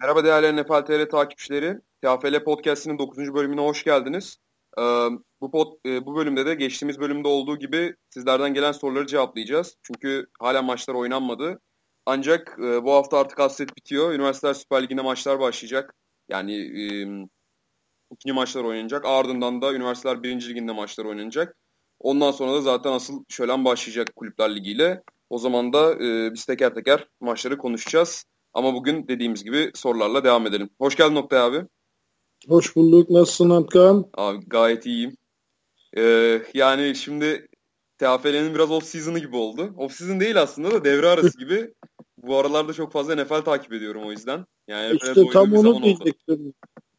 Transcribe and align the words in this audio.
Merhaba 0.00 0.24
değerli 0.24 0.62
NFL 0.62 0.84
TR 0.84 1.10
takipçileri. 1.10 1.80
TFL 2.02 2.44
Podcast'inin 2.44 2.98
9. 2.98 3.34
bölümüne 3.34 3.60
hoş 3.60 3.84
geldiniz. 3.84 4.36
Ee, 4.78 4.82
bu 5.40 5.50
pod, 5.50 5.72
e, 5.86 6.06
bu 6.06 6.16
bölümde 6.16 6.46
de 6.46 6.54
geçtiğimiz 6.54 7.00
bölümde 7.00 7.28
olduğu 7.28 7.58
gibi 7.58 7.96
sizlerden 8.10 8.54
gelen 8.54 8.72
soruları 8.72 9.06
cevaplayacağız. 9.06 9.76
Çünkü 9.82 10.26
hala 10.40 10.62
maçlar 10.62 10.94
oynanmadı. 10.94 11.60
Ancak 12.06 12.58
e, 12.58 12.84
bu 12.84 12.92
hafta 12.92 13.18
artık 13.18 13.38
hasret 13.38 13.76
bitiyor. 13.76 14.12
Üniversiteler 14.12 14.54
Süper 14.54 14.82
Ligi'nde 14.82 15.02
maçlar 15.02 15.40
başlayacak. 15.40 15.94
Yani 16.28 16.54
e, 16.54 16.84
ikinci 18.12 18.32
maçlar 18.32 18.64
oynanacak. 18.64 19.04
Ardından 19.04 19.62
da 19.62 19.74
Üniversiteler 19.74 20.22
1. 20.22 20.48
Ligi'nde 20.48 20.72
maçlar 20.72 21.04
oynanacak. 21.04 21.56
Ondan 22.00 22.30
sonra 22.30 22.52
da 22.52 22.60
zaten 22.60 22.92
asıl 22.92 23.24
şölen 23.28 23.64
başlayacak 23.64 24.16
Kulüpler 24.16 24.56
Ligi'yle. 24.56 25.02
O 25.30 25.38
zaman 25.38 25.72
da 25.72 25.94
e, 25.94 26.32
biz 26.32 26.44
teker 26.44 26.74
teker 26.74 27.08
maçları 27.20 27.58
konuşacağız. 27.58 28.24
Ama 28.56 28.74
bugün 28.74 29.08
dediğimiz 29.08 29.44
gibi 29.44 29.70
sorularla 29.74 30.24
devam 30.24 30.46
edelim. 30.46 30.70
Hoş 30.78 30.96
geldin 30.96 31.14
Noktay 31.14 31.40
abi. 31.40 31.66
Hoş 32.48 32.76
bulduk. 32.76 33.10
Nasılsın 33.10 33.50
Antkan? 33.50 34.06
Abi 34.14 34.46
gayet 34.46 34.86
iyiyim. 34.86 35.16
Ee, 35.96 36.42
yani 36.54 36.94
şimdi 36.94 37.48
TFL'nin 37.98 38.54
biraz 38.54 38.70
off 38.70 38.84
season'ı 38.84 39.18
gibi 39.18 39.36
oldu. 39.36 39.74
Off 39.76 39.92
season 39.92 40.20
değil 40.20 40.42
aslında 40.42 40.70
da 40.70 40.84
devre 40.84 41.08
arası 41.08 41.38
gibi. 41.38 41.74
Bu 42.18 42.36
aralarda 42.36 42.72
çok 42.72 42.92
fazla 42.92 43.16
NFL 43.16 43.42
takip 43.42 43.72
ediyorum 43.72 44.02
o 44.06 44.10
yüzden. 44.10 44.46
Yani 44.68 44.96
işte 44.96 45.24
tam 45.32 45.52
onu 45.52 45.82
diyecektim. 45.82 46.34
Oldu. 46.34 46.52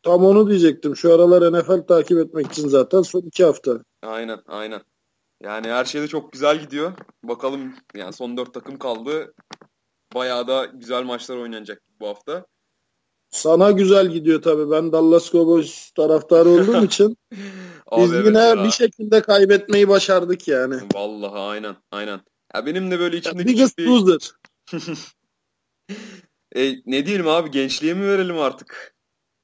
Tam 0.04 0.26
onu 0.26 0.50
diyecektim. 0.50 0.96
Şu 0.96 1.14
aralar 1.14 1.54
NFL 1.54 1.88
takip 1.88 2.18
etmek 2.18 2.48
için 2.48 2.68
zaten 2.68 3.02
son 3.02 3.22
iki 3.22 3.44
hafta. 3.44 3.84
Aynen 4.02 4.40
aynen. 4.48 4.82
Yani 5.44 5.68
her 5.68 5.86
şey 5.86 6.02
de 6.02 6.08
çok 6.08 6.32
güzel 6.32 6.60
gidiyor. 6.60 6.92
Bakalım 7.24 7.74
yani 7.96 8.14
son 8.14 8.38
dört 8.38 8.54
takım 8.54 8.78
kaldı. 8.78 9.34
Bayağı 10.16 10.48
da 10.48 10.66
güzel 10.66 11.04
maçlar 11.04 11.38
oynanacak 11.38 11.82
bu 12.00 12.08
hafta. 12.08 12.46
Sana 13.30 13.72
güzel 13.72 14.08
gidiyor 14.08 14.42
tabii. 14.42 14.72
Ben 14.72 14.92
Dallas 14.92 15.32
Cowboys 15.32 15.92
taraftarı 15.92 16.50
olduğum 16.50 16.86
için 16.86 17.18
biz 17.98 18.14
evet 18.14 18.26
yine 18.26 18.40
ya. 18.40 18.64
bir 18.64 18.72
şekilde 18.72 19.22
kaybetmeyi 19.22 19.88
başardık 19.90 20.48
yani. 20.48 20.76
Vallahi 20.94 21.40
aynen 21.40 21.76
aynen. 21.92 22.22
Ya 22.56 22.66
benim 22.66 22.92
de 22.92 23.00
böyle 23.00 23.18
içimde 23.18 23.46
Biggest 23.46 23.78
bir... 23.78 23.86
loser. 23.86 24.32
e, 26.56 26.76
ne 26.86 27.06
diyelim 27.06 27.28
abi 27.28 27.52
gençliğe 27.52 27.94
mi 27.94 28.08
verelim 28.08 28.40
artık? 28.40 28.96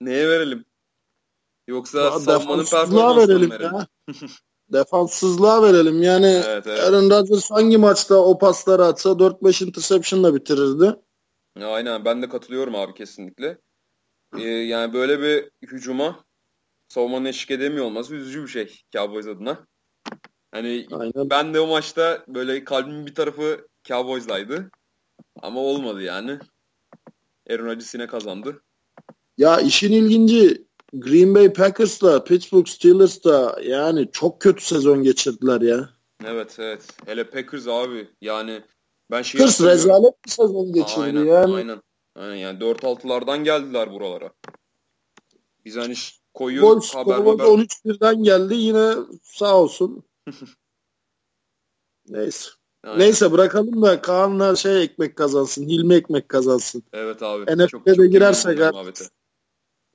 Neye 0.01 0.29
verelim? 0.29 0.65
Yoksa 1.67 2.19
savunmanın 2.19 2.65
performansını 2.65 3.27
verelim, 3.27 3.51
verelim. 3.51 3.73
Ya. 3.73 3.87
Defanssızlığa 4.73 5.63
verelim. 5.63 6.01
Yani 6.01 6.41
evet, 6.45 6.67
evet. 6.67 6.79
Aaron 6.79 7.09
Rodgers 7.09 7.51
hangi 7.51 7.77
maçta 7.77 8.15
o 8.15 8.37
pasları 8.37 8.85
atsa 8.85 9.09
4-5 9.09 9.65
interception'la 9.65 10.35
bitirirdi. 10.35 10.95
Aynen 11.61 12.05
ben 12.05 12.21
de 12.21 12.29
katılıyorum 12.29 12.75
abi 12.75 12.93
kesinlikle. 12.93 13.57
Ee, 14.37 14.41
yani 14.43 14.93
böyle 14.93 15.21
bir 15.21 15.49
hücuma 15.67 16.25
savunmanın 16.87 17.25
eşlik 17.25 17.51
edemiyor 17.51 17.85
olması 17.85 18.15
üzücü 18.15 18.43
bir 18.43 18.47
şey 18.47 18.81
Cowboys 18.91 19.27
adına. 19.27 19.67
Hani 20.51 20.87
Aynen. 20.91 21.29
ben 21.29 21.53
de 21.53 21.59
o 21.59 21.67
maçta 21.67 22.25
böyle 22.27 22.63
kalbimin 22.63 23.05
bir 23.05 23.15
tarafı 23.15 23.67
Cowboys'laydı. 23.83 24.71
Ama 25.41 25.59
olmadı 25.59 26.01
yani. 26.01 26.39
Aaron 27.49 27.65
Rodgers 27.65 27.93
yine 27.93 28.07
kazandı. 28.07 28.63
Ya 29.37 29.59
işin 29.59 29.91
ilginci 29.91 30.65
Green 30.93 31.35
Bay 31.35 31.53
Packers'la 31.53 32.23
Pittsburgh 32.23 32.67
Steelers'da 32.67 33.59
yani 33.63 34.09
çok 34.11 34.41
kötü 34.41 34.65
sezon 34.65 35.03
geçirdiler 35.03 35.61
ya. 35.61 35.89
Evet 36.25 36.55
evet. 36.59 36.87
Hele 37.05 37.29
Packers 37.29 37.67
abi 37.67 38.07
yani 38.21 38.61
ben 39.11 39.21
şey 39.21 39.39
Packers 39.39 39.61
rezalet 39.61 40.25
bir 40.25 40.31
sezon 40.31 40.73
geçirdi 40.73 41.01
aynen, 41.01 41.25
yani. 41.25 41.55
Aynen. 41.55 41.81
Aynen 42.15 42.35
yani 42.35 42.59
4-6'lardan 42.59 43.43
geldiler 43.43 43.91
buralara. 43.91 44.33
Biz 45.65 45.77
hani 45.77 45.93
koyuyoruz 46.33 46.95
haber 46.95 47.13
haber. 47.13 47.31
13-1'den 47.31 48.23
geldi 48.23 48.55
yine 48.55 48.93
sağ 49.23 49.59
olsun. 49.61 50.03
Neyse. 52.09 52.49
Aynen. 52.83 52.99
Neyse 52.99 53.31
bırakalım 53.31 53.81
da 53.81 54.01
Kaan'la 54.01 54.55
şey 54.55 54.83
ekmek 54.83 55.15
kazansın. 55.15 55.67
Hilmi 55.67 55.95
ekmek 55.95 56.29
kazansın. 56.29 56.83
Evet 56.93 57.23
abi. 57.23 57.57
NFL'de 57.57 58.07
girersek 58.07 58.61
artık. 58.61 59.07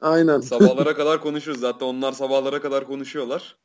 Aynen. 0.00 0.40
Sabahlara 0.40 0.94
kadar 0.96 1.20
konuşuruz. 1.20 1.60
Zaten 1.60 1.86
onlar 1.86 2.12
sabahlara 2.12 2.62
kadar 2.62 2.86
konuşuyorlar. 2.86 3.56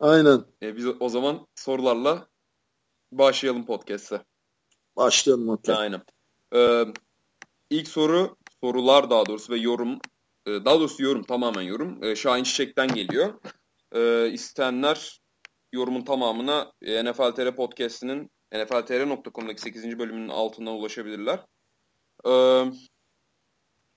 Aynen. 0.00 0.44
E, 0.62 0.76
biz 0.76 0.86
o 1.00 1.08
zaman 1.08 1.46
sorularla 1.54 2.28
başlayalım 3.12 3.66
podcast'e. 3.66 4.24
Başlayalım. 4.96 5.48
Okay. 5.48 5.74
Aynen. 5.74 6.02
Ee, 6.54 6.84
ilk 7.70 7.88
soru, 7.88 8.36
sorular 8.60 9.10
daha 9.10 9.26
doğrusu 9.26 9.52
ve 9.52 9.56
yorum, 9.56 9.98
e, 10.46 10.50
daha 10.64 10.78
doğrusu 10.78 11.02
yorum, 11.02 11.22
tamamen 11.22 11.62
yorum. 11.62 12.04
E, 12.04 12.16
Şahin 12.16 12.42
Çiçek'ten 12.42 12.88
geliyor. 12.88 13.34
E, 13.92 14.30
isteyenler 14.30 15.20
yorumun 15.72 16.04
tamamına 16.04 16.72
e, 16.82 17.04
NFL 17.04 17.34
TR 17.34 17.56
podcast'inin 17.56 18.30
nfltr.com'daki 18.52 19.60
8. 19.60 19.98
bölümünün 19.98 20.28
altından 20.28 20.74
ulaşabilirler. 20.74 21.44
Ee, 22.26 22.64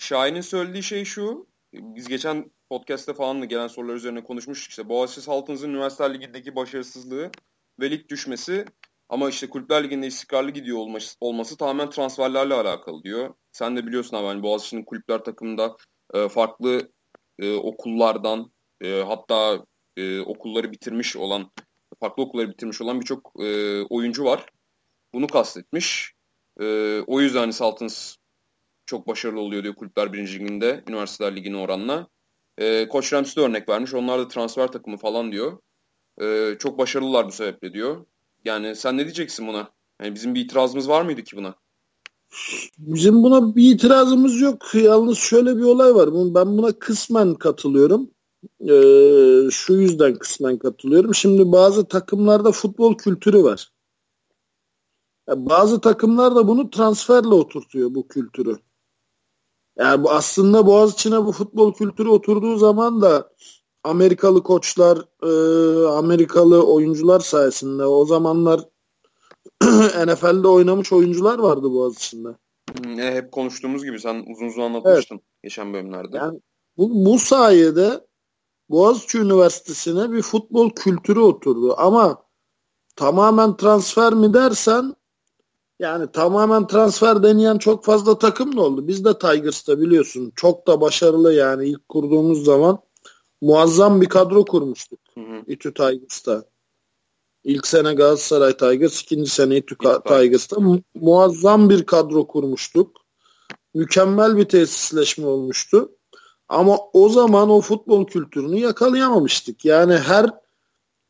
Şahin'in 0.02 0.42
söylediği 0.42 0.84
şey 0.84 1.06
şu. 1.06 1.48
Biz 1.74 2.08
geçen 2.08 2.52
podcast'te 2.70 3.14
falan 3.14 3.42
da 3.42 3.46
gelen 3.46 3.68
sorular 3.68 3.96
üzerine 3.96 4.24
konuşmuştuk. 4.24 4.70
İşte 4.70 4.90
Boğaziçi 4.90 5.22
Saltıns'ın 5.22 5.70
Üniversiteler 5.70 6.14
Ligi'ndeki 6.14 6.56
başarısızlığı 6.56 7.32
ve 7.80 7.92
lig 7.92 8.10
düşmesi 8.10 8.66
ama 9.10 9.30
işte 9.30 9.50
Kulüpler 9.50 9.84
Ligi'nde 9.84 10.08
istikrarlı 10.08 10.52
gidiyor 10.52 10.78
olması, 10.78 11.18
olması 11.20 11.58
tamamen 11.58 11.90
transferlerle 11.90 12.54
alakalı 12.54 13.04
diyor. 13.04 13.34
Sen 13.52 13.78
de 13.78 13.88
biliyorsun 13.88 14.18
abi 14.18 14.26
hani 14.26 14.44
Boğaziçi'nin 14.44 14.86
kulüpler 14.86 15.24
takımında 15.24 15.76
e, 16.14 16.30
farklı 16.30 16.92
e, 17.40 17.56
okullardan 17.56 18.52
e, 18.82 19.02
hatta 19.02 19.66
e, 19.98 20.20
okulları 20.20 20.72
bitirmiş 20.72 21.16
olan 21.16 21.52
farklı 22.00 22.24
okulları 22.24 22.50
bitirmiş 22.50 22.82
olan 22.82 23.02
birçok 23.02 23.32
e, 23.40 23.82
oyuncu 23.82 24.24
var. 24.24 24.46
Bunu 25.14 25.28
kastetmiş. 25.28 26.14
E, 26.60 26.66
o 27.08 27.22
yüzden 27.22 27.40
hani 27.40 27.54
Saltins 27.54 28.16
çok 28.92 29.08
başarılı 29.08 29.40
oluyor 29.40 29.64
diyor 29.64 29.76
kulüpler 29.76 30.14
birinci 30.14 30.40
liginde 30.40 30.84
üniversiteler 30.88 31.36
ligine 31.36 31.58
oranla. 31.58 32.08
E, 32.58 32.88
Koç 32.88 33.14
Ramsey 33.14 33.44
de 33.44 33.48
örnek 33.48 33.70
vermiş. 33.70 33.94
Onlar 33.94 34.20
da 34.20 34.28
transfer 34.28 34.68
takımı 34.68 34.98
falan 34.98 35.32
diyor. 35.32 35.58
E, 36.22 36.56
çok 36.60 36.78
başarılılar 36.78 37.28
bu 37.28 37.32
sebeple 37.32 37.74
diyor. 37.74 38.06
Yani 38.46 38.76
sen 38.76 38.98
ne 38.98 39.04
diyeceksin 39.04 39.48
buna? 39.48 39.72
Yani 40.02 40.16
bizim 40.16 40.36
bir 40.36 40.42
itirazımız 40.42 40.90
var 40.90 41.02
mıydı 41.02 41.24
ki 41.24 41.38
buna? 41.38 41.56
Bizim 42.78 43.24
buna 43.24 43.56
bir 43.56 43.76
itirazımız 43.76 44.42
yok. 44.42 44.76
Yalnız 44.76 45.18
şöyle 45.18 45.58
bir 45.58 45.64
olay 45.64 45.96
var. 45.96 46.10
Ben 46.14 46.58
buna 46.58 46.72
kısmen 46.72 47.36
katılıyorum. 47.36 48.12
Ee, 48.62 49.50
şu 49.52 49.74
yüzden 49.74 50.16
kısmen 50.16 50.58
katılıyorum. 50.58 51.16
Şimdi 51.16 51.52
bazı 51.52 51.88
takımlarda 51.88 52.52
futbol 52.52 52.98
kültürü 52.98 53.44
var. 53.44 53.72
Bazı 55.28 55.82
takımlar 55.82 56.36
da 56.36 56.48
bunu 56.48 56.70
transferle 56.70 57.34
oturtuyor 57.34 57.96
bu 57.96 58.08
kültürü. 58.08 58.58
Yani 59.78 60.04
bu 60.04 60.12
aslında 60.12 60.66
Boğaziçi'ne 60.66 61.26
bu 61.26 61.32
futbol 61.32 61.74
kültürü 61.74 62.10
oturduğu 62.10 62.58
zaman 62.58 63.02
da 63.02 63.32
Amerikalı 63.84 64.44
koçlar, 64.44 64.98
e, 65.24 65.88
Amerikalı 65.88 66.66
oyuncular 66.74 67.20
sayesinde 67.20 67.86
o 67.86 68.06
zamanlar 68.06 68.62
NFL'de 70.06 70.48
oynamış 70.48 70.94
oyuncular 70.94 71.40
vardı 71.40 71.72
Boğaziçi'nde. 71.72 72.30
Ne 72.86 73.12
hep 73.12 73.32
konuştuğumuz 73.32 73.84
gibi 73.84 74.00
sen 74.00 74.26
uzun 74.28 74.48
uzun 74.48 74.62
anlatmıştın 74.62 75.16
evet. 75.16 75.26
geçen 75.44 75.74
bölümlerde. 75.74 76.18
Yani 76.18 76.40
bu, 76.78 77.06
bu 77.06 77.20
sayede 77.20 78.08
Boğaziçi 78.70 79.18
Üniversitesi'ne 79.18 80.12
bir 80.12 80.22
futbol 80.22 80.70
kültürü 80.70 81.20
oturdu 81.20 81.76
ama 81.78 82.24
tamamen 82.96 83.58
transfer 83.58 84.14
mi 84.14 84.34
dersen 84.34 84.96
yani 85.82 86.12
tamamen 86.12 86.68
transfer 86.68 87.24
deneyen 87.24 87.58
çok 87.58 87.86
fazla 87.86 88.20
takım 88.20 88.58
da 88.58 88.62
oldu. 88.62 88.88
Biz 88.88 89.06
de 89.06 89.20
Tigers'ta 89.20 89.82
biliyorsun 89.82 90.32
çok 90.36 90.68
da 90.68 90.82
başarılı 90.82 91.34
yani 91.34 91.68
ilk 91.68 91.90
kurduğumuz 91.90 92.46
zaman 92.46 92.80
muazzam 93.42 94.02
bir 94.02 94.10
kadro 94.10 94.46
kurmuştuk. 94.46 95.00
Hı 95.14 95.22
hı. 95.22 95.44
İTÜ 95.48 95.74
Tigers'ta. 95.74 96.44
İlk 97.44 97.68
sene 97.68 97.94
Galatasaray 97.94 98.58
Tigers, 98.58 99.02
ikinci 99.02 99.30
sene 99.30 99.58
İTÜ 99.58 99.76
Tigers'ta 100.08 100.60
mu- 100.60 100.82
muazzam 100.96 101.70
bir 101.70 101.86
kadro 101.86 102.28
kurmuştuk. 102.28 102.98
Mükemmel 103.74 104.38
bir 104.38 104.46
tesisleşme 104.46 105.26
olmuştu. 105.26 105.92
Ama 106.50 106.78
o 106.94 107.10
zaman 107.10 107.50
o 107.50 107.62
futbol 107.62 108.08
kültürünü 108.08 108.60
yakalayamamıştık. 108.60 109.66
Yani 109.66 109.98
her 109.98 110.30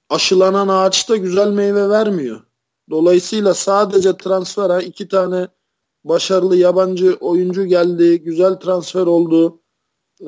aşılanan 0.09 0.67
ağaçta 0.67 1.15
güzel 1.17 1.47
meyve 1.51 1.89
vermiyor. 1.89 2.41
Dolayısıyla 2.89 3.53
sadece 3.53 4.17
transfera 4.17 4.81
iki 4.81 5.07
tane 5.07 5.47
başarılı 6.03 6.55
yabancı 6.57 7.17
oyuncu 7.19 7.65
geldi. 7.65 8.23
Güzel 8.23 8.53
transfer 8.53 9.05
oldu. 9.05 9.61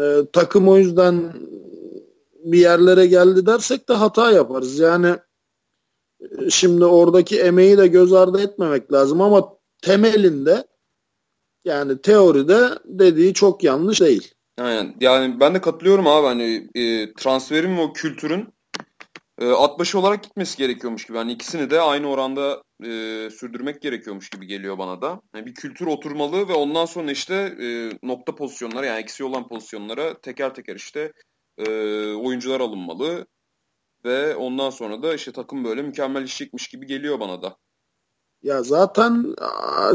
Ee, 0.02 0.18
takım 0.34 0.70
o 0.70 0.78
yüzden 0.78 1.34
bir 2.44 2.60
yerlere 2.60 3.08
geldi 3.08 3.46
dersek 3.46 3.90
de 3.90 3.94
hata 3.94 4.32
yaparız. 4.32 4.80
Yani 4.80 5.16
e, 6.20 6.50
şimdi 6.50 6.86
oradaki 6.86 7.40
emeği 7.40 7.78
de 7.78 7.88
göz 7.88 8.14
ardı 8.14 8.42
etmemek 8.42 8.94
lazım 8.94 9.22
ama 9.22 9.58
temelinde 9.82 10.68
Yani 11.66 12.02
teoride 12.02 12.70
dediği 12.86 13.34
çok 13.34 13.64
yanlış 13.64 14.02
değil. 14.02 14.34
Aynen. 14.58 14.96
Yani 15.02 15.40
ben 15.40 15.56
de 15.56 15.62
katılıyorum 15.62 16.08
abi 16.08 16.28
hani 16.28 16.70
e, 16.76 17.14
transferin 17.14 17.78
o 17.78 17.94
kültürün 17.94 18.54
e, 19.44 19.52
at 19.52 19.80
başı 19.80 20.00
olarak 20.00 20.24
gitmesi 20.24 20.58
gerekiyormuş 20.58 21.06
gibi. 21.06 21.18
Yani 21.18 21.32
ikisini 21.32 21.70
de 21.70 21.82
aynı 21.82 22.10
oranda 22.10 22.64
e, 22.84 23.30
sürdürmek 23.30 23.82
gerekiyormuş 23.82 24.30
gibi 24.30 24.48
geliyor 24.48 24.78
bana 24.78 25.02
da. 25.02 25.22
Yani 25.36 25.46
bir 25.46 25.54
kültür 25.54 25.86
oturmalı 25.86 26.48
ve 26.48 26.54
ondan 26.54 26.86
sonra 26.86 27.12
işte 27.12 27.36
e, 27.62 27.90
nokta 28.04 28.36
pozisyonlara 28.36 28.86
yani 28.86 29.00
eksiği 29.00 29.30
olan 29.30 29.48
pozisyonlara 29.48 30.14
teker 30.22 30.54
teker 30.54 30.76
işte 30.76 31.14
e, 31.58 31.70
oyuncular 32.14 32.60
alınmalı. 32.60 33.26
Ve 34.06 34.36
ondan 34.36 34.70
sonra 34.70 35.04
da 35.04 35.14
işte 35.14 35.32
takım 35.32 35.64
böyle 35.64 35.82
mükemmel 35.82 36.24
işecekmiş 36.24 36.68
gibi 36.68 36.88
geliyor 36.88 37.20
bana 37.20 37.42
da. 37.42 37.58
Ya 38.44 38.64
zaten 38.64 39.36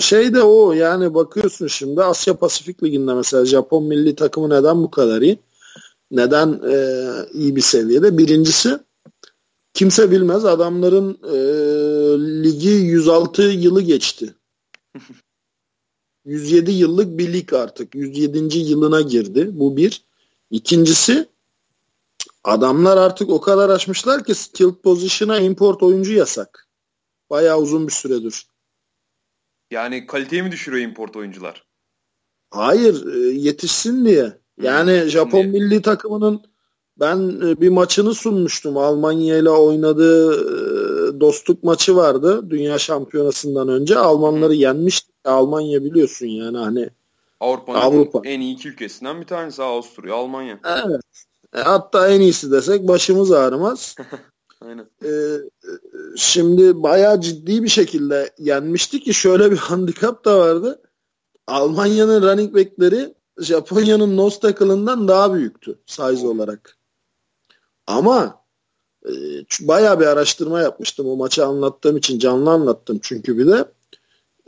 şey 0.00 0.34
de 0.34 0.42
o 0.42 0.72
yani 0.72 1.14
bakıyorsun 1.14 1.66
şimdi 1.66 2.02
Asya 2.02 2.36
Pasifik 2.36 2.82
Ligi'nde 2.82 3.14
mesela 3.14 3.44
Japon 3.44 3.84
milli 3.84 4.14
takımı 4.14 4.50
neden 4.50 4.82
bu 4.82 4.90
kadar 4.90 5.22
iyi? 5.22 5.38
Neden 6.10 6.60
e, 6.70 6.76
iyi 7.32 7.56
bir 7.56 7.60
seviyede? 7.60 8.18
Birincisi 8.18 8.78
kimse 9.78 10.10
bilmez 10.10 10.44
adamların 10.44 11.18
e, 11.24 11.36
ligi 12.42 12.68
106 12.68 13.42
yılı 13.42 13.82
geçti. 13.82 14.34
107 16.24 16.70
yıllık 16.70 17.18
bir 17.18 17.32
lig 17.32 17.52
artık. 17.52 17.94
107. 17.94 18.58
yılına 18.58 19.00
girdi. 19.00 19.50
Bu 19.52 19.76
bir. 19.76 20.04
İkincisi 20.50 21.28
adamlar 22.44 22.96
artık 22.96 23.30
o 23.30 23.40
kadar 23.40 23.70
açmışlar 23.70 24.24
ki 24.24 24.34
skilled 24.34 24.74
position'a 24.74 25.38
import 25.38 25.82
oyuncu 25.82 26.12
yasak. 26.12 26.68
Bayağı 27.30 27.58
uzun 27.58 27.86
bir 27.86 27.92
süredir. 27.92 28.46
Yani 29.70 30.06
kaliteyi 30.06 30.42
mi 30.42 30.52
düşürüyor 30.52 30.88
import 30.88 31.16
oyuncular? 31.16 31.66
Hayır 32.50 33.06
e, 33.14 33.18
yetişsin 33.18 34.04
diye. 34.04 34.38
Yani 34.62 35.02
hmm, 35.02 35.08
Japon 35.08 35.42
diye. 35.42 35.52
milli 35.52 35.82
takımının 35.82 36.42
ben 37.00 37.40
e, 37.46 37.60
bir 37.60 37.68
maçını 37.68 38.14
sunmuştum. 38.14 38.76
Almanya 38.76 39.38
ile 39.38 39.50
oynadığı 39.50 40.34
e, 40.34 41.20
dostluk 41.20 41.64
maçı 41.64 41.96
vardı. 41.96 42.50
Dünya 42.50 42.78
şampiyonasından 42.78 43.68
önce. 43.68 43.98
Almanları 43.98 44.54
yenmişti. 44.54 45.12
Almanya 45.24 45.84
biliyorsun 45.84 46.26
yani 46.26 46.58
hani 46.58 46.90
Avrupa'nın 47.40 47.78
Avrupa. 47.78 48.20
en 48.24 48.40
iyi 48.40 48.54
iki 48.54 48.68
ülkesinden 48.68 49.20
bir 49.20 49.26
tanesi 49.26 49.62
Avusturya, 49.62 50.14
Almanya. 50.14 50.60
Evet. 50.64 51.00
Hatta 51.52 52.08
en 52.08 52.20
iyisi 52.20 52.50
desek 52.50 52.88
başımız 52.88 53.32
ağrımaz. 53.32 53.96
Aynen. 54.60 54.86
Ee, 55.04 55.36
şimdi 56.16 56.82
bayağı 56.82 57.20
ciddi 57.20 57.62
bir 57.62 57.68
şekilde 57.68 58.30
yenmişti 58.38 59.00
ki 59.00 59.14
şöyle 59.14 59.50
bir 59.50 59.56
handikap 59.56 60.24
da 60.24 60.38
vardı. 60.38 60.82
Almanya'nın 61.46 62.22
running 62.22 62.54
back'leri 62.54 63.14
Japonya'nın 63.38 64.16
nose 64.16 64.40
tackle'ından 64.40 65.08
daha 65.08 65.34
büyüktü 65.34 65.78
size 65.86 66.26
olarak. 66.26 66.77
Ama 67.88 68.44
e, 69.06 69.10
bayağı 69.60 70.00
bir 70.00 70.06
araştırma 70.06 70.60
yapmıştım 70.60 71.06
o 71.06 71.16
maçı 71.16 71.46
anlattığım 71.46 71.96
için 71.96 72.18
canlı 72.18 72.50
anlattım 72.50 72.98
çünkü 73.02 73.38
bir 73.38 73.46
de 73.46 73.72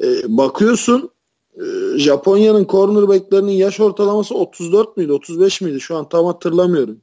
e, 0.02 0.36
bakıyorsun 0.36 1.10
e, 1.54 1.64
Japonya'nın 1.98 2.66
cornerback'lerinin 2.66 3.52
yaş 3.52 3.80
ortalaması 3.80 4.34
34 4.34 4.96
müydü 4.96 5.12
35 5.12 5.60
miydi 5.60 5.80
şu 5.80 5.96
an 5.96 6.08
tam 6.08 6.26
hatırlamıyorum. 6.26 7.00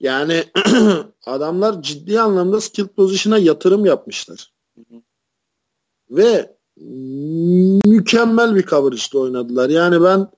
Yani 0.00 0.44
adamlar 1.26 1.82
ciddi 1.82 2.20
anlamda 2.20 2.60
skill 2.60 2.86
position'a 2.86 3.38
yatırım 3.38 3.86
yapmışlar. 3.86 4.52
Ve 6.10 6.56
mükemmel 7.86 8.54
bir 8.54 8.66
coverage'da 8.66 9.18
oynadılar. 9.18 9.70
Yani 9.70 10.02
ben 10.02 10.30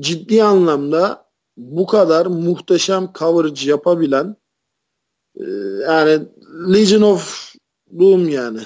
ciddi 0.00 0.44
anlamda 0.44 1.31
bu 1.56 1.86
kadar 1.86 2.26
muhteşem 2.26 3.10
coverage 3.18 3.70
yapabilen 3.70 4.36
e, 5.36 5.44
yani 5.82 6.28
Legion 6.74 7.02
of 7.02 7.54
Doom 7.98 8.28
yani. 8.28 8.60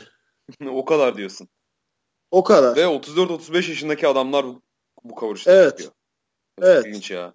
o 0.70 0.84
kadar 0.84 1.16
diyorsun. 1.16 1.48
O 2.30 2.44
kadar. 2.44 2.76
Ve 2.76 2.80
34-35 2.80 3.54
yaşındaki 3.54 4.08
adamlar 4.08 4.46
bu, 4.46 4.62
bu 5.04 5.34
evet. 5.46 5.70
yapıyor. 5.70 5.92
Evet. 6.62 6.86
İlginç 6.86 7.10
ya. 7.10 7.34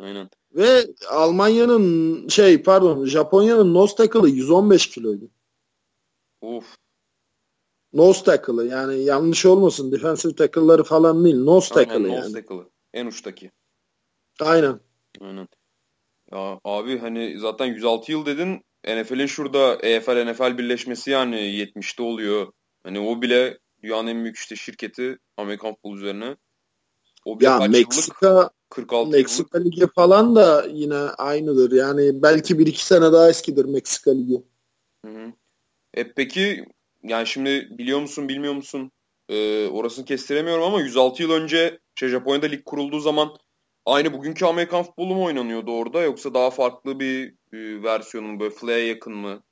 Aynen. 0.00 0.30
Ve 0.52 0.86
Almanya'nın 1.10 2.28
şey 2.28 2.62
pardon 2.62 3.06
Japonya'nın 3.06 3.74
nose 3.74 3.94
tackle'ı 3.94 4.28
115 4.28 4.90
kiloydu. 4.90 5.30
Of. 6.40 6.76
Nose 7.92 8.24
tackle'ı 8.24 8.66
yani 8.66 9.04
yanlış 9.04 9.46
olmasın 9.46 9.92
defensive 9.92 10.34
tackle'ları 10.34 10.84
falan 10.84 11.24
değil 11.24 11.44
nose 11.44 11.74
tackle'ı 11.74 12.08
yani. 12.08 12.16
Nose 12.16 12.32
tackle'ı. 12.32 12.68
En 12.92 13.06
uçtaki. 13.06 13.50
Aynen. 14.40 14.80
Aynen. 15.20 15.48
Ya 16.32 16.60
abi 16.64 16.98
hani 16.98 17.38
zaten 17.38 17.66
106 17.66 18.12
yıl 18.12 18.26
dedin 18.26 18.64
NFL'in 18.86 19.26
şurada 19.26 19.74
EFL 19.74 20.30
NFL 20.30 20.58
birleşmesi 20.58 21.10
yani 21.10 21.36
70'te 21.36 22.02
oluyor. 22.02 22.52
Hani 22.82 23.00
o 23.00 23.22
bile 23.22 23.58
dünyanın 23.82 24.06
en 24.06 24.22
büyük 24.22 24.36
işte 24.36 24.56
şirketi 24.56 25.18
Amerikan 25.36 25.74
futbol 25.74 25.96
üzerine. 25.96 26.36
O 27.24 27.40
bir 27.40 27.44
ya 27.44 27.58
Meksika 27.58 28.50
46 28.70 29.10
Meksika 29.10 29.58
yıllık. 29.58 29.72
Ligi 29.72 29.86
falan 29.94 30.36
da 30.36 30.66
yine 30.72 30.96
aynıdır. 30.98 31.72
Yani 31.72 32.22
belki 32.22 32.58
bir 32.58 32.66
iki 32.66 32.86
sene 32.86 33.12
daha 33.12 33.30
eskidir 33.30 33.64
Meksika 33.64 34.10
Ligi. 34.10 34.42
Hı 35.04 35.10
hı. 35.12 35.32
E 35.94 36.12
peki 36.12 36.64
yani 37.02 37.26
şimdi 37.26 37.68
biliyor 37.70 38.00
musun 38.00 38.28
bilmiyor 38.28 38.54
musun 38.54 38.92
ee, 39.28 39.66
orasını 39.66 40.04
kestiremiyorum 40.04 40.64
ama 40.64 40.80
106 40.80 41.22
yıl 41.22 41.30
önce 41.30 41.78
şey, 41.94 42.08
Japonya'da 42.08 42.46
lig 42.46 42.64
kurulduğu 42.64 43.00
zaman 43.00 43.36
aynı 43.86 44.12
bugünkü 44.12 44.44
Amerikan 44.44 44.82
futbolu 44.82 45.14
mu 45.14 45.24
oynanıyordu 45.24 45.72
orada 45.72 46.00
yoksa 46.00 46.34
daha 46.34 46.50
farklı 46.50 47.00
bir 47.00 47.34
e, 47.52 47.82
versiyonu 47.82 48.40
böyle 48.40 48.54
flay'e 48.54 48.86
yakın 48.86 49.14
mı? 49.14 49.42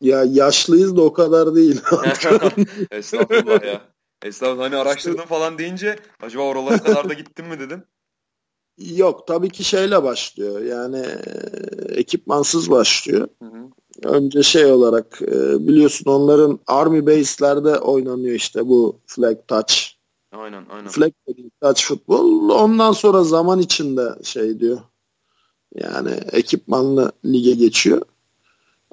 Ya 0.00 0.24
yaşlıyız 0.24 0.96
da 0.96 1.02
o 1.02 1.12
kadar 1.12 1.54
değil. 1.54 1.80
Estağfurullah 2.90 3.64
ya. 3.64 3.80
Estağfurullah 4.22 4.64
hani 4.64 4.76
araştırdım 4.76 5.26
falan 5.26 5.58
deyince 5.58 5.96
acaba 6.22 6.42
oralara 6.42 6.78
kadar 6.78 7.08
da 7.08 7.12
gittin 7.12 7.46
mi 7.46 7.60
dedim. 7.60 7.84
Yok 8.78 9.26
tabii 9.26 9.50
ki 9.50 9.64
şeyle 9.64 10.02
başlıyor 10.02 10.60
yani 10.60 11.06
ekipmansız 11.88 12.70
başlıyor. 12.70 13.28
Hı 13.42 13.48
hı. 13.48 13.68
Önce 14.02 14.42
şey 14.42 14.64
olarak 14.64 15.20
biliyorsun 15.60 16.10
onların 16.10 16.58
Army 16.66 17.06
base'lerde 17.06 17.78
oynanıyor 17.78 18.34
işte 18.34 18.68
bu 18.68 19.00
flag 19.06 19.36
touch. 19.48 19.97
Aynen 20.38 20.66
aynen. 20.70 20.88
Flag 20.88 21.12
touch 21.60 21.82
futbol. 21.82 22.48
Ondan 22.48 22.92
sonra 22.92 23.24
zaman 23.24 23.58
içinde 23.58 24.02
şey 24.22 24.60
diyor. 24.60 24.80
Yani 25.74 26.10
ekipmanlı 26.32 27.12
lige 27.24 27.54
geçiyor. 27.54 28.02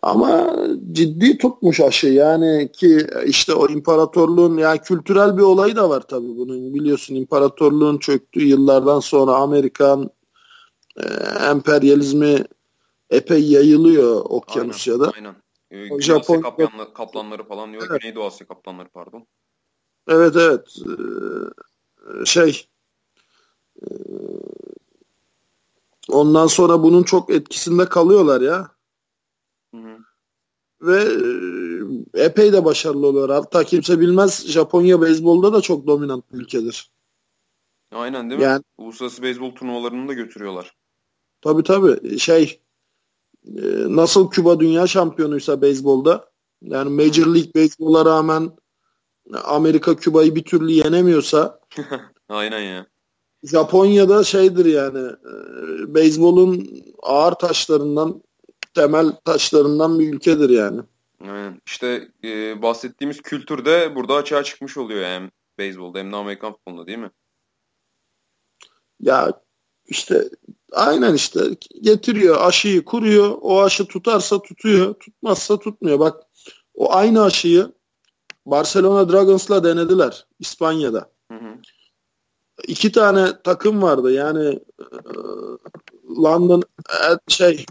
Ama 0.02 0.56
ciddi 0.92 1.38
tutmuş 1.38 1.80
aşı 1.80 2.08
yani 2.08 2.72
ki 2.72 3.08
işte 3.26 3.54
o 3.54 3.68
imparatorluğun 3.68 4.58
yani 4.58 4.80
kültürel 4.80 5.38
bir 5.38 5.42
olayı 5.42 5.76
da 5.76 5.90
var 5.90 6.02
tabii 6.02 6.38
bunun 6.38 6.74
biliyorsun 6.74 7.16
imparatorluğun 7.16 7.98
çöktüğü 7.98 8.46
yıllardan 8.46 9.00
sonra 9.00 9.32
Amerikan 9.32 10.10
e, 10.98 11.04
emperyalizmi 11.50 12.44
epey 13.10 13.52
yayılıyor 13.52 14.22
Okyanusya'da. 14.26 15.12
Aynen. 15.16 15.36
aynen. 15.72 15.96
Ee, 15.96 16.02
Japon 16.02 16.42
kaplanları, 16.42 16.94
kaplanları 16.94 17.44
falan 17.44 17.72
diyor. 17.72 17.88
Evet. 17.90 18.02
Güneydoğu 18.02 18.26
Asya 18.26 18.48
kaplanları 18.48 18.90
pardon. 18.90 19.28
Evet 20.08 20.36
evet. 20.36 20.78
Ee, 20.88 22.26
şey 22.26 22.68
e, 23.82 23.88
ondan 26.10 26.48
sonra 26.48 26.84
bunun 26.84 27.04
çok 27.04 27.30
etkisinde 27.30 27.86
kalıyorlar 27.90 28.42
ya. 28.42 28.76
Ve 30.82 31.04
e, 32.16 32.24
epey 32.24 32.54
de 32.54 32.66
başarılı 32.66 33.08
oluyor. 33.08 33.30
Hatta 33.30 33.64
kimse 33.64 34.00
bilmez 34.00 34.48
Japonya 34.48 35.02
beyzbolda 35.02 35.54
da 35.54 35.62
çok 35.62 35.88
dominant 35.88 36.34
bir 36.34 36.38
ülkedir. 36.38 36.92
Aynen 37.92 38.30
değil 38.30 38.40
mi? 38.40 38.44
Yani, 38.44 38.64
Uluslararası 38.78 39.24
beyzbol 39.24 39.56
turnuvalarını 39.56 40.08
da 40.08 40.14
götürüyorlar. 40.14 40.76
Tabii 41.42 41.64
tabii. 41.64 42.20
Şey 42.20 42.62
e, 43.46 43.62
nasıl 43.88 44.30
Küba 44.30 44.60
dünya 44.60 44.88
şampiyonuysa 44.88 45.62
beyzbolda 45.62 46.30
yani 46.62 46.90
Major 46.90 47.28
League 47.28 47.54
Beyzbol'a 47.56 48.06
rağmen 48.06 48.52
Amerika 49.34 49.96
Küba'yı 49.96 50.36
bir 50.36 50.44
türlü 50.44 50.72
yenemiyorsa 50.72 51.60
Aynen 52.30 52.60
ya. 52.60 52.86
Japonya'da 53.44 54.24
şeydir 54.24 54.66
yani 54.66 55.00
e, 55.00 55.34
beyzbolun 55.96 56.84
ağır 57.04 57.32
taşlarından 57.32 58.24
temel 58.74 59.12
taşlarından 59.26 60.00
bir 60.00 60.14
ülkedir 60.14 60.50
yani. 60.50 60.82
Aynen. 61.22 61.62
İşte 61.66 62.10
e, 62.24 62.62
bahsettiğimiz 62.62 63.22
kültür 63.22 63.66
de 63.66 63.96
burada 63.96 64.16
açığa 64.16 64.44
çıkmış 64.44 64.78
oluyor 64.78 65.04
hem 65.04 65.32
beyzbolda 65.58 66.00
hem 66.00 66.12
de 66.12 66.16
Amerikan 66.16 66.54
futbolunda 66.54 66.88
değil 66.88 66.98
mi? 66.98 67.12
Ya 69.00 69.42
işte 69.86 70.30
aynen 70.72 71.14
işte 71.14 71.40
getiriyor 71.82 72.48
aşıyı 72.48 72.86
kuruyor 72.86 73.38
o 73.42 73.64
aşı 73.64 73.86
tutarsa 73.88 74.42
tutuyor 74.42 74.94
tutmazsa 74.94 75.60
tutmuyor 75.60 76.00
bak 76.00 76.24
o 76.74 76.94
aynı 76.94 77.24
aşıyı 77.24 77.72
Barcelona 78.46 79.10
Dragons'la 79.10 79.64
denediler 79.64 80.28
İspanya'da. 80.40 81.12
Hı 81.32 81.38
hı. 81.38 81.56
İki 82.68 82.92
tane 82.92 83.42
takım 83.44 83.82
vardı 83.82 84.12
yani 84.12 84.60
e, 84.80 84.86
London 86.24 86.64
e, 86.90 87.18
şey 87.28 87.66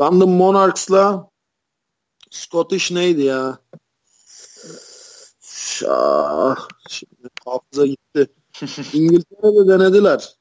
London 0.00 0.30
Monarchs'la 0.30 1.30
Scottish 2.30 2.90
neydi 2.90 3.22
ya? 3.22 3.58
Şah. 5.40 6.68
Şimdi 6.88 7.28
hafıza 7.44 7.86
gitti. 7.86 8.26
İngiltere'de 8.92 9.68
denediler. 9.68 10.36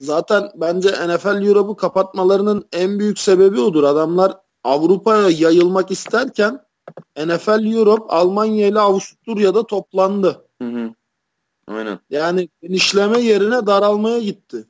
Zaten 0.00 0.50
bence 0.54 0.88
NFL 0.88 1.46
Europe'u 1.46 1.76
kapatmalarının 1.76 2.68
en 2.72 2.98
büyük 2.98 3.18
sebebi 3.18 3.60
odur. 3.60 3.84
Adamlar 3.84 4.40
Avrupa'ya 4.64 5.28
yayılmak 5.30 5.90
isterken 5.90 6.65
NFL 7.16 7.72
Europe 7.74 8.04
Almanya 8.08 8.66
ile 8.66 8.80
Avusturya'da 8.80 9.66
toplandı. 9.66 10.44
Hı 10.62 10.68
hı. 10.68 10.94
Aynen. 11.68 11.98
Yani 12.10 12.48
genişleme 12.62 13.20
yerine 13.20 13.66
daralmaya 13.66 14.18
gitti. 14.18 14.66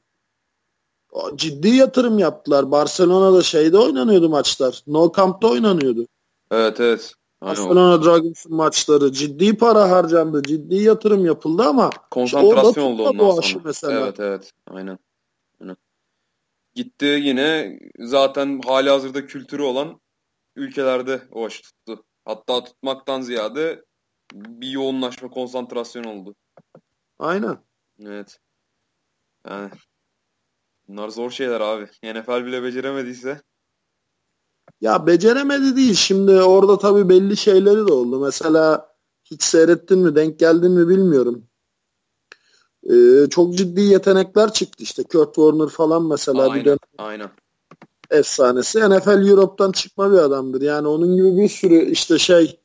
Ciddi 1.35 1.69
yatırım 1.69 2.19
yaptılar. 2.19 2.71
Barcelona'da 2.71 3.43
şeyde 3.43 3.79
oynanıyordu 3.79 4.29
maçlar. 4.29 4.83
No 4.87 5.13
Camp'ta 5.17 5.49
oynanıyordu. 5.49 6.07
Evet 6.51 6.81
evet. 6.81 7.15
Aynen. 7.41 7.57
Barcelona 7.57 8.05
Dragons'un 8.05 8.55
maçları 8.55 9.13
ciddi 9.13 9.57
para 9.57 9.91
harcandı. 9.91 10.43
Ciddi 10.43 10.75
yatırım 10.75 11.25
yapıldı 11.25 11.63
ama 11.63 11.91
Konsantrasyon 12.11 12.69
işte 12.69 12.81
oldu 12.81 13.09
ondan 13.09 13.41
sonra. 13.41 13.63
mesela. 13.65 14.01
Evet 14.01 14.21
evet. 14.21 14.53
Aynen. 14.71 14.99
Aynen. 15.61 15.77
Gitti 16.75 17.05
yine 17.05 17.79
zaten 17.99 18.61
hali 18.67 18.91
hazırda 18.91 19.27
kültürü 19.27 19.63
olan 19.63 20.01
ülkelerde 20.57 21.23
o 21.33 21.47
aşı 21.47 21.63
tuttu. 21.63 22.05
Hatta 22.27 22.65
tutmaktan 22.65 23.21
ziyade 23.21 23.85
bir 24.33 24.69
yoğunlaşma, 24.69 25.31
konsantrasyon 25.31 26.05
oldu. 26.05 26.35
Aynen. 27.19 27.59
Evet. 28.03 28.39
Yani 29.49 29.71
bunlar 30.89 31.09
zor 31.09 31.31
şeyler 31.31 31.61
abi. 31.61 31.85
NFL 32.03 32.47
bile 32.47 32.63
beceremediyse. 32.63 33.43
Ya 34.81 35.07
beceremedi 35.07 35.77
değil. 35.77 35.95
Şimdi 35.95 36.33
orada 36.43 36.79
tabii 36.79 37.09
belli 37.09 37.37
şeyleri 37.37 37.87
de 37.87 37.93
oldu. 37.93 38.21
Mesela 38.21 38.95
hiç 39.25 39.43
seyrettin 39.43 39.99
mi, 39.99 40.17
denk 40.17 40.39
geldin 40.39 40.73
mi 40.73 40.89
bilmiyorum. 40.89 41.47
Ee, 42.91 43.27
çok 43.31 43.55
ciddi 43.55 43.81
yetenekler 43.81 44.53
çıktı 44.53 44.83
işte. 44.83 45.03
Kurt 45.03 45.35
Warner 45.35 45.69
falan 45.69 46.09
mesela 46.09 46.47
bir 46.47 46.51
Aynen. 46.51 46.65
dönem 46.65 46.79
Aynen. 46.99 47.31
Efsanesi. 48.11 48.81
NFL 48.81 49.29
Europe'dan 49.29 49.73
çıkma 49.73 50.13
bir 50.13 50.19
adamdır. 50.19 50.63
Yani 50.63 50.89
onun 50.89 51.17
gibi 51.17 51.37
bir 51.43 51.49
sürü 51.49 51.91
işte 51.91 52.19
şey 52.19 52.61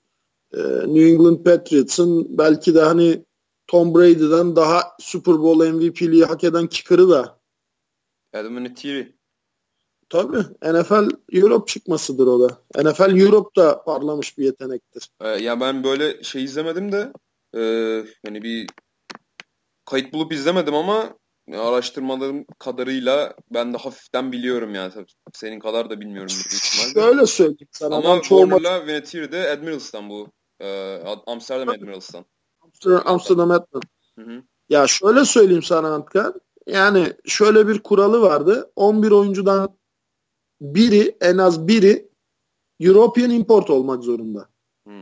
e, 0.53 0.57
New 0.63 1.09
England 1.09 1.43
Patriots'ın 1.43 2.37
belki 2.37 2.75
de 2.75 2.81
hani 2.81 3.25
Tom 3.67 3.95
Brady'den 3.95 4.55
daha 4.55 4.81
Super 4.99 5.39
Bowl 5.39 5.73
MVP'liği 5.73 6.25
hak 6.25 6.43
eden 6.43 6.67
kicker'ı 6.67 7.09
da 7.09 7.39
Adam 8.33 8.57
Vinatieri. 8.57 9.15
tabii 10.09 10.45
NFL 10.63 11.09
Europe 11.31 11.71
çıkmasıdır 11.71 12.27
o 12.27 12.49
da. 12.49 12.61
NFL 12.83 13.19
Europe 13.19 13.61
da 13.61 13.83
parlamış 13.83 14.37
bir 14.37 14.45
yetenektir. 14.45 15.09
Ee, 15.21 15.27
ya 15.27 15.59
ben 15.59 15.83
böyle 15.83 16.23
şey 16.23 16.43
izlemedim 16.43 16.91
de 16.91 17.13
e, 17.55 17.61
hani 18.25 18.41
bir 18.43 18.67
kayıt 19.85 20.13
bulup 20.13 20.33
izlemedim 20.33 20.73
ama 20.73 21.20
araştırmalarım 21.53 22.45
kadarıyla 22.59 23.33
ben 23.53 23.73
de 23.73 23.77
hafiften 23.77 24.31
biliyorum 24.31 24.75
yani. 24.75 24.93
Tabii 24.93 25.05
senin 25.33 25.59
kadar 25.59 25.89
da 25.89 26.01
bilmiyorum. 26.01 26.29
Şöyle 26.93 27.25
söyleyeyim 27.25 27.67
sana. 27.71 27.95
Ama 27.95 28.21
Warner'la 28.21 28.87
Vinatieri 28.87 29.31
de 29.31 29.49
Admirals'tan 29.49 30.09
bu. 30.09 30.27
E, 30.59 30.97
Amsterdam 31.27 31.69
Admirals'tan. 31.69 32.25
Amsterdam, 32.61 33.01
Amsterdam 33.05 33.61
hı. 34.19 34.43
Ya 34.69 34.87
şöyle 34.87 35.25
söyleyeyim 35.25 35.63
sana 35.63 35.93
Antkar. 35.93 36.33
Yani 36.67 37.13
şöyle 37.25 37.67
bir 37.67 37.79
kuralı 37.79 38.21
vardı. 38.21 38.71
11 38.75 39.11
oyuncudan 39.11 39.77
biri 40.61 41.17
en 41.21 41.37
az 41.37 41.67
biri 41.67 42.09
European 42.79 43.29
import 43.31 43.69
olmak 43.69 44.03
zorunda. 44.03 44.49
Hı. 44.87 44.93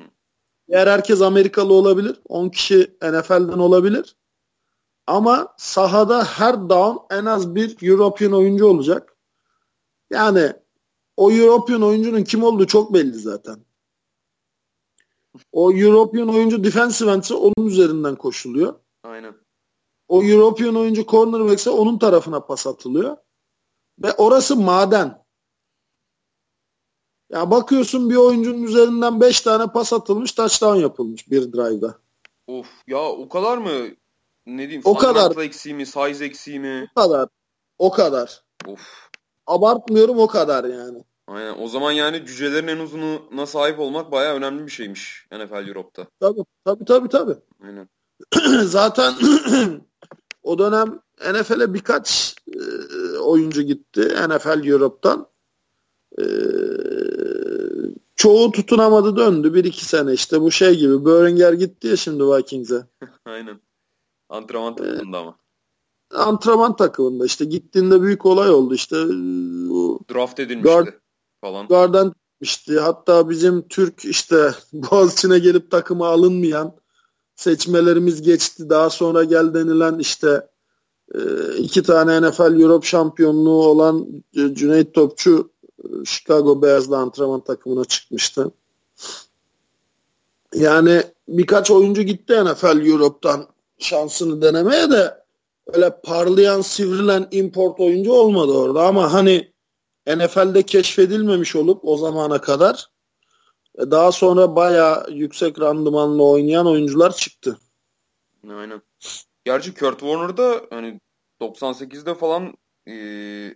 Eğer 0.70 0.88
herkes 0.88 1.22
Amerikalı 1.22 1.74
olabilir. 1.74 2.20
10 2.28 2.50
kişi 2.50 2.98
NFL'den 3.02 3.60
olabilir. 3.60 4.16
Ama 5.10 5.54
sahada 5.58 6.24
her 6.24 6.70
down 6.70 6.98
en 7.10 7.26
az 7.26 7.56
bir 7.56 7.78
European 7.82 8.32
oyuncu 8.32 8.66
olacak. 8.66 9.18
Yani 10.10 10.54
o 11.18 11.32
European 11.32 11.82
oyuncunun 11.82 12.24
kim 12.24 12.44
olduğu 12.44 12.68
çok 12.68 12.94
belli 12.94 13.14
zaten. 13.14 13.66
O 15.52 15.72
European 15.74 16.30
oyuncu 16.30 16.64
defensive 16.64 17.12
end'se 17.12 17.34
onun 17.34 17.68
üzerinden 17.68 18.16
koşuluyor. 18.16 18.74
Aynen. 19.04 19.36
O 20.08 20.24
European 20.24 20.76
oyuncu 20.76 21.06
cornerback 21.06 21.60
ise 21.60 21.70
onun 21.70 21.98
tarafına 21.98 22.40
pas 22.40 22.68
atılıyor. 22.68 23.18
Ve 24.04 24.14
orası 24.14 24.56
maden. 24.56 25.26
Ya 27.32 27.52
bakıyorsun 27.52 28.10
bir 28.10 28.16
oyuncunun 28.16 28.64
üzerinden 28.64 29.22
5 29.22 29.42
tane 29.42 29.68
pas 29.68 29.94
atılmış, 29.94 30.32
touchdown 30.32 30.80
yapılmış 30.80 31.32
bir 31.32 31.54
drive'da. 31.54 32.00
Of 32.48 32.68
ya 32.88 33.00
o 33.00 33.30
kadar 33.30 33.58
mı 33.58 33.99
ne 34.58 34.64
diyeyim 34.64 34.82
O 34.86 34.98
kadar. 34.98 35.38
eksiği 35.38 35.76
mi, 35.76 35.86
size 35.86 36.26
eksiği 36.26 36.60
mi? 36.60 36.88
O 36.96 37.02
kadar. 37.02 37.30
O 37.78 37.92
kadar. 37.92 38.44
Of. 38.68 39.10
Abartmıyorum 39.48 40.20
o 40.20 40.28
kadar 40.28 40.64
yani. 40.64 41.04
Aynen. 41.28 41.56
O 41.60 41.68
zaman 41.68 41.92
yani 41.92 42.26
cücelerin 42.26 42.68
en 42.68 42.78
uzununa 42.78 43.46
sahip 43.46 43.80
olmak 43.80 44.12
bayağı 44.12 44.36
önemli 44.36 44.66
bir 44.66 44.72
şeymiş 44.72 45.28
NFL 45.32 45.68
Europe'da. 45.68 46.08
Tabii 46.20 46.44
tabii 46.66 46.86
tabii. 46.86 47.10
tabii. 47.10 47.36
Aynen. 47.64 47.90
Zaten 48.66 49.14
o 50.44 50.60
dönem 50.60 51.00
NFL'e 51.34 51.74
birkaç 51.74 52.36
e, 52.48 53.18
oyuncu 53.18 53.62
gitti 53.62 54.02
NFL 54.02 54.68
Europe'dan. 54.68 55.28
E, 56.20 56.24
çoğu 58.16 58.52
tutunamadı 58.52 59.16
döndü. 59.16 59.54
Bir 59.54 59.64
iki 59.64 59.86
sene 59.86 60.14
işte 60.14 60.42
bu 60.42 60.52
şey 60.52 60.76
gibi. 60.78 61.06
Böhringer 61.06 61.54
gitti 61.54 61.88
ya 61.88 61.96
şimdi 61.96 62.24
Vikings'e. 62.24 62.88
Aynen. 63.26 63.62
Antrenman 64.30 64.76
takımında 64.76 65.18
ama. 65.18 65.36
Antrenman 66.14 66.76
takımında 66.76 67.26
işte 67.26 67.46
gittiğinde 67.46 68.02
büyük 68.02 68.26
olay 68.26 68.50
oldu 68.50 68.74
işte. 68.74 68.96
O 69.72 70.00
Draft 70.14 70.40
edilmişti 70.40 70.70
Guard- 70.70 71.00
falan. 71.42 71.68
Garden 71.68 72.14
gitmişti. 72.34 72.80
Hatta 72.80 73.30
bizim 73.30 73.68
Türk 73.68 74.06
işte 74.06 74.52
Boğaziçi'ne 74.74 75.40
gelip 75.40 75.72
takıma 75.72 76.08
alınmayan 76.08 76.74
seçmelerimiz 77.36 78.22
geçti. 78.22 78.70
Daha 78.70 78.90
sonra 78.90 79.24
gel 79.24 79.54
denilen 79.54 80.00
işte 80.00 80.48
e, 81.16 81.20
iki 81.58 81.84
tane 81.84 82.22
NFL 82.22 82.62
Europe 82.62 82.88
şampiyonluğu 82.88 83.66
olan 83.66 84.08
e, 84.34 84.54
Cüneyt 84.54 84.94
Topçu 84.94 85.52
e, 85.84 86.06
Chicago 86.06 86.62
Bears'la 86.62 86.98
antrenman 86.98 87.44
takımına 87.44 87.86
çıkmıştı. 87.86 88.52
Yani 90.56 91.04
birkaç 91.28 91.72
oyuncu 91.72 92.02
gitti 92.02 92.44
NFL 92.44 92.88
Europe'dan 92.88 93.48
şansını 93.80 94.42
denemeye 94.42 94.92
de 94.92 95.24
öyle 95.74 96.02
parlayan, 96.04 96.62
sivrilen 96.62 97.28
import 97.32 97.80
oyuncu 97.80 98.14
olmadı 98.14 98.52
orada 98.52 98.88
ama 98.88 99.14
hani 99.14 99.54
NFL'de 100.08 100.64
keşfedilmemiş 100.64 101.56
olup 101.56 101.80
o 101.84 101.98
zamana 101.98 102.42
kadar 102.42 102.88
e, 103.78 103.92
daha 103.92 104.12
sonra 104.12 104.56
bayağı 104.56 105.12
yüksek 105.12 105.62
randımanlı 105.62 106.24
oynayan 106.24 106.68
oyuncular 106.68 107.16
çıktı. 107.16 107.60
Aynen. 108.50 108.82
Gerçi 109.46 109.74
Kurt 109.74 110.00
Warner 110.00 110.38
da 110.38 110.62
hani 110.70 111.00
98'de 111.42 112.16
falan 112.16 112.54
e, 112.88 112.94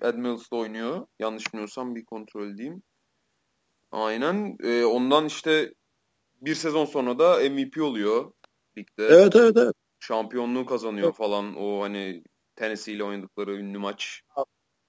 Admirals'da 0.07 0.55
oynuyor. 0.55 1.07
Yanlış 1.19 1.53
bilmiyorsam 1.53 1.95
bir 1.95 2.05
kontrol 2.05 2.47
edeyim. 2.47 2.83
Aynen. 3.91 4.57
E, 4.63 4.85
ondan 4.85 5.25
işte 5.25 5.73
bir 6.41 6.55
sezon 6.55 6.85
sonra 6.85 7.19
da 7.19 7.49
MVP 7.49 7.81
oluyor 7.81 8.31
ligde. 8.77 9.05
Evet 9.05 9.35
evet 9.35 9.57
evet. 9.57 9.75
Şampiyonluğu 10.07 10.65
kazanıyor 10.65 11.07
Evet. 11.07 11.15
falan. 11.15 11.55
O 11.55 11.81
hani 11.81 12.23
Tennessee 12.55 12.93
ile 12.93 13.03
oynadıkları 13.03 13.55
ünlü 13.55 13.77
maç. 13.77 14.21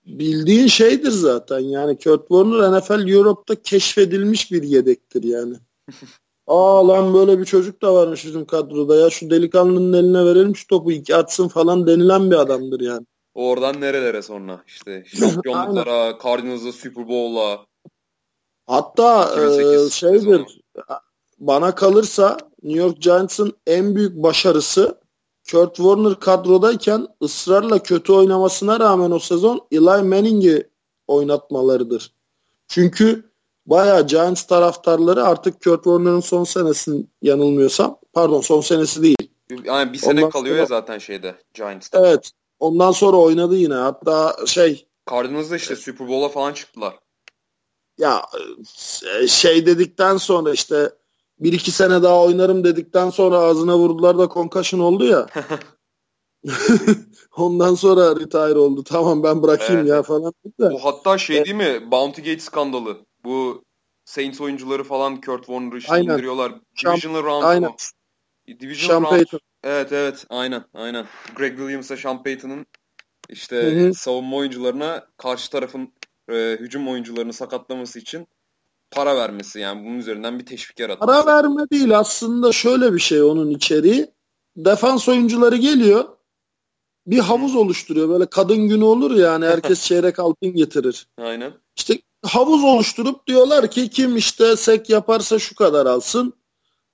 Bildiğin 0.07 0.67
şeydir 0.67 1.11
zaten 1.11 1.59
yani 1.59 1.99
Kurt 1.99 2.29
Warner 2.29 2.79
NFL 2.79 3.09
Europe'da 3.09 3.63
keşfedilmiş 3.63 4.53
bir 4.53 4.63
yedektir 4.63 5.23
yani. 5.23 5.57
Aa 6.47 6.89
lan 6.89 7.15
böyle 7.15 7.39
bir 7.39 7.45
çocuk 7.45 7.83
da 7.83 7.95
varmış 7.95 8.25
bizim 8.25 8.45
kadroda 8.45 8.97
ya 8.97 9.11
şu 9.11 9.31
delikanlının 9.31 9.93
eline 9.93 10.25
verelim 10.25 10.57
şu 10.57 10.67
topu 10.67 10.93
iki 10.93 11.17
atsın 11.17 11.49
falan 11.49 11.87
denilen 11.87 12.31
bir 12.31 12.37
adamdır 12.37 12.81
yani. 12.81 13.07
Oradan 13.35 13.81
nerelere 13.81 14.23
sonra 14.23 14.63
işte 14.67 15.05
şampiyonluklara, 15.07 16.19
Cardinals'a, 16.25 16.73
Super 16.73 17.09
Bowl'la. 17.09 17.67
Hatta 18.67 19.25
2008 19.25 19.87
e, 19.87 19.91
şeydir 19.91 20.61
bana 21.39 21.75
kalırsa 21.75 22.37
New 22.63 22.81
York 22.81 23.03
Giants'ın 23.03 23.53
en 23.67 23.97
büyük 23.97 24.23
başarısı 24.23 25.01
Kurt 25.51 25.77
Warner 25.77 26.21
kadrodayken 26.21 27.07
ısrarla 27.23 27.83
kötü 27.83 28.13
oynamasına 28.13 28.81
rağmen 28.81 29.11
o 29.11 29.19
sezon 29.19 29.67
Eli 29.73 29.81
Manning'i 29.81 30.69
oynatmalarıdır. 31.07 32.13
Çünkü 32.69 33.31
bayağı 33.67 34.07
Giants 34.07 34.43
taraftarları 34.43 35.25
artık 35.25 35.65
Kurt 35.65 35.85
Warner'ın 35.85 36.21
son 36.21 36.45
senesinin 36.45 37.11
yanılmıyorsam 37.23 37.99
pardon 38.13 38.41
son 38.41 38.61
senesi 38.61 39.03
değil. 39.03 39.17
Yani 39.65 39.93
bir 39.93 39.99
sene 39.99 40.21
Ondan 40.21 40.31
kalıyor 40.31 40.55
sonra- 40.55 40.61
ya 40.61 40.67
zaten 40.67 40.99
şeyde 40.99 41.35
Giants'ta. 41.55 41.99
Evet. 42.07 42.31
Ondan 42.61 42.93
sonra 42.93 43.17
oynadı 43.17 43.57
yine. 43.57 43.75
Hatta 43.75 44.37
şey 44.47 44.87
Cardinals'da 45.11 45.57
işte 45.57 45.77
Super 45.77 46.09
Bowl'a 46.09 46.29
falan 46.29 46.53
çıktılar. 46.53 46.95
ya 47.99 48.23
e, 49.23 49.27
şey 49.27 49.67
dedikten 49.67 50.17
sonra 50.17 50.53
işte 50.53 50.91
bir 51.39 51.53
iki 51.53 51.71
sene 51.71 52.03
daha 52.03 52.23
oynarım 52.23 52.65
dedikten 52.65 53.11
sonra 53.11 53.37
ağzına 53.37 53.79
vurdular 53.79 54.19
da 54.19 54.29
concussion 54.29 54.81
oldu 54.81 55.05
ya. 55.05 55.27
Ondan 57.37 57.75
sonra 57.75 58.17
retire 58.21 58.59
oldu. 58.59 58.85
Tamam 58.85 59.23
ben 59.23 59.43
bırakayım 59.43 59.81
Evet. 59.81 59.91
ya 59.91 60.03
falan. 60.03 60.33
de. 60.61 60.71
Bu 60.71 60.85
hatta 60.85 61.19
şey 61.19 61.45
değil 61.45 61.57
mi? 61.57 61.91
Bounty 61.91 62.21
Gate 62.21 62.41
skandalı. 62.41 63.07
Bu 63.25 63.65
Saints 64.05 64.41
oyuncuları 64.41 64.85
falan 64.85 65.21
Kurt 65.21 65.47
Warner'ı 65.47 65.79
işte 65.79 65.93
Aynen. 65.93 66.13
indiriyorlar. 66.13 66.53
Divisional 66.85 67.25
round 67.25 67.45
Aynen. 67.45 67.71
Divisional 68.61 68.89
Sean 68.89 69.03
round. 69.03 69.11
Payton. 69.11 69.41
Evet 69.65 69.93
evet 69.93 70.27
aynen 70.29 70.65
aynen. 70.75 71.07
Greg 71.37 71.59
Williams'a 71.59 71.97
Sean 71.97 72.23
Payton'ın 72.23 72.67
işte 73.29 73.57
Hı 73.57 73.89
hı. 73.89 73.95
savunma 73.95 74.37
oyuncularına 74.37 75.07
karşı 75.17 75.51
tarafın 75.51 75.93
e, 76.29 76.57
hücum 76.61 76.89
oyuncularını 76.89 77.33
sakatlaması 77.33 77.99
için 77.99 78.27
para 78.95 79.17
vermesi 79.17 79.61
yani 79.61 79.85
bunun 79.85 79.99
üzerinden 79.99 80.39
bir 80.39 80.47
teşvik 80.47 80.81
yaratması. 80.81 81.07
Para 81.07 81.37
verme 81.37 81.71
değil 81.71 81.99
aslında 81.99 82.53
şöyle 82.53 82.95
bir 82.95 82.99
şey 82.99 83.23
onun 83.23 83.51
içeriği. 83.51 84.11
Defans 84.57 85.09
oyuncuları 85.09 85.57
geliyor. 85.57 86.05
Bir 87.07 87.19
havuz 87.19 87.57
oluşturuyor. 87.57 88.09
Böyle 88.09 88.27
kadın 88.27 88.69
günü 88.69 88.85
olur 88.85 89.17
ya 89.17 89.33
hani 89.33 89.47
herkes 89.47 89.81
çeyrek 89.87 90.19
altın 90.19 90.53
getirir. 90.53 91.07
Aynen. 91.19 91.53
İşte 91.77 91.99
havuz 92.23 92.65
oluşturup 92.65 93.27
diyorlar 93.27 93.71
ki 93.71 93.89
kim 93.89 94.17
işte 94.17 94.57
sek 94.57 94.91
yaparsa 94.91 95.39
şu 95.39 95.55
kadar 95.55 95.87
alsın. 95.87 96.33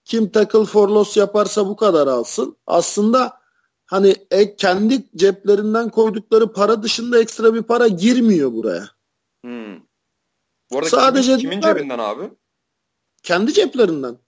Kim 0.04 0.30
tackle 0.30 0.64
for 0.64 0.88
loss 0.88 1.16
yaparsa 1.16 1.68
bu 1.68 1.76
kadar 1.76 2.06
alsın. 2.06 2.56
Aslında 2.66 3.40
hani 3.86 4.14
e, 4.30 4.56
kendi 4.56 5.04
ceplerinden 5.16 5.88
koydukları 5.88 6.52
para 6.52 6.82
dışında 6.82 7.20
ekstra 7.20 7.54
bir 7.54 7.62
para 7.62 7.88
girmiyor 7.88 8.52
buraya. 8.52 8.84
Hmm. 9.44 9.89
Bu 10.72 10.78
arada 10.78 10.88
Sadece 10.90 11.36
kimin, 11.36 11.40
kimin 11.40 11.60
cebinden 11.60 11.98
abi? 11.98 12.30
Kendi 13.22 13.52
ceplerinden. 13.52 14.18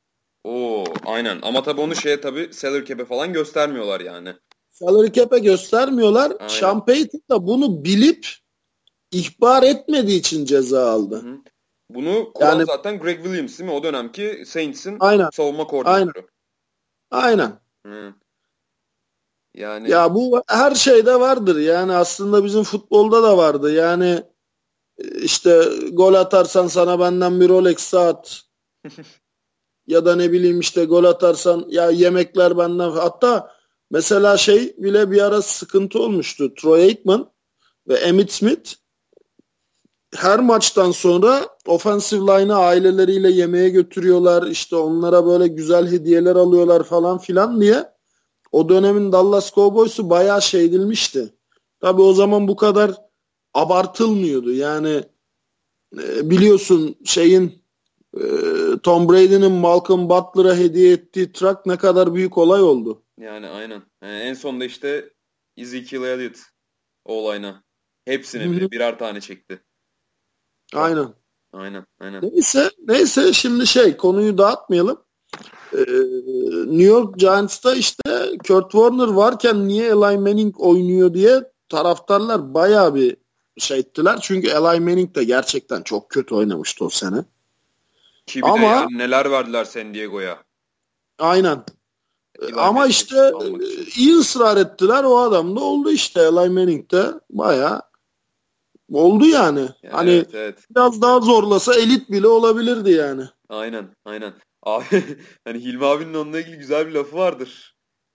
Oo 0.45 0.85
aynen 1.07 1.39
ama 1.43 1.63
tabii 1.63 1.81
onu 1.81 1.95
şeye 1.97 2.21
tabii 2.21 2.55
salary 2.55 2.85
cap'e 2.85 3.05
falan 3.05 3.33
göstermiyorlar 3.33 4.01
yani. 4.01 4.35
Salary 4.71 5.13
cap'e 5.13 5.39
göstermiyorlar. 5.39 6.31
Aynen. 6.41 6.49
Sean 6.49 6.85
Payton 6.85 7.21
da 7.31 7.47
bunu 7.47 7.85
bilip 7.85 8.27
ihbar 9.13 9.63
etmediği 9.63 10.19
için 10.19 10.45
ceza 10.45 10.91
aldı. 10.91 11.17
Hı. 11.23 11.37
Bunu 11.91 12.33
kuran 12.35 12.49
Yani- 12.49 12.65
zaten 12.67 12.99
Greg 12.99 13.23
Williams 13.23 13.59
değil 13.59 13.71
mi? 13.71 13.77
O 13.77 13.83
dönemki 13.83 14.43
Saints'in 14.47 14.97
Aynen. 15.01 15.31
savunma 15.33 15.67
koordinatörü. 15.67 16.27
Aynen. 17.11 17.53
Hı. 17.87 18.15
Yani 19.55 19.91
Ya 19.91 20.15
bu 20.15 20.43
her 20.49 20.75
şeyde 20.75 21.21
vardır. 21.21 21.61
Yani 21.61 21.93
aslında 21.93 22.45
bizim 22.45 22.63
futbolda 22.63 23.23
da 23.23 23.37
vardı. 23.37 23.73
Yani 23.75 24.23
işte 24.99 25.69
gol 25.93 26.15
atarsan 26.15 26.67
sana 26.67 27.01
benden 27.01 27.41
bir 27.41 27.49
Rolex 27.49 27.79
saat 27.79 28.43
ya 29.87 30.05
da 30.05 30.17
ne 30.17 30.33
bileyim 30.33 30.61
işte 30.61 30.85
gol 30.85 31.05
atarsan 31.05 31.65
ya 31.69 31.91
yemekler 31.91 32.59
benden 32.59 32.91
hatta 32.91 33.51
mesela 33.91 34.37
şey 34.37 34.75
bile 34.79 35.11
bir 35.11 35.23
ara 35.23 35.43
sıkıntı 35.43 35.99
olmuştu. 35.99 36.55
Troy 36.55 36.83
Aikman 36.83 37.33
ve 37.89 37.95
Emmitt 37.95 38.33
Smith 38.33 38.75
her 40.15 40.41
maçtan 40.41 40.91
sonra 40.91 41.49
offensive 41.67 42.21
line'ı 42.21 42.57
aileleriyle 42.57 43.31
yemeğe 43.31 43.69
götürüyorlar. 43.69 44.47
İşte 44.47 44.77
onlara 44.77 45.27
böyle 45.27 45.47
güzel 45.47 45.91
hediyeler 45.91 46.37
alıyorlar 46.37 46.83
falan 46.83 47.19
filan 47.19 47.61
diye. 47.61 47.93
O 48.53 48.69
dönemin 48.69 49.13
Dallas 49.13 49.55
Cowboys'u 49.55 50.11
bayağı 50.11 50.43
şey 50.43 50.65
edilmişti. 50.65 51.35
Tabii 51.81 52.03
o 52.03 52.13
zaman 52.13 52.49
bu 52.49 52.57
kadar 52.57 52.93
abartılmıyordu. 53.55 54.53
Yani 54.53 55.03
e, 55.99 56.31
biliyorsun 56.31 56.97
şeyin 57.05 57.63
e, 58.17 58.25
Tom 58.83 59.09
Brady'nin 59.09 59.53
Malcolm 59.53 60.09
Butler'a 60.09 60.57
hediye 60.57 60.93
ettiği 60.93 61.33
truck 61.33 61.67
ne 61.67 61.77
kadar 61.77 62.15
büyük 62.15 62.39
olay 62.39 62.63
oldu. 62.63 63.03
yani 63.21 63.47
aynen. 63.47 63.83
Yani 64.03 64.21
en 64.21 64.35
sonunda 64.35 64.65
işte 64.65 65.11
Ezekiel 65.57 66.03
Elliott 66.03 66.39
o 67.05 67.15
olayına. 67.15 67.65
Hepsine 68.05 68.51
bile 68.51 68.71
birer 68.71 68.99
tane 68.99 69.21
çekti. 69.21 69.63
Aynen. 70.75 71.15
Aynen 71.53 71.87
aynen. 72.01 72.23
Neyse, 72.23 72.71
neyse 72.89 73.33
şimdi 73.33 73.67
şey 73.67 73.97
konuyu 73.97 74.39
dağıtmayalım. 74.39 75.05
Ee, 75.73 75.79
New 76.67 76.83
York 76.83 77.19
Giants'ta 77.19 77.75
işte 77.75 78.03
Kurt 78.47 78.73
Warner 78.73 79.09
varken 79.09 79.69
niye 79.69 79.87
Eli 79.87 80.19
Manning 80.19 80.61
oynuyor 80.61 81.15
diye 81.15 81.53
taraftarlar 81.69 82.55
bayağı 82.55 82.95
bir 82.95 83.17
şey 83.59 83.79
ettiler. 83.79 84.19
Çünkü 84.23 84.49
Eli 84.49 84.81
Manning 84.81 85.15
de 85.15 85.25
gerçekten 85.25 85.83
çok 85.83 86.11
kötü 86.11 86.35
oynamıştı 86.35 86.85
o 86.85 86.89
sene. 86.89 87.25
Ki 88.27 88.39
bir 88.39 88.47
de 88.47 88.51
Ama- 88.51 88.67
yani 88.67 88.99
neler 88.99 89.31
verdiler 89.31 89.65
San 89.65 89.95
Diego'ya. 89.95 90.43
Aynen. 91.19 91.65
Eli 92.43 92.55
Ama 92.55 92.73
Manning 92.73 92.91
işte 92.91 93.17
e, 93.17 93.47
iyi 93.97 94.17
ısrar 94.17 94.57
ettiler. 94.57 95.05
O 95.05 95.19
adam 95.19 95.57
da 95.57 95.61
oldu 95.61 95.91
işte. 95.91 96.21
Eli 96.21 96.49
Manning 96.51 96.93
de 96.93 97.07
bayağı 97.31 97.83
oldu 98.93 99.27
yani. 99.27 99.61
Yani 99.61 99.93
hani 99.93 100.11
evet, 100.11 100.35
evet. 100.35 100.59
biraz 100.71 101.03
daha 101.03 101.21
zorlasa 101.21 101.75
elit 101.75 102.11
bile 102.11 102.27
olabilirdi 102.27 102.91
yani. 102.91 103.23
Aynen, 103.49 103.97
aynen. 104.05 104.33
Abi 104.63 104.85
hani 105.45 105.65
Hilmi 105.65 105.87
abinin 105.87 106.15
onunla 106.15 106.41
ilgili 106.41 106.57
güzel 106.59 106.87
bir 106.87 106.93
lafı 106.93 107.17
vardır. 107.17 107.72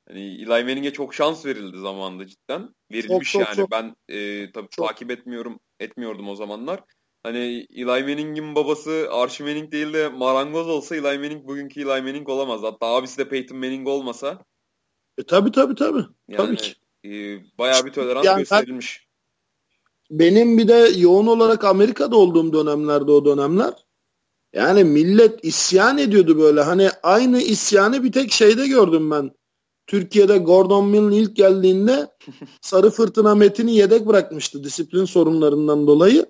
Hani 0.08 0.36
Eli 0.36 0.46
Manning'e 0.46 0.94
çok 0.94 1.16
şans 1.16 1.46
verildi 1.46 1.80
zamanında 1.80 2.28
cidden. 2.28 2.76
Verilmiş 2.92 3.32
çok, 3.32 3.42
yani. 3.42 3.56
çok. 3.56 3.72
Ben 3.72 3.96
e, 4.10 4.52
tabii 4.52 4.68
Çok. 4.72 4.88
takip 4.88 5.12
etmiyorum, 5.12 5.60
etmiyordum 5.80 6.30
o 6.30 6.36
zamanlar. 6.36 6.84
Hani 7.24 7.68
Eli 7.76 7.86
Manning'in 7.86 8.56
babası 8.56 9.08
Archie 9.12 9.48
Manning 9.48 9.72
değil 9.72 9.94
de 9.94 10.10
marangoz 10.10 10.68
olsa 10.68 10.96
Eli 10.96 11.02
Manning 11.02 11.48
bugünkü 11.48 11.82
Eli 11.82 12.02
Manning 12.02 12.30
olamaz. 12.30 12.64
Hatta 12.64 12.86
abisi 12.86 13.18
de 13.18 13.30
Peyton 13.30 13.58
Manning 13.58 13.88
olmasa 13.88 14.46
E, 15.18 15.24
tabii 15.24 15.52
tabii 15.52 15.76
tabii. 15.76 16.06
yani 16.28 16.38
Tabii 16.38 16.56
ki. 16.56 16.74
e, 17.06 17.10
bayağı 17.58 17.86
bir 17.86 17.92
tolerans 17.92 18.26
Yani 18.26 18.40
gösterilmiş. 18.40 19.08
Benim 20.12 20.58
bir 20.58 20.68
de 20.68 20.92
yoğun 20.98 21.28
olarak 21.28 21.64
Amerika'da 21.64 22.16
olduğum 22.16 22.54
dönemlerde 22.54 23.12
o 23.12 23.26
dönemler 23.26 23.74
yani 24.54 24.84
millet 24.84 25.46
isyan 25.46 25.98
ediyordu 25.98 26.40
böyle. 26.40 26.62
Hani 26.62 26.90
aynı 27.04 27.42
isyanı 27.42 28.04
bir 28.04 28.12
tek 28.12 28.32
şeyde 28.32 28.68
gördüm 28.68 29.12
ben. 29.12 29.32
Türkiye'de 29.88 30.38
Gordon 30.38 30.86
Mill'in 30.86 31.12
ilk 31.12 31.36
geldiğinde 31.36 32.08
Sarı 32.62 32.90
Fırtına 32.90 33.36
Metin'i 33.36 33.76
yedek 33.76 34.08
bırakmıştı 34.08 34.64
disiplin 34.64 35.06
sorunlarından 35.06 35.88
dolayı. 35.88 36.26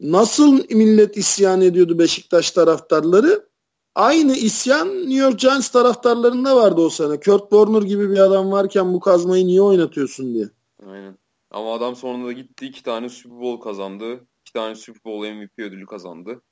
Nasıl 0.00 0.64
millet 0.70 1.16
isyan 1.16 1.60
ediyordu 1.60 1.98
Beşiktaş 1.98 2.50
taraftarları? 2.50 3.48
Aynı 3.94 4.36
isyan 4.36 4.88
New 4.88 5.14
York 5.14 5.38
Giants 5.38 5.68
taraftarlarında 5.68 6.56
vardı 6.56 6.80
o 6.80 6.90
sene. 6.90 7.20
Kurt 7.20 7.50
Warner 7.50 7.82
gibi 7.82 8.10
bir 8.10 8.18
adam 8.18 8.52
varken 8.52 8.94
bu 8.94 9.00
kazmayı 9.00 9.46
niye 9.46 9.62
oynatıyorsun 9.62 10.34
diye. 10.34 10.48
Aynen. 10.86 11.18
Ama 11.50 11.74
adam 11.74 11.96
sonunda 11.96 12.32
gitti 12.32 12.66
iki 12.66 12.82
tane 12.82 13.08
Super 13.08 13.40
Bowl 13.40 13.62
kazandı. 13.64 14.20
iki 14.40 14.52
tane 14.52 14.74
Super 14.74 15.04
Bowl 15.04 15.32
MVP 15.32 15.58
ödülü 15.58 15.86
kazandı. 15.86 16.42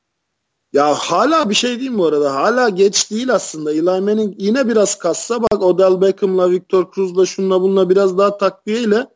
Ya 0.73 0.95
hala 0.95 1.51
bir 1.51 1.55
şey 1.55 1.71
diyeyim 1.71 1.99
bu 1.99 2.07
arada. 2.07 2.35
Hala 2.35 2.69
geç 2.69 3.11
değil 3.11 3.35
aslında. 3.35 3.73
Eli 3.73 3.83
Manning 3.83 4.35
yine 4.39 4.69
biraz 4.69 4.99
kassa 4.99 5.43
bak 5.43 5.63
Odell 5.63 6.01
Beckham'la 6.01 6.51
Victor 6.51 6.93
Cruz'la 6.95 7.27
şunla 7.27 7.61
bununla 7.61 7.91
biraz 7.91 8.19
daha 8.19 8.39
takviyeyle 8.39 9.07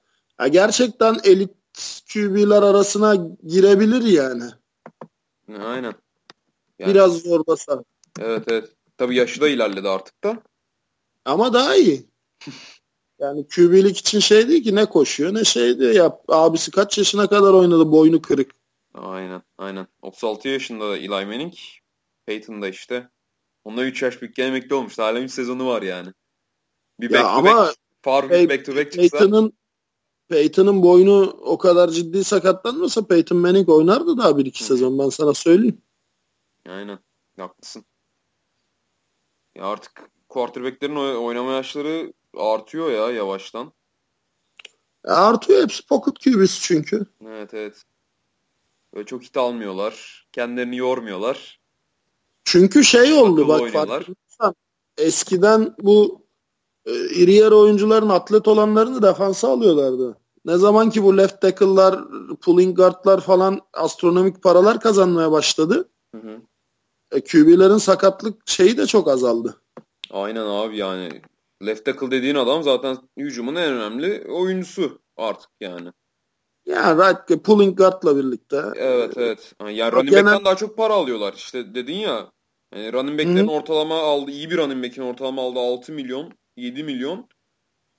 ya 0.41 0.49
gerçekten 0.49 1.17
elit 1.25 1.51
QB'ler 2.13 2.63
arasına 2.63 3.15
girebilir 3.47 4.03
yani. 4.03 4.45
Aynen. 5.49 5.95
Yani- 6.79 6.91
Biraz 6.95 7.13
zorbasa. 7.19 7.85
Evet 8.21 8.43
evet. 8.49 8.69
Tabii 8.99 9.17
yaşı 9.17 9.41
da 9.41 9.49
ilerledi 9.49 9.89
artık 9.89 10.25
da. 10.25 10.43
Ama 11.25 11.53
daha 11.53 11.77
iyi. 11.77 12.07
Yani 13.21 13.47
QB'lik 13.49 13.99
için 13.99 14.19
şey 14.19 14.49
değil 14.49 14.65
ki 14.65 14.75
ne 14.75 14.85
koşuyor 14.87 15.35
ne 15.35 15.45
şey 15.45 15.79
diyor. 15.79 15.93
Ya 15.93 16.19
abisi 16.29 16.71
kaç 16.71 16.99
yaşına 16.99 17.27
kadar 17.27 17.53
oynadı 17.53 17.93
boynu 17.93 18.23
kırık. 18.23 18.51
Aynen 18.94 19.42
aynen. 19.59 19.87
36 20.03 20.48
yaşında 20.48 20.90
da 20.90 20.96
Eli 20.96 21.09
Manning. 21.09 21.55
Peyton 22.26 22.62
da 22.62 22.68
işte. 22.68 23.09
Onunla 23.64 23.85
3 23.85 24.03
yaş 24.03 24.22
büyük 24.22 24.38
emekli 24.38 24.74
olmuştu. 24.74 25.03
Hala 25.03 25.20
3 25.20 25.31
sezonu 25.31 25.66
var 25.66 25.83
yani. 25.83 26.12
Bir 27.00 27.11
Ya 27.11 27.20
back 27.22 27.31
to 27.31 27.38
ama 27.38 27.66
back. 27.66 27.76
Faruk 28.03 28.31
Pey- 28.31 28.48
back 28.48 28.64
to 28.64 28.76
back 28.76 28.92
çıksa. 28.92 29.18
Peyton'ın 29.18 29.53
Peyton'ın 30.29 30.83
boynu 30.83 31.22
o 31.40 31.59
kadar 31.59 31.88
ciddi 31.88 32.24
sakatlanmasa 32.24 33.07
Peyton 33.07 33.38
Manning 33.38 33.68
oynardı 33.68 34.16
daha 34.18 34.38
bir 34.38 34.46
iki 34.46 34.61
Hı 34.61 34.64
hı. 34.64 34.68
sezon 34.68 34.98
ben 34.98 35.09
sana 35.09 35.35
söyleyeyim. 35.35 35.83
Aynen. 36.68 36.98
Haklısın. 37.37 37.85
Ya 39.55 39.64
artık 39.64 40.11
quarterback'lerin 40.29 40.96
oy- 40.96 41.16
oynama 41.16 41.53
yaşları 41.53 42.12
artıyor 42.37 42.90
ya 42.90 43.11
yavaştan. 43.11 43.72
Artıyor 45.05 45.62
hepsi 45.62 45.87
pocket 45.87 46.14
QB'si 46.24 46.61
çünkü. 46.61 47.07
Evet 47.26 47.55
evet. 47.55 47.83
Böyle 48.94 49.07
çok 49.07 49.22
hit 49.22 49.37
almıyorlar. 49.37 50.26
Kendilerini 50.33 50.76
yormuyorlar. 50.76 51.61
Çünkü 52.44 52.85
şey 52.85 53.12
oldu 53.12 53.48
bak 53.48 53.70
farkındaysan 53.70 54.55
eskiden 54.98 55.74
bu 55.83 56.26
e, 56.87 56.92
iri 56.92 57.35
yarı 57.35 57.57
oyuncuların 57.57 58.09
atlet 58.09 58.48
olanlarını 58.48 59.03
defansa 59.03 59.48
alıyorlardı. 59.48 60.16
Ne 60.44 60.57
zaman 60.57 60.90
ki 60.90 61.03
bu 61.03 61.16
left 61.16 61.40
tackle'lar, 61.40 62.00
pulling 62.40 62.76
guard'lar 62.76 63.20
falan 63.20 63.61
astronomik 63.72 64.42
paralar 64.42 64.81
kazanmaya 64.81 65.33
başladı. 65.33 65.88
Hı 66.14 66.20
hı. 66.20 66.40
E, 67.12 67.20
QB'lerin 67.20 67.79
sakatlık 67.79 68.48
şeyi 68.48 68.76
de 68.76 68.87
çok 68.87 69.09
azaldı. 69.09 69.62
Aynen 70.11 70.46
abi 70.46 70.76
yani. 70.76 71.22
Left 71.66 71.85
tackle 71.85 72.11
dediğin 72.11 72.35
adam 72.35 72.62
zaten 72.62 72.98
hücumun 73.16 73.55
en 73.55 73.72
önemli 73.72 74.26
oyuncusu 74.31 74.98
artık 75.16 75.50
yani. 75.61 75.92
Yani 76.71 77.03
right 77.03 77.45
pulling 77.45 77.79
guard'la 77.79 78.17
birlikte. 78.17 78.63
Evet 78.77 79.13
evet. 79.17 79.55
Yani 79.61 79.93
running 79.93 80.11
genel... 80.11 80.25
back'ten 80.25 80.45
daha 80.45 80.57
çok 80.57 80.77
para 80.77 80.95
alıyorlar. 80.95 81.35
İşte 81.35 81.75
dedin 81.75 81.97
ya. 81.97 82.33
Yani 82.75 82.93
running 82.93 83.19
back'lerin 83.19 83.49
Hı-hı. 83.49 83.57
ortalama 83.57 83.99
aldı 83.99 84.31
iyi 84.31 84.51
bir 84.51 84.57
running 84.57 84.85
back'in 84.85 85.03
ortalama 85.03 85.43
aldı 85.43 85.59
6 85.59 85.93
milyon, 85.93 86.33
7 86.57 86.85
milyon. 86.85 87.29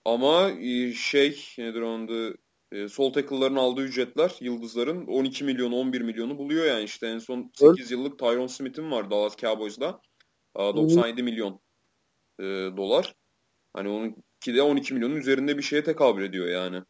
Ama 0.05 0.49
e, 0.49 0.93
şey 0.93 1.45
nedir 1.57 1.81
onda 1.81 2.37
e, 2.71 2.87
sol 2.87 3.13
tackle'ların 3.13 3.55
aldığı 3.55 3.81
ücretler 3.81 4.35
yıldızların 4.39 5.07
12 5.07 5.43
milyon 5.43 5.71
11 5.71 6.01
milyonu 6.01 6.37
buluyor 6.37 6.65
yani 6.65 6.83
işte 6.83 7.07
en 7.07 7.19
son 7.19 7.51
8 7.55 7.79
evet. 7.79 7.91
yıllık 7.91 8.19
Tyron 8.19 8.47
Smith'in 8.47 8.91
var 8.91 9.11
Dallas 9.11 9.37
Cowboys'da 9.37 10.01
97 10.57 11.17
Hı-hı. 11.17 11.25
milyon 11.25 11.59
e, 12.39 12.43
dolar. 12.77 13.15
Hani 13.73 13.89
onunki 13.89 14.55
de 14.55 14.61
12 14.61 14.93
milyonun 14.93 15.15
üzerinde 15.15 15.57
bir 15.57 15.63
şeye 15.63 15.83
tekabül 15.83 16.23
ediyor 16.23 16.47
yani. 16.47 16.83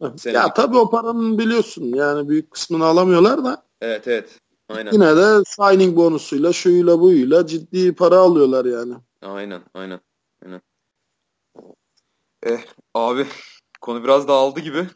Senelik. 0.00 0.34
Ya 0.34 0.54
tabii 0.54 0.76
o 0.76 0.90
paranın 0.90 1.38
biliyorsun 1.38 1.84
yani 1.84 2.28
büyük 2.28 2.50
kısmını 2.50 2.84
alamıyorlar 2.84 3.44
da. 3.44 3.62
Evet 3.80 4.08
evet. 4.08 4.38
Aynen. 4.68 4.92
Yine 4.92 5.16
de 5.16 5.42
signing 5.46 5.96
bonusuyla 5.96 6.52
şuyla 6.52 7.00
buyla 7.00 7.46
ciddi 7.46 7.94
para 7.94 8.18
alıyorlar 8.18 8.64
yani. 8.64 8.94
Aynen 9.22 9.62
aynen. 9.74 10.00
aynen. 10.44 10.60
Eh 12.42 12.60
abi 12.94 13.26
konu 13.80 14.04
biraz 14.04 14.28
dağıldı 14.28 14.60
gibi. 14.60 14.86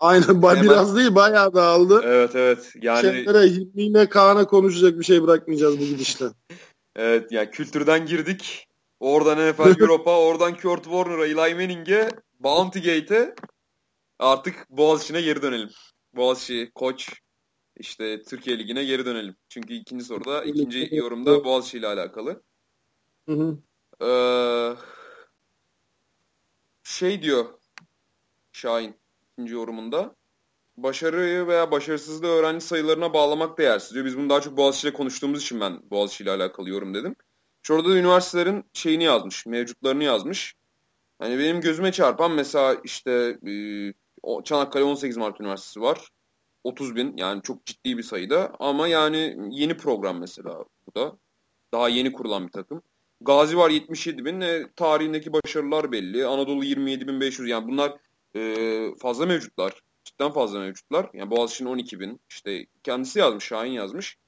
Aynen 0.00 0.28
ba- 0.28 0.62
biraz 0.62 0.96
değil 0.96 1.14
bayağı 1.14 1.54
dağıldı. 1.54 2.00
Evet 2.04 2.34
evet. 2.34 2.72
Yani 2.82 3.00
Şeylere 3.00 3.42
Hilmi'yle 3.42 4.08
Kaan'a 4.08 4.46
konuşacak 4.46 4.98
bir 4.98 5.04
şey 5.04 5.22
bırakmayacağız 5.22 5.80
bu 5.80 5.84
gidişten. 5.84 6.32
evet 6.96 7.32
yani 7.32 7.50
kültürden 7.50 8.06
girdik. 8.06 8.68
Oradan 9.00 9.50
NFL 9.50 9.80
Europa, 9.80 10.18
oradan 10.20 10.56
Kurt 10.56 10.84
Warner'a, 10.84 11.26
Eli 11.26 11.54
Manning'e, 11.54 12.08
Bounty 12.40 12.78
Gate'e 12.78 13.34
artık 14.18 14.70
Boğaziçi'ne 14.70 15.20
geri 15.20 15.42
dönelim. 15.42 15.70
Boğaziçi, 16.16 16.70
Koç, 16.74 17.20
işte 17.76 18.22
Türkiye 18.22 18.58
Ligi'ne 18.58 18.84
geri 18.84 19.06
dönelim. 19.06 19.36
Çünkü 19.48 19.74
ikinci 19.74 20.04
soruda, 20.04 20.44
ikinci 20.44 20.88
yorumda 20.92 21.44
Boğaziçi 21.44 21.78
ile 21.78 21.86
alakalı. 21.86 22.42
Hı 23.28 23.32
hı. 23.32 23.58
Ee, 24.06 24.76
şey 26.82 27.22
diyor 27.22 27.46
Şahin 28.52 28.96
ikinci 29.32 29.54
yorumunda. 29.54 30.16
Başarıyı 30.76 31.46
veya 31.46 31.70
başarısızlığı 31.70 32.26
öğrenci 32.28 32.64
sayılarına 32.66 33.14
bağlamak 33.14 33.58
değersiz 33.58 33.94
diyor. 33.94 34.04
Biz 34.04 34.18
bunu 34.18 34.30
daha 34.30 34.40
çok 34.40 34.56
Boğaziçi 34.56 34.88
ile 34.88 34.94
konuştuğumuz 34.94 35.42
için 35.42 35.60
ben 35.60 35.90
Boğaziçi 35.90 36.24
ile 36.24 36.30
alakalı 36.30 36.70
yorum 36.70 36.94
dedim. 36.94 37.16
Şurada 37.62 37.88
da 37.88 37.96
üniversitelerin 37.96 38.64
şeyini 38.72 39.04
yazmış, 39.04 39.46
mevcutlarını 39.46 40.04
yazmış. 40.04 40.54
Hani 41.18 41.38
benim 41.38 41.60
gözüme 41.60 41.92
çarpan 41.92 42.32
mesela 42.32 42.76
işte 42.84 43.38
e, 43.46 43.52
Çanakkale 44.44 44.84
18 44.84 45.16
Mart 45.16 45.40
Üniversitesi 45.40 45.80
var. 45.80 46.08
30 46.64 46.96
bin 46.96 47.16
yani 47.16 47.42
çok 47.42 47.66
ciddi 47.66 47.98
bir 47.98 48.02
sayıda 48.02 48.52
ama 48.58 48.88
yani 48.88 49.36
yeni 49.50 49.76
program 49.76 50.18
mesela 50.20 50.64
bu 50.86 51.00
da. 51.00 51.16
Daha 51.72 51.88
yeni 51.88 52.12
kurulan 52.12 52.46
bir 52.46 52.52
takım. 52.52 52.82
Gazi 53.20 53.56
var 53.58 53.70
77 53.70 54.24
bin. 54.24 54.40
E, 54.40 54.72
tarihindeki 54.76 55.32
başarılar 55.32 55.92
belli. 55.92 56.26
Anadolu 56.26 56.64
27 56.64 57.08
bin 57.08 57.20
500 57.20 57.48
yani 57.48 57.68
bunlar 57.68 57.96
e, 58.36 58.94
fazla 58.98 59.26
mevcutlar. 59.26 59.82
Cidden 60.04 60.32
fazla 60.32 60.58
mevcutlar. 60.58 61.10
Yani 61.14 61.30
Boğaziçi'nin 61.30 61.68
12 61.68 62.00
bin. 62.00 62.20
İşte 62.30 62.66
kendisi 62.82 63.18
yazmış, 63.18 63.44
Şahin 63.44 63.72
yazmış. 63.72 64.18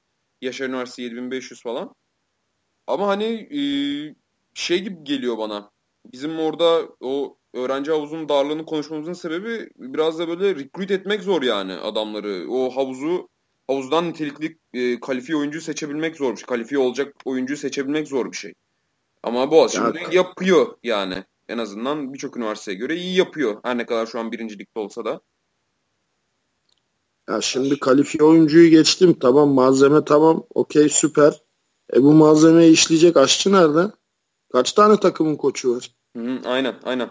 Yaşar 0.41 0.67
Üniversitesi 0.69 1.01
7500 1.01 1.61
falan. 1.61 1.95
Ama 2.87 3.07
hani 3.07 3.25
e, 3.25 3.61
şey 4.53 4.79
gibi 4.79 5.03
geliyor 5.03 5.37
bana. 5.37 5.71
Bizim 6.05 6.39
orada 6.39 6.89
o 6.99 7.38
öğrenci 7.53 7.91
havuzunun 7.91 8.29
darlığını 8.29 8.65
konuşmamızın 8.65 9.13
sebebi 9.13 9.69
biraz 9.75 10.19
da 10.19 10.27
böyle 10.27 10.55
recruit 10.55 10.91
etmek 10.91 11.23
zor 11.23 11.41
yani 11.41 11.73
adamları. 11.73 12.45
O 12.51 12.69
havuzu 12.69 13.29
havuzdan 13.67 14.09
nitelikli 14.09 14.57
e, 14.73 14.99
kalifiye 14.99 15.37
oyuncu 15.37 15.61
seçebilmek 15.61 16.15
zor 16.15 16.31
bir 16.31 16.37
şey. 16.37 16.45
Kalifiye 16.45 16.79
olacak 16.79 17.15
oyuncuyu 17.25 17.57
seçebilmek 17.57 18.07
zor 18.07 18.31
bir 18.31 18.37
şey. 18.37 18.53
Ama 19.23 19.51
Boğaziçi 19.51 19.81
yani, 19.81 20.15
yapıyor 20.15 20.77
yani. 20.83 21.23
En 21.49 21.57
azından 21.57 22.13
birçok 22.13 22.37
üniversiteye 22.37 22.77
göre 22.77 22.95
iyi 22.95 23.17
yapıyor. 23.17 23.59
Her 23.63 23.77
ne 23.77 23.85
kadar 23.85 24.05
şu 24.05 24.19
an 24.19 24.31
birincilikte 24.31 24.79
olsa 24.79 25.05
da. 25.05 25.21
Ya 27.29 27.41
şimdi 27.41 27.79
kalifiye 27.79 28.23
oyuncuyu 28.23 28.69
geçtim. 28.69 29.19
Tamam 29.19 29.49
malzeme 29.49 30.05
tamam. 30.05 30.43
Okey 30.55 30.89
süper. 30.89 31.41
E 31.93 32.03
bu 32.03 32.13
malzemeyi 32.13 32.73
işleyecek 32.73 33.17
aşçı 33.17 33.51
nerede? 33.51 33.91
Kaç 34.53 34.73
tane 34.73 34.99
takımın 34.99 35.35
koçu 35.35 35.75
var? 35.75 35.95
Hı, 36.17 36.39
aynen 36.45 36.75
aynen. 36.83 37.09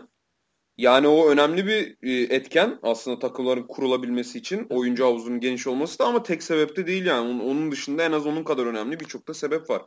Yani 0.79 1.09
o 1.09 1.29
önemli 1.29 1.67
bir 1.67 1.97
e, 2.03 2.35
etken 2.35 2.79
aslında 2.83 3.19
takımların 3.19 3.67
kurulabilmesi 3.67 4.39
için 4.39 4.67
oyuncu 4.71 5.05
havuzunun 5.05 5.41
geniş 5.41 5.67
olması 5.67 5.99
da 5.99 6.05
ama 6.05 6.23
tek 6.23 6.43
sebep 6.43 6.77
de 6.77 6.87
değil 6.87 7.07
yani. 7.07 7.43
Onun 7.43 7.73
dışında 7.73 8.03
en 8.03 8.13
az 8.13 8.27
onun 8.27 8.45
kadar 8.45 8.67
önemli 8.67 9.01
birçok 9.01 9.29
da 9.29 9.35
sebep 9.35 9.71
var. 9.71 9.83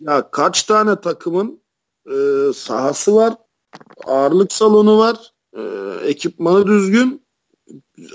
Ya 0.00 0.30
kaç 0.30 0.62
tane 0.62 1.00
takımın 1.00 1.62
e, 2.06 2.16
sahası 2.54 3.14
var, 3.14 3.34
ağırlık 4.06 4.52
salonu 4.52 4.98
var, 4.98 5.32
e, 5.56 5.62
ekipmanı 6.08 6.66
düzgün, 6.66 7.22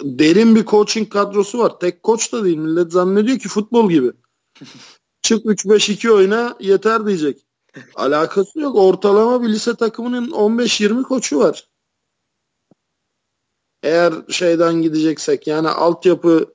derin 0.03 0.55
bir 0.55 0.65
coaching 0.65 1.09
kadrosu 1.09 1.59
var. 1.59 1.79
Tek 1.79 2.03
koç 2.03 2.33
da 2.33 2.43
değil. 2.43 2.57
Millet 2.57 2.91
zannediyor 2.91 3.39
ki 3.39 3.49
futbol 3.49 3.89
gibi. 3.89 4.11
Çık 5.21 5.45
3-5-2 5.45 6.11
oyna 6.11 6.57
yeter 6.59 7.05
diyecek. 7.05 7.45
Alakası 7.95 8.59
yok. 8.59 8.75
Ortalama 8.75 9.43
bir 9.43 9.49
lise 9.49 9.75
takımının 9.75 10.31
15-20 10.31 11.03
koçu 11.03 11.39
var. 11.39 11.72
Eğer 13.83 14.13
şeyden 14.29 14.81
gideceksek 14.81 15.47
yani 15.47 15.69
altyapı 15.69 16.53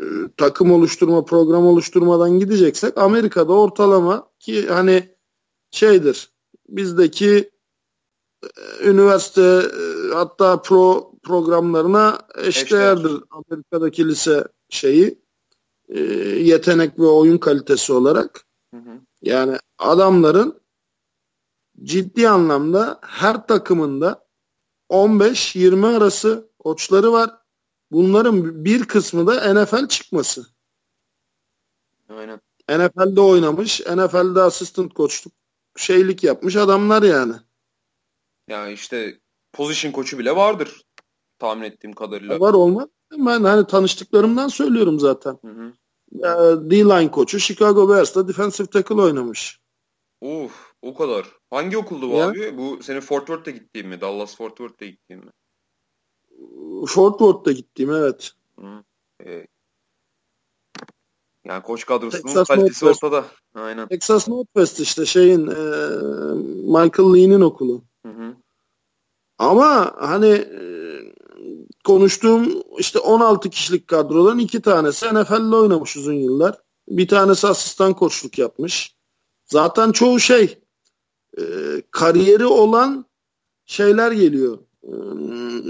e, 0.00 0.02
takım 0.36 0.72
oluşturma, 0.72 1.24
program 1.24 1.66
oluşturmadan 1.66 2.38
gideceksek 2.38 2.98
Amerika'da 2.98 3.52
ortalama 3.52 4.30
ki 4.38 4.68
hani 4.68 5.16
şeydir 5.70 6.30
bizdeki 6.68 7.50
e, 8.42 8.88
üniversite 8.88 9.42
e, 9.42 10.14
hatta 10.14 10.62
pro 10.62 11.12
programlarına 11.22 12.18
eşdeğerdir 12.38 13.12
Amerika'daki 13.30 14.08
lise 14.08 14.44
şeyi 14.68 15.22
yetenek 16.38 16.98
ve 16.98 17.06
oyun 17.06 17.38
kalitesi 17.38 17.92
olarak. 17.92 18.44
Hı 18.74 18.76
hı. 18.76 19.00
Yani 19.22 19.56
adamların 19.78 20.60
ciddi 21.82 22.28
anlamda 22.28 22.98
her 23.02 23.46
takımında 23.46 24.21
15-20 24.92 25.96
arası 25.96 26.50
koçları 26.58 27.12
var. 27.12 27.30
Bunların 27.90 28.64
bir 28.64 28.84
kısmı 28.84 29.26
da 29.26 29.54
NFL 29.54 29.88
çıkması. 29.88 30.46
Aynen. 32.08 32.40
NFL'de 32.68 33.20
oynamış, 33.20 33.80
NFL'de 33.80 34.42
assistant 34.42 34.94
koçluk 34.94 35.32
şeylik 35.76 36.24
yapmış 36.24 36.56
adamlar 36.56 37.02
yani. 37.02 37.32
Ya 38.48 38.68
işte 38.68 39.18
position 39.52 39.92
koçu 39.92 40.18
bile 40.18 40.36
vardır 40.36 40.82
tahmin 41.38 41.62
ettiğim 41.62 41.92
kadarıyla. 41.92 42.40
Var 42.40 42.54
olmaz. 42.54 42.88
Ben 43.12 43.44
hani 43.44 43.66
tanıştıklarımdan 43.66 44.48
söylüyorum 44.48 45.00
zaten. 45.00 45.38
Hı 45.44 45.48
hı. 45.48 45.72
D-line 46.70 47.10
koçu 47.10 47.40
Chicago 47.40 47.88
Bears'ta 47.88 48.28
defensive 48.28 48.66
tackle 48.66 48.94
oynamış. 48.94 49.60
Uf, 50.20 50.71
o 50.82 50.94
kadar. 50.94 51.26
Hangi 51.50 51.78
okuldu 51.78 52.10
bu 52.10 52.14
ya. 52.14 52.28
abi? 52.28 52.58
Bu 52.58 52.82
senin 52.82 53.00
Fort 53.00 53.26
Worth'ta 53.26 53.50
gittiğin 53.50 53.88
mi? 53.88 54.00
Dallas 54.00 54.36
Fort 54.36 54.56
Worth'ta 54.56 54.86
gittiğin 54.86 55.24
mi? 55.24 55.30
Fort 56.86 57.18
Worth'ta 57.18 57.52
gittiğim 57.52 57.92
evet. 57.92 58.32
Hı. 58.58 58.84
Ee, 59.26 59.46
yani 61.44 61.62
koç 61.62 61.86
kadrosunun 61.86 62.22
Texas 62.22 62.48
kalitesi 62.48 62.84
Northwest. 62.84 63.04
ortada. 63.04 63.26
Aynen. 63.54 63.88
Texas 63.88 64.28
Northwest 64.28 64.80
işte 64.80 65.06
şeyin 65.06 65.46
e, 65.46 65.60
Michael 66.66 67.14
Lee'nin 67.14 67.40
okulu. 67.40 67.84
Hı 68.06 68.12
hı. 68.12 68.34
Ama 69.38 69.94
hani 69.98 70.30
e, 70.30 70.62
konuştuğum 71.84 72.62
işte 72.78 72.98
16 72.98 73.50
kişilik 73.50 73.88
kadrodan 73.88 74.38
iki 74.38 74.62
tanesi 74.62 75.06
NFL'de 75.14 75.56
oynamış 75.56 75.96
uzun 75.96 76.14
yıllar. 76.14 76.58
Bir 76.88 77.08
tanesi 77.08 77.46
asistan 77.46 77.94
koçluk 77.94 78.38
yapmış. 78.38 78.96
Zaten 79.44 79.92
çoğu 79.92 80.20
şey 80.20 80.61
e, 81.38 81.42
kariyeri 81.90 82.46
olan 82.46 83.06
şeyler 83.66 84.12
geliyor. 84.12 84.58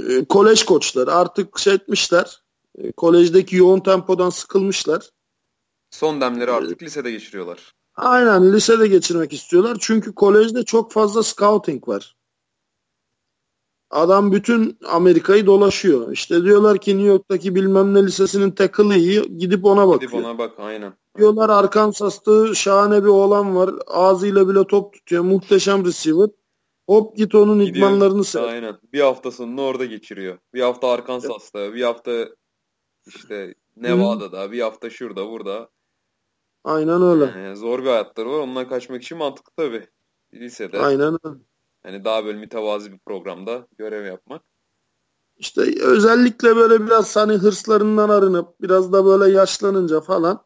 E, 0.09 0.25
kolej 0.25 0.65
koçları 0.65 1.13
artık 1.13 1.59
şey 1.59 1.75
etmişler. 1.75 2.43
E, 2.79 2.93
kolejdeki 2.93 3.57
yoğun 3.57 3.81
tempodan 3.81 4.31
sıkılmışlar. 4.31 5.11
Son 5.91 6.21
demleri 6.21 6.51
artık 6.51 6.83
lisede 6.83 7.11
geçiriyorlar. 7.11 7.75
Aynen 7.97 8.53
lisede 8.53 8.89
geçirmek 8.89 9.33
istiyorlar. 9.33 9.77
Çünkü 9.81 10.15
kolejde 10.15 10.65
çok 10.65 10.93
fazla 10.93 11.23
scouting 11.23 11.89
var. 11.89 12.17
Adam 13.93 14.33
bütün 14.33 14.79
Amerika'yı 14.89 15.47
dolaşıyor. 15.47 16.13
İşte 16.13 16.45
diyorlar 16.45 16.79
ki 16.79 16.97
New 16.97 17.09
York'taki 17.09 17.55
bilmem 17.55 17.95
ne 17.95 18.03
lisesinin 18.03 18.51
tackle'ı 18.51 18.95
iyi. 18.95 19.39
Gidip 19.39 19.65
ona 19.65 19.89
bakıyor. 19.89 20.11
Gidip 20.11 20.27
ona 20.27 20.39
bak 20.39 20.53
aynen. 20.59 20.95
Diyorlar 21.19 21.49
Arkansas'ta 21.49 22.55
şahane 22.55 23.03
bir 23.03 23.09
oğlan 23.09 23.57
var. 23.57 23.71
Ağzıyla 23.87 24.49
bile 24.49 24.67
top 24.67 24.93
tutuyor. 24.93 25.23
Muhteşem 25.23 25.85
receiver. 25.85 26.29
Hop 26.87 27.17
git 27.17 27.35
onun 27.35 27.65
Gidiyor. 27.65 27.89
idmanlarını 27.91 28.25
seyret. 28.25 28.49
Aynen. 28.49 28.79
Bir 28.93 29.01
haftasını 29.01 29.63
orada 29.63 29.85
geçiriyor. 29.85 30.39
Bir 30.55 30.61
hafta 30.61 30.89
Arkansas'ta, 30.89 31.75
bir 31.75 31.83
hafta 31.83 32.29
işte 33.07 33.55
Nevada'da, 33.77 34.53
bir 34.53 34.61
hafta 34.61 34.91
şurada, 34.91 35.29
burada. 35.31 35.69
Aynen 36.65 37.03
öyle. 37.03 37.25
Yani 37.25 37.57
zor 37.57 37.83
bir 37.83 37.89
hayatları 37.89 38.31
var. 38.31 38.39
Ondan 38.39 38.69
kaçmak 38.69 39.03
için 39.03 39.19
mantıklı 39.19 39.53
tabii. 39.57 39.87
Lisede. 40.35 40.79
Aynen 40.79 41.19
öyle. 41.25 41.39
Hani 41.83 42.05
daha 42.05 42.25
böyle 42.25 42.39
mütevazi 42.39 42.93
bir 42.93 42.99
programda 42.99 43.67
görev 43.79 44.07
yapmak. 44.07 44.43
İşte 45.37 45.61
özellikle 45.83 46.57
böyle 46.57 46.87
biraz 46.87 47.17
hani 47.17 47.33
hırslarından 47.33 48.09
arınıp 48.09 48.61
biraz 48.61 48.93
da 48.93 49.05
böyle 49.05 49.33
yaşlanınca 49.33 50.01
falan 50.01 50.45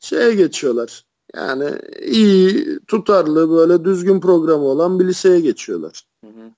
şeye 0.00 0.34
geçiyorlar. 0.34 1.04
Yani 1.34 1.78
iyi, 2.02 2.78
tutarlı, 2.86 3.50
böyle 3.50 3.84
düzgün 3.84 4.20
programı 4.20 4.64
olan 4.64 5.00
bir 5.00 5.06
liseye 5.06 5.40
geçiyorlar. 5.40 6.04
Hı 6.24 6.30
hı. 6.30 6.52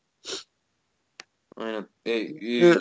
Aynen. 1.56 1.86
E, 2.06 2.12
e, 2.66 2.74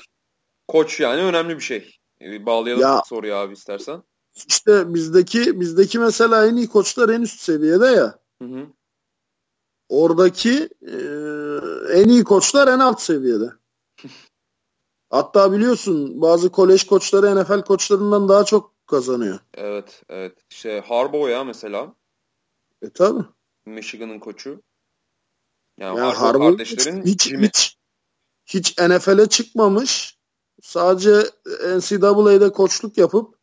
koç 0.67 0.99
yani 0.99 1.21
önemli 1.21 1.55
bir 1.55 1.61
şey. 1.61 1.95
E, 2.21 2.45
bağlayalım 2.45 2.81
Ya- 2.81 3.03
soruyu 3.05 3.35
abi 3.35 3.53
istersen. 3.53 4.03
İşte 4.47 4.93
bizdeki 4.93 5.59
bizdeki 5.59 5.99
mesela 5.99 6.47
en 6.47 6.55
iyi 6.55 6.67
koçlar 6.67 7.09
en 7.09 7.21
üst 7.21 7.39
seviyede 7.39 7.85
ya. 7.85 8.19
Hı 8.41 8.45
hı. 8.45 8.67
Oradaki 9.89 10.69
e, 10.81 10.95
en 11.93 12.09
iyi 12.09 12.23
koçlar 12.23 12.67
en 12.67 12.79
alt 12.79 13.01
seviyede. 13.01 13.53
Hatta 15.09 15.51
biliyorsun 15.51 16.21
bazı 16.21 16.51
kolej 16.51 16.83
koçları 16.83 17.41
NFL 17.41 17.61
koçlarından 17.61 18.29
daha 18.29 18.45
çok 18.45 18.87
kazanıyor. 18.87 19.39
Evet, 19.53 20.03
evet. 20.09 20.37
İşte 20.49 20.83
Harbaugh 20.87 21.29
ya 21.29 21.43
mesela. 21.43 21.93
E 22.81 22.89
tabi. 22.89 23.19
Michigan'ın 23.65 24.19
koçu. 24.19 24.61
Yani 25.77 25.99
Ya 25.99 26.21
Harbaugh 26.21 26.57
kardeşlerin 26.57 27.05
hiç, 27.05 27.23
Jimmy. 27.23 27.47
hiç, 27.47 27.77
hiç 28.45 28.77
NFL'e 28.79 29.29
çıkmamış. 29.29 30.19
Sadece 30.61 31.23
NCAA'de 31.77 32.51
koçluk 32.51 32.97
yapıp 32.97 33.35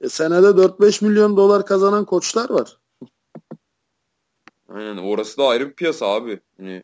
e, 0.00 0.08
senede 0.08 0.46
4-5 0.46 1.04
milyon 1.04 1.36
dolar 1.36 1.66
kazanan 1.66 2.04
koçlar 2.04 2.50
var. 2.50 2.78
Aynen. 4.68 4.96
Orası 4.96 5.38
da 5.38 5.48
ayrı 5.48 5.70
bir 5.70 5.74
piyasa 5.74 6.06
abi. 6.06 6.40
Hani 6.56 6.82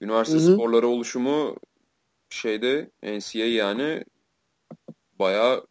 üniversite 0.00 0.38
Hı 0.38 0.42
hı. 0.42 0.54
sporları 0.54 0.88
oluşumu 0.88 1.56
şeyde 2.30 2.90
NCAA 3.02 3.46
yani 3.46 4.04
bayağı 5.18 5.66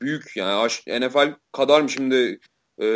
büyük 0.00 0.36
yani 0.36 0.68
NFL 1.00 1.34
kadar 1.52 1.80
mı 1.80 1.88
şimdi 1.88 2.40
e, 2.82 2.86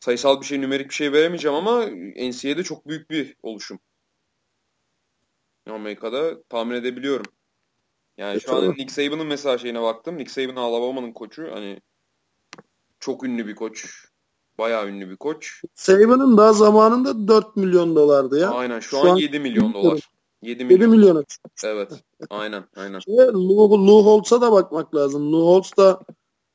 sayısal 0.00 0.40
bir 0.40 0.46
şey 0.46 0.60
nümerik 0.60 0.88
bir 0.88 0.94
şey 0.94 1.12
veremeyeceğim 1.12 1.56
ama 1.56 1.86
NCAA'de 2.16 2.62
çok 2.62 2.88
büyük 2.88 3.10
bir 3.10 3.36
oluşum. 3.42 3.78
Amerika'da 5.70 6.42
tahmin 6.42 6.74
edebiliyorum. 6.74 7.32
Yani 8.16 8.36
E, 8.36 8.40
şu 8.40 8.56
an. 8.56 8.70
Nick 8.70 8.88
Saban'ın 8.88 9.26
mesela 9.26 9.58
şeyine 9.58 9.82
baktım. 9.82 10.18
Nick 10.18 10.32
Saban 10.32 10.56
Alabama'nın 10.56 11.12
koçu. 11.12 11.50
Hani 11.52 11.80
çok 13.00 13.24
ünlü 13.24 13.46
bir 13.46 13.54
koç. 13.54 14.06
Bayağı 14.58 14.88
ünlü 14.88 15.10
bir 15.10 15.16
koç. 15.16 15.62
Saban'ın 15.74 16.36
daha 16.36 16.52
zamanında 16.52 17.28
4 17.28 17.56
milyon 17.56 17.96
dolardı 17.96 18.40
ya. 18.40 18.50
Aynen 18.50 18.80
şu, 18.80 18.90
Şu 18.90 19.00
an, 19.00 19.06
an 19.06 19.16
7 19.16 19.40
milyon 19.40 19.74
dolar. 19.74 20.10
7 20.42 20.62
7 20.62 20.86
milyon. 20.86 21.24
Evet. 21.64 22.04
Aynen. 22.30 22.64
Aynen. 22.76 23.00
Ve 23.08 23.26
Lou, 23.26 23.86
Lou 23.86 24.04
Holtz'a 24.04 24.40
da 24.40 24.52
bakmak 24.52 24.94
lazım. 24.94 25.32
Lou 25.32 25.46
Holtz 25.46 25.76
da 25.76 26.00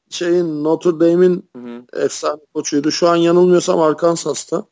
şeyin 0.09 0.63
Notre 0.63 0.99
Dame'in 0.99 1.49
efsane 1.93 2.41
koçuydu. 2.53 2.91
Şu 2.91 3.09
an 3.09 3.15
yanılmıyorsam 3.15 3.81
Arkansas'ta. 3.81 4.65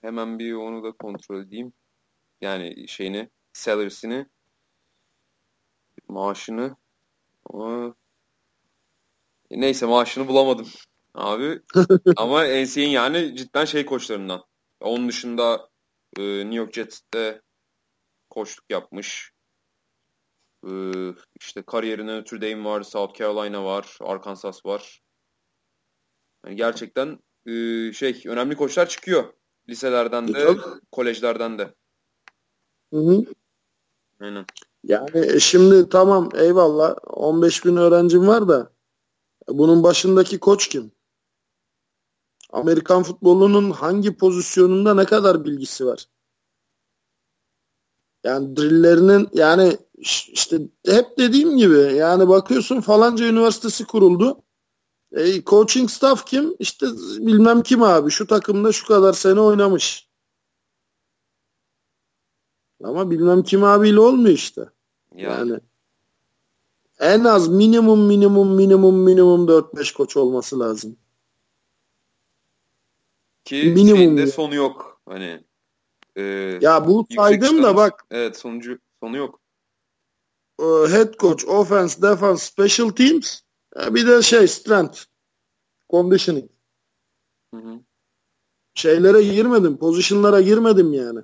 Hemen 0.00 0.38
bir 0.38 0.54
onu 0.54 0.82
da 0.82 0.92
kontrol 0.92 1.40
edeyim. 1.40 1.72
Yani 2.40 2.88
şeyini, 2.88 3.30
salary'sini, 3.52 4.26
maaşını. 6.08 6.76
Neyse 9.50 9.86
maaşını 9.86 10.28
bulamadım 10.28 10.66
abi. 11.16 11.62
Ama 12.16 12.44
NCAA'nin 12.44 12.88
yani 12.88 13.36
cidden 13.36 13.64
şey 13.64 13.86
koçlarından. 13.86 14.44
Onun 14.80 15.08
dışında 15.08 15.68
e, 16.18 16.22
New 16.22 16.54
York 16.54 16.72
Jets'te 16.74 17.42
koçluk 18.30 18.64
yapmış. 18.70 19.32
E, 20.66 20.70
işte 21.40 21.62
kariyerine 21.62 22.16
Notre 22.16 22.40
Dame 22.40 22.64
var, 22.64 22.82
South 22.82 23.18
Carolina 23.18 23.64
var, 23.64 23.98
Arkansas 24.00 24.66
var. 24.66 25.02
Yani 26.46 26.56
gerçekten 26.56 27.18
e, 27.46 27.52
şey 27.92 28.22
önemli 28.26 28.56
koçlar 28.56 28.88
çıkıyor. 28.88 29.32
Liselerden 29.68 30.24
E, 30.24 30.34
de, 30.34 30.44
tabii. 30.46 30.60
kolejlerden 30.92 31.58
de. 31.58 31.74
Hı 32.92 33.00
hı. 33.00 33.24
Aynen. 34.20 34.46
Yani 34.84 35.10
e, 35.34 35.40
şimdi 35.40 35.88
tamam 35.88 36.28
eyvallah 36.34 36.96
15 37.06 37.64
bin 37.64 37.76
öğrencim 37.76 38.28
var 38.28 38.48
da 38.48 38.72
bunun 39.48 39.82
başındaki 39.82 40.40
koç 40.40 40.68
kim? 40.68 40.92
Amerikan 42.56 43.02
futbolunun 43.02 43.70
hangi 43.70 44.16
pozisyonunda 44.16 44.94
ne 44.94 45.04
kadar 45.04 45.44
bilgisi 45.44 45.86
var? 45.86 46.06
Yani 48.24 48.56
drilllerinin 48.56 49.28
yani 49.32 49.78
işte 50.32 50.60
hep 50.86 51.18
dediğim 51.18 51.56
gibi 51.56 51.96
yani 51.96 52.28
bakıyorsun 52.28 52.80
falanca 52.80 53.26
üniversitesi 53.26 53.84
kuruldu. 53.84 54.42
E, 55.12 55.44
coaching 55.44 55.90
staff 55.90 56.26
kim? 56.26 56.56
İşte 56.58 56.86
bilmem 57.18 57.62
kim 57.62 57.82
abi 57.82 58.10
şu 58.10 58.26
takımda 58.26 58.72
şu 58.72 58.86
kadar 58.86 59.12
sene 59.12 59.40
oynamış. 59.40 60.08
Ama 62.84 63.10
bilmem 63.10 63.42
kim 63.42 63.64
abiyle 63.64 64.00
olmuyor 64.00 64.34
işte. 64.34 64.70
Yani, 65.14 65.50
Yani 65.50 65.60
en 67.00 67.24
az 67.24 67.48
minimum 67.48 68.06
minimum 68.06 68.54
minimum 68.54 69.02
minimum 69.02 69.48
4-5 69.48 69.94
koç 69.94 70.16
olması 70.16 70.60
lazım. 70.60 70.96
Ki 73.46 73.72
minimum 73.74 73.96
şeyinde 73.96 74.26
sonu 74.26 74.54
yok. 74.54 75.00
Hani 75.08 75.44
e, 76.16 76.22
Ya 76.62 76.86
bu 76.86 77.06
saydım 77.16 77.62
da 77.62 77.76
bak 77.76 78.04
Evet 78.10 78.36
sonucu 78.36 78.78
sonu 79.02 79.16
yok. 79.16 79.40
e, 80.60 80.64
head 80.64 81.14
coach, 81.18 81.44
offense, 81.44 82.02
defense, 82.02 82.46
special 82.46 82.88
teams 82.88 83.40
bir 83.90 84.06
de 84.06 84.22
şey 84.22 84.48
strength, 84.48 84.98
conditioning. 85.90 86.50
Hı 87.54 87.60
hı. 87.60 87.80
Şeylere 88.74 89.22
girmedim, 89.22 89.78
pozisyonlara 89.78 90.40
girmedim 90.40 90.92
yani. 90.92 91.20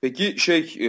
Peki 0.00 0.34
şey 0.38 0.76
e, 0.80 0.88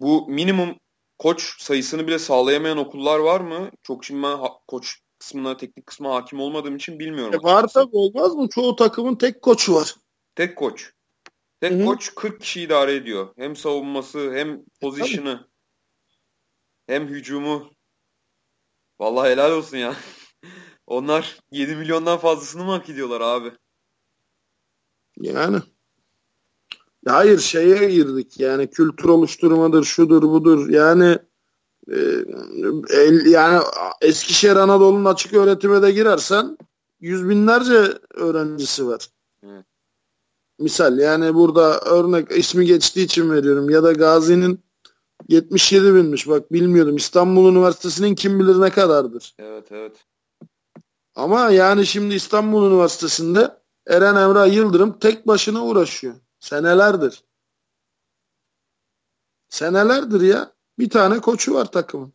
bu 0.00 0.26
minimum 0.28 0.78
koç 1.18 1.62
sayısını 1.62 2.06
bile 2.06 2.18
sağlayamayan 2.18 2.78
okullar 2.78 3.18
var 3.18 3.40
mı? 3.40 3.70
Çok 3.82 4.04
şimdi 4.04 4.22
ben 4.22 4.38
koç 4.68 4.98
kısmına, 5.18 5.56
teknik 5.56 5.86
kısmına 5.86 6.14
hakim 6.14 6.40
olmadığım 6.40 6.76
için 6.76 6.98
bilmiyorum. 6.98 7.40
E, 7.40 7.48
var 7.48 7.66
tabii 7.74 7.96
olmaz 7.96 8.34
mı? 8.34 8.48
Çoğu 8.48 8.76
takımın 8.76 9.14
tek 9.14 9.42
koçu 9.42 9.74
var. 9.74 9.94
Tek 10.34 10.56
koç. 10.56 10.92
Tek 11.60 11.72
Hı 11.72 11.76
hı. 11.76 11.84
koç 11.84 12.14
40 12.14 12.40
kişi 12.40 12.60
idare 12.60 12.94
ediyor. 12.94 13.28
Hem 13.36 13.56
savunması 13.56 14.32
hem 14.34 14.64
pozisyonu 14.80 15.48
hem 16.86 17.08
hücumu. 17.08 17.70
Vallahi 19.00 19.30
helal 19.30 19.52
olsun 19.52 19.76
ya. 19.76 19.96
Onlar 20.86 21.40
7 21.50 21.76
milyondan 21.76 22.18
fazlasını 22.18 22.64
mı 22.64 22.70
hak 22.70 22.88
ediyorlar 22.88 23.20
abi? 23.20 23.52
Yani. 25.20 25.56
Ya 27.06 27.14
Hayır 27.14 27.38
şeye 27.38 27.90
girdik 27.90 28.40
yani 28.40 28.70
kültür 28.70 29.08
oluşturmadır 29.08 29.84
şudur 29.84 30.22
budur 30.22 30.68
yani 30.68 31.04
e, 31.04 31.18
el, 32.90 33.26
yani 33.26 33.62
Eskişehir 34.00 34.56
Anadolu'nun 34.56 35.04
açık 35.04 35.34
öğretime 35.34 35.82
de 35.82 35.92
girersen 35.92 36.58
yüz 37.00 37.28
binlerce 37.28 37.98
öğrencisi 38.14 38.86
var. 38.86 39.08
Evet. 39.42 39.64
Misal 40.58 40.98
yani 40.98 41.34
burada 41.34 41.80
örnek 41.80 42.30
ismi 42.30 42.66
geçtiği 42.66 43.04
için 43.04 43.30
veriyorum 43.30 43.70
ya 43.70 43.82
da 43.82 43.92
Gazi'nin 43.92 44.60
77 45.28 45.94
binmiş 45.94 46.28
bak 46.28 46.52
bilmiyordum 46.52 46.96
İstanbul 46.96 47.52
Üniversitesi'nin 47.52 48.14
kim 48.14 48.40
bilir 48.40 48.60
ne 48.60 48.70
kadardır. 48.70 49.34
Evet 49.38 49.72
evet. 49.72 49.96
Ama 51.14 51.50
yani 51.50 51.86
şimdi 51.86 52.14
İstanbul 52.14 52.70
Üniversitesi'nde 52.70 53.58
Eren 53.86 54.16
Emrah 54.16 54.54
Yıldırım 54.54 54.98
tek 54.98 55.26
başına 55.26 55.64
uğraşıyor. 55.64 56.14
Senelerdir. 56.40 57.24
Senelerdir 59.48 60.20
ya. 60.20 60.55
Bir 60.78 60.90
tane 60.90 61.20
koçu 61.20 61.54
var 61.54 61.72
takımın. 61.72 62.12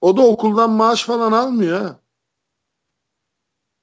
O 0.00 0.16
da 0.16 0.26
okuldan 0.26 0.70
maaş 0.70 1.04
falan 1.04 1.32
almıyor 1.32 1.80
ha. 1.80 2.00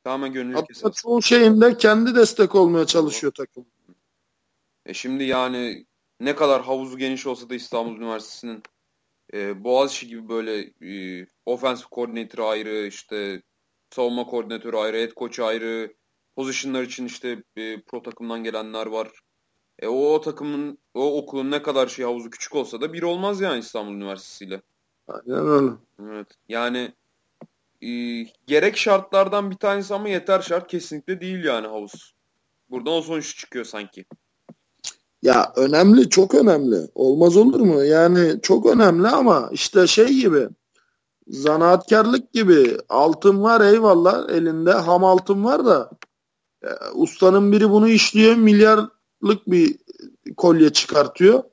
Tamamen 0.04 0.34
gönüllülük 0.34 0.58
Hatta 0.58 0.68
esas. 0.72 0.96
çoğu 0.96 1.22
şeyinde 1.22 1.78
kendi 1.78 2.16
destek 2.16 2.56
olmaya 2.56 2.86
çalışıyor 2.86 3.34
takım. 3.34 3.66
E 4.86 4.94
şimdi 4.94 5.24
yani 5.24 5.86
ne 6.20 6.36
kadar 6.36 6.62
havuzu 6.62 6.98
geniş 6.98 7.28
olsa 7.28 7.50
da 7.50 7.56
İstanbul 7.56 7.98
Üniversitesi'nin 7.98 8.64
e, 9.34 9.64
Boğaziçi 9.64 10.08
gibi 10.08 10.30
böyle 10.30 10.60
e, 10.82 11.28
offensive 11.46 11.88
coordinator 11.92 12.40
ayrı, 12.40 12.88
işte 12.88 13.42
savunma 13.90 14.26
koordinatörü 14.26 14.78
ayrı, 14.78 14.98
head 14.98 15.12
coach 15.18 15.40
ayrı, 15.40 15.94
pozisyonlar 16.36 16.84
için 16.84 17.06
işte 17.06 17.44
e, 17.56 17.82
pro 17.82 18.02
takımdan 18.04 18.44
gelenler 18.44 18.86
var. 18.86 19.10
E, 19.82 19.88
o, 19.88 20.14
o 20.14 20.22
takımın, 20.22 20.78
o 20.94 21.18
okulun 21.18 21.52
ne 21.52 21.62
kadar 21.62 21.88
şey 21.88 22.06
havuzu 22.06 22.30
küçük 22.30 22.56
olsa 22.56 22.82
da 22.82 22.94
bir 22.94 23.04
olmaz 23.04 23.42
yani 23.42 23.60
İstanbul 23.60 23.94
Üniversitesi 23.94 24.46
ile. 24.46 24.62
Aynen 25.08 25.48
öyle. 25.48 25.72
Evet. 26.02 26.28
Yani 26.50 26.94
e, 27.82 27.90
gerek 28.48 28.78
şartlardan 28.78 29.52
bir 29.52 29.56
tanesi 29.56 29.94
ama 29.94 30.10
yeter 30.10 30.42
şart 30.42 30.68
kesinlikle 30.68 31.22
değil 31.22 31.44
yani 31.44 31.68
havuz. 31.68 32.14
Buradan 32.70 32.94
o 32.94 33.02
sonuç 33.02 33.38
çıkıyor 33.38 33.66
sanki. 33.66 34.06
Ya 35.22 35.54
önemli, 35.56 36.10
çok 36.10 36.36
önemli. 36.36 36.76
Olmaz 36.96 37.38
olur 37.38 37.60
mu? 37.60 37.84
Yani 37.84 38.42
çok 38.42 38.66
önemli 38.66 39.08
ama 39.08 39.50
işte 39.52 39.88
şey 39.88 40.08
gibi 40.08 40.48
zanaatkarlık 41.28 42.34
gibi 42.34 42.78
altın 42.90 43.44
var 43.44 43.62
eyvallah 43.62 44.30
elinde 44.30 44.72
ham 44.72 45.04
altın 45.04 45.44
var 45.44 45.66
da 45.66 45.90
e, 46.64 46.68
ustanın 46.94 47.52
biri 47.52 47.70
bunu 47.70 47.90
işliyor 47.90 48.36
milyarlık 49.22 49.48
bir 49.48 49.78
kolye 50.38 50.74
çıkartıyor. 50.74 51.44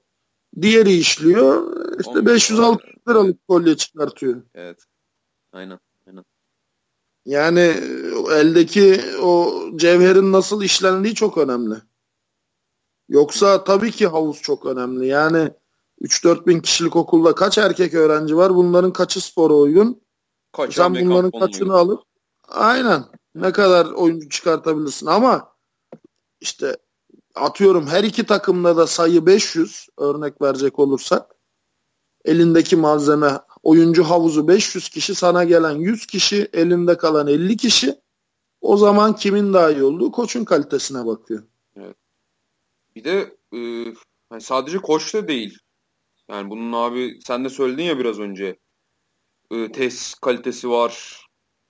Diğeri 0.63 0.93
işliyor 0.93 1.77
işte 2.01 2.13
500-600 2.13 2.79
liralık 3.09 3.49
kolye 3.49 3.77
çıkartıyor. 3.77 4.43
Evet. 4.55 4.79
Aynen. 5.53 5.79
Aynen. 6.07 6.25
Yani 7.25 7.75
eldeki 8.33 9.01
o 9.23 9.63
cevherin 9.77 10.33
nasıl 10.33 10.63
işlendiği 10.63 11.15
çok 11.15 11.39
önemli. 11.39 11.75
Yoksa 13.09 13.65
tabii 13.65 13.91
ki 13.91 14.07
havuz 14.07 14.43
çok 14.43 14.67
önemli. 14.67 15.07
Yani 15.07 15.51
3-4 16.01 16.47
bin 16.47 16.61
kişilik 16.61 16.97
okulda 16.97 17.35
kaç 17.35 17.59
erkek 17.59 17.95
öğrenci 17.95 18.37
var? 18.37 18.55
Bunların 18.55 18.93
kaçı 18.93 19.21
spora 19.21 19.55
uygun? 19.55 20.03
Kaç 20.53 20.75
Sen 20.75 20.95
bunların 20.95 21.31
kaçını 21.31 21.65
uygun? 21.65 21.79
alıp 21.79 22.03
aynen 22.49 23.05
ne 23.35 23.53
kadar 23.53 23.87
oyuncu 23.87 24.29
çıkartabilirsin 24.29 25.07
ama 25.07 25.53
işte 26.41 26.77
atıyorum 27.37 27.87
her 27.87 28.05
iki 28.05 28.27
takımda 28.27 28.77
da 28.77 28.87
sayı 28.87 29.27
500 29.27 29.89
örnek 29.99 30.43
verecek 30.43 30.79
olursak 30.79 31.35
elindeki 32.25 32.77
malzeme 32.77 33.31
oyuncu 33.63 34.05
havuzu 34.05 34.49
500 34.49 34.89
kişi 34.89 35.15
sana 35.15 35.45
gelen 35.45 35.73
100 35.73 36.07
kişi 36.07 36.49
elinde 36.53 36.97
kalan 36.97 37.27
50 37.29 37.57
kişi 37.57 38.01
o 38.61 38.77
zaman 38.77 39.17
kimin 39.17 39.53
daha 39.53 39.71
iyi 39.71 39.83
olduğu 39.83 40.13
koçun 40.13 40.45
kalitesine 40.45 41.07
bakıyor. 41.07 41.43
Bir 42.97 43.05
de 43.05 43.37
e, 43.55 43.59
hani 44.29 44.41
sadece 44.41 44.79
koç 44.79 45.15
da 45.15 45.29
değil. 45.29 45.59
Yani 46.31 46.51
bunun 46.51 46.73
abi 46.73 47.19
sen 47.27 47.45
de 47.45 47.49
söyledin 47.49 47.83
ya 47.83 47.99
biraz 47.99 48.19
önce. 48.19 48.59
E, 49.51 49.73
tesis 49.73 50.15
kalitesi 50.15 50.71
var. 50.71 51.23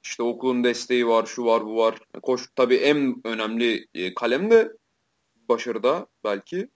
İşte 0.04 0.22
okulun 0.22 0.64
desteği 0.64 1.06
var, 1.06 1.26
şu 1.26 1.44
var, 1.44 1.66
bu 1.66 1.76
var. 1.76 1.98
Koç 2.22 2.40
tabii 2.56 2.76
en 2.76 3.20
önemli 3.24 3.86
e, 3.94 4.14
kalem 4.14 4.50
de 4.50 4.72
başarıda 5.48 6.06
belki. 6.24 6.70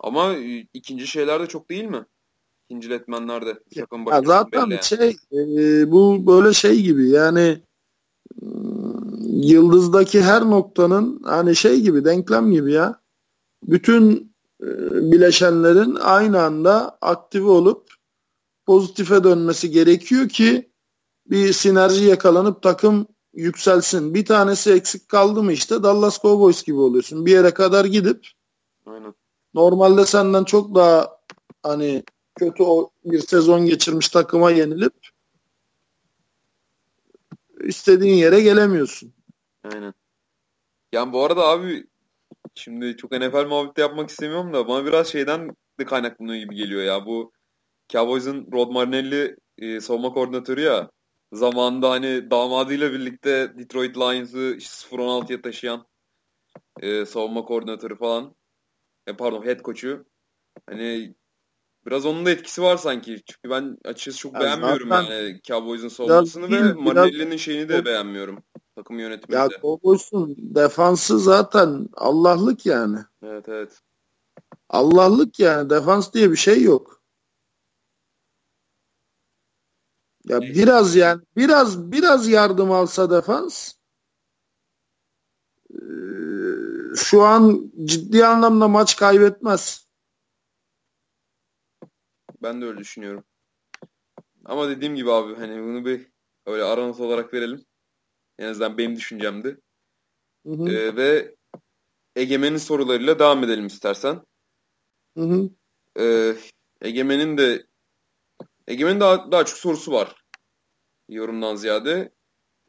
Ama 0.00 0.34
e, 0.34 0.66
ikinci 0.74 1.06
şeyler 1.06 1.40
de 1.40 1.46
çok 1.46 1.70
değil 1.70 1.84
mi? 1.84 2.06
İkinci 2.68 2.90
letmenler 2.90 3.46
de 3.46 3.58
takım 3.74 4.00
Ya 4.00 4.06
başarısını 4.06 4.26
zaten 4.28 4.62
belleyen. 4.62 4.80
şey 4.80 5.16
e, 5.32 5.90
bu 5.90 6.26
böyle 6.26 6.52
şey 6.52 6.82
gibi 6.82 7.10
yani 7.10 7.62
ım, 8.42 9.18
yıldızdaki 9.42 10.22
her 10.22 10.42
noktanın 10.42 11.22
hani 11.24 11.56
şey 11.56 11.80
gibi 11.80 12.04
denklem 12.04 12.52
gibi 12.52 12.72
ya 12.72 13.00
bütün 13.62 14.34
e, 14.62 14.66
bileşenlerin 15.12 15.94
aynı 15.94 16.42
anda 16.42 16.98
aktive 17.00 17.50
olup 17.50 17.94
pozitife 18.66 19.24
dönmesi 19.24 19.70
gerekiyor 19.70 20.28
ki 20.28 20.70
bir 21.26 21.52
sinerji 21.52 22.04
yakalanıp 22.04 22.62
takım 22.62 23.06
yükselsin. 23.34 24.14
Bir 24.14 24.24
tanesi 24.24 24.72
eksik 24.72 25.08
kaldı 25.08 25.42
mı 25.42 25.52
işte 25.52 25.82
Dallas 25.82 26.22
Cowboys 26.22 26.64
gibi 26.64 26.78
oluyorsun. 26.78 27.26
Bir 27.26 27.32
yere 27.32 27.54
kadar 27.54 27.84
gidip 27.84 28.28
Aynen. 28.86 29.14
normalde 29.54 30.06
senden 30.06 30.44
çok 30.44 30.74
daha 30.74 31.18
hani 31.62 32.02
kötü 32.34 32.62
o 32.62 32.90
bir 33.04 33.18
sezon 33.18 33.66
geçirmiş 33.66 34.08
takıma 34.08 34.50
yenilip 34.50 34.92
istediğin 37.60 38.14
yere 38.14 38.40
gelemiyorsun. 38.40 39.14
Aynen. 39.64 39.94
Yani 40.92 41.12
bu 41.12 41.24
arada 41.24 41.48
abi 41.48 41.86
şimdi 42.54 42.96
çok 42.96 43.12
NFL 43.12 43.46
muhabbeti 43.46 43.80
yapmak 43.80 44.10
istemiyorum 44.10 44.52
da 44.52 44.68
bana 44.68 44.86
biraz 44.86 45.06
şeyden 45.06 45.56
de 45.80 45.84
kaynaklanıyor 45.84 46.36
gibi 46.36 46.56
geliyor 46.56 46.82
ya. 46.82 47.06
Bu 47.06 47.32
Cowboys'un 47.88 48.48
Rod 48.52 48.70
Marinelli 48.70 49.36
e, 49.58 49.80
savunma 49.80 50.12
koordinatörü 50.12 50.60
ya. 50.60 50.90
Zamanında 51.32 51.90
hani 51.90 52.30
damadıyla 52.30 52.92
birlikte 52.92 53.54
Detroit 53.58 53.96
Lions'ı 53.96 54.54
işte 54.58 54.96
0-16'ya 54.96 55.42
taşıyan 55.42 55.86
e, 56.80 57.06
savunma 57.06 57.44
koordinatörü 57.44 57.96
falan. 57.96 58.34
E, 59.06 59.16
pardon 59.16 59.46
head 59.46 59.60
coach'u. 59.60 60.04
Hani 60.66 61.14
biraz 61.86 62.06
onun 62.06 62.26
da 62.26 62.30
etkisi 62.30 62.62
var 62.62 62.76
sanki. 62.76 63.22
Çünkü 63.26 63.50
ben 63.50 63.78
açıkçası 63.84 64.18
çok 64.18 64.34
Ya 64.34 64.40
beğenmiyorum 64.40 64.88
zaten 64.88 65.14
yani 65.14 65.40
Cowboys'un 65.42 65.88
savunmasını 65.88 66.50
ve 66.50 66.72
Marinelli'nin 66.72 67.36
şeyini 67.36 67.68
de 67.68 67.84
beğenmiyorum. 67.84 68.42
Takım 68.76 68.98
yönetimini 68.98 69.38
Ya 69.40 69.50
de. 69.50 69.54
Cowboys'un 69.62 70.36
defansı 70.38 71.18
zaten 71.18 71.88
Allah'lık 71.96 72.66
yani. 72.66 72.98
Evet 73.22 73.48
evet. 73.48 73.80
Allah'lık 74.68 75.40
yani 75.40 75.70
defans 75.70 76.12
diye 76.12 76.30
bir 76.30 76.36
şey 76.36 76.62
yok. 76.62 76.97
Ya 80.28 80.40
Neyse. 80.40 80.60
biraz 80.60 80.96
yani 80.96 81.22
biraz 81.36 81.92
biraz 81.92 82.28
yardım 82.28 82.72
alsa 82.72 83.10
defans 83.10 83.72
şu 86.96 87.22
an 87.22 87.72
ciddi 87.84 88.26
anlamda 88.26 88.68
maç 88.68 88.96
kaybetmez. 88.96 89.88
Ben 92.42 92.60
de 92.62 92.66
öyle 92.66 92.78
düşünüyorum. 92.78 93.24
Ama 94.44 94.68
dediğim 94.68 94.96
gibi 94.96 95.12
abi 95.12 95.34
hani 95.34 95.62
bunu 95.62 95.84
bir 95.84 96.06
öyle 96.46 96.62
aranot 96.64 97.00
olarak 97.00 97.34
verelim. 97.34 97.64
En 98.38 98.46
azından 98.48 98.78
benim 98.78 98.96
düşüncemdi. 98.96 99.60
Hı 100.46 100.52
hı, 100.52 100.68
Ee, 100.70 100.96
ve 100.96 101.34
Egemen'in 102.16 102.56
sorularıyla 102.56 103.18
devam 103.18 103.44
edelim 103.44 103.66
istersen. 103.66 104.22
hı 105.16 105.20
hı. 105.24 105.50
Ee, 106.00 106.34
Egemen'in 106.82 107.38
de 107.38 107.66
Egemen'in 108.68 109.00
daha, 109.00 109.32
daha 109.32 109.44
çok 109.44 109.58
sorusu 109.58 109.92
var 109.92 110.14
yorumdan 111.08 111.56
ziyade. 111.56 112.12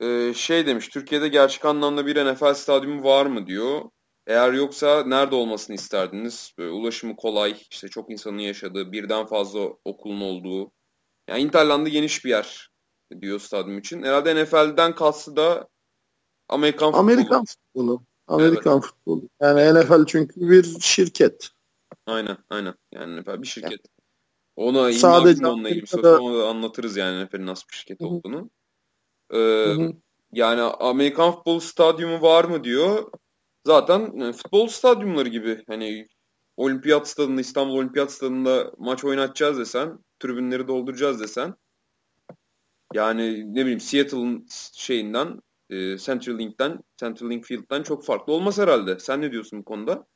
Ee, 0.02 0.34
şey 0.36 0.66
demiş, 0.66 0.88
Türkiye'de 0.88 1.28
gerçek 1.28 1.66
anlamda 1.66 2.06
bir 2.06 2.26
NFL 2.26 2.54
stadyumu 2.54 3.04
var 3.04 3.26
mı 3.26 3.48
diyor. 3.48 3.82
Eğer 4.28 4.54
yoksa 4.54 5.04
nerede 5.04 5.36
olmasını 5.36 5.76
isterdiniz? 5.76 6.54
Böyle 6.58 6.72
ulaşımı 6.72 7.16
kolay, 7.16 7.58
işte 7.72 7.88
çok 7.88 8.12
insanın 8.12 8.38
yaşadığı, 8.38 8.92
birden 8.92 9.26
fazla 9.26 9.60
okulun 9.86 10.22
olduğu. 10.22 10.72
Yani 11.28 11.42
Interland'da 11.42 11.90
geniş 11.90 12.26
bir 12.26 12.30
yer 12.30 12.70
diyor 13.22 13.40
stadyum 13.40 13.78
için. 13.78 14.04
Herhalde 14.04 14.44
NFL'den 14.44 14.96
kastı 14.96 15.36
da 15.36 15.68
Amerikan 16.50 16.92
futbolu. 16.92 17.02
Amerikan 17.02 17.46
futbolu. 17.46 18.04
Amerikan 18.28 18.82
futbolu. 18.82 19.30
Yani 19.42 19.80
NFL 19.80 20.06
çünkü 20.06 20.50
bir 20.50 20.80
şirket. 20.80 21.50
Aynen, 22.06 22.38
aynen. 22.50 22.74
Yani 22.92 23.22
NFL 23.22 23.42
bir 23.42 23.48
şirket. 23.48 23.82
Ona 24.60 24.94
Sadece 24.94 25.48
onunla 25.48 25.70
ilgili 25.70 25.88
soru 25.88 26.18
sonra 26.18 26.48
anlatırız 26.48 26.98
yani 26.98 27.26
NFL'in 27.26 27.46
nasıl 27.46 27.68
bir 27.70 27.76
şirket 27.76 28.02
olduğunu. 28.02 28.50
Ee, 29.32 29.38
Hı 29.38 29.72
hı. 29.72 29.94
yani 30.32 30.62
Amerikan 30.62 31.32
futbol 31.32 31.60
stadyumu 31.60 32.22
var 32.22 32.44
mı 32.46 32.64
diyor. 32.64 33.12
Zaten 33.66 34.20
e, 34.20 34.34
futbol 34.34 34.68
stadyumları 34.68 35.30
gibi 35.30 35.64
hani 35.68 36.08
Olimpiyat 36.58 37.08
stadında 37.08 37.42
İstanbul 37.42 37.76
Olimpiyat 37.76 38.12
stadında 38.12 38.72
maç 38.78 39.04
oynatacağız 39.04 39.60
desen, 39.60 40.00
tribünleri 40.20 40.68
dolduracağız 40.68 41.20
desen 41.20 41.56
yani 42.94 43.56
ne 43.56 43.62
bileyim 43.62 43.80
Seattle'ın 43.80 44.48
şeyinden 44.74 45.42
e, 45.70 45.98
Central 45.98 46.40
Link'ten, 46.40 46.80
Central 46.98 47.30
Link 47.30 47.46
Field'den 47.46 47.84
çok 47.84 48.06
farklı 48.06 48.34
olmaz 48.34 48.58
herhalde. 48.58 49.00
Sen 49.00 49.22
ne 49.22 49.32
diyorsun 49.32 49.60
bu 49.60 49.64
konuda? 49.64 50.08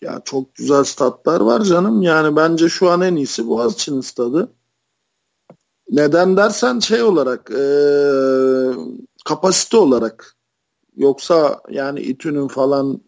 Ya 0.00 0.20
çok 0.24 0.54
güzel 0.54 0.84
statlar 0.84 1.40
var 1.40 1.60
canım. 1.62 2.02
Yani 2.02 2.36
bence 2.36 2.68
şu 2.68 2.90
an 2.90 3.00
en 3.00 3.16
iyisi 3.16 3.48
Boğaziçi'nin 3.48 4.00
stadı. 4.00 4.52
Neden 5.90 6.36
dersen 6.36 6.78
şey 6.78 7.02
olarak 7.02 7.50
eee, 7.50 8.74
kapasite 9.24 9.76
olarak 9.76 10.34
yoksa 10.96 11.60
yani 11.70 12.00
İTÜ'nün 12.00 12.48
falan 12.48 13.00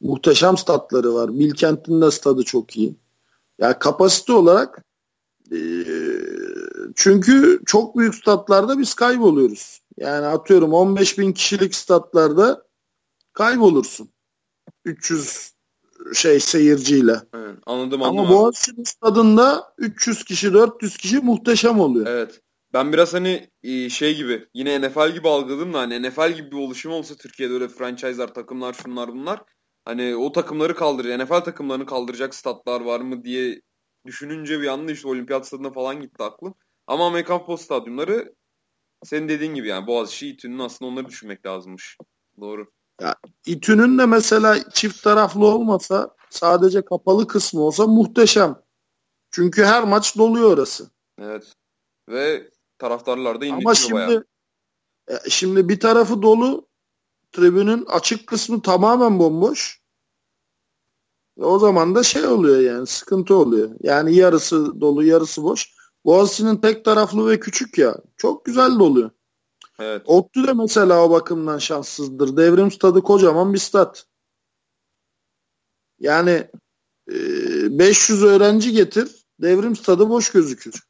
muhteşem 0.00 0.56
statları 0.56 1.14
var. 1.14 1.38
Bilkent'in 1.38 2.00
de 2.02 2.10
stadı 2.10 2.42
çok 2.44 2.76
iyi. 2.76 2.96
Ya 3.58 3.78
kapasite 3.78 4.32
olarak 4.32 4.84
eee, 5.50 5.86
çünkü 6.96 7.60
çok 7.66 7.98
büyük 7.98 8.14
statlarda 8.14 8.78
biz 8.78 8.94
kayboluyoruz. 8.94 9.80
Yani 9.98 10.26
atıyorum 10.26 10.72
15 10.74 11.18
bin 11.18 11.32
kişilik 11.32 11.74
statlarda 11.74 12.62
kaybolursun. 13.32 14.10
300 14.88 15.52
şey 16.14 16.40
seyirciyle. 16.40 17.16
Evet, 17.34 17.58
anladım 17.66 18.02
Ama 18.02 18.20
anladım. 18.20 18.36
Boğaziçi 18.36 18.72
stadında 18.84 19.74
300 19.78 20.24
kişi 20.24 20.52
400 20.52 20.96
kişi 20.96 21.18
muhteşem 21.18 21.80
oluyor. 21.80 22.06
Evet. 22.06 22.40
Ben 22.72 22.92
biraz 22.92 23.14
hani 23.14 23.50
e, 23.62 23.90
şey 23.90 24.16
gibi 24.16 24.48
yine 24.54 24.80
NFL 24.80 25.12
gibi 25.12 25.28
algıladım 25.28 25.72
da 25.72 25.78
hani 25.78 26.02
NFL 26.02 26.32
gibi 26.32 26.50
bir 26.50 26.56
oluşum 26.56 26.92
olsa 26.92 27.14
Türkiye'de 27.14 27.54
öyle 27.54 27.68
franchise'lar, 27.68 28.34
takımlar, 28.34 28.72
şunlar 28.72 29.08
bunlar. 29.08 29.42
Hani 29.84 30.16
o 30.16 30.32
takımları 30.32 30.74
kaldıracak, 30.74 31.20
NFL 31.20 31.44
takımlarını 31.44 31.86
kaldıracak 31.86 32.34
statlar 32.34 32.80
var 32.80 33.00
mı 33.00 33.24
diye 33.24 33.62
düşününce 34.06 34.60
bir 34.60 34.66
anda 34.66 34.92
işte 34.92 35.08
olimpiyat 35.08 35.46
stadına 35.46 35.70
falan 35.70 36.00
gitti 36.00 36.22
aklım. 36.22 36.54
Ama 36.86 37.06
Amerikan 37.06 37.38
futbol 37.38 37.56
stadyumları 37.56 38.34
senin 39.04 39.28
dediğin 39.28 39.54
gibi 39.54 39.68
yani 39.68 39.86
Boğaziçi, 39.86 40.28
İTÜ'nün 40.28 40.58
aslında 40.58 40.90
onları 40.90 41.08
düşünmek 41.08 41.46
lazımmış. 41.46 41.96
Doğru. 42.40 42.66
İTÜ'nün 43.46 43.98
de 43.98 44.06
mesela 44.06 44.70
çift 44.70 45.02
taraflı 45.02 45.46
olmasa 45.46 46.16
sadece 46.30 46.84
kapalı 46.84 47.26
kısmı 47.26 47.60
olsa 47.60 47.86
muhteşem. 47.86 48.62
Çünkü 49.30 49.64
her 49.64 49.84
maç 49.84 50.18
doluyor 50.18 50.52
orası. 50.52 50.90
Evet. 51.20 51.52
Ve 52.08 52.50
taraftarlar 52.78 53.40
da 53.40 53.46
Ama 53.46 53.74
şimdi 53.74 53.94
bayağı. 53.94 54.24
e, 55.08 55.30
şimdi 55.30 55.68
bir 55.68 55.80
tarafı 55.80 56.22
dolu 56.22 56.68
tribünün 57.32 57.84
açık 57.86 58.26
kısmı 58.26 58.62
tamamen 58.62 59.18
bomboş. 59.18 59.82
E, 61.38 61.44
O 61.44 61.58
zaman 61.58 61.94
da 61.94 62.02
şey 62.02 62.26
oluyor 62.26 62.60
yani 62.60 62.86
sıkıntı 62.86 63.34
oluyor. 63.34 63.70
Yani 63.82 64.16
yarısı 64.16 64.80
dolu 64.80 65.04
yarısı 65.04 65.42
boş. 65.42 65.74
Boğaziçi'nin 66.04 66.56
tek 66.56 66.84
taraflı 66.84 67.30
ve 67.30 67.40
küçük 67.40 67.78
ya. 67.78 67.96
Çok 68.16 68.44
güzel 68.44 68.78
doluyor. 68.78 69.10
Evet. 69.78 70.02
ODTÜ 70.06 70.46
de 70.46 70.52
mesela 70.52 71.04
o 71.04 71.10
bakımdan 71.10 71.58
şanssızdır. 71.58 72.36
Devrim 72.36 72.70
stadı 72.70 73.02
kocaman 73.02 73.54
bir 73.54 73.58
stat. 73.58 74.06
Yani 75.98 76.50
e, 77.10 77.14
500 77.78 78.22
öğrenci 78.24 78.72
getir 78.72 79.26
devrim 79.40 79.76
stadı 79.76 80.08
boş 80.08 80.32
gözükür. 80.32 80.88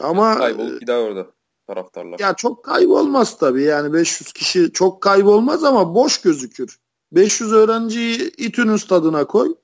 Ama 0.00 0.38
Kaybolup 0.38 0.80
gider 0.80 0.98
orada 0.98 1.26
taraftarlar. 1.66 2.18
ya 2.18 2.34
çok 2.34 2.64
kaybolmaz 2.64 3.38
tabii. 3.38 3.62
Yani 3.62 3.92
500 3.92 4.32
kişi 4.32 4.72
çok 4.72 5.02
kaybolmaz 5.02 5.64
ama 5.64 5.94
boş 5.94 6.20
gözükür. 6.20 6.78
500 7.12 7.52
öğrenciyi 7.52 8.30
İTÜ'nün 8.36 8.76
stadına 8.76 9.26
koy. 9.26 9.54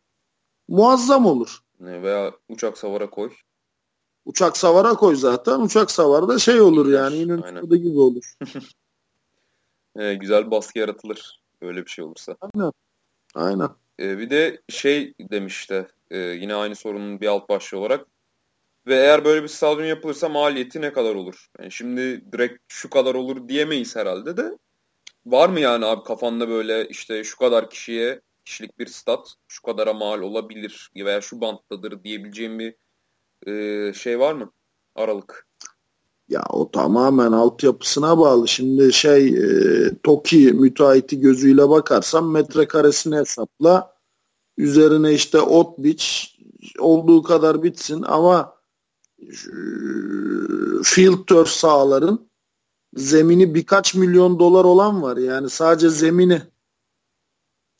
Muazzam 0.68 1.26
olur. 1.26 1.58
Veya 1.80 2.32
uçak 2.48 2.78
savara 2.78 3.10
koy. 3.10 3.32
Uçak 4.24 4.56
savara 4.56 4.94
koy 4.94 5.16
zaten. 5.16 5.60
Uçak 5.60 5.90
savarda 5.90 6.38
şey 6.38 6.60
olur 6.60 6.92
yani. 6.92 7.16
İnönü 7.16 7.42
Aynen. 7.42 7.60
stadı 7.60 7.76
gibi 7.76 7.98
olur. 7.98 8.34
Ee, 9.96 10.14
güzel 10.14 10.50
baskı 10.50 10.78
yaratılır. 10.78 11.40
Öyle 11.60 11.84
bir 11.84 11.90
şey 11.90 12.04
olursa. 12.04 12.36
Aynen. 12.40 12.72
Aynen. 13.34 13.68
Ee, 14.00 14.18
bir 14.18 14.30
de 14.30 14.62
şey 14.68 15.14
demiş 15.20 15.70
de 15.70 15.88
e, 16.10 16.18
yine 16.18 16.54
aynı 16.54 16.76
sorunun 16.76 17.20
bir 17.20 17.26
alt 17.26 17.48
başlığı 17.48 17.78
olarak 17.78 18.06
ve 18.86 18.94
eğer 18.96 19.24
böyle 19.24 19.42
bir 19.42 19.48
stadyum 19.48 19.86
yapılırsa 19.86 20.28
maliyeti 20.28 20.80
ne 20.80 20.92
kadar 20.92 21.14
olur? 21.14 21.50
Yani 21.58 21.72
şimdi 21.72 22.32
direkt 22.32 22.62
şu 22.68 22.90
kadar 22.90 23.14
olur 23.14 23.48
diyemeyiz 23.48 23.96
herhalde 23.96 24.36
de 24.36 24.58
var 25.26 25.48
mı 25.48 25.60
yani 25.60 25.86
abi 25.86 26.04
kafanda 26.04 26.48
böyle 26.48 26.88
işte 26.88 27.24
şu 27.24 27.38
kadar 27.38 27.70
kişiye 27.70 28.20
kişilik 28.44 28.78
bir 28.78 28.86
stat 28.86 29.34
şu 29.48 29.62
kadara 29.62 29.92
mal 29.92 30.20
olabilir 30.20 30.90
veya 30.96 31.20
şu 31.20 31.40
banttadır 31.40 32.04
diyebileceğim 32.04 32.58
bir 32.58 32.74
e, 33.46 33.92
şey 33.94 34.18
var 34.18 34.32
mı? 34.32 34.52
Aralık. 34.94 35.46
Ya 36.28 36.42
o 36.50 36.70
tamamen 36.70 37.32
altyapısına 37.32 38.18
bağlı. 38.18 38.48
Şimdi 38.48 38.92
şey 38.92 39.28
e, 39.28 39.90
TOKİ 40.02 40.52
müteahhiti 40.52 41.20
gözüyle 41.20 41.68
bakarsan 41.68 42.26
metrekaresini 42.26 43.16
hesapla. 43.16 43.96
Üzerine 44.56 45.12
işte 45.12 45.40
ot 45.40 45.78
biç 45.78 46.36
olduğu 46.78 47.22
kadar 47.22 47.62
bitsin 47.62 48.02
ama 48.02 48.56
e, 49.20 49.28
field 50.84 51.46
sahaların 51.46 52.30
zemini 52.94 53.54
birkaç 53.54 53.94
milyon 53.94 54.38
dolar 54.38 54.64
olan 54.64 55.02
var. 55.02 55.16
Yani 55.16 55.50
sadece 55.50 55.90
zemini 55.90 56.42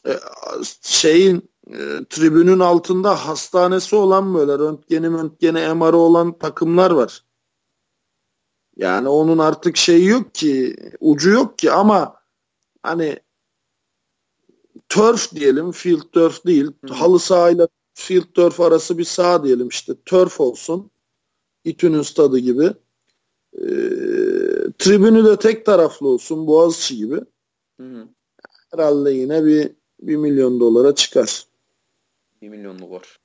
E, 0.07 0.21
şeyin 0.83 1.52
e, 1.73 2.05
tribünün 2.11 2.59
altında 2.59 3.27
hastanesi 3.27 3.97
olan 3.97 4.35
böyle 4.35 4.53
röntgeni 4.53 5.07
röntgeni 5.07 5.75
MR'ı 5.75 5.97
olan 5.97 6.39
takımlar 6.39 6.91
var. 6.91 7.25
Yani 8.77 9.09
onun 9.09 9.39
artık 9.39 9.77
şeyi 9.77 10.07
yok 10.07 10.35
ki, 10.35 10.77
ucu 11.01 11.31
yok 11.31 11.59
ki 11.59 11.73
ama 11.73 12.15
hani 12.83 13.19
turf 14.89 15.35
diyelim, 15.35 15.73
field 15.73 16.03
turf 16.13 16.47
değil. 16.47 16.71
Hı. 16.87 16.95
Halı 16.95 17.19
sahayla 17.19 17.69
field 17.95 18.33
turf 18.35 18.61
arası 18.61 18.99
bir 18.99 19.05
saha 19.05 19.45
diyelim 19.45 19.69
işte. 19.69 19.95
Turf 20.05 20.41
olsun. 20.41 20.91
İTÜ'nün 21.65 22.03
stadı 22.03 22.39
gibi. 22.39 22.73
Ee, 23.55 23.63
tribünü 24.79 25.25
de 25.25 25.37
tek 25.37 25.67
taraflı 25.67 26.09
olsun. 26.09 26.47
Boğaziçi 26.47 26.97
gibi. 26.97 27.21
Hı 27.81 27.87
hı. 27.87 28.09
Herhalde 28.73 29.11
yine 29.11 29.45
bir, 29.45 29.71
bir 30.01 30.17
milyon 30.17 30.61
dolara 30.61 30.95
çıkar. 30.95 31.52
1 32.43 32.49
milyon 32.49 32.79
dolar. 32.79 33.19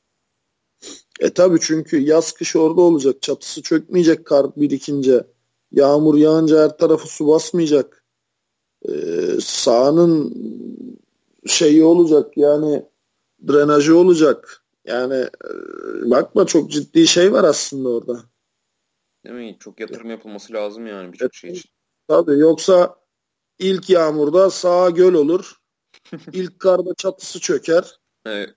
E 1.19 1.29
tabi 1.29 1.59
çünkü 1.61 1.97
yaz 1.97 2.31
kış 2.31 2.55
orada 2.55 2.81
olacak. 2.81 3.21
Çatısı 3.21 3.61
çökmeyecek 3.61 4.25
kar 4.25 4.55
birikince. 4.55 5.27
Yağmur 5.71 6.17
yağınca 6.17 6.63
her 6.63 6.77
tarafı 6.77 7.07
su 7.07 7.27
basmayacak. 7.27 8.03
Ee, 8.89 8.91
sahanın 9.41 10.33
şeyi 11.45 11.83
olacak 11.83 12.37
yani 12.37 12.85
drenajı 13.47 13.97
olacak. 13.97 14.63
Yani 14.85 15.15
e, 15.15 15.49
bakma 16.11 16.45
çok 16.45 16.71
ciddi 16.71 17.07
şey 17.07 17.33
var 17.33 17.43
aslında 17.43 17.89
orada. 17.89 18.23
Değil 19.25 19.35
mi? 19.35 19.57
Çok 19.59 19.79
yatırım 19.79 20.09
yapılması 20.09 20.53
lazım 20.53 20.87
yani 20.87 21.13
birçok 21.13 21.35
şey 21.35 21.51
için. 21.51 21.71
Tabii 22.07 22.39
yoksa 22.39 22.95
ilk 23.59 23.89
yağmurda 23.89 24.49
sağa 24.49 24.89
göl 24.89 25.13
olur. 25.13 25.55
İlk 26.33 26.59
karda 26.59 26.93
çatısı 26.97 27.39
çöker. 27.39 27.99
Evet. 28.25 28.55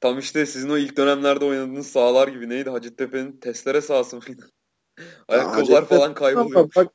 Tam 0.00 0.18
işte 0.18 0.46
sizin 0.46 0.68
o 0.68 0.78
ilk 0.78 0.96
dönemlerde 0.96 1.44
oynadığınız 1.44 1.86
sahalar 1.86 2.28
gibi 2.28 2.48
neydi? 2.48 2.70
Hacettepe'nin 2.70 3.40
testere 3.40 3.80
sahası 3.80 4.16
mıydı? 4.16 4.50
Ayakkabılar 5.28 5.84
falan 5.84 6.14
kayboluyor. 6.14 6.70
Bak, 6.76 6.92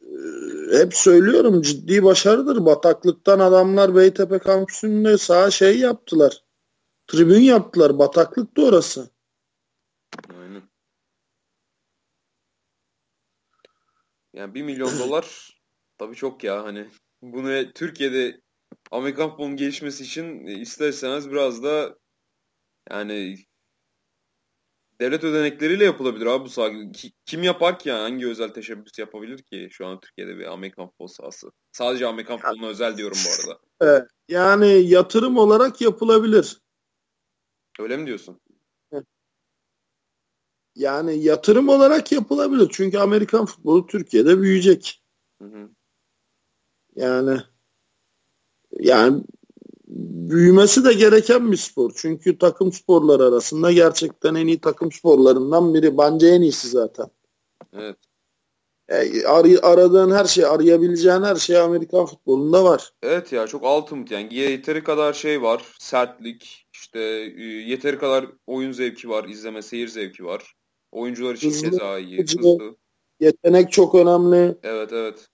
e, 0.00 0.78
hep 0.78 0.94
söylüyorum 0.94 1.62
ciddi 1.62 2.04
başarıdır. 2.04 2.66
Bataklıktan 2.66 3.38
adamlar 3.38 3.96
Beytepe 3.96 4.38
kampüsünde 4.38 5.18
sağa 5.18 5.50
şey 5.50 5.78
yaptılar. 5.78 6.44
Tribün 7.06 7.40
yaptılar. 7.40 7.98
Bataklıktı 7.98 8.66
orası. 8.66 9.10
Aynen. 10.40 10.62
Yani 14.34 14.54
1 14.54 14.62
milyon 14.62 14.90
dolar 14.98 15.56
tabii 15.98 16.14
çok 16.14 16.44
ya 16.44 16.64
hani 16.64 16.88
bunu 17.22 17.72
Türkiye'de 17.72 18.40
Amerikan 18.90 19.30
futbolunun 19.30 19.56
gelişmesi 19.56 20.04
için 20.04 20.46
ister 20.46 20.88
istemez 20.88 21.30
biraz 21.30 21.62
da 21.62 21.96
yani 22.90 23.36
devlet 25.00 25.24
ödenekleriyle 25.24 25.84
yapılabilir 25.84 26.26
abi 26.26 26.44
bu 26.44 26.48
saha. 26.48 26.70
Ki- 26.92 27.12
Kim 27.26 27.42
yapar 27.42 27.78
ki 27.78 27.88
yani? 27.88 28.00
Hangi 28.00 28.26
özel 28.26 28.48
teşebbüs 28.48 28.98
yapabilir 28.98 29.42
ki 29.42 29.68
şu 29.70 29.86
an 29.86 30.00
Türkiye'de 30.00 30.38
bir 30.38 30.52
Amerikan 30.52 30.86
futbol 30.88 31.06
sahası? 31.06 31.50
Sadece 31.72 32.06
Amerikan 32.06 32.36
futboluna 32.36 32.66
özel 32.66 32.96
diyorum 32.96 33.18
bu 33.26 33.30
arada. 33.30 33.60
Evet. 33.80 34.08
Yani 34.28 34.68
yatırım 34.68 35.36
olarak 35.38 35.80
yapılabilir. 35.80 36.60
Öyle 37.80 37.96
mi 37.96 38.06
diyorsun? 38.06 38.40
Yani 40.76 41.24
yatırım 41.24 41.68
olarak 41.68 42.12
yapılabilir. 42.12 42.68
Çünkü 42.72 42.98
Amerikan 42.98 43.46
futbolu 43.46 43.86
Türkiye'de 43.86 44.40
büyüyecek. 44.40 45.02
Hı 45.42 45.44
hı. 45.48 45.70
Yani 46.96 47.40
yani 48.72 49.22
büyümesi 50.30 50.84
de 50.84 50.92
gereken 50.92 51.52
bir 51.52 51.56
spor. 51.56 51.92
Çünkü 51.96 52.38
takım 52.38 52.72
sporları 52.72 53.22
arasında 53.22 53.72
gerçekten 53.72 54.34
en 54.34 54.46
iyi 54.46 54.60
takım 54.60 54.92
sporlarından 54.92 55.74
biri. 55.74 55.98
Bence 55.98 56.26
en 56.26 56.42
iyisi 56.42 56.68
zaten. 56.68 57.06
Evet. 57.72 57.96
E, 58.88 58.94
aray- 59.22 59.60
aradığın 59.62 60.10
her 60.10 60.24
şey, 60.24 60.44
arayabileceğin 60.44 61.22
her 61.22 61.36
şey 61.36 61.58
Amerikan 61.58 62.06
futbolunda 62.06 62.64
var. 62.64 62.92
Evet 63.02 63.32
ya 63.32 63.46
çok 63.46 63.62
ultimate 63.62 64.14
yani 64.14 64.34
yeteri 64.34 64.84
kadar 64.84 65.12
şey 65.12 65.42
var. 65.42 65.62
Sertlik, 65.78 66.66
işte 66.72 67.00
e, 67.38 67.42
yeteri 67.42 67.98
kadar 67.98 68.26
oyun 68.46 68.72
zevki 68.72 69.08
var, 69.08 69.28
izleme, 69.28 69.62
seyir 69.62 69.88
zevki 69.88 70.24
var. 70.24 70.54
Oyuncular 70.92 71.34
için 71.34 71.50
Hızlı, 71.50 71.70
keza 71.70 71.98
iyi, 71.98 72.22
hızlı. 72.22 72.40
hızlı. 72.40 72.76
Yetenek 73.20 73.72
çok 73.72 73.94
önemli. 73.94 74.58
Evet 74.62 74.92
evet. 74.92 75.28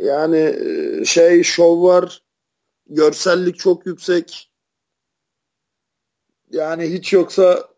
Yani 0.00 0.38
e, 0.38 1.04
şey 1.04 1.42
şov 1.42 1.82
var. 1.82 2.22
Görsellik 2.88 3.58
çok 3.58 3.86
yüksek. 3.86 4.50
Yani 6.50 6.92
hiç 6.92 7.12
yoksa 7.12 7.68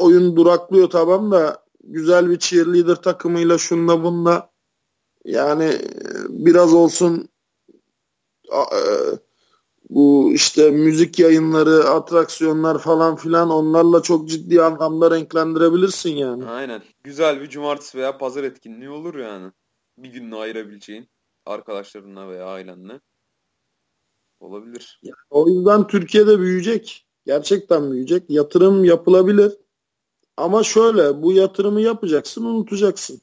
oyun 0.00 0.36
duraklıyor 0.36 0.90
tamam 0.90 1.30
da 1.30 1.64
güzel 1.84 2.30
bir 2.30 2.38
cheerleader 2.38 2.96
takımıyla 2.96 3.58
şunla 3.58 4.04
bunla 4.04 4.50
yani 5.24 5.64
e, 5.64 5.80
biraz 6.28 6.74
olsun 6.74 7.28
e, 8.52 8.82
bu 9.90 10.32
işte 10.32 10.70
müzik 10.70 11.18
yayınları, 11.18 11.84
atraksiyonlar 11.84 12.78
falan 12.78 13.16
filan 13.16 13.50
onlarla 13.50 14.02
çok 14.02 14.28
ciddi 14.28 14.62
anlamda 14.62 15.10
renklendirebilirsin 15.10 16.10
yani. 16.10 16.46
Aynen. 16.46 16.82
Güzel 17.04 17.40
bir 17.40 17.48
cumartesi 17.48 17.98
veya 17.98 18.18
pazar 18.18 18.44
etkinliği 18.44 18.90
olur 18.90 19.14
yani. 19.14 19.52
Bir 19.98 20.08
gününü 20.08 20.36
ayırabileceğin 20.36 21.08
arkadaşlarınla 21.46 22.28
veya 22.28 22.46
ailenle. 22.46 23.00
Olabilir. 24.40 25.00
Yani 25.02 25.16
o 25.30 25.48
yüzden 25.48 25.86
Türkiye'de 25.86 26.38
büyüyecek. 26.38 27.06
Gerçekten 27.26 27.90
büyüyecek. 27.90 28.30
Yatırım 28.30 28.84
yapılabilir. 28.84 29.52
Ama 30.36 30.62
şöyle 30.62 31.22
bu 31.22 31.32
yatırımı 31.32 31.80
yapacaksın 31.80 32.44
unutacaksın. 32.44 33.20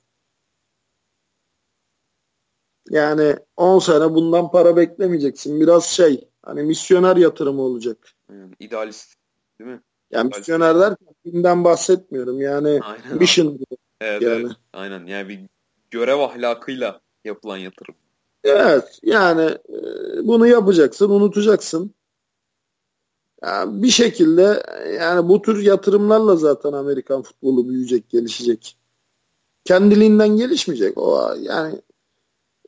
Yani 2.89 3.35
10 3.57 3.79
sene 3.79 4.13
bundan 4.13 4.51
para 4.51 4.75
beklemeyeceksin. 4.75 5.61
Biraz 5.61 5.85
şey 5.85 6.29
hani 6.43 6.63
misyoner 6.63 7.17
yatırımı 7.17 7.61
olacak. 7.61 7.97
Yani 8.29 8.53
idealist 8.59 9.13
değil 9.59 9.69
mi? 9.69 9.81
Yani 10.11 10.27
idealist. 10.27 10.39
misyoner 10.39 10.79
derken 10.79 11.15
dinden 11.25 11.63
bahsetmiyorum. 11.63 12.41
Yani 12.41 12.79
aynen 12.83 13.17
mission. 13.17 13.59
Evet, 14.01 14.21
yani. 14.21 14.41
evet, 14.41 14.51
aynen. 14.73 15.05
Yani 15.05 15.29
bir 15.29 15.39
görev 15.91 16.19
ahlakıyla 16.19 17.01
yapılan 17.25 17.57
yatırım. 17.57 17.95
Evet 18.47 18.99
yani 19.03 19.41
e, 19.69 19.77
bunu 20.27 20.47
yapacaksın 20.47 21.09
unutacaksın. 21.09 21.95
Yani 23.43 23.83
bir 23.83 23.89
şekilde 23.89 24.63
yani 24.99 25.29
bu 25.29 25.41
tür 25.41 25.61
yatırımlarla 25.63 26.35
zaten 26.35 26.73
Amerikan 26.73 27.21
futbolu 27.21 27.69
büyüyecek, 27.69 28.09
gelişecek. 28.09 28.77
Kendiliğinden 29.65 30.29
gelişmeyecek. 30.29 30.97
O 30.97 31.35
yani 31.39 31.81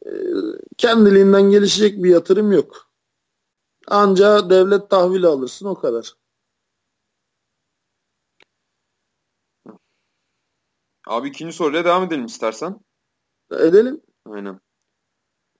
e, 0.06 0.12
kendiliğinden 0.78 1.42
gelişecek 1.52 2.04
bir 2.04 2.10
yatırım 2.10 2.52
yok. 2.52 2.90
Anca 3.88 4.50
devlet 4.50 4.90
tahvili 4.90 5.28
alırsın 5.28 5.66
o 5.66 5.76
kadar. 5.76 6.16
Abi 11.08 11.28
ikinci 11.28 11.54
soruyla 11.54 11.86
devam 11.86 12.04
edelim 12.04 12.26
istersen. 12.26 12.80
Edelim. 13.52 14.02
Aynen. 14.26 14.60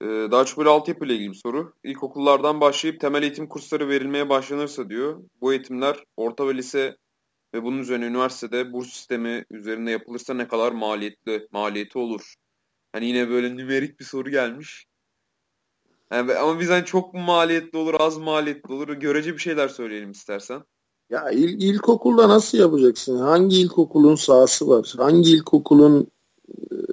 Ee, 0.02 0.06
daha 0.06 0.44
çok 0.44 0.58
böyle 0.58 0.68
altyapı 0.68 1.04
ile 1.04 1.14
ilgili 1.14 1.30
bir 1.30 1.40
soru. 1.44 1.72
İlkokullardan 1.84 2.60
başlayıp 2.60 3.00
temel 3.00 3.22
eğitim 3.22 3.48
kursları 3.48 3.88
verilmeye 3.88 4.28
başlanırsa 4.28 4.88
diyor. 4.88 5.22
Bu 5.40 5.52
eğitimler 5.52 6.04
orta 6.16 6.48
ve 6.48 6.54
lise 6.54 6.96
ve 7.54 7.62
bunun 7.62 7.78
üzerine 7.78 8.06
üniversitede 8.06 8.72
burs 8.72 8.88
sistemi 8.88 9.44
üzerinde 9.50 9.90
yapılırsa 9.90 10.34
ne 10.34 10.48
kadar 10.48 10.72
maliyetli 10.72 11.48
maliyeti 11.52 11.98
olur? 11.98 12.34
Hani 12.92 13.06
yine 13.06 13.28
böyle 13.28 13.56
nümerik 13.56 14.00
bir 14.00 14.04
soru 14.04 14.30
gelmiş. 14.30 14.86
Yani, 16.12 16.34
ama 16.34 16.60
bizden 16.60 16.84
çok 16.84 17.14
mu 17.14 17.20
maliyetli 17.20 17.78
olur, 17.78 17.94
az 17.98 18.18
maliyetli 18.18 18.74
olur? 18.74 18.88
Görece 18.88 19.32
bir 19.32 19.38
şeyler 19.38 19.68
söyleyelim 19.68 20.10
istersen. 20.10 20.62
Ya 21.10 21.30
il, 21.30 21.62
ilkokulda 21.62 22.28
nasıl 22.28 22.58
yapacaksın? 22.58 23.18
Hangi 23.18 23.60
ilkokulun 23.60 24.14
sahası 24.14 24.68
var? 24.68 24.94
Hangi 24.96 25.30
ilkokulun 25.30 26.10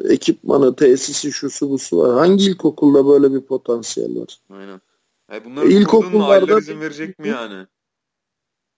ekipmanı, 0.09 0.75
tesisi, 0.75 1.31
şusu 1.31 1.69
busu 1.69 1.97
var? 1.97 2.13
Hangi 2.13 2.45
ilkokulda 2.45 3.07
böyle 3.07 3.33
bir 3.33 3.41
potansiyel 3.41 4.21
var? 4.21 4.39
Aynen. 4.49 4.81
Yani 5.31 5.45
bunları 5.45 5.67
ilkokullarda 5.67 6.59
izin 6.59 6.81
verecek 6.81 7.19
mi 7.19 7.27
yani? 7.27 7.67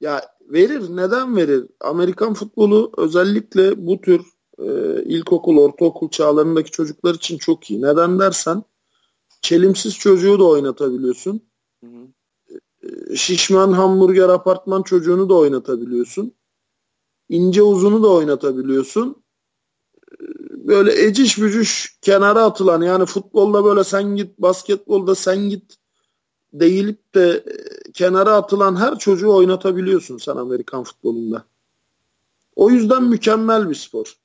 Ya 0.01 0.21
verir. 0.41 0.95
Neden 0.95 1.35
verir? 1.35 1.67
Amerikan 1.81 2.33
futbolu 2.33 2.91
özellikle 2.97 3.87
bu 3.87 4.01
tür 4.01 4.21
e, 4.59 5.03
ilkokul, 5.03 5.57
ortaokul 5.57 6.09
çağlarındaki 6.09 6.71
çocuklar 6.71 7.15
için 7.15 7.37
çok 7.37 7.71
iyi. 7.71 7.81
Neden 7.81 8.19
dersen 8.19 8.63
çelimsiz 9.41 9.97
çocuğu 9.97 10.39
da 10.39 10.43
oynatabiliyorsun. 10.43 11.41
Hı 11.83 11.87
hı. 11.87 12.07
E, 12.83 13.15
şişman 13.15 13.71
hamburger 13.71 14.29
apartman 14.29 14.83
çocuğunu 14.83 15.29
da 15.29 15.33
oynatabiliyorsun. 15.33 16.33
İnce 17.29 17.63
uzunu 17.63 18.03
da 18.03 18.07
oynatabiliyorsun. 18.09 19.23
Böyle 20.69 21.05
eciş 21.05 21.37
bücüş 21.37 21.97
kenara 22.01 22.43
atılan 22.43 22.81
yani 22.81 23.05
futbolda 23.05 23.63
böyle 23.63 23.83
sen 23.83 24.15
git, 24.15 24.37
basketbolda 24.37 25.15
sen 25.15 25.37
git 25.37 25.75
değilip 26.53 27.15
de 27.15 27.29
e, 27.29 27.91
kenara 27.91 28.33
atılan 28.33 28.75
her 28.75 28.99
çocuğu 28.99 29.33
oynatabiliyorsun 29.35 30.17
sen 30.17 30.35
Amerikan 30.35 30.83
futbolunda. 30.83 31.45
O 32.55 32.69
yüzden 32.69 33.03
mükemmel 33.03 33.69
bir 33.69 33.75
spor. 33.75 34.15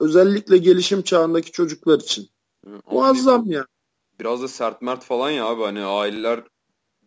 Özellikle 0.00 0.58
gelişim 0.58 1.02
çağındaki 1.02 1.52
çocuklar 1.52 2.00
için. 2.00 2.28
Muazzam 2.90 3.50
ya. 3.50 3.66
Biraz 4.20 4.42
da 4.42 4.48
sert 4.48 4.82
mert 4.82 5.04
falan 5.04 5.30
ya 5.30 5.46
abi 5.46 5.62
hani 5.62 5.84
aileler 5.84 6.44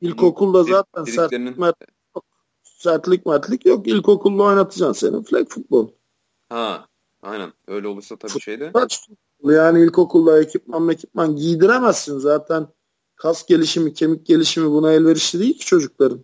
İlkokulda 0.02 0.64
zaten 0.64 1.04
sertlik 1.04 1.58
mert 1.58 1.76
yok. 2.16 2.26
Sertlik 2.64 3.26
mertlik 3.26 3.66
yok. 3.66 3.88
İlkokulda 3.88 4.43
oynatacaksın 4.43 5.08
senin 5.08 5.24
flag 5.24 5.50
futbol. 5.50 5.89
Ha 6.50 6.89
aynen 7.22 7.54
öyle 7.68 7.88
olursa 7.88 8.16
tabii 8.16 8.42
şeyde. 8.42 8.72
Yani 9.44 9.84
ilkokulda 9.84 10.42
ekipman 10.42 10.90
ekipman 10.90 11.36
giydiremezsin 11.36 12.18
zaten. 12.18 12.68
Kas 13.16 13.46
gelişimi, 13.46 13.94
kemik 13.94 14.26
gelişimi 14.26 14.70
buna 14.70 14.92
elverişli 14.92 15.40
değil 15.40 15.58
ki 15.60 15.66
çocukların. 15.66 16.24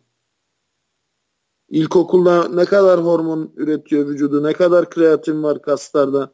İlkokulda 1.69 2.47
ne 2.47 2.65
kadar 2.65 3.03
hormon 3.03 3.53
üretiyor 3.55 4.07
vücudu, 4.07 4.43
ne 4.43 4.53
kadar 4.53 4.89
kreatin 4.89 5.43
var 5.43 5.61
kaslarda. 5.61 6.33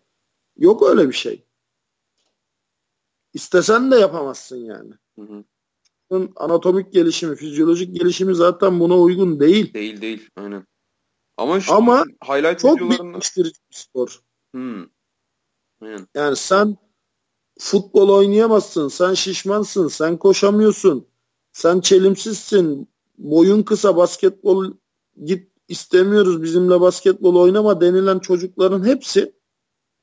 Yok 0.58 0.84
öyle 0.84 1.08
bir 1.08 1.14
şey. 1.14 1.46
İstesen 3.34 3.92
de 3.92 3.96
yapamazsın 3.96 4.58
yani. 4.58 4.94
Hı 5.16 5.22
hı. 5.22 5.44
Anatomik 6.36 6.94
gelişimi, 6.94 7.36
fizyolojik 7.36 7.96
gelişimi 7.96 8.36
zaten 8.36 8.80
buna 8.80 8.98
uygun 8.98 9.40
değil. 9.40 9.74
Değil 9.74 10.02
değil. 10.02 10.30
Aynen. 10.36 10.68
Ama, 11.38 11.60
şu 11.60 11.74
Ama 11.74 12.04
highlight 12.24 12.60
çok 12.60 12.82
videolarında... 12.82 13.20
bir 13.38 13.54
spor. 13.70 14.22
Hmm. 14.54 14.86
Aynen. 15.82 16.08
Yani 16.16 16.36
sen 16.36 16.78
futbol 17.60 18.10
oynayamazsın. 18.10 18.88
Sen 18.88 19.14
şişmansın. 19.14 19.88
Sen 19.88 20.18
koşamıyorsun. 20.18 21.08
Sen 21.52 21.80
çelimsizsin. 21.80 22.90
Boyun 23.18 23.64
kısa 23.64 23.98
basketbol 23.98 24.74
git 25.26 25.52
istemiyoruz 25.68 26.44
bizimle 26.44 26.82
basketbol 26.82 27.36
oynama 27.36 27.82
denilen 27.82 28.20
çocukların 28.20 28.86
hepsi 28.86 29.34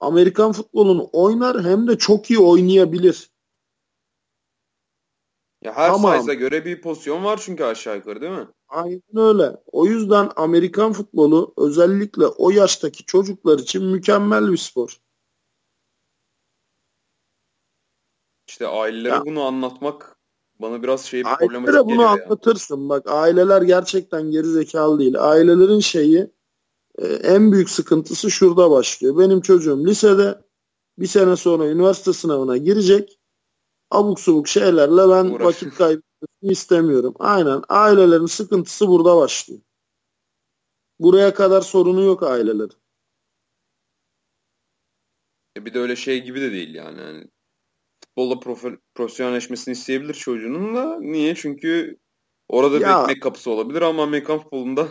Amerikan 0.00 0.52
futbolunu 0.52 1.10
oynar 1.12 1.64
hem 1.64 1.88
de 1.88 1.98
çok 1.98 2.30
iyi 2.30 2.38
oynayabilir. 2.38 3.30
Ya 5.62 5.76
her 5.76 5.90
tamam. 5.90 6.18
size'a 6.18 6.34
göre 6.34 6.64
bir 6.64 6.80
pozisyon 6.80 7.24
var 7.24 7.40
çünkü 7.42 7.64
aşağı 7.64 7.96
yukarı 7.96 8.20
değil 8.20 8.32
mi? 8.32 8.48
Aynen 8.68 9.16
öyle. 9.16 9.56
O 9.72 9.86
yüzden 9.86 10.30
Amerikan 10.36 10.92
futbolu 10.92 11.54
özellikle 11.56 12.26
o 12.26 12.50
yaştaki 12.50 13.04
çocuklar 13.04 13.58
için 13.58 13.84
mükemmel 13.84 14.52
bir 14.52 14.56
spor. 14.56 15.00
İşte 18.48 18.66
ailelere 18.66 19.12
ya. 19.12 19.22
bunu 19.26 19.42
anlatmak 19.42 20.16
bana 20.60 20.82
biraz 20.82 21.04
şey 21.04 21.20
bir 21.20 21.24
problematik 21.24 21.66
geliyor. 21.66 21.84
bunu 21.86 22.06
anlatırsın. 22.06 22.88
Bak 22.88 23.06
aileler 23.06 23.62
gerçekten 23.62 24.30
geri 24.30 24.46
zekalı 24.46 24.98
değil. 24.98 25.14
Ailelerin 25.18 25.80
şeyi 25.80 26.30
e, 26.98 27.06
en 27.06 27.52
büyük 27.52 27.70
sıkıntısı 27.70 28.30
şurada 28.30 28.70
başlıyor. 28.70 29.18
Benim 29.18 29.40
çocuğum 29.40 29.86
lisede 29.86 30.44
bir 30.98 31.06
sene 31.06 31.36
sonra 31.36 31.66
üniversite 31.66 32.12
sınavına 32.12 32.56
girecek. 32.56 33.17
Abuk 33.90 34.20
subuk 34.20 34.48
şeylerle 34.48 35.08
ben 35.08 35.24
Uğraş. 35.24 35.46
vakit 35.46 35.74
kaybetmesini 35.74 36.52
istemiyorum. 36.52 37.14
Aynen 37.18 37.62
ailelerin 37.68 38.26
sıkıntısı 38.26 38.88
burada 38.88 39.16
başlıyor. 39.16 39.60
Buraya 40.98 41.34
kadar 41.34 41.60
sorunu 41.60 42.02
yok 42.02 42.22
ailelerin. 42.22 42.78
E 45.56 45.66
bir 45.66 45.74
de 45.74 45.78
öyle 45.78 45.96
şey 45.96 46.24
gibi 46.24 46.40
de 46.40 46.52
değil 46.52 46.74
yani. 46.74 47.00
yani 47.00 47.28
futbolda 48.04 48.40
profe, 48.40 48.78
profesyonelleşmesini 48.94 49.72
isteyebilir 49.72 50.14
çocuğunun 50.14 50.76
da. 50.76 50.98
Niye? 51.00 51.34
Çünkü 51.34 51.98
orada 52.48 52.78
ya, 52.78 52.98
bir 52.98 53.02
ekmek 53.02 53.22
kapısı 53.22 53.50
olabilir 53.50 53.82
ama 53.82 54.02
Amerikan 54.02 54.38
futbolunda 54.38 54.88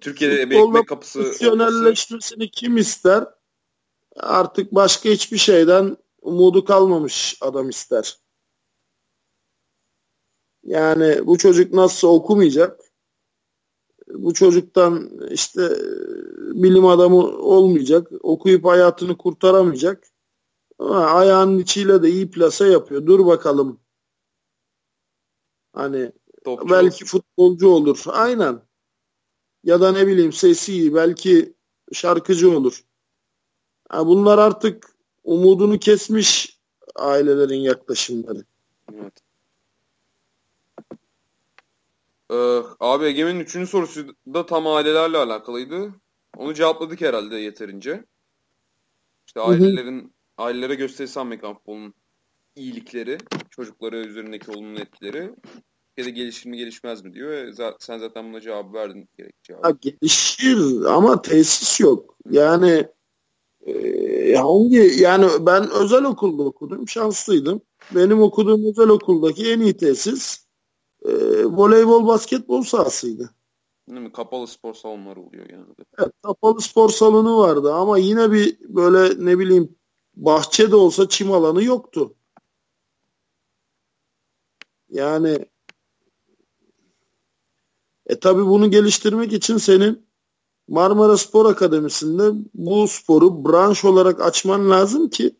Türkiye'de 0.00 0.50
bir 0.50 0.56
ekmek 0.56 0.88
kapısı 0.88 1.22
profesyonelleşmesini 1.22 2.50
kim 2.50 2.76
ister? 2.76 3.24
Artık 4.16 4.74
başka 4.74 5.08
hiçbir 5.08 5.38
şeyden 5.38 5.96
umudu 6.22 6.64
kalmamış 6.64 7.36
adam 7.40 7.68
ister. 7.68 8.21
Yani 10.64 11.26
bu 11.26 11.38
çocuk 11.38 11.72
nasıl 11.72 12.08
okumayacak? 12.08 12.80
Bu 14.08 14.34
çocuktan 14.34 15.10
işte 15.30 15.68
bilim 16.54 16.86
adamı 16.86 17.16
olmayacak. 17.26 18.08
Okuyup 18.22 18.64
hayatını 18.64 19.16
kurtaramayacak. 19.18 20.04
Ama 20.78 21.04
ayağının 21.04 21.58
içiyle 21.58 22.02
de 22.02 22.10
iyi 22.10 22.30
plase 22.30 22.66
yapıyor. 22.66 23.06
Dur 23.06 23.26
bakalım. 23.26 23.80
Hani 25.72 26.12
Topçu 26.44 26.70
belki 26.70 27.04
olsun. 27.04 27.06
futbolcu 27.06 27.68
olur. 27.68 28.02
Aynen. 28.06 28.62
ya 29.64 29.80
da 29.80 29.92
ne 29.92 30.06
bileyim 30.06 30.32
sesi 30.32 30.72
iyi 30.72 30.94
belki 30.94 31.54
şarkıcı 31.92 32.50
olur. 32.58 32.84
Yani 33.92 34.06
bunlar 34.06 34.38
artık 34.38 34.96
umudunu 35.24 35.78
kesmiş 35.78 36.58
ailelerin 36.94 37.60
yaklaşımları. 37.60 38.44
Evet. 38.94 39.31
Ee, 42.32 42.62
abi 42.80 43.04
Egemen'in 43.04 43.40
üçüncü 43.40 43.66
sorusu 43.66 44.06
da 44.34 44.46
tam 44.46 44.66
ailelerle 44.66 45.18
alakalıydı. 45.18 45.94
Onu 46.36 46.54
cevapladık 46.54 47.00
herhalde 47.00 47.36
yeterince. 47.36 48.04
İşte 49.26 49.40
ailelerin 49.40 50.00
hı 50.00 50.04
hı. 50.04 50.08
ailelere 50.38 50.74
gösterisi 50.74 51.20
Amerikan 51.20 51.54
futbolunun 51.54 51.94
iyilikleri, 52.56 53.18
çocukları 53.50 53.96
üzerindeki 53.96 54.50
olumlu 54.50 54.80
etkileri 54.80 55.30
ya 55.96 56.04
da 56.04 56.08
gelişir 56.08 56.50
mi 56.50 56.56
gelişmez 56.56 57.04
mi 57.04 57.14
diyor. 57.14 57.52
Sen 57.78 57.98
zaten 57.98 58.32
buna 58.32 58.40
cevap 58.40 58.74
verdin 58.74 59.08
gerek 59.18 59.42
cevabı. 59.42 59.68
Ya 59.68 59.76
gelişir 59.80 60.84
ama 60.84 61.22
tesis 61.22 61.80
yok. 61.80 62.16
Yani 62.30 62.88
e, 63.66 64.34
hangi 64.34 64.92
yani 65.02 65.26
ben 65.40 65.70
özel 65.70 66.04
okulda 66.04 66.42
okudum. 66.42 66.88
Şanslıydım. 66.88 67.60
Benim 67.94 68.22
okuduğum 68.22 68.64
özel 68.64 68.88
okuldaki 68.88 69.52
en 69.52 69.60
iyi 69.60 69.76
tesis 69.76 70.46
e, 71.04 71.44
voleybol 71.44 72.06
basketbol 72.06 72.62
sahasıydı. 72.62 73.30
Değil 73.88 74.00
mi? 74.00 74.12
Kapalı 74.12 74.46
spor 74.46 74.74
salonları 74.74 75.20
oluyor 75.20 75.46
genelde. 75.46 75.72
Evet, 75.98 76.12
kapalı 76.22 76.60
spor 76.60 76.88
salonu 76.90 77.38
vardı 77.38 77.72
ama 77.72 77.98
yine 77.98 78.32
bir 78.32 78.56
böyle 78.60 79.26
ne 79.26 79.38
bileyim 79.38 79.76
bahçede 80.14 80.76
olsa 80.76 81.08
çim 81.08 81.32
alanı 81.32 81.64
yoktu. 81.64 82.14
Yani 84.88 85.46
e 88.06 88.20
tabi 88.20 88.46
bunu 88.46 88.70
geliştirmek 88.70 89.32
için 89.32 89.56
senin 89.56 90.06
Marmara 90.68 91.16
Spor 91.16 91.46
Akademisi'nde 91.46 92.32
bu 92.54 92.88
sporu 92.88 93.44
branş 93.44 93.84
olarak 93.84 94.20
açman 94.20 94.70
lazım 94.70 95.10
ki 95.10 95.36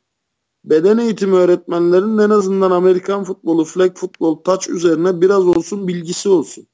beden 0.65 0.99
eğitimi 0.99 1.37
öğretmenlerin 1.37 2.19
en 2.19 2.31
azından 2.31 2.71
Amerikan 2.71 3.25
futbolu, 3.25 3.65
flag 3.65 3.97
futbol, 3.97 4.37
taç 4.37 4.69
üzerine 4.69 5.21
biraz 5.21 5.47
olsun 5.47 5.89
bilgisi 5.89 6.29
olsun. 6.29 6.67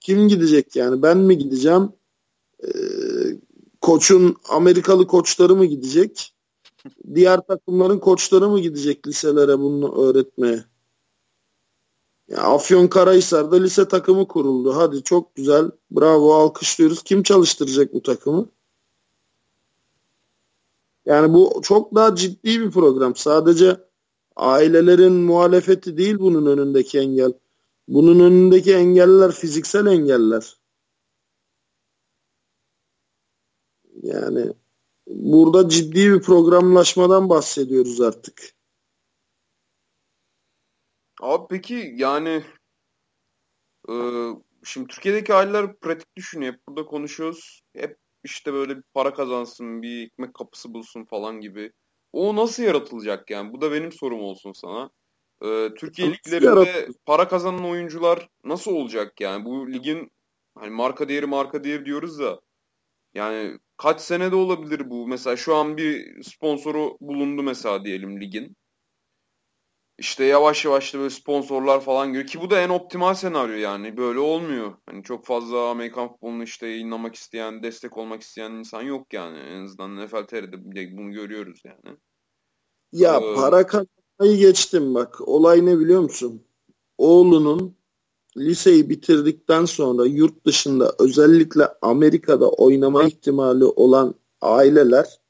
Kim 0.00 0.28
gidecek 0.28 0.76
yani? 0.76 1.02
Ben 1.02 1.18
mi 1.18 1.38
gideceğim? 1.38 1.92
Ee, 2.64 2.68
koçun 3.80 4.36
Amerikalı 4.48 5.06
koçları 5.06 5.56
mı 5.56 5.66
gidecek? 5.66 6.34
Diğer 7.14 7.40
takımların 7.40 7.98
koçları 7.98 8.48
mı 8.48 8.60
gidecek 8.60 9.06
liselere 9.06 9.58
bunu 9.58 10.02
öğretmeye? 10.02 10.64
Ya 12.28 12.38
Afyon 12.38 12.88
Karahisar'da 12.88 13.56
lise 13.56 13.88
takımı 13.88 14.28
kuruldu. 14.28 14.76
Hadi 14.76 15.02
çok 15.02 15.34
güzel. 15.34 15.70
Bravo 15.90 16.34
alkışlıyoruz. 16.34 17.02
Kim 17.02 17.22
çalıştıracak 17.22 17.94
bu 17.94 18.02
takımı? 18.02 18.48
Yani 21.08 21.34
bu 21.34 21.60
çok 21.62 21.94
daha 21.94 22.14
ciddi 22.14 22.60
bir 22.60 22.70
program. 22.70 23.16
Sadece 23.16 23.76
ailelerin 24.36 25.12
muhalefeti 25.12 25.98
değil 25.98 26.18
bunun 26.18 26.46
önündeki 26.46 26.98
engel. 26.98 27.32
Bunun 27.88 28.20
önündeki 28.20 28.74
engeller 28.74 29.32
fiziksel 29.32 29.86
engeller. 29.86 30.56
Yani 34.02 34.52
burada 35.06 35.68
ciddi 35.68 36.12
bir 36.12 36.22
programlaşmadan 36.22 37.28
bahsediyoruz 37.28 38.00
artık. 38.00 38.54
Abi 41.20 41.46
peki 41.50 41.94
yani 41.96 42.44
e, 43.88 43.94
şimdi 44.64 44.88
Türkiye'deki 44.88 45.34
aileler 45.34 45.76
pratik 45.76 46.16
düşünüyor. 46.16 46.52
Hep 46.52 46.66
burada 46.68 46.86
konuşuyoruz. 46.86 47.62
Hep 47.76 47.98
işte 48.24 48.52
böyle 48.52 48.76
bir 48.76 48.82
para 48.94 49.14
kazansın, 49.14 49.82
bir 49.82 50.06
ekmek 50.06 50.34
kapısı 50.34 50.74
bulsun 50.74 51.04
falan 51.04 51.40
gibi. 51.40 51.72
O 52.12 52.36
nasıl 52.36 52.62
yaratılacak 52.62 53.30
yani? 53.30 53.52
Bu 53.52 53.60
da 53.60 53.72
benim 53.72 53.92
sorum 53.92 54.20
olsun 54.20 54.52
sana. 54.52 54.90
Ee, 55.42 55.68
Türkiye 55.78 56.12
liglerinde 56.12 56.88
para 57.06 57.28
kazanan 57.28 57.64
oyuncular 57.64 58.28
nasıl 58.44 58.72
olacak 58.72 59.20
yani? 59.20 59.44
Bu 59.44 59.72
ligin 59.72 60.10
hani 60.54 60.70
marka 60.70 61.08
değeri 61.08 61.26
marka 61.26 61.64
değeri 61.64 61.86
diyoruz 61.86 62.18
da 62.18 62.40
yani 63.14 63.58
kaç 63.76 64.00
senede 64.00 64.36
olabilir 64.36 64.90
bu? 64.90 65.08
Mesela 65.08 65.36
şu 65.36 65.56
an 65.56 65.76
bir 65.76 66.22
sponsoru 66.22 66.98
bulundu 67.00 67.42
mesela 67.42 67.84
diyelim 67.84 68.20
ligin. 68.20 68.56
İşte 69.98 70.24
yavaş 70.24 70.64
yavaş 70.64 70.94
da 70.94 70.98
böyle 70.98 71.10
sponsorlar 71.10 71.80
falan 71.80 72.08
geliyor 72.08 72.26
ki 72.26 72.40
bu 72.40 72.50
da 72.50 72.60
en 72.60 72.68
optimal 72.68 73.14
senaryo 73.14 73.56
yani 73.56 73.96
böyle 73.96 74.18
olmuyor. 74.18 74.72
Hani 74.86 75.02
çok 75.02 75.26
fazla 75.26 75.68
Amerikan 75.68 76.08
futbolunu 76.08 76.42
işte 76.42 76.66
yayınlamak 76.66 77.14
isteyen, 77.14 77.62
destek 77.62 77.96
olmak 77.96 78.22
isteyen 78.22 78.52
insan 78.52 78.82
yok 78.82 79.12
yani. 79.12 79.38
En 79.38 79.64
azından 79.64 80.04
NFL 80.04 80.26
TR'de 80.26 80.96
bunu 80.96 81.12
görüyoruz 81.12 81.62
yani. 81.64 81.96
Ya 82.92 83.16
ee, 83.16 83.34
para 83.34 83.66
kazanmayı 83.66 84.38
geçtim 84.38 84.94
bak. 84.94 85.28
Olay 85.28 85.66
ne 85.66 85.78
biliyor 85.78 86.00
musun? 86.00 86.42
Oğlunun 86.98 87.76
liseyi 88.36 88.90
bitirdikten 88.90 89.64
sonra 89.64 90.06
yurt 90.06 90.46
dışında 90.46 90.94
özellikle 90.98 91.68
Amerika'da 91.82 92.50
oynama 92.50 93.04
ihtimali 93.04 93.64
olan 93.64 94.14
aileler 94.40 95.20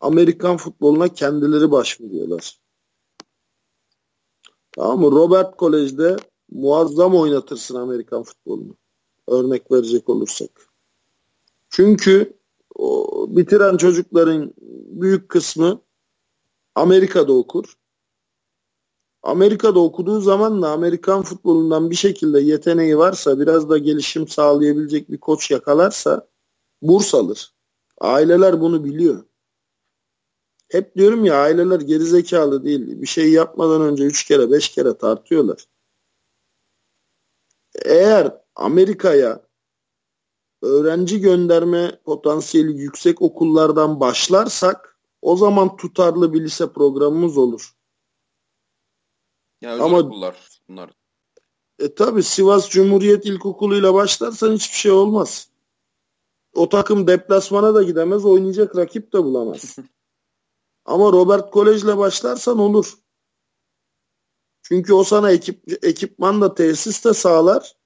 Amerikan 0.00 0.56
futboluna 0.56 1.08
kendileri 1.08 1.70
başvuruyorlar. 1.70 2.61
Tamam 4.72 5.00
mı? 5.00 5.10
Robert 5.10 5.56
Kolej'de 5.56 6.16
muazzam 6.50 7.14
oynatırsın 7.14 7.74
Amerikan 7.74 8.22
futbolunu. 8.22 8.76
Örnek 9.28 9.72
verecek 9.72 10.08
olursak. 10.08 10.50
Çünkü 11.70 12.32
o 12.74 13.26
bitiren 13.28 13.76
çocukların 13.76 14.54
büyük 14.86 15.28
kısmı 15.28 15.80
Amerika'da 16.74 17.32
okur. 17.32 17.76
Amerika'da 19.22 19.80
okuduğu 19.80 20.20
zaman 20.20 20.62
da 20.62 20.70
Amerikan 20.70 21.22
futbolundan 21.22 21.90
bir 21.90 21.96
şekilde 21.96 22.40
yeteneği 22.40 22.98
varsa 22.98 23.40
biraz 23.40 23.70
da 23.70 23.78
gelişim 23.78 24.28
sağlayabilecek 24.28 25.10
bir 25.10 25.18
koç 25.18 25.50
yakalarsa 25.50 26.28
burs 26.82 27.14
alır. 27.14 27.52
Aileler 28.00 28.60
bunu 28.60 28.84
biliyor. 28.84 29.24
Hep 30.72 30.96
diyorum 30.96 31.24
ya 31.24 31.40
aileler 31.40 31.80
gerizekalı 31.80 32.64
değil. 32.64 33.00
Bir 33.00 33.06
şey 33.06 33.32
yapmadan 33.32 33.82
önce 33.82 34.04
üç 34.04 34.24
kere 34.24 34.50
beş 34.50 34.68
kere 34.68 34.98
tartıyorlar. 34.98 35.64
Eğer 37.84 38.38
Amerika'ya 38.54 39.46
öğrenci 40.62 41.20
gönderme 41.20 42.00
potansiyeli 42.04 42.78
yüksek 42.78 43.22
okullardan 43.22 44.00
başlarsak 44.00 44.98
o 45.22 45.36
zaman 45.36 45.76
tutarlı 45.76 46.32
bir 46.32 46.44
lise 46.44 46.72
programımız 46.72 47.38
olur. 47.38 47.72
Yani 49.60 49.74
özel 49.74 49.84
Ama, 49.84 49.98
okullar 49.98 50.36
bunlar. 50.68 50.90
E 51.78 51.94
tabi 51.94 52.22
Sivas 52.22 52.70
Cumhuriyet 52.70 53.26
İlkokulu 53.26 53.76
ile 53.76 53.94
başlarsan 53.94 54.52
hiçbir 54.52 54.76
şey 54.76 54.92
olmaz. 54.92 55.48
O 56.54 56.68
takım 56.68 57.06
deplasmana 57.06 57.74
da 57.74 57.82
gidemez, 57.82 58.24
oynayacak 58.24 58.76
rakip 58.76 59.12
de 59.12 59.24
bulamaz. 59.24 59.76
Ama 60.84 61.12
Robert 61.12 61.50
Kolej'le 61.50 61.98
başlarsan 61.98 62.58
olur. 62.58 62.98
Çünkü 64.62 64.92
o 64.92 65.04
sana 65.04 65.30
ekip, 65.30 65.84
ekipman 65.84 66.40
da 66.40 66.54
tesis 66.54 67.04
de 67.04 67.14
sağlar. 67.14 67.76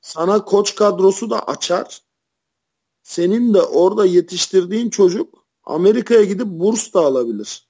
Sana 0.00 0.44
koç 0.44 0.74
kadrosu 0.74 1.30
da 1.30 1.46
açar. 1.46 2.02
Senin 3.02 3.54
de 3.54 3.62
orada 3.62 4.06
yetiştirdiğin 4.06 4.90
çocuk 4.90 5.46
Amerika'ya 5.64 6.24
gidip 6.24 6.46
burs 6.46 6.94
da 6.94 7.00
alabilir. 7.00 7.68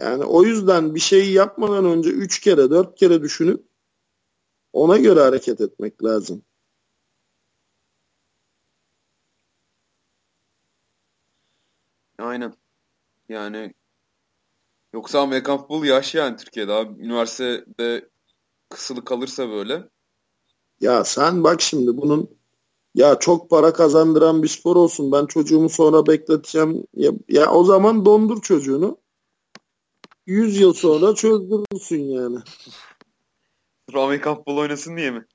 Yani 0.00 0.24
o 0.24 0.42
yüzden 0.42 0.94
bir 0.94 1.00
şeyi 1.00 1.32
yapmadan 1.32 1.84
önce 1.84 2.10
üç 2.10 2.40
kere 2.40 2.70
dört 2.70 2.98
kere 2.98 3.22
düşünüp 3.22 3.68
ona 4.72 4.96
göre 4.96 5.20
hareket 5.20 5.60
etmek 5.60 6.04
lazım. 6.04 6.42
Aynen. 12.20 12.54
Yani 13.28 13.74
yoksa 14.92 15.20
Amerikan 15.20 15.58
futbolu 15.58 15.86
yaş 15.86 16.14
yani 16.14 16.36
Türkiye'de 16.36 16.72
abi. 16.72 17.04
Üniversitede 17.04 18.08
kısılı 18.68 19.04
kalırsa 19.04 19.48
böyle. 19.48 19.88
Ya 20.80 21.04
sen 21.04 21.44
bak 21.44 21.60
şimdi 21.60 21.96
bunun 21.96 22.30
ya 22.94 23.18
çok 23.18 23.50
para 23.50 23.72
kazandıran 23.72 24.42
bir 24.42 24.48
spor 24.48 24.76
olsun. 24.76 25.12
Ben 25.12 25.26
çocuğumu 25.26 25.68
sonra 25.68 26.06
bekleteceğim. 26.06 26.86
Ya, 26.94 27.10
ya 27.28 27.52
o 27.52 27.64
zaman 27.64 28.04
dondur 28.04 28.42
çocuğunu. 28.42 28.98
100 30.26 30.60
yıl 30.60 30.72
sonra 30.72 31.14
çözdürürsün 31.14 32.02
yani. 32.02 32.38
Amerikan 33.94 34.36
futbolu 34.36 34.60
oynasın 34.60 34.96
diye 34.96 35.10
mi? 35.10 35.26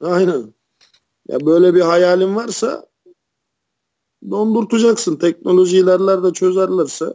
Aynen. 0.00 0.54
Ya 1.28 1.46
böyle 1.46 1.74
bir 1.74 1.80
hayalin 1.80 2.36
varsa 2.36 2.91
dondurtacaksın. 4.30 5.16
Teknoloji 5.16 5.76
ilerler 5.78 6.22
de 6.24 6.32
çözerlerse 6.32 7.06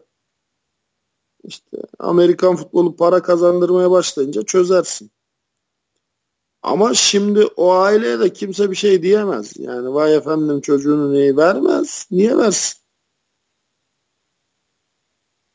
işte 1.43 1.77
Amerikan 1.99 2.55
futbolu 2.55 2.95
para 2.95 3.21
kazandırmaya 3.21 3.91
başlayınca 3.91 4.41
çözersin. 4.41 5.11
Ama 6.61 6.93
şimdi 6.93 7.45
o 7.45 7.73
aileye 7.73 8.19
de 8.19 8.33
kimse 8.33 8.71
bir 8.71 8.75
şey 8.75 9.03
diyemez. 9.03 9.53
Yani 9.57 9.93
vay 9.93 10.15
efendim 10.15 10.61
çocuğunu 10.61 11.13
neyi 11.13 11.37
vermez. 11.37 12.07
Niye 12.11 12.37
versin? 12.37 12.81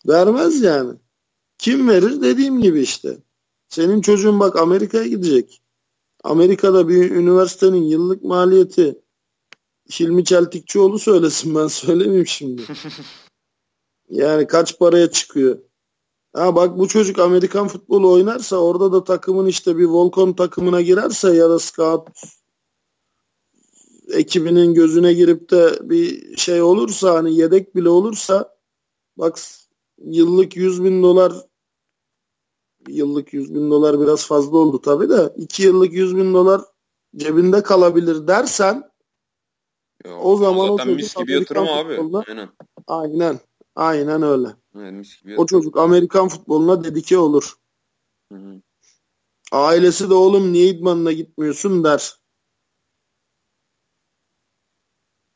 Vermez 0.08 0.62
yani. 0.62 0.98
Kim 1.58 1.88
verir? 1.88 2.22
Dediğim 2.22 2.60
gibi 2.60 2.80
işte. 2.80 3.18
Senin 3.68 4.00
çocuğun 4.00 4.40
bak 4.40 4.56
Amerika'ya 4.56 5.06
gidecek. 5.06 5.62
Amerika'da 6.24 6.88
bir 6.88 7.10
üniversitenin 7.10 7.82
yıllık 7.82 8.22
maliyeti 8.24 9.01
Hilmi 9.90 10.24
Çeltikçioğlu 10.24 10.98
söylesin 10.98 11.54
ben 11.54 11.66
söylemeyeyim 11.66 12.26
şimdi. 12.26 12.62
Yani 14.08 14.46
kaç 14.46 14.78
paraya 14.78 15.10
çıkıyor? 15.10 15.58
Ha 16.32 16.56
bak 16.56 16.78
bu 16.78 16.88
çocuk 16.88 17.18
Amerikan 17.18 17.68
futbolu 17.68 18.12
oynarsa 18.12 18.56
orada 18.56 18.92
da 18.92 19.04
takımın 19.04 19.46
işte 19.46 19.78
bir 19.78 19.84
Volcon 19.84 20.32
takımına 20.32 20.80
girerse 20.80 21.34
ya 21.34 21.50
da 21.50 21.58
scout 21.58 22.08
ekibinin 24.12 24.74
gözüne 24.74 25.12
girip 25.12 25.50
de 25.50 25.78
bir 25.82 26.36
şey 26.36 26.62
olursa 26.62 27.14
hani 27.14 27.36
yedek 27.36 27.76
bile 27.76 27.88
olursa 27.88 28.56
bak 29.16 29.38
yıllık 30.04 30.56
100 30.56 30.84
bin 30.84 31.02
dolar 31.02 31.32
yıllık 32.88 33.32
100 33.34 33.54
bin 33.54 33.70
dolar 33.70 34.00
biraz 34.00 34.26
fazla 34.26 34.58
oldu 34.58 34.80
tabi 34.80 35.08
de 35.08 35.34
2 35.36 35.62
yıllık 35.62 35.92
100 35.92 36.16
bin 36.16 36.34
dolar 36.34 36.60
cebinde 37.16 37.62
kalabilir 37.62 38.26
dersen 38.26 38.91
Ya, 40.04 40.18
O 40.18 40.36
zaman 40.36 40.68
o 40.68 40.78
çocuk 40.78 40.96
mis 40.96 41.16
gibi 41.16 41.32
yatırım 41.32 41.68
abi. 41.68 41.92
futboluna- 41.96 42.24
Aynen. 42.26 42.48
aynen 42.86 43.40
aynen 43.76 44.22
öyle. 44.22 44.48
Evet, 44.76 44.92
mis 44.92 45.22
gibi 45.22 45.38
O 45.38 45.46
çocuk 45.46 45.76
Amerikan 45.76 46.28
futboluna 46.28 46.84
dedike 46.84 47.18
olur. 47.18 47.56
Hı 48.32 48.38
hı. 48.38 48.62
Ailesi 49.52 50.10
de 50.10 50.14
oğlum 50.14 50.52
niye 50.52 50.66
idmanına 50.68 51.12
gitmiyorsun 51.12 51.84
der. 51.84 52.14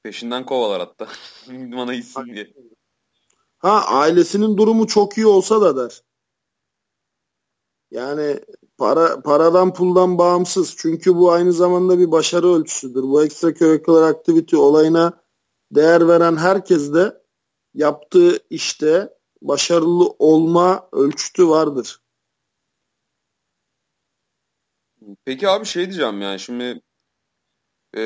Peşinden 0.02 0.46
kovalar 0.46 0.80
hatta. 0.80 1.08
Bana 1.48 1.94
gitsin 1.94 2.26
diye. 2.34 2.54
Ha 3.58 3.84
ailesinin 3.86 4.56
durumu 4.56 4.86
çok 4.86 5.16
iyi 5.18 5.26
olsa 5.26 5.60
da 5.60 5.76
der. 5.76 6.02
Yani 7.90 8.40
para 8.78 9.20
paradan 9.20 9.72
puldan 9.72 10.18
bağımsız. 10.18 10.74
Çünkü 10.78 11.16
bu 11.16 11.32
aynı 11.32 11.52
zamanda 11.52 11.98
bir 11.98 12.10
başarı 12.10 12.46
ölçüsüdür. 12.46 13.02
Bu 13.02 13.24
extracurricular 13.24 14.10
activity 14.10 14.56
olayına 14.56 15.12
değer 15.70 16.08
veren 16.08 16.36
herkes 16.36 16.94
de 16.94 17.22
yaptığı 17.74 18.38
işte 18.50 19.08
başarılı 19.42 20.08
olma 20.18 20.88
ölçütü 20.92 21.48
vardır. 21.48 22.00
Peki 25.24 25.48
abi 25.48 25.66
şey 25.66 25.84
diyeceğim 25.84 26.20
yani 26.20 26.40
şimdi 26.40 26.80
e, 27.96 28.02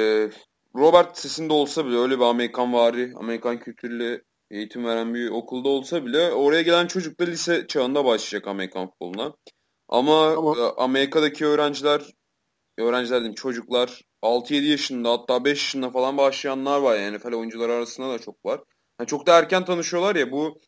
Robert 0.77 1.19
sesinde 1.19 1.53
olsa 1.53 1.87
bile 1.87 1.97
öyle 1.97 2.19
bir 2.19 2.25
Amerikan 2.25 2.73
vari, 2.73 3.13
Amerikan 3.17 3.61
kültürlü 3.61 4.25
eğitim 4.51 4.85
veren 4.85 5.15
bir 5.15 5.31
okulda 5.31 5.69
olsa 5.69 6.07
bile 6.07 6.33
oraya 6.33 6.63
gelen 6.63 6.87
çocuk 6.87 7.21
da 7.21 7.25
lise 7.25 7.67
çağında 7.67 8.05
başlayacak 8.05 8.49
Amerikan 8.49 8.87
futboluna. 8.91 9.35
Ama 9.91 10.35
Tamam. 10.35 10.59
e, 10.59 10.63
Amerika'daki 10.77 11.47
öğrenciler, 11.47 12.03
öğrenciler 12.79 13.19
diyeyim 13.19 13.35
çocuklar 13.35 14.03
6-7 14.23 14.67
yaşında 14.67 15.11
hatta 15.11 15.45
5 15.45 15.51
yaşında 15.51 15.91
falan 15.91 16.17
başlayanlar 16.17 16.81
var 16.81 16.97
yani 16.97 17.17
NFL 17.17 17.33
oyuncuları 17.33 17.73
arasında 17.73 18.11
da 18.11 18.19
çok 18.19 18.45
var. 18.45 18.61
Yani 19.01 19.09
çok 19.09 19.27
da 19.27 19.39
erken 19.39 19.65
tanışıyorlar 19.65 20.17
ya 20.17 20.33
bu 20.33 20.61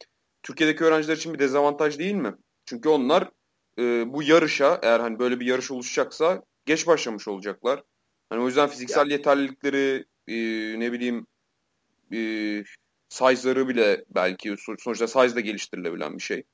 Türkiye'deki 0.43 0.85
öğrenciler 0.85 1.17
için 1.17 1.35
bir 1.35 1.39
dezavantaj 1.39 1.99
değil 1.99 2.15
mi? 2.15 2.35
Çünkü 2.67 2.89
onlar 2.89 3.31
e, 3.79 4.13
bu 4.13 4.23
yarışa 4.23 4.81
eğer 4.83 5.01
hani 5.01 5.19
böyle 5.19 5.41
bir 5.41 5.47
yarış 5.47 5.71
oluşacaksa 5.71 6.43
geç 6.67 6.87
başlamış 6.87 7.29
olacaklar. 7.29 7.83
Hani 8.31 8.43
o 8.43 8.47
yüzden 8.47 8.69
fiziksel 8.69 9.11
yeterlilikleri 9.11 10.05
e, 10.29 10.35
ne 10.81 10.93
bileyim 10.93 11.27
e, 12.13 12.19
size'ları 13.09 13.69
bile 13.69 14.05
belki 14.11 14.49
so- 14.51 14.83
sonuçta 14.83 15.07
size 15.07 15.37
da 15.37 15.41
geliştirilebilen 15.41 16.17
bir 16.17 16.23
şey. 16.23 16.45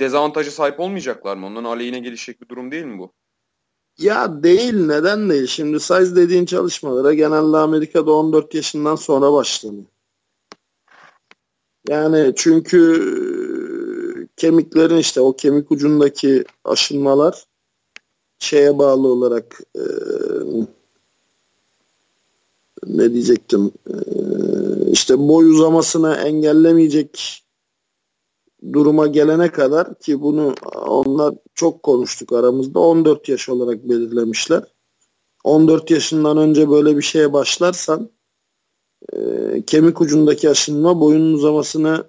Dezavantaja 0.00 0.50
sahip 0.50 0.80
olmayacaklar 0.80 1.36
mı? 1.36 1.46
Onların 1.46 1.64
aleyhine 1.64 1.98
gelişecek 1.98 2.40
bir 2.42 2.48
durum 2.48 2.70
değil 2.70 2.84
mi 2.84 2.98
bu? 2.98 3.12
Ya 3.98 4.42
değil 4.42 4.74
neden 4.86 5.30
değil? 5.30 5.46
Şimdi 5.46 5.80
size 5.80 6.16
dediğin 6.16 6.46
çalışmalara 6.46 7.14
genelde 7.14 7.56
Amerika'da 7.56 8.12
14 8.12 8.54
yaşından 8.54 8.96
sonra 8.96 9.32
başlanıyor. 9.32 9.84
Yani 11.88 12.32
çünkü 12.36 12.80
e, 13.00 14.28
kemiklerin 14.36 14.96
işte 14.96 15.20
o 15.20 15.36
kemik 15.36 15.70
ucundaki 15.70 16.44
aşınmalar 16.64 17.44
şeye 18.38 18.78
bağlı 18.78 19.08
olarak 19.08 19.60
e, 19.76 19.82
ne 22.86 23.12
diyecektim 23.12 23.72
E, 23.86 23.94
işte 24.90 25.18
boy 25.18 25.50
uzamasını 25.50 26.14
engellemeyecek 26.14 27.43
duruma 28.72 29.06
gelene 29.06 29.52
kadar 29.52 29.98
ki 29.98 30.22
bunu 30.22 30.54
onlar 30.86 31.34
çok 31.54 31.82
konuştuk 31.82 32.32
aramızda 32.32 32.80
14 32.80 33.28
yaş 33.28 33.48
olarak 33.48 33.88
belirlemişler. 33.88 34.62
14 35.44 35.90
yaşından 35.90 36.38
önce 36.38 36.70
böyle 36.70 36.96
bir 36.96 37.02
şeye 37.02 37.32
başlarsan 37.32 38.10
e, 39.12 39.18
kemik 39.66 40.00
ucundaki 40.00 40.50
aşınma 40.50 41.00
boyunun 41.00 41.32
uzamasını 41.34 42.04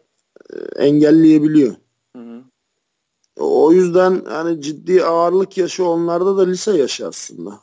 e, 0.54 0.84
engelleyebiliyor. 0.84 1.76
Hı 2.16 2.22
hı. 2.22 2.44
O 3.40 3.72
yüzden 3.72 4.26
hani 4.26 4.62
ciddi 4.62 5.04
ağırlık 5.04 5.58
yaşı 5.58 5.86
onlarda 5.86 6.38
da 6.38 6.46
lise 6.46 6.78
yaşı 6.78 7.08
aslında. 7.08 7.60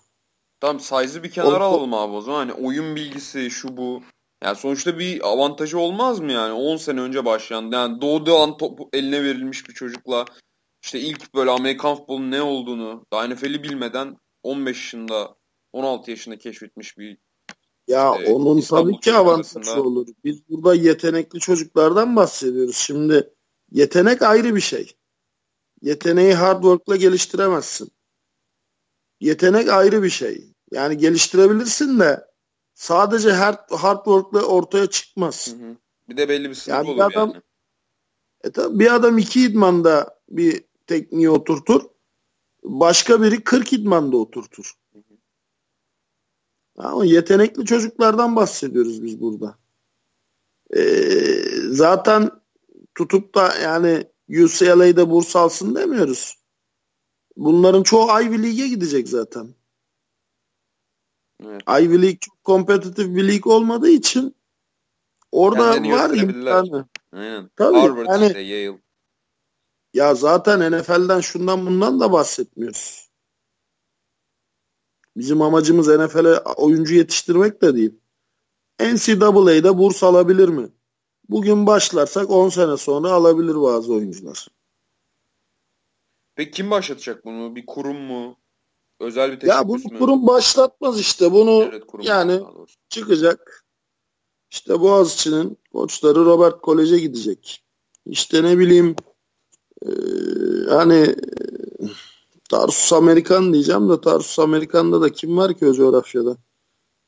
Tamam 0.61 0.81
size'ı 0.81 1.23
bir 1.23 1.31
kenara 1.31 1.69
O- 1.69 1.75
alalım 1.75 1.95
abi 1.95 2.13
o 2.17 2.21
zaman. 2.21 2.39
Hani 2.39 2.53
oyun 2.53 2.97
bilgisi 2.97 3.51
şu 3.51 3.77
bu. 3.77 4.03
Yani 4.45 4.57
sonuçta 4.57 4.99
bir 4.99 5.29
avantajı 5.29 5.79
olmaz 5.79 6.21
mı 6.21 6.33
yani? 6.33 6.53
10 6.53 6.77
sene 6.77 7.01
önce 7.01 7.25
başlayan 7.25 7.73
yani 7.73 8.01
doğduğu 8.01 8.37
an 8.37 8.57
top 8.57 8.81
eline 8.93 9.25
verilmiş 9.25 9.69
bir 9.69 9.75
çocukla 9.75 10.25
işte 10.83 11.01
ilk 11.01 11.35
böyle 11.35 11.51
Amerikan 11.51 11.97
futbolunun 11.97 12.31
ne 12.31 12.43
olduğunu 12.43 13.07
daha 13.13 13.27
NFL'i 13.27 13.63
bilmeden 13.63 14.17
15 14.43 14.77
yaşında 14.77 15.37
16 15.73 16.11
yaşında 16.11 16.39
keşfetmiş 16.39 16.99
bir 16.99 17.19
Ya 17.89 18.15
Evet, 18.19 18.29
onun 18.29 18.59
İstanbul 18.59 18.93
tabii 18.93 19.01
ki 19.01 19.13
avantajı 19.13 19.83
olur. 19.83 20.07
Biz 20.25 20.49
burada 20.49 20.75
yetenekli 20.75 21.41
çocuklardan 21.41 22.17
bahsediyoruz. 22.17 22.77
Şimdi 22.77 23.31
yetenek 23.71 24.23
ayrı 24.23 24.55
bir 24.55 24.61
şey. 24.61 24.93
Yeteneği 25.83 26.35
hard 26.35 26.63
work'la 26.63 26.97
geliştiremezsin. 26.97 27.91
Yetenek 29.21 29.69
ayrı 29.69 30.03
bir 30.03 30.11
şey. 30.11 30.45
Yani 30.71 30.97
geliştirebilirsin 30.99 32.01
de 32.01 32.32
sadece 32.75 33.33
hard, 33.33 33.71
hard 33.71 33.97
work'la 33.97 34.43
ortaya 34.43 34.87
çıkmaz. 34.87 35.55
Hı 35.59 35.67
hı. 35.67 35.77
Bir 36.09 36.17
de 36.17 36.29
belli 36.29 36.51
bir 36.51 36.55
sınır 36.55 36.77
Yani 36.77 36.87
bir 36.87 36.93
olur 36.93 37.01
adam- 37.01 37.31
yani. 37.31 37.43
E 38.45 38.51
tabii 38.51 38.79
bir 38.79 38.95
adam 38.95 39.19
iki 39.19 39.45
idmanda 39.45 40.21
bir 40.29 40.65
tekniği 40.87 41.31
oturtur. 41.31 41.83
Başka 42.63 43.23
biri 43.23 43.45
40 43.45 43.73
idmanda 43.73 44.17
oturtur. 44.17 44.73
Ama 46.77 47.05
yetenekli 47.05 47.65
çocuklardan 47.65 48.37
bahsediyoruz 48.37 49.03
biz 49.03 49.21
burada. 49.21 49.59
Ee, 50.77 50.83
zaten 51.69 52.31
tutup 52.95 53.35
da 53.35 53.55
yani 53.63 54.05
UCLA'da 54.29 55.11
burs 55.11 55.37
alsın 55.37 55.75
demiyoruz. 55.75 56.39
Bunların 57.37 57.83
çoğu 57.83 58.23
Ivy 58.23 58.43
League'e 58.43 58.69
gidecek 58.69 59.09
zaten. 59.09 59.55
Evet. 61.45 61.63
Ivy 61.69 62.03
League 62.03 62.19
çok 62.21 62.45
kompetitif 62.45 63.17
bir 63.17 63.29
lig 63.29 63.47
olmadığı 63.47 63.91
için 63.91 64.37
orada 65.33 65.73
Kendilerini 65.73 65.93
var 65.93 66.11
imkanı. 66.11 66.89
Aynen. 67.13 67.51
Tabii, 67.57 67.79
Harvard 67.79 68.07
yani- 68.07 68.27
işte 68.27 68.41
Yale. 68.41 68.79
Ya 69.95 70.15
zaten 70.15 70.73
NFL'den 70.73 71.21
şundan 71.21 71.67
bundan 71.67 72.01
da 72.01 72.13
bahsetmiyoruz. 72.13 73.11
Bizim 75.17 75.43
amacımız 75.43 75.89
NFL'e 75.89 76.39
oyuncu 76.39 76.95
yetiştirmek 76.95 77.63
de 77.63 77.75
değil. 77.75 77.95
NCAA'da 78.81 79.79
burs 79.79 80.03
alabilir 80.03 80.49
mi? 80.49 80.69
Bugün 81.29 81.67
başlarsak 81.67 82.31
10 82.31 82.49
sene 82.49 82.77
sonra 82.77 83.11
alabilir 83.11 83.55
bazı 83.55 83.93
oyuncular. 83.93 84.49
Peki 86.35 86.51
kim 86.51 86.71
başlatacak 86.71 87.25
bunu? 87.25 87.57
Bir 87.57 87.67
kurum 87.67 88.01
mu? 88.01 88.42
Özel 89.03 89.33
bir 89.33 89.47
Ya 89.47 89.55
teşebbüs 89.63 89.85
bunu 89.85 89.93
mü? 89.93 89.99
kurum 89.99 90.27
başlatmaz 90.27 91.01
işte. 91.01 91.33
Bunu 91.33 91.71
kurumu 91.89 92.09
yani 92.09 92.41
çıkacak. 92.89 93.65
İşte 94.51 94.81
Boğaziçi'nin 94.81 95.59
koçları 95.73 96.25
Robert 96.25 96.61
Kolej'e 96.63 96.99
gidecek. 96.99 97.65
İşte 98.07 98.43
ne 98.43 98.59
bileyim 98.59 98.97
eee, 99.87 99.93
hani 100.69 100.95
eee, 100.95 101.89
Tarsus 102.51 102.93
Amerikan 102.93 103.53
diyeceğim 103.53 103.89
de 103.91 104.01
Tarsus 104.01 104.39
Amerikan'da 104.39 105.01
da 105.01 105.13
kim 105.13 105.37
var 105.37 105.59
ki 105.59 105.67
o 105.67 105.73
coğrafyada? 105.73 106.37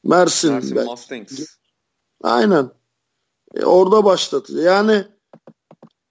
Mersin. 0.04 0.52
Mersin 0.52 0.76
belki. 0.76 0.90
Mustangs. 0.90 1.40
Aynen. 2.22 2.70
E, 3.54 3.64
orada 3.64 4.04
başlatacak. 4.04 4.64
Yani 4.64 5.04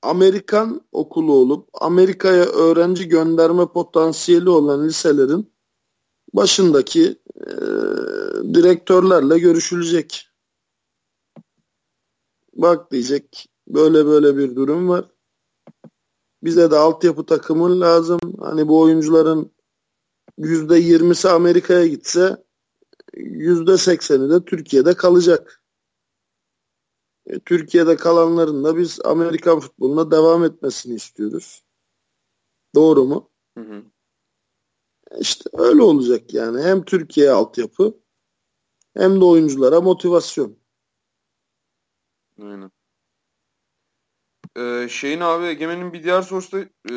Amerikan 0.02 0.82
okulu 0.92 1.34
olup 1.34 1.70
Amerika'ya 1.82 2.44
öğrenci 2.44 3.08
gönderme 3.08 3.66
potansiyeli 3.68 4.50
olan 4.50 4.88
liselerin 4.88 5.53
başındaki 6.34 7.20
e, 7.36 7.52
direktörlerle 8.54 9.40
görüşülecek. 9.40 10.30
Bak 12.54 12.92
diyecek 12.92 13.50
böyle 13.68 14.06
böyle 14.06 14.38
bir 14.38 14.56
durum 14.56 14.90
var. 14.90 15.06
Bize 16.44 16.72
de 16.72 16.76
altyapı 16.76 17.26
takımı 17.26 17.80
lazım. 17.80 18.20
Hani 18.40 18.68
bu 18.68 18.82
oyuncuların 18.82 19.52
yüzde 20.38 20.78
yirmisi 20.78 21.30
Amerika'ya 21.30 21.88
gitse 21.88 22.44
yüzde 23.16 23.78
sekseni 23.78 24.30
de 24.30 24.46
Türkiye'de 24.46 24.94
kalacak. 24.94 25.64
E, 27.26 27.40
Türkiye'de 27.40 27.96
kalanların 27.96 28.64
da 28.64 28.78
biz 28.78 29.00
Amerikan 29.06 29.60
futboluna 29.60 30.12
devam 30.12 30.44
etmesini 30.44 30.96
istiyoruz. 30.96 31.64
Doğru 32.76 33.04
mu? 33.04 33.30
Hı 33.58 33.64
hı. 33.64 33.84
İşte 35.20 35.50
öyle 35.54 35.82
olacak 35.82 36.34
yani. 36.34 36.62
Hem 36.64 36.86
Türkiye 36.86 37.32
altyapı 37.32 37.98
hem 38.98 39.22
de 39.22 39.26
oyunculara 39.26 39.82
motivasyon. 39.82 40.58
Aynen. 42.42 42.72
Ee, 44.58 44.88
şeyin 44.90 45.20
abi 45.20 45.46
Egemen'in 45.46 45.94
bir 45.94 46.04
diğer 46.04 46.22
sorusu 46.22 46.58
da 46.58 46.66
e, 46.94 46.96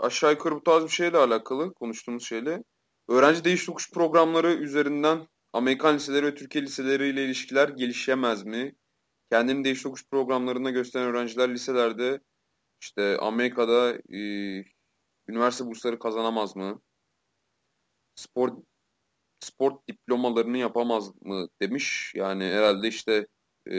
aşağı 0.00 0.32
yukarı 0.32 0.54
bu 0.54 0.62
tarz 0.62 0.84
bir 0.84 0.88
şeyle 0.88 1.16
alakalı 1.16 1.74
konuştuğumuz 1.74 2.24
şeyle. 2.24 2.64
Öğrenci 3.08 3.44
değiş 3.44 3.66
tokuş 3.66 3.90
programları 3.90 4.54
üzerinden 4.54 5.28
Amerikan 5.52 5.94
liseleri 5.94 6.26
ve 6.26 6.34
Türkiye 6.34 6.64
liseleriyle 6.64 7.24
ilişkiler 7.24 7.68
gelişemez 7.68 8.44
mi? 8.44 8.76
Kendini 9.30 9.64
değiş 9.64 9.82
tokuş 9.82 10.04
programlarında 10.10 10.70
gösteren 10.70 11.06
öğrenciler 11.08 11.54
liselerde 11.54 12.20
işte 12.80 13.18
Amerika'da 13.18 13.92
e, 13.92 14.20
üniversite 15.28 15.66
bursları 15.66 15.98
kazanamaz 15.98 16.56
mı? 16.56 16.80
Spor 18.18 18.52
spor 19.40 19.72
diplomalarını 19.88 20.58
yapamaz 20.58 21.10
mı 21.20 21.48
demiş. 21.62 22.12
Yani 22.14 22.44
herhalde 22.44 22.88
işte 22.88 23.26
e, 23.70 23.78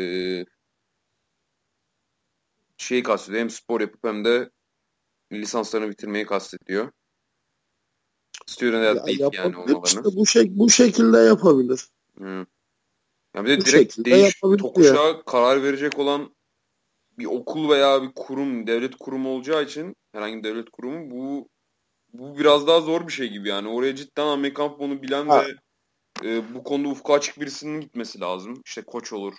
şeyi 2.78 3.04
kastediyor. 3.04 3.42
Hem 3.42 3.50
spor 3.50 3.82
yapıp 3.82 4.04
hem 4.04 4.26
de 4.26 4.50
lisanslarını 5.32 5.90
bitirmeyi 5.90 6.26
kastediyor. 6.26 6.92
Student 8.46 9.10
ya, 9.20 9.30
yani 9.34 9.58
olmalarını. 9.58 9.86
Işte 9.86 10.04
bu, 10.04 10.26
şek 10.26 10.50
bu 10.52 10.70
şekilde 10.70 11.18
yapabilir. 11.18 11.88
Hı. 12.18 12.46
Ya 13.36 13.46
bir 13.46 13.50
de 13.50 13.58
bu 13.58 13.66
direkt 13.66 14.06
değiş 14.06 14.40
tokuşa 14.40 15.04
ya. 15.04 15.24
karar 15.26 15.64
verecek 15.64 16.00
olan 16.00 16.36
bir 17.18 17.26
okul 17.26 17.70
veya 17.70 18.04
bir 18.04 18.12
kurum, 18.16 18.68
devlet 18.68 18.96
kurumu 18.96 19.30
olacağı 19.30 19.64
için 19.64 19.96
herhangi 20.12 20.38
bir 20.38 20.44
devlet 20.44 20.70
kurumu 20.70 21.12
bu 21.12 21.50
bu 22.14 22.38
biraz 22.39 22.68
daha 22.68 22.82
zor 22.82 23.07
bir 23.07 23.14
şey 23.14 23.30
gibi 23.30 23.49
yani. 23.49 23.68
Oraya 23.68 23.95
cidden 23.95 24.28
Amerikan 24.28 24.80
bunu 24.80 25.01
bilen 25.01 25.28
ha. 25.28 25.43
ve 25.43 25.55
e, 26.30 26.53
bu 26.55 26.64
konuda 26.64 26.89
ufku 26.89 27.14
açık 27.14 27.39
birisinin 27.39 27.82
gitmesi 27.82 28.20
lazım. 28.20 28.62
İşte 28.66 28.82
koç 28.82 29.14
olur. 29.14 29.34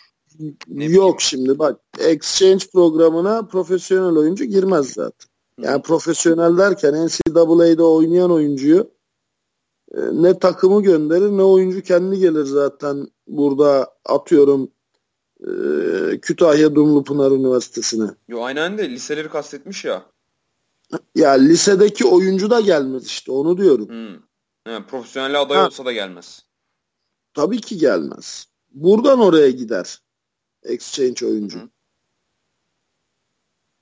Ne 0.68 0.84
Yok 0.84 0.92
bileyim. 0.92 1.16
şimdi 1.18 1.58
bak 1.58 1.80
exchange 1.98 2.64
programına 2.72 3.46
profesyonel 3.46 4.16
oyuncu 4.16 4.44
girmez 4.44 4.92
zaten. 4.92 5.30
Yani 5.58 5.82
profesyonel 5.82 6.58
derken 6.58 7.06
NCAA'de 7.06 7.82
oynayan 7.82 8.30
oyuncuyu 8.30 8.90
e, 9.94 10.00
ne 10.12 10.38
takımı 10.38 10.82
gönderir 10.82 11.30
ne 11.30 11.42
oyuncu 11.42 11.82
kendi 11.82 12.18
gelir 12.18 12.44
zaten 12.44 13.06
burada 13.26 13.94
atıyorum 14.04 14.70
e, 15.40 15.50
Kütahya 16.20 16.74
Dumlupınar 16.74 17.30
Üniversitesi'ne. 17.30 18.10
Yo 18.28 18.42
aynen 18.42 18.78
de 18.78 18.90
liseleri 18.90 19.28
kastetmiş 19.28 19.84
ya. 19.84 20.09
Ya 21.14 21.30
lisedeki 21.30 22.06
oyuncu 22.06 22.50
da 22.50 22.60
gelmez 22.60 23.06
işte 23.06 23.32
onu 23.32 23.58
diyorum. 23.58 23.88
Hmm. 23.88 24.22
Yani 24.66 24.86
profesyonel 24.86 25.40
aday 25.40 25.56
ha. 25.56 25.66
olsa 25.66 25.84
da 25.84 25.92
gelmez. 25.92 26.46
Tabii 27.34 27.60
ki 27.60 27.78
gelmez. 27.78 28.46
Buradan 28.70 29.20
oraya 29.20 29.50
gider. 29.50 30.02
Exchange 30.62 31.26
oyuncu. 31.26 31.58
Hı. 31.58 31.68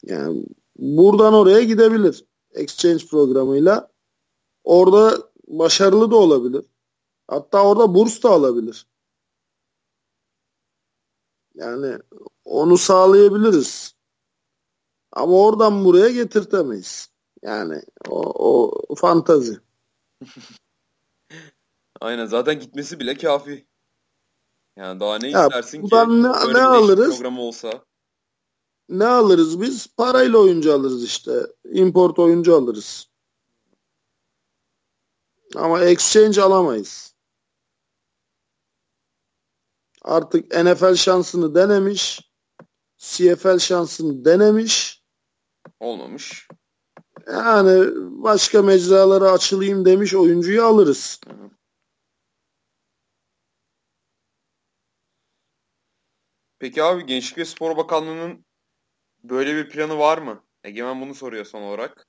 Yani 0.02 0.44
buradan 0.76 1.34
oraya 1.34 1.62
gidebilir. 1.62 2.24
Exchange 2.50 3.06
programıyla. 3.06 3.92
Orada 4.64 5.30
başarılı 5.46 6.10
da 6.10 6.16
olabilir. 6.16 6.64
Hatta 7.28 7.64
orada 7.64 7.94
burs 7.94 8.22
da 8.22 8.30
alabilir. 8.30 8.86
Yani 11.54 11.98
onu 12.44 12.78
sağlayabiliriz. 12.78 13.97
Ama 15.12 15.32
oradan 15.32 15.84
buraya 15.84 16.08
getirtemeyiz. 16.08 17.08
Yani 17.42 17.82
o, 18.08 18.20
o 18.88 18.94
fantazi. 18.94 19.58
Aynen 22.00 22.26
zaten 22.26 22.60
gitmesi 22.60 23.00
bile 23.00 23.14
kafi. 23.16 23.66
Yani 24.76 25.00
daha 25.00 25.18
ne 25.18 25.30
ya, 25.30 25.46
istersin 25.46 25.86
ki? 25.86 25.96
Ne, 25.96 26.52
ne 26.52 26.62
alırız? 26.62 27.16
Programı 27.16 27.40
olsa. 27.40 27.84
Ne 28.88 29.06
alırız 29.06 29.60
biz? 29.60 29.86
Parayla 29.96 30.38
oyuncu 30.38 30.74
alırız 30.74 31.04
işte. 31.04 31.32
Import 31.64 32.18
oyuncu 32.18 32.56
alırız. 32.56 33.08
Ama 35.54 35.84
exchange 35.84 36.42
alamayız. 36.42 37.14
Artık 40.02 40.54
NFL 40.64 40.94
şansını 40.94 41.54
denemiş. 41.54 42.30
CFL 42.96 43.58
şansını 43.58 44.24
denemiş. 44.24 44.97
Olmamış. 45.80 46.48
Yani 47.26 47.90
başka 48.22 48.62
mecralara 48.62 49.30
açılayım 49.30 49.84
demiş 49.84 50.14
oyuncuyu 50.14 50.64
alırız. 50.64 51.20
Peki 56.58 56.82
abi 56.82 57.06
Gençlik 57.06 57.38
ve 57.38 57.44
Spor 57.44 57.76
Bakanlığı'nın 57.76 58.44
böyle 59.24 59.56
bir 59.56 59.68
planı 59.68 59.98
var 59.98 60.18
mı? 60.18 60.44
Egemen 60.64 61.00
bunu 61.00 61.14
soruyor 61.14 61.44
son 61.44 61.62
olarak. 61.62 62.06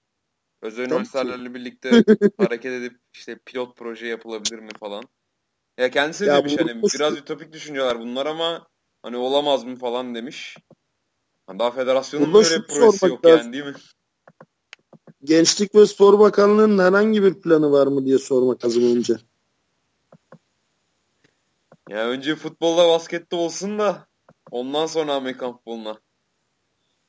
Özel 0.61 0.85
üniversitelerle 0.85 1.53
birlikte 1.53 2.03
hareket 2.37 2.71
edip 2.71 2.99
işte 3.13 3.39
pilot 3.45 3.77
proje 3.77 4.07
yapılabilir 4.07 4.59
mi 4.59 4.69
falan. 4.79 5.03
Ya 5.77 5.89
kendisi 5.91 6.25
ya 6.25 6.37
demiş 6.37 6.55
hani 6.57 6.83
biraz 6.93 7.17
ütopik 7.17 7.53
düşünceler 7.53 7.99
bunlar 7.99 8.25
ama 8.25 8.67
hani 9.01 9.17
olamaz 9.17 9.63
mı 9.63 9.75
falan 9.75 10.15
demiş. 10.15 10.57
Hani 11.49 11.59
daha 11.59 11.71
federasyonun 11.71 12.33
böyle 12.33 12.61
bir 12.61 12.67
projesi 12.67 13.05
yok 13.05 13.25
lazım. 13.25 13.39
yani 13.39 13.53
değil 13.53 13.65
mi? 13.65 13.73
Gençlik 15.23 15.75
ve 15.75 15.85
Spor 15.85 16.19
Bakanlığı'nın 16.19 16.83
herhangi 16.83 17.23
bir 17.23 17.33
planı 17.33 17.71
var 17.71 17.87
mı 17.87 18.05
diye 18.05 18.17
sormak 18.17 18.65
lazım 18.65 18.97
önce. 18.97 19.15
Ya 21.89 22.07
önce 22.07 22.35
futbolda 22.35 22.87
baskette 22.87 23.35
olsun 23.35 23.79
da 23.79 24.07
ondan 24.51 24.85
sonra 24.85 25.13
Amerikan 25.13 25.53
futboluna. 25.53 25.99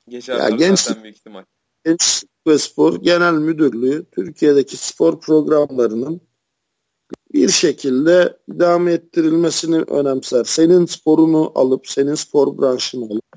Geçerler 0.08 0.50
ya 0.50 0.56
gençlik, 0.56 1.02
büyük 1.02 1.16
ihtimal. 1.16 1.44
Gençlik 1.84 2.30
ve 2.46 2.58
Spor 2.58 3.00
Genel 3.02 3.34
Müdürlüğü 3.34 4.04
Türkiye'deki 4.10 4.76
spor 4.76 5.20
programlarının 5.20 6.20
bir 7.34 7.48
şekilde 7.48 8.38
devam 8.48 8.88
ettirilmesini 8.88 9.82
önemser. 9.82 10.44
Senin 10.44 10.86
sporunu 10.86 11.52
alıp, 11.54 11.88
senin 11.88 12.14
spor 12.14 12.58
branşını 12.58 13.04
alıp 13.04 13.29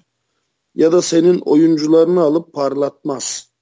ya 0.75 0.91
da 0.91 1.01
senin 1.01 1.39
oyuncularını 1.39 2.21
alıp 2.21 2.53
parlatmaz. 2.53 3.53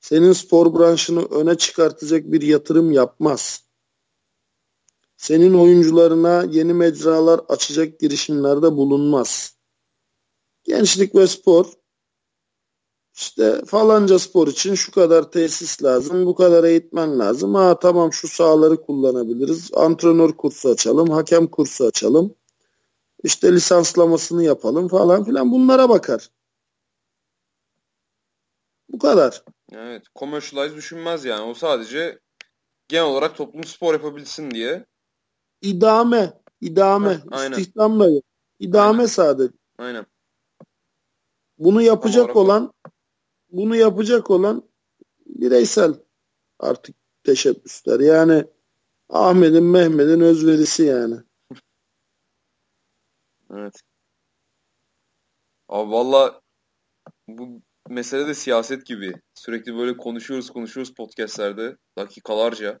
Senin 0.00 0.32
spor 0.32 0.78
branşını 0.78 1.24
öne 1.24 1.58
çıkartacak 1.58 2.32
bir 2.32 2.42
yatırım 2.42 2.92
yapmaz. 2.92 3.64
Senin 5.16 5.54
oyuncularına 5.54 6.44
yeni 6.50 6.74
mecralar 6.74 7.40
açacak 7.48 8.00
girişimlerde 8.00 8.76
bulunmaz. 8.76 9.56
Gençlik 10.64 11.14
ve 11.14 11.26
spor 11.26 11.66
işte 13.14 13.62
falanca 13.66 14.18
spor 14.18 14.48
için 14.48 14.74
şu 14.74 14.92
kadar 14.92 15.30
tesis 15.30 15.82
lazım, 15.82 16.26
bu 16.26 16.34
kadar 16.34 16.64
eğitmen 16.64 17.18
lazım. 17.18 17.54
Ha 17.54 17.78
tamam 17.78 18.12
şu 18.12 18.28
sahaları 18.28 18.82
kullanabiliriz. 18.82 19.70
Antrenör 19.74 20.32
kursu 20.32 20.68
açalım, 20.68 21.10
hakem 21.10 21.46
kursu 21.46 21.84
açalım. 21.84 22.34
İşte 23.24 23.52
lisanslamasını 23.52 24.44
yapalım 24.44 24.88
falan 24.88 25.24
filan 25.24 25.52
bunlara 25.52 25.88
bakar. 25.88 26.30
Bu 28.88 28.98
kadar. 28.98 29.44
Evet, 29.72 30.02
commercialize 30.18 30.76
düşünmez 30.76 31.24
yani. 31.24 31.42
O 31.42 31.54
sadece 31.54 32.20
genel 32.88 33.04
olarak 33.04 33.36
toplum 33.36 33.64
spor 33.64 33.94
yapabilsin 33.94 34.50
diye. 34.50 34.86
İdame, 35.62 36.32
idame, 36.60 37.14
Heh, 37.14 37.20
aynen. 37.30 37.58
istihdamla 37.58 38.08
İdame 38.58 38.98
aynen. 38.98 39.06
sadece. 39.06 39.52
Aynen. 39.78 40.06
Bunu 41.58 41.82
yapacak 41.82 42.36
olan 42.36 42.72
bunu 43.50 43.76
yapacak 43.76 44.30
olan 44.30 44.62
bireysel 45.26 45.94
artık 46.58 46.96
teşebbüsler. 47.24 48.00
Yani 48.00 48.44
Ahmet'in 49.08 49.64
Mehmet'in 49.64 50.20
özverisi 50.20 50.82
yani. 50.82 51.16
Evet. 53.50 53.80
Abi 55.68 55.92
valla 55.92 56.40
bu 57.28 57.62
mesele 57.88 58.26
de 58.26 58.34
siyaset 58.34 58.86
gibi. 58.86 59.12
Sürekli 59.34 59.76
böyle 59.76 59.96
konuşuyoruz 59.96 60.50
konuşuyoruz 60.50 60.94
podcastlerde 60.94 61.76
dakikalarca. 61.98 62.80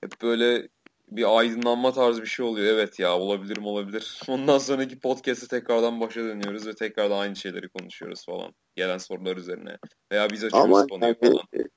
hep 0.00 0.22
böyle 0.22 0.68
bir 1.08 1.38
aydınlanma 1.38 1.92
tarzı 1.92 2.22
bir 2.22 2.26
şey 2.26 2.46
oluyor. 2.46 2.74
Evet 2.74 2.98
ya 2.98 3.18
olabilir 3.18 3.58
mi 3.58 3.66
olabilir. 3.68 4.20
Ondan 4.28 4.58
sonraki 4.58 4.98
podcast'e 4.98 5.48
tekrardan 5.48 6.00
başa 6.00 6.20
dönüyoruz 6.20 6.66
ve 6.66 6.74
tekrardan 6.74 7.18
aynı 7.18 7.36
şeyleri 7.36 7.68
konuşuyoruz 7.68 8.24
falan. 8.26 8.54
Gelen 8.76 8.98
sorular 8.98 9.36
üzerine. 9.36 9.78
Veya 10.12 10.30
biz 10.30 10.44
açıyoruz 10.44 10.76
Ama 10.76 10.86
konuyu 10.86 11.14
yani, 11.22 11.32
falan. 11.32 11.68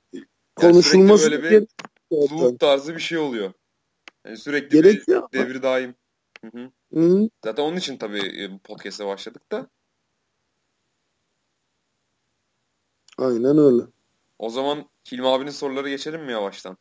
konuşulması 0.55 1.31
böyle 1.31 1.43
bir 1.43 1.67
Loop 2.11 2.39
zaten. 2.39 2.57
tarzı 2.57 2.95
bir 2.95 2.99
şey 2.99 3.17
oluyor. 3.17 3.53
Yani 4.25 4.37
sürekli 4.37 4.81
Gerekiyor 4.81 5.29
bir 5.33 5.39
devir 5.39 5.61
daim. 5.61 5.95
Hı 6.41 6.47
hı. 6.57 6.71
Hı, 6.93 7.29
Zaten 7.43 7.63
onun 7.63 7.77
için 7.77 7.97
tabii 7.97 8.43
e, 8.43 8.51
bu 8.51 8.59
podcast'e 8.59 9.05
başladık 9.05 9.51
da. 9.51 9.69
aynen 13.17 13.57
öyle. 13.57 13.83
O 14.39 14.49
zaman 14.49 14.89
Hilmi 15.11 15.27
abinin 15.27 15.51
soruları 15.51 15.89
geçelim 15.89 16.23
mi 16.23 16.31
yavaştan? 16.31 16.77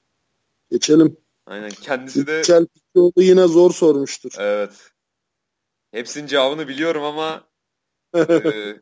Geçelim. 0.70 1.16
Aynen. 1.46 1.70
Kendisi 1.70 2.26
de 2.26 2.32
Yüksel 2.32 2.66
Pikçioğlu 2.66 3.22
yine 3.22 3.46
zor 3.46 3.70
sormuştur. 3.70 4.32
evet. 4.38 4.90
Hepsinin 5.90 6.26
cevabını 6.26 6.68
biliyorum 6.68 7.02
ama 7.04 7.48
e, 8.16 8.80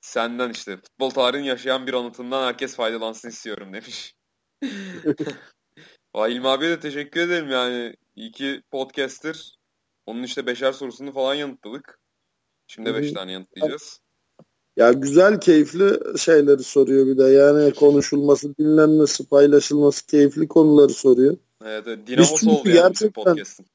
senden 0.00 0.50
işte 0.50 0.76
futbol 0.76 1.10
tarihini 1.10 1.46
yaşayan 1.46 1.86
bir 1.86 1.94
anıtından 1.94 2.46
herkes 2.46 2.76
faydalansın 2.76 3.28
istiyorum 3.28 3.72
demiş. 3.72 4.14
Vay 6.14 6.34
Hilmi 6.34 6.48
abiye 6.48 6.70
de 6.70 6.80
teşekkür 6.80 7.20
ederim 7.20 7.50
yani. 7.50 7.96
İyi 8.16 8.32
ki 8.32 8.62
podcaster. 8.70 9.57
Onun 10.08 10.22
işte 10.22 10.46
beşer 10.46 10.72
sorusunu 10.72 11.12
falan 11.12 11.34
yanıtladık. 11.34 12.00
Şimdi 12.66 12.94
beş 12.94 13.12
tane 13.12 13.32
yanıtlayacağız. 13.32 14.00
Ya 14.76 14.92
güzel, 14.92 15.40
keyifli 15.40 16.18
şeyleri 16.18 16.62
soruyor 16.62 17.06
bir 17.06 17.18
de. 17.18 17.24
Yani 17.24 17.74
konuşulması, 17.74 18.56
dinlenmesi, 18.58 19.28
paylaşılması 19.28 20.06
keyifli 20.06 20.48
konuları 20.48 20.92
soruyor. 20.92 21.36
Evet, 21.64 21.84
evet. 21.86 22.06
Dinamosu 22.06 22.50
oldu 22.50 22.68
yani 22.68 22.92
bizim 22.94 23.12
podcast'ın. 23.12 23.66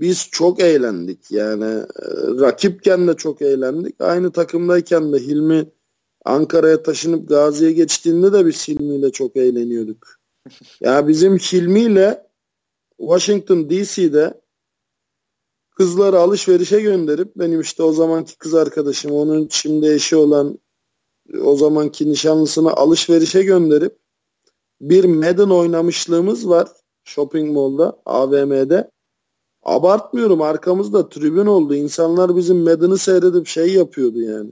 Biz 0.00 0.28
çok 0.30 0.60
eğlendik. 0.60 1.30
Yani 1.30 1.64
e, 1.74 2.06
rakipken 2.40 3.08
de 3.08 3.16
çok 3.16 3.42
eğlendik. 3.42 4.00
Aynı 4.00 4.32
takımdayken 4.32 5.12
de 5.12 5.18
Hilmi 5.18 5.64
Ankara'ya 6.24 6.82
taşınıp 6.82 7.28
Gazi'ye 7.28 7.72
geçtiğinde 7.72 8.32
de 8.32 8.46
biz 8.46 8.68
Hilmi'yle 8.68 9.12
çok 9.12 9.36
eğleniyorduk. 9.36 10.18
Ya 10.80 11.08
bizim 11.08 11.38
Hilmi'yle 11.38 12.26
Washington 12.98 13.70
DC'de 13.70 14.47
kızları 15.78 16.18
alışverişe 16.18 16.80
gönderip 16.80 17.36
benim 17.36 17.60
işte 17.60 17.82
o 17.82 17.92
zamanki 17.92 18.38
kız 18.38 18.54
arkadaşım 18.54 19.10
onun 19.10 19.48
şimdi 19.50 19.88
eşi 19.92 20.16
olan 20.16 20.58
o 21.44 21.56
zamanki 21.56 22.10
nişanlısını 22.10 22.72
alışverişe 22.72 23.42
gönderip 23.42 23.98
bir 24.80 25.04
Madden 25.04 25.50
oynamışlığımız 25.50 26.48
var 26.48 26.68
shopping 27.04 27.52
mall'da 27.52 28.02
AVM'de. 28.06 28.90
Abartmıyorum 29.62 30.42
arkamızda 30.42 31.08
tribün 31.08 31.46
oldu. 31.46 31.74
İnsanlar 31.74 32.36
bizim 32.36 32.56
Madden'ı 32.56 32.98
seyredip 32.98 33.46
şey 33.46 33.74
yapıyordu 33.74 34.20
yani. 34.20 34.50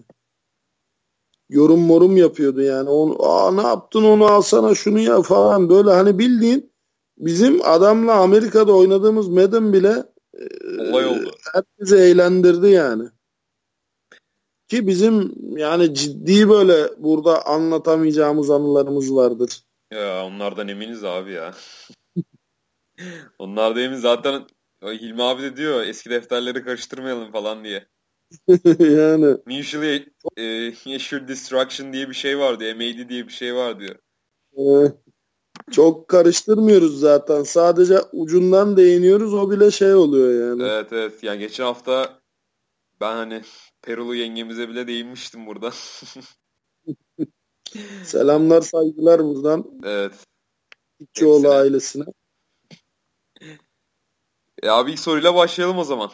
Yorum 1.49 1.81
morum 1.81 2.17
yapıyordu 2.17 2.63
yani. 2.63 2.91
Onu, 2.91 3.27
Aa, 3.27 3.51
ne 3.53 3.63
yaptın 3.63 4.05
onu 4.05 4.27
alsana 4.27 4.75
şunu 4.75 4.99
ya 4.99 5.23
falan 5.23 5.71
böyle 5.71 5.91
hani 5.91 6.19
bildiğin 6.19 6.73
bizim 7.19 7.61
adamla 7.65 8.15
Amerika'da 8.15 8.73
oynadığımız 8.77 9.29
Madden 9.29 9.73
bile 9.73 10.05
Olay 10.79 11.07
oldu. 11.07 11.31
herkesi 11.53 11.97
eğlendirdi 11.97 12.69
yani. 12.69 13.09
Ki 14.69 14.87
bizim 14.87 15.35
yani 15.59 15.95
ciddi 15.95 16.49
böyle 16.49 16.89
burada 16.99 17.47
anlatamayacağımız 17.47 18.51
anılarımız 18.51 19.15
vardır. 19.15 19.63
Ya 19.93 20.25
onlardan 20.25 20.69
eminiz 20.69 21.05
abi 21.05 21.33
ya. 21.33 21.55
Onlardan 23.39 23.83
emin 23.83 23.97
zaten 23.97 24.47
Hilmi 24.83 25.23
abi 25.23 25.43
de 25.43 25.57
diyor 25.57 25.85
eski 25.87 26.11
defterleri 26.11 26.65
karıştırmayalım 26.65 27.33
falan 27.33 27.65
diye. 27.65 27.87
yani 28.81 29.37
Mutually 29.47 30.07
e, 30.37 30.69
Assured 30.97 31.29
Destruction 31.29 31.93
diye 31.93 32.09
bir 32.09 32.15
şey 32.15 32.39
var 32.39 32.61
diyor. 32.61 32.75
MAD 32.75 33.09
diye 33.09 33.27
bir 33.27 33.33
şey 33.33 33.55
var 33.55 33.81
diyor. 33.81 33.97
e, 34.59 34.93
çok 35.71 36.09
karıştırmıyoruz 36.09 37.01
zaten. 37.01 37.43
Sadece 37.43 38.01
ucundan 38.13 38.77
değiniyoruz. 38.77 39.35
O 39.35 39.51
bile 39.51 39.71
şey 39.71 39.95
oluyor 39.95 40.51
yani. 40.51 40.63
Evet 40.63 40.93
evet. 40.93 41.23
Yani 41.23 41.39
geçen 41.39 41.65
hafta 41.65 42.21
ben 43.01 43.17
hani 43.17 43.43
Perulu 43.83 44.15
yengemize 44.15 44.69
bile 44.69 44.87
değinmiştim 44.87 45.47
burada. 45.47 45.73
Selamlar 48.05 48.63
saygılar 48.63 49.25
buradan 49.25 49.81
evet. 49.85 50.13
İkçioğlu 51.01 51.37
Hepsine. 51.37 51.55
ailesine. 51.55 52.05
E 54.63 54.69
abi 54.69 54.93
ilk 54.93 54.99
soruyla 55.01 55.35
başlayalım 55.35 55.79
o 55.79 55.85
zaman. 55.85 56.11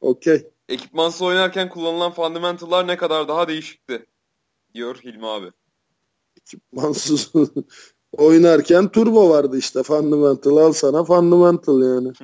Okey. 0.00 0.50
Ekipmansız 0.68 1.22
oynarken 1.22 1.68
kullanılan 1.68 2.12
fundamental'lar 2.12 2.86
ne 2.86 2.96
kadar 2.96 3.28
daha 3.28 3.48
değişikti? 3.48 4.06
Diyor 4.74 4.96
Hilmi 4.96 5.26
abi. 5.26 5.52
Mansuz 6.72 7.32
oynarken 8.18 8.88
turbo 8.88 9.30
vardı 9.30 9.58
işte. 9.58 9.82
Fundamental 9.82 10.56
al 10.56 10.72
sana 10.72 11.04
fundamental 11.04 11.82
yani. 11.82 12.12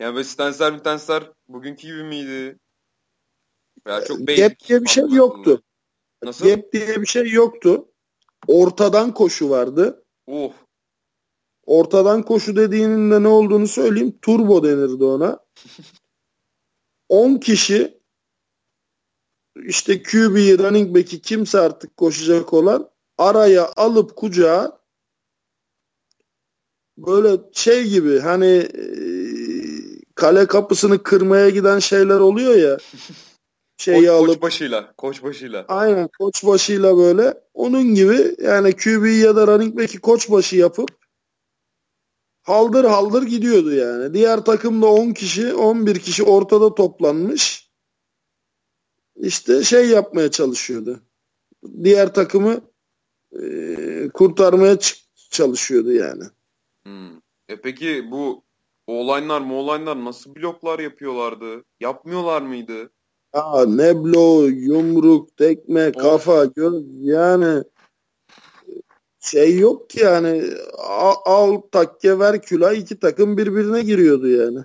Yani 0.00 0.14
böyle 0.14 0.24
stensler 0.24 0.72
mitensler 0.72 1.30
bugünkü 1.48 1.88
gibi 1.88 2.02
miydi? 2.02 2.58
Veya 3.86 4.04
çok 4.04 4.18
Gap 4.18 4.58
diye 4.68 4.82
bir 4.82 4.88
şey 4.88 5.04
yoktu. 5.04 5.62
Nasıl? 6.22 6.48
Gap 6.48 6.72
diye 6.72 7.00
bir 7.00 7.06
şey 7.06 7.30
yoktu. 7.30 7.88
Ortadan 8.46 9.14
koşu 9.14 9.50
vardı. 9.50 10.04
Oh. 10.26 10.52
Ortadan 11.66 12.22
koşu 12.22 12.56
dediğinin 12.56 13.10
de 13.10 13.22
ne 13.22 13.28
olduğunu 13.28 13.68
söyleyeyim. 13.68 14.18
Turbo 14.22 14.64
denirdi 14.64 15.04
ona. 15.04 15.38
10 17.08 17.36
kişi 17.36 18.00
işte 19.62 20.02
QB'yi 20.02 20.58
running 20.58 20.96
back'i 20.96 21.22
kimse 21.22 21.60
artık 21.60 21.96
koşacak 21.96 22.52
olan 22.52 22.90
araya 23.18 23.72
alıp 23.76 24.16
kucağa 24.16 24.78
böyle 26.98 27.42
şey 27.52 27.88
gibi 27.88 28.18
hani 28.18 28.46
e, 28.56 28.84
kale 30.14 30.46
kapısını 30.46 31.02
kırmaya 31.02 31.48
giden 31.48 31.78
şeyler 31.78 32.20
oluyor 32.20 32.54
ya 32.54 32.78
şeyi 33.78 34.06
Koç, 34.06 34.08
alıp 34.08 34.28
koç 34.28 34.42
başıyla. 34.42 34.94
Koç 34.96 35.22
başıyla. 35.22 35.64
Aynen 35.68 36.08
koç 36.18 36.44
başıyla 36.44 36.96
böyle. 36.96 37.34
Onun 37.54 37.94
gibi 37.94 38.36
yani 38.42 38.76
QB 38.76 39.06
ya 39.06 39.36
da 39.36 39.46
running 39.46 39.78
back'i 39.78 40.00
koç 40.00 40.30
başı 40.30 40.56
yapıp 40.56 40.90
haldır 42.42 42.84
haldır 42.84 43.22
gidiyordu 43.22 43.74
yani. 43.74 44.14
Diğer 44.14 44.44
takımda 44.44 44.86
10 44.86 45.12
kişi 45.12 45.54
11 45.54 45.98
kişi 45.98 46.24
ortada 46.24 46.74
toplanmış. 46.74 47.68
İşte 49.16 49.64
şey 49.64 49.88
yapmaya 49.88 50.30
çalışıyordu. 50.30 51.00
Diğer 51.84 52.14
takımı 52.14 52.60
e, 53.32 54.08
kurtarmaya 54.14 54.78
çalışıyordu 55.30 55.92
yani. 55.92 56.24
Hmm. 56.82 57.16
E 57.48 57.60
peki 57.62 58.10
bu 58.10 58.42
olaylar 58.86 59.40
mı 59.40 59.54
olaylar 59.54 60.04
nasıl 60.04 60.34
bloklar 60.34 60.78
yapıyorlardı? 60.78 61.64
Yapmıyorlar 61.80 62.42
mıydı? 62.42 62.90
Ya 63.34 63.66
neblo, 63.66 64.42
yumruk, 64.42 65.36
tekme, 65.36 65.92
kafa, 65.92 66.44
göz 66.44 66.84
yani 67.00 67.64
şey 69.20 69.58
yok 69.58 69.90
ki 69.90 70.00
yani 70.00 70.44
al, 70.78 71.14
al 71.24 71.60
takke 71.72 72.18
ver 72.18 72.42
külah 72.42 72.72
iki 72.72 72.98
takım 72.98 73.36
birbirine 73.36 73.82
giriyordu 73.82 74.28
yani. 74.28 74.58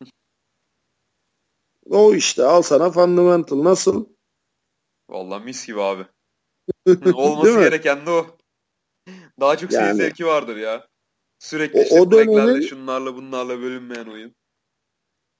O 1.90 2.14
işte 2.14 2.44
al 2.44 2.62
sana 2.62 2.90
fundamental 2.90 3.64
nasıl? 3.64 4.06
Vallahi 5.08 5.44
mis 5.44 5.66
gibi 5.66 5.80
abi. 5.80 6.06
Olması 7.14 7.60
gereken 7.60 8.06
de 8.06 8.10
o. 8.10 8.36
Daha 9.40 9.56
çok 9.58 9.72
seyir 9.72 9.82
Yani. 9.86 9.96
zevki 9.96 10.26
vardır 10.26 10.56
ya. 10.56 10.88
Sürekli 11.38 11.78
O- 11.78 11.82
işte 11.82 12.00
o 12.00 12.10
dönemin- 12.10 12.62
şunlarla 12.62 13.14
bunlarla 13.14 13.60
bölünmeyen 13.60 14.06
oyun. 14.06 14.34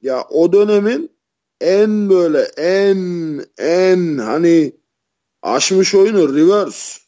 Ya 0.01 0.25
o 0.31 0.53
dönemin 0.53 1.17
en 1.61 2.11
böyle 2.11 2.39
en 2.57 2.99
en 3.59 4.19
hani 4.19 4.73
aşmış 5.43 5.95
oyunu 5.95 6.37
reverse. 6.37 7.01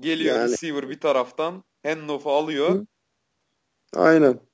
Geliyor 0.00 0.36
Yani- 0.36 0.52
receiver 0.52 0.88
bir 0.88 1.00
taraftan 1.00 1.64
handoff'u 1.86 2.30
alıyor. 2.32 2.70
Hı. 2.70 2.86
Aynen. 3.96 4.47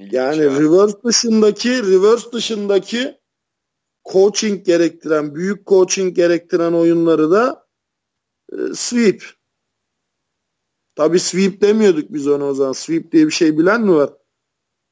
Yani 0.00 0.42
ya. 0.42 0.60
reverse 0.60 1.02
dışındaki 1.04 1.70
reverse 1.70 2.32
dışındaki 2.32 3.18
coaching 4.12 4.66
gerektiren, 4.66 5.34
büyük 5.34 5.66
coaching 5.66 6.16
gerektiren 6.16 6.72
oyunları 6.72 7.30
da 7.30 7.66
e, 8.52 8.56
sweep. 8.74 9.24
Tabii 10.94 11.20
sweep 11.20 11.60
demiyorduk 11.60 12.12
biz 12.12 12.28
ona 12.28 12.44
o 12.44 12.54
zaman. 12.54 12.72
Sweep 12.72 13.12
diye 13.12 13.26
bir 13.26 13.30
şey 13.30 13.58
bilen 13.58 13.82
mi 13.82 13.94
var? 13.94 14.10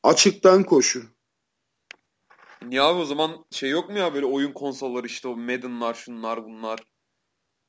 Açıktan 0.03 0.65
koşu. 0.65 1.03
Niye 2.63 2.83
abi 2.83 3.01
o 3.01 3.05
zaman 3.05 3.45
şey 3.51 3.71
yok 3.71 3.91
mu 3.91 3.99
ya 3.99 4.15
böyle 4.15 4.27
oyun 4.27 4.53
konsolları 4.53 5.07
işte 5.07 5.29
o 5.29 5.37
Madden'lar 5.37 5.95
şunlar 5.95 6.45
bunlar. 6.45 6.81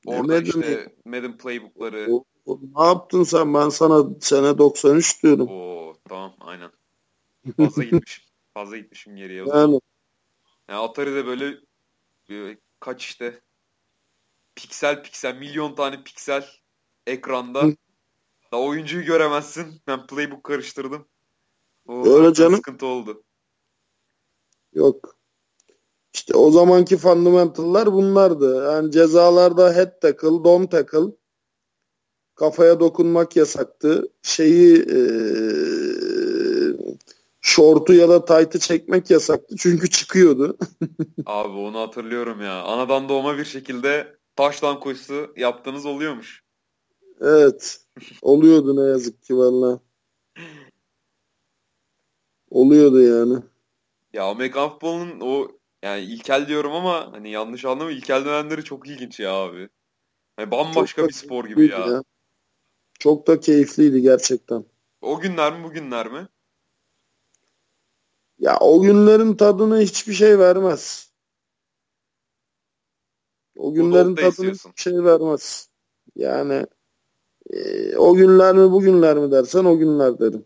Orada 0.06 0.22
Madden 0.22 0.44
işte 0.44 0.96
Madden 1.04 1.38
playbookları. 1.38 2.06
O, 2.10 2.24
o, 2.46 2.60
ne 2.76 2.86
yaptın 2.86 3.22
sen? 3.22 3.54
Ben 3.54 3.68
sana 3.68 4.04
sene 4.20 4.58
93 4.58 5.22
diyorum. 5.22 5.48
Oo 5.48 5.94
tamam 6.08 6.34
aynen. 6.40 6.70
Fazla 7.56 7.82
gitmişim. 7.84 8.24
Fazla 8.54 8.76
gitmişim 8.76 9.16
geriye. 9.16 9.44
Yani 9.46 9.80
Yani 10.68 10.78
Atari'de 10.80 11.26
böyle 11.26 11.56
e, 12.30 12.56
kaç 12.80 13.04
işte 13.04 13.40
piksel 14.54 15.02
piksel 15.02 15.36
milyon 15.36 15.74
tane 15.74 16.02
piksel 16.04 16.46
ekranda 17.06 17.62
da 18.52 18.60
oyuncuyu 18.60 19.04
göremezsin. 19.04 19.80
Ben 19.86 20.06
playbook 20.06 20.44
karıştırdım. 20.44 21.08
O 21.86 22.06
Öyle 22.08 22.34
canım. 22.34 22.56
Sıkıntı 22.56 22.86
oldu. 22.86 23.22
yok. 24.72 25.18
İşte 26.14 26.34
o 26.34 26.50
zamanki 26.50 26.96
fundamental'lar 26.96 27.92
bunlardı. 27.92 28.64
Yani 28.72 28.90
cezalarda 28.90 29.74
head 29.74 30.00
tackle, 30.00 30.44
dome 30.44 30.68
tackle, 30.68 31.12
kafaya 32.34 32.80
dokunmak 32.80 33.36
yasaktı. 33.36 34.12
Şeyi 34.22 34.86
eee 34.86 35.77
şortu 37.48 37.92
ya 37.92 38.08
da 38.08 38.24
taytı 38.24 38.58
çekmek 38.58 39.10
yasaktı. 39.10 39.56
Çünkü 39.58 39.90
çıkıyordu. 39.90 40.58
Abi 41.26 41.58
onu 41.58 41.80
hatırlıyorum 41.80 42.40
ya. 42.42 42.62
Anadan 42.62 43.08
doğma 43.08 43.38
bir 43.38 43.44
şekilde 43.44 44.16
taşlan 44.36 44.80
koşusu 44.80 45.32
yaptığınız 45.36 45.86
oluyormuş. 45.86 46.44
Evet. 47.20 47.80
Oluyordu 48.22 48.76
ne 48.76 48.90
yazık 48.90 49.22
ki 49.22 49.36
valla. 49.36 49.80
Oluyordu 52.50 53.02
yani. 53.02 53.42
Ya 54.12 54.24
Amerikan 54.24 54.70
futbolunun 54.70 55.20
o 55.20 55.48
yani 55.82 56.00
ilkel 56.00 56.48
diyorum 56.48 56.72
ama 56.72 57.12
hani 57.12 57.30
yanlış 57.30 57.64
anlama 57.64 57.90
ilkel 57.90 58.24
dönemleri 58.24 58.64
çok 58.64 58.88
ilginç 58.88 59.20
ya 59.20 59.32
abi. 59.32 59.68
Hani 60.36 60.50
bambaşka 60.50 61.02
Çok 61.02 61.08
bir 61.08 61.14
spor 61.14 61.44
gibi 61.44 61.54
keyifliydi 61.54 61.90
ya. 61.90 62.02
Çok 62.98 63.26
da 63.26 63.40
keyifliydi 63.40 64.02
gerçekten. 64.02 64.64
O 65.00 65.20
günler 65.20 65.58
mi 65.58 65.64
bugünler 65.64 66.12
mi? 66.12 66.28
Ya 68.38 68.58
o 68.60 68.80
günlerin 68.80 69.34
tadını 69.34 69.80
hiçbir 69.80 70.12
şey 70.12 70.38
vermez. 70.38 71.12
O 73.56 73.72
günlerin 73.72 74.14
tadını 74.14 74.28
istiyorsun. 74.28 74.70
hiçbir 74.70 74.82
şey 74.82 75.04
vermez. 75.04 75.68
Yani 76.16 76.66
e, 77.50 77.96
o 77.96 78.14
günler 78.14 78.54
mi 78.54 78.72
bugünler 78.72 79.16
mi 79.16 79.30
dersen 79.30 79.64
o 79.64 79.78
günler 79.78 80.18
derim. 80.18 80.44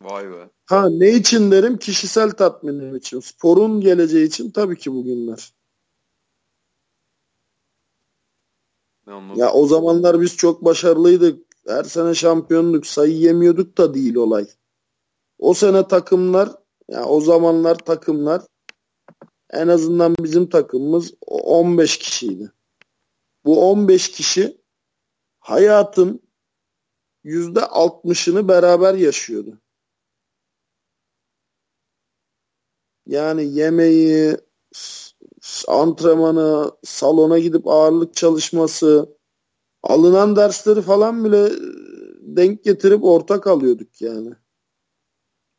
Vay 0.00 0.30
be. 0.30 0.50
Ha 0.66 0.88
ne 0.90 1.10
için 1.10 1.50
derim? 1.50 1.76
Kişisel 1.76 2.30
tatminim 2.30 2.96
için. 2.96 3.20
Sporun 3.20 3.80
geleceği 3.80 4.26
için 4.26 4.50
tabii 4.50 4.78
ki 4.78 4.92
bugünler. 4.92 5.54
Ne 9.06 9.12
anladım. 9.12 9.40
Ya 9.40 9.52
o 9.52 9.66
zamanlar 9.66 10.20
biz 10.20 10.36
çok 10.36 10.64
başarılıydık. 10.64 11.44
Her 11.66 11.84
sene 11.84 12.14
şampiyonluk. 12.14 12.86
Sayı 12.86 13.16
yemiyorduk 13.16 13.78
da 13.78 13.94
değil 13.94 14.14
olay. 14.14 14.46
O 15.38 15.54
sene 15.54 15.88
takımlar 15.88 16.63
ya 16.88 17.04
o 17.04 17.20
zamanlar 17.20 17.78
takımlar 17.78 18.42
en 19.50 19.68
azından 19.68 20.14
bizim 20.20 20.48
takımımız 20.48 21.14
15 21.26 21.98
kişiydi. 21.98 22.52
Bu 23.44 23.70
15 23.70 24.10
kişi 24.10 24.60
hayatın 25.40 26.22
%60'ını 27.24 28.48
beraber 28.48 28.94
yaşıyordu. 28.94 29.60
Yani 33.06 33.44
yemeği, 33.44 34.36
antrenmanı, 35.68 36.70
salona 36.84 37.38
gidip 37.38 37.66
ağırlık 37.66 38.14
çalışması, 38.14 39.18
alınan 39.82 40.36
dersleri 40.36 40.82
falan 40.82 41.24
bile 41.24 41.50
denk 42.20 42.64
getirip 42.64 43.04
ortak 43.04 43.46
alıyorduk 43.46 44.00
yani. 44.00 44.34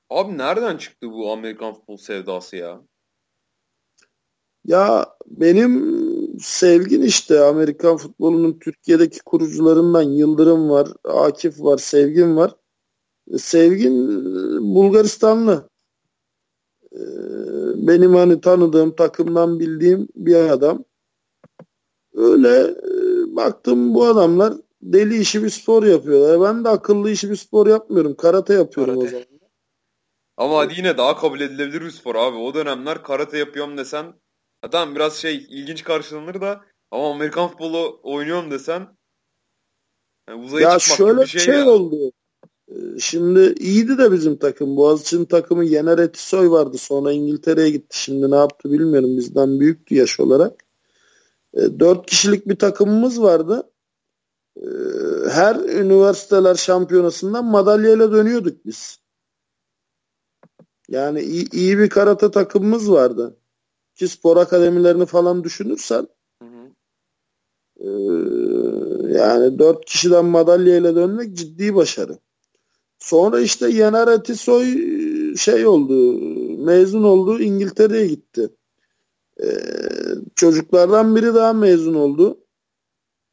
Abi 0.09 0.37
nereden 0.37 0.77
çıktı 0.77 1.11
bu 1.11 1.31
Amerikan 1.31 1.73
futbol 1.73 1.97
sevdası 1.97 2.55
ya? 2.55 2.81
Ya 4.65 5.05
benim 5.27 5.95
sevgin 6.39 7.01
işte 7.01 7.39
Amerikan 7.39 7.97
futbolunun 7.97 8.59
Türkiye'deki 8.59 9.19
kurucularından 9.19 10.01
Yıldırım 10.01 10.69
var, 10.69 10.87
Akif 11.03 11.61
var, 11.61 11.77
Sevgin 11.77 12.35
var. 12.35 12.55
E, 13.31 13.37
Sevgin 13.37 14.07
e, 14.57 14.75
Bulgaristanlı. 14.75 15.69
E, 16.93 16.99
Benim 17.87 18.15
hani 18.15 18.41
tanıdığım, 18.41 18.95
takımdan 18.95 19.59
bildiğim 19.59 20.07
bir 20.15 20.35
adam. 20.35 20.83
Öyle 22.13 22.49
e, 22.59 23.35
baktım 23.35 23.93
bu 23.93 24.05
adamlar 24.05 24.53
deli 24.81 25.17
işi 25.17 25.43
bir 25.43 25.49
spor 25.49 25.83
yapıyorlar. 25.83 26.41
Ben 26.41 26.65
de 26.65 26.69
akıllı 26.69 27.11
işi 27.11 27.29
bir 27.29 27.35
spor 27.35 27.67
yapmıyorum. 27.67 28.15
Karate 28.15 28.53
yapıyorum 28.53 28.95
Karate. 28.95 29.07
o 29.07 29.19
zaman. 29.19 29.34
Ama 30.37 30.57
hadi 30.57 30.73
yine 30.77 30.97
daha 30.97 31.17
kabul 31.17 31.39
edilebilir 31.41 31.81
bir 31.81 31.91
spor 31.91 32.15
abi. 32.15 32.37
O 32.37 32.53
dönemler 32.53 33.03
karate 33.03 33.37
yapıyorum 33.37 33.77
desen 33.77 34.13
ha 34.61 34.69
tamam 34.69 34.95
biraz 34.95 35.15
şey 35.15 35.35
ilginç 35.35 35.83
karşılanır 35.83 36.41
da 36.41 36.61
ama 36.91 37.11
Amerikan 37.11 37.47
futbolu 37.49 37.99
oynuyorum 38.03 38.51
desen 38.51 38.87
yani 40.29 40.45
uzaya 40.45 40.69
Ya 40.69 40.79
çıkmak 40.79 40.97
şöyle 40.97 41.21
bir 41.21 41.27
şey, 41.27 41.41
şey 41.41 41.55
ya. 41.55 41.69
oldu. 41.69 42.11
Ee, 42.69 42.73
Şimdi 42.99 43.53
iyiydi 43.59 43.97
de 43.97 44.11
bizim 44.11 44.37
takım. 44.37 44.77
Boğaziçi'nin 44.77 45.25
takımı 45.25 45.65
Yener 45.65 45.97
Etisoy 45.99 46.49
vardı. 46.49 46.77
Sonra 46.77 47.11
İngiltere'ye 47.11 47.69
gitti. 47.69 47.99
Şimdi 47.99 48.31
ne 48.31 48.35
yaptı 48.35 48.71
bilmiyorum. 48.71 49.17
Bizden 49.17 49.59
büyüktü 49.59 49.95
yaş 49.95 50.19
olarak. 50.19 50.65
E, 51.53 51.79
Dört 51.79 52.05
kişilik 52.05 52.47
bir 52.47 52.55
takımımız 52.59 53.21
vardı. 53.21 53.71
E, 54.57 54.65
Her 55.29 55.55
üniversiteler 55.55 56.55
şampiyonasından 56.55 57.45
madalyayla 57.45 58.11
dönüyorduk 58.11 58.65
biz. 58.65 58.99
Yani 60.89 61.21
iyi, 61.21 61.49
iyi 61.51 61.77
bir 61.77 61.89
karate 61.89 62.31
takımımız 62.31 62.91
vardı. 62.91 63.37
Ki 63.95 64.07
spor 64.07 64.37
akademilerini 64.37 65.05
falan 65.05 65.43
düşünürsen 65.43 66.07
Hı 66.41 66.45
hı. 66.45 66.71
ee, 67.79 67.87
yani 69.17 69.59
dört 69.59 69.85
kişiden 69.85 70.25
madalyayla 70.25 70.95
dönmek 70.95 71.33
ciddi 71.33 71.75
başarı. 71.75 72.17
Sonra 72.99 73.39
işte 73.39 73.69
Yener 73.69 74.07
Atisoy 74.07 74.65
e, 75.33 75.35
şey 75.35 75.67
oldu, 75.67 76.13
mezun 76.65 77.03
oldu, 77.03 77.39
İngiltere'ye 77.39 78.07
gitti. 78.07 78.49
Ee, 79.43 79.45
çocuklardan 80.35 81.15
biri 81.15 81.33
daha 81.33 81.53
mezun 81.53 81.93
oldu. 81.93 82.39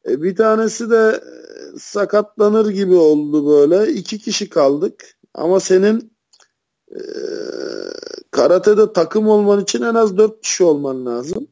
E, 0.07 0.21
bir 0.21 0.35
tanesi 0.35 0.89
de 0.89 1.21
e, 1.23 1.79
sakatlanır 1.79 2.69
gibi 2.69 2.95
oldu 2.95 3.47
böyle. 3.47 3.91
İki 3.93 4.19
kişi 4.19 4.49
kaldık. 4.49 5.15
Ama 5.33 5.59
senin 5.59 6.12
e, 6.95 7.01
karatede 8.31 8.93
takım 8.93 9.27
olman 9.27 9.61
için 9.61 9.81
en 9.81 9.95
az 9.95 10.17
dört 10.17 10.41
kişi 10.41 10.63
olman 10.63 11.05
lazım. 11.05 11.47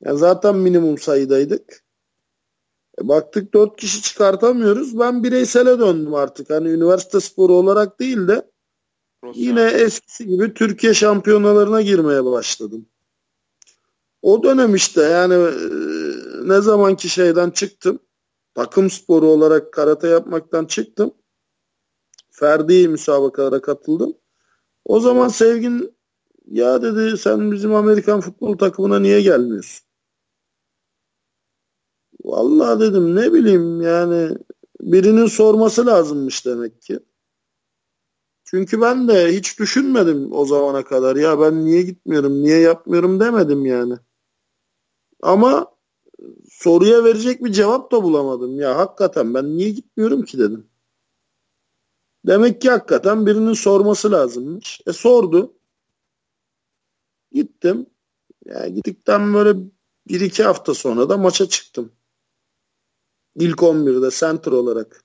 Ya 0.00 0.16
zaten 0.16 0.56
minimum 0.56 0.98
sayıdaydık. 0.98 1.84
E 3.02 3.08
baktık 3.08 3.54
dört 3.54 3.76
kişi 3.76 4.02
çıkartamıyoruz. 4.02 4.98
Ben 4.98 5.24
bireysele 5.24 5.78
döndüm 5.78 6.14
artık. 6.14 6.50
Hani 6.50 6.68
üniversite 6.68 7.20
sporu 7.20 7.54
olarak 7.54 8.00
değil 8.00 8.28
de 8.28 8.50
yine 9.34 9.62
eskisi 9.62 10.26
gibi 10.26 10.54
Türkiye 10.54 10.94
şampiyonalarına 10.94 11.82
girmeye 11.82 12.24
başladım. 12.24 12.86
O 14.22 14.42
dönem 14.42 14.74
işte 14.74 15.02
yani 15.02 15.34
e, 15.34 15.50
ne 16.48 16.60
zamanki 16.60 17.08
şeyden 17.08 17.50
çıktım. 17.50 17.98
Takım 18.54 18.90
sporu 18.90 19.26
olarak 19.26 19.72
karate 19.72 20.08
yapmaktan 20.08 20.64
çıktım. 20.66 21.14
Ferdi 22.40 22.88
müsabakalara 22.88 23.60
katıldım. 23.60 24.14
O 24.84 25.00
zaman 25.00 25.28
Sevgin 25.28 25.94
ya 26.46 26.82
dedi 26.82 27.18
sen 27.18 27.52
bizim 27.52 27.74
Amerikan 27.74 28.20
futbol 28.20 28.58
takımına 28.58 28.98
niye 28.98 29.22
gelmiyorsun? 29.22 29.86
Vallahi 32.24 32.80
dedim 32.80 33.16
ne 33.16 33.32
bileyim 33.32 33.80
yani 33.80 34.36
birinin 34.80 35.26
sorması 35.26 35.86
lazımmış 35.86 36.46
demek 36.46 36.82
ki. 36.82 37.00
Çünkü 38.44 38.80
ben 38.80 39.08
de 39.08 39.36
hiç 39.36 39.58
düşünmedim 39.58 40.32
o 40.32 40.44
zamana 40.44 40.84
kadar. 40.84 41.16
Ya 41.16 41.40
ben 41.40 41.64
niye 41.64 41.82
gitmiyorum, 41.82 42.42
niye 42.42 42.58
yapmıyorum 42.58 43.20
demedim 43.20 43.66
yani. 43.66 43.94
Ama 45.22 45.66
soruya 46.50 47.04
verecek 47.04 47.44
bir 47.44 47.52
cevap 47.52 47.92
da 47.92 48.02
bulamadım. 48.02 48.60
Ya 48.60 48.78
hakikaten 48.78 49.34
ben 49.34 49.56
niye 49.56 49.70
gitmiyorum 49.70 50.22
ki 50.22 50.38
dedim. 50.38 50.69
Demek 52.26 52.62
ki 52.62 52.70
hakikaten 52.70 53.26
birinin 53.26 53.52
sorması 53.52 54.12
lazımmış. 54.12 54.80
E 54.86 54.92
sordu. 54.92 55.54
Gittim. 57.32 57.86
Ya 58.44 58.68
gittikten 58.68 59.34
böyle 59.34 59.58
bir 60.08 60.20
iki 60.20 60.44
hafta 60.44 60.74
sonra 60.74 61.08
da 61.08 61.16
maça 61.16 61.48
çıktım. 61.48 61.92
İlk 63.34 63.58
11'de 63.58 64.10
center 64.10 64.52
olarak. 64.52 65.04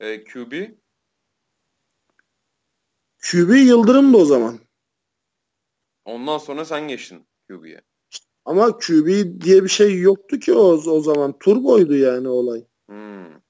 E, 0.00 0.24
QB 0.24 0.52
QB 3.22 3.50
Yıldırım'dı 3.50 4.16
o 4.16 4.24
zaman. 4.24 4.58
ondan 6.04 6.38
sonra 6.38 6.64
sen 6.64 6.88
geçtin 6.88 7.26
QB'ye. 7.48 7.80
Ama 8.44 8.78
QB 8.78 9.06
diye 9.40 9.64
bir 9.64 9.68
şey 9.68 10.00
yoktu 10.00 10.38
ki 10.38 10.52
o, 10.54 10.62
o 10.72 11.00
zaman. 11.00 11.38
Turboydu 11.38 11.94
yani 11.94 12.28
olay. 12.28 12.64
Hmm. 12.88 13.45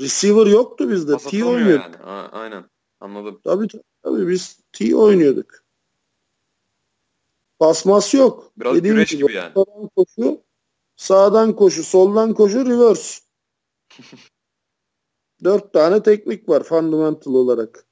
Receiver 0.00 0.46
yoktu 0.46 0.90
bizde. 0.90 1.12
Pas 1.12 1.24
T 1.24 1.44
oynuyorduk. 1.44 1.94
yani. 1.94 1.96
A- 1.96 2.28
aynen. 2.28 2.64
Anladım. 3.00 3.40
Tabii 3.44 3.66
tabii 4.02 4.28
biz 4.28 4.60
T 4.72 4.96
oynuyorduk. 4.96 5.64
Basmas 7.60 8.14
yok. 8.14 8.52
Biraz 8.56 8.76
Dediğim 8.76 8.96
güreş 8.96 9.10
gibi 9.10 9.32
yani. 9.32 9.52
Sağdan 9.54 9.88
koşu, 9.96 10.40
sağdan 10.96 11.56
koşu, 11.56 11.84
soldan 11.84 12.34
koşu, 12.34 12.66
reverse. 12.66 13.20
Dört 15.44 15.72
tane 15.72 16.02
teknik 16.02 16.48
var 16.48 16.62
fundamental 16.62 17.34
olarak. 17.34 17.86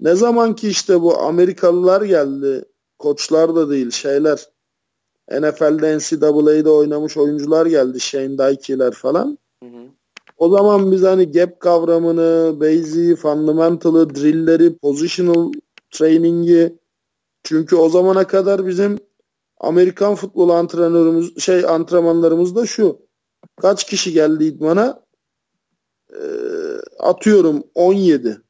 Ne 0.00 0.14
zaman 0.14 0.54
ki 0.54 0.68
işte 0.68 1.00
bu 1.00 1.18
Amerikalılar 1.18 2.02
geldi, 2.02 2.64
koçlar 2.98 3.54
da 3.54 3.70
değil 3.70 3.90
şeyler, 3.90 4.48
NFL'de 5.30 5.98
NCAA'de 5.98 6.70
oynamış 6.70 7.16
oyuncular 7.16 7.66
geldi, 7.66 8.00
Shane 8.00 8.38
Dykey'ler 8.38 8.92
falan. 8.92 9.38
Hı 9.62 9.68
hı. 9.68 9.86
O 10.40 10.48
zaman 10.48 10.92
biz 10.92 11.02
hani 11.02 11.32
gap 11.32 11.60
kavramını, 11.60 12.60
basic'i, 12.60 13.16
fundamental'ı, 13.16 14.14
drill'leri, 14.14 14.78
positional 14.78 15.52
training'i 15.90 16.78
çünkü 17.42 17.76
o 17.76 17.88
zamana 17.88 18.26
kadar 18.26 18.66
bizim 18.66 18.98
Amerikan 19.58 20.14
futbol 20.14 20.48
antrenörümüz 20.48 21.38
şey 21.38 21.64
antrenmanlarımız 21.64 22.56
da 22.56 22.66
şu. 22.66 23.06
Kaç 23.56 23.84
kişi 23.84 24.12
geldi 24.12 24.44
idmana? 24.44 25.04
Ee, 26.12 26.18
atıyorum 26.98 27.64
17. 27.74 28.42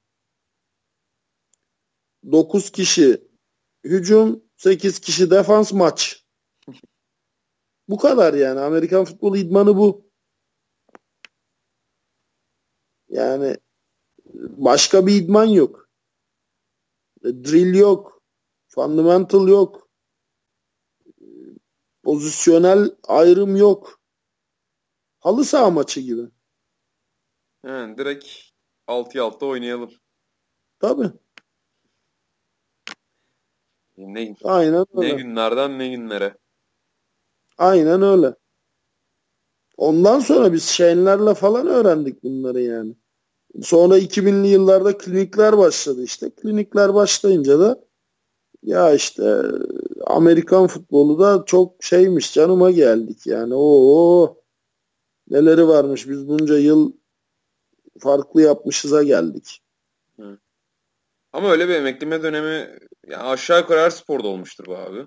9 2.33 2.71
kişi 2.71 3.29
hücum, 3.85 4.43
8 4.57 4.99
kişi 4.99 5.31
defans 5.31 5.73
maç. 5.73 6.25
Bu 7.89 7.97
kadar 7.99 8.35
yani. 8.35 8.61
Amerikan 8.61 9.05
futbol 9.05 9.37
idmanı 9.37 9.77
bu. 9.77 10.10
Yani 13.11 13.57
başka 14.37 15.07
bir 15.07 15.15
idman 15.15 15.45
yok. 15.47 15.89
Drill 17.25 17.75
yok. 17.75 18.23
Fundamental 18.69 19.49
yok. 19.49 19.89
Pozisyonel 22.03 22.91
ayrım 23.09 23.57
yok. 23.57 24.01
Halı 25.21 25.45
saha 25.45 25.71
maçı 25.71 26.01
gibi. 26.01 26.23
Yani 27.65 27.99
direkt 27.99 28.27
6'ya 28.87 29.25
6 29.25 29.47
oynayalım. 29.47 29.91
Tabii. 30.81 31.11
Ne, 33.97 34.35
Aynen 34.45 34.87
ne 34.95 35.13
öyle. 35.13 35.15
günlerden 35.15 35.79
ne 35.79 35.89
günlere. 35.89 36.39
Aynen 37.59 38.03
öyle. 38.03 38.35
Ondan 39.77 40.19
sonra 40.21 40.53
biz 40.53 40.69
Shane'lerle 40.69 41.35
falan 41.35 41.67
öğrendik 41.67 42.23
bunları 42.23 42.61
yani. 42.61 42.95
Sonra 43.63 43.99
2000'li 43.99 44.49
yıllarda 44.49 44.99
klinikler 44.99 45.59
başladı 45.59 46.03
işte. 46.03 46.31
Klinikler 46.31 46.95
başlayınca 46.95 47.59
da 47.59 47.85
ya 48.63 48.95
işte 48.95 49.43
Amerikan 50.07 50.67
futbolu 50.67 51.19
da 51.19 51.43
çok 51.47 51.85
şeymiş 51.85 52.35
canıma 52.35 52.71
geldik 52.71 53.27
yani. 53.27 53.55
Oo 53.55 54.37
neleri 55.31 55.69
varmış 55.69 56.09
biz 56.09 56.29
bunca 56.29 56.59
yıl 56.59 56.93
farklı 57.99 58.43
yapmışıza 58.43 59.03
geldik. 59.03 59.63
Ama 61.33 61.51
öyle 61.51 61.69
bir 61.69 61.75
emekleme 61.75 62.23
dönemi 62.23 62.79
ya 63.09 63.19
aşağı 63.19 63.61
yukarı 63.61 63.81
her 63.81 63.91
sporda 63.91 64.29
olmuştur 64.29 64.67
bu 64.67 64.77
abi. 64.77 65.07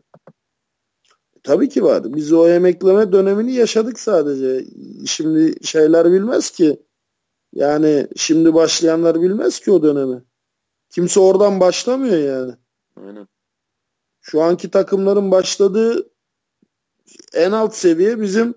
Tabii 1.43 1.69
ki 1.69 1.83
var. 1.83 2.03
Biz 2.05 2.33
o 2.33 2.47
emekleme 2.47 3.11
dönemini 3.11 3.53
yaşadık 3.53 3.99
sadece. 3.99 4.65
Şimdi 5.05 5.65
şeyler 5.65 6.11
bilmez 6.11 6.51
ki. 6.51 6.79
Yani 7.53 8.07
şimdi 8.15 8.53
başlayanlar 8.53 9.21
bilmez 9.21 9.59
ki 9.59 9.71
o 9.71 9.83
dönemi. 9.83 10.23
Kimse 10.89 11.19
oradan 11.19 11.59
başlamıyor 11.59 12.17
yani. 12.17 12.53
Aynen. 12.95 13.27
Şu 14.21 14.41
anki 14.41 14.71
takımların 14.71 15.31
başladığı 15.31 16.09
en 17.33 17.51
alt 17.51 17.75
seviye 17.75 18.21
bizim 18.21 18.55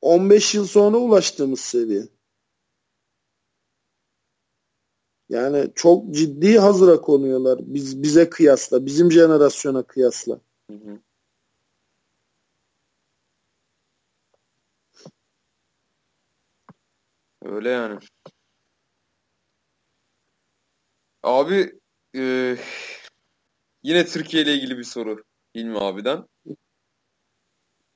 15 0.00 0.54
yıl 0.54 0.66
sonra 0.66 0.96
ulaştığımız 0.96 1.60
seviye. 1.60 2.08
Yani 5.28 5.72
çok 5.74 6.14
ciddi 6.14 6.58
hazıra 6.58 7.00
konuyorlar. 7.00 7.58
Biz 7.62 8.02
bize 8.02 8.30
kıyasla, 8.30 8.86
bizim 8.86 9.12
jenerasyona 9.12 9.82
kıyasla. 9.82 10.40
Hı 10.70 10.76
hı. 10.76 10.98
Öyle 17.44 17.68
yani. 17.70 17.98
Abi 21.22 21.72
e, 22.16 22.56
yine 23.82 24.06
Türkiye 24.06 24.42
ile 24.42 24.54
ilgili 24.54 24.78
bir 24.78 24.84
soru 24.84 25.24
İlmi 25.54 25.78
abiden. 25.78 26.28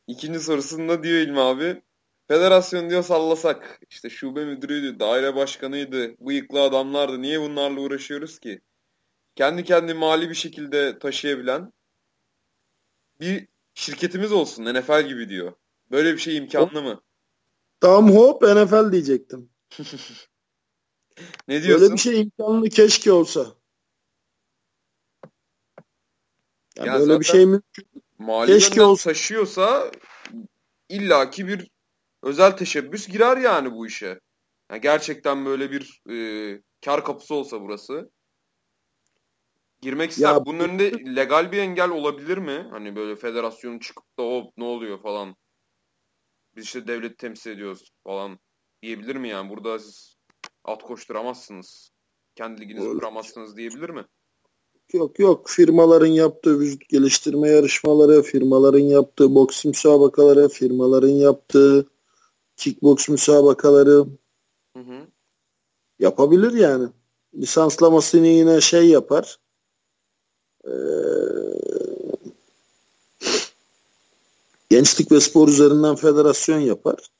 İkinci 0.06 0.40
sorusunda 0.40 1.02
diyor 1.02 1.18
İlmi 1.18 1.40
abi. 1.40 1.82
Federasyon 2.28 2.90
diyor 2.90 3.02
sallasak. 3.02 3.80
işte 3.90 4.10
şube 4.10 4.44
müdürüydü, 4.44 4.98
daire 5.00 5.36
başkanıydı, 5.36 6.14
bıyıklı 6.20 6.62
adamlardı. 6.62 7.22
Niye 7.22 7.40
bunlarla 7.40 7.80
uğraşıyoruz 7.80 8.38
ki? 8.38 8.60
Kendi 9.36 9.64
kendi 9.64 9.94
mali 9.94 10.30
bir 10.30 10.34
şekilde 10.34 10.98
taşıyabilen 10.98 11.72
bir 13.20 13.48
şirketimiz 13.74 14.32
olsun 14.32 14.64
NFL 14.64 15.08
gibi 15.08 15.28
diyor. 15.28 15.52
Böyle 15.90 16.12
bir 16.12 16.18
şey 16.18 16.36
imkanlı 16.36 16.82
mı? 16.82 17.02
Tam 17.80 18.10
hop 18.10 18.42
NFL 18.42 18.92
diyecektim. 18.92 19.50
Ne 21.48 21.62
diyorsun? 21.62 21.82
Böyle 21.82 21.94
bir 21.94 21.98
şey 21.98 22.20
imkanlı 22.20 22.68
keşke 22.68 23.12
olsa. 23.12 23.46
Yani 26.76 26.86
Ya 26.86 26.98
böyle 26.98 27.20
bir 27.20 27.24
şey 27.24 27.46
mümkün. 27.46 27.86
Keşke 28.46 28.82
olsa. 28.82 29.10
taşıyorsa 29.10 29.90
illaki 30.88 31.48
bir 31.48 31.70
özel 32.22 32.56
teşebbüs 32.56 33.08
girer 33.08 33.36
yani 33.36 33.72
bu 33.72 33.86
işe. 33.86 34.20
Yani 34.70 34.80
gerçekten 34.80 35.46
böyle 35.46 35.70
bir 35.70 36.02
e, 36.10 36.16
kar 36.84 37.04
kapısı 37.04 37.34
olsa 37.34 37.60
burası. 37.60 38.10
Girmek 39.82 40.10
ister. 40.10 40.32
Ya 40.32 40.46
Bunun 40.46 40.58
bu- 40.60 40.64
önünde 40.64 41.16
legal 41.16 41.52
bir 41.52 41.58
engel 41.58 41.90
olabilir 41.90 42.38
mi? 42.38 42.66
Hani 42.70 42.96
böyle 42.96 43.16
federasyonun 43.16 43.78
çıkıp 43.78 44.04
da 44.18 44.22
hop 44.22 44.52
ne 44.56 44.64
oluyor 44.64 45.02
falan. 45.02 45.36
Biz 46.56 46.64
işte 46.64 46.86
devleti 46.86 47.16
temsil 47.16 47.50
ediyoruz 47.50 47.92
falan 48.04 48.38
diyebilir 48.82 49.16
mi 49.16 49.28
yani? 49.28 49.50
Burada 49.50 49.78
siz 49.78 50.16
at 50.64 50.82
koşturamazsınız. 50.82 51.90
Kendi 52.34 52.60
liginizi 52.60 52.88
kuramazsınız 52.88 53.56
diyebilir 53.56 53.90
mi? 53.90 54.04
Yok 54.92 55.18
yok 55.18 55.48
firmaların 55.48 56.06
yaptığı 56.06 56.60
vücut 56.60 56.88
geliştirme 56.88 57.48
yarışmaları, 57.48 58.22
firmaların 58.22 58.78
yaptığı 58.78 59.34
boks 59.34 59.64
müsabakaları, 59.64 60.48
firmaların 60.48 61.08
yaptığı 61.08 61.86
kickboks 62.56 63.08
müsabakaları 63.08 64.06
Hı 64.76 64.80
hı. 64.80 65.06
yapabilir 65.98 66.52
yani. 66.52 66.88
Lisanslamasını 67.34 68.26
yine 68.26 68.60
şey 68.60 68.88
yapar. 68.88 69.38
Ee, 70.64 70.70
gençlik 74.76 75.12
ve 75.12 75.20
spor 75.20 75.48
üzerinden 75.48 75.94
federasyon 75.94 76.58
yapar. 76.58 77.10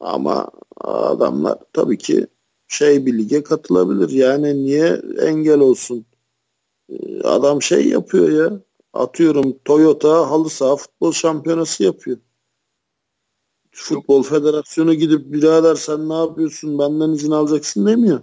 Ama 0.00 0.50
adamlar 0.80 1.58
tabii 1.72 1.98
ki 1.98 2.26
şey 2.68 3.06
bir 3.06 3.18
lige 3.18 3.42
katılabilir. 3.42 4.08
Yani 4.08 4.64
niye 4.64 5.02
engel 5.20 5.60
olsun? 5.60 6.06
Ee, 6.88 7.20
Adam 7.20 7.62
şey 7.62 7.88
yapıyor 7.88 8.30
ya. 8.30 8.60
Atıyorum 8.92 9.58
Toyota 9.64 10.30
halı 10.30 10.50
saha 10.50 10.76
futbol 10.76 11.12
şampiyonası 11.12 11.84
yapıyor. 11.84 12.18
Futbol 13.70 14.22
federasyonu 14.22 14.94
gidip 14.94 15.32
birader 15.32 15.74
sen 15.74 16.08
ne 16.08 16.14
yapıyorsun 16.14 16.78
benden 16.78 17.12
izin 17.12 17.30
alacaksın 17.30 17.86
demiyor. 17.86 18.20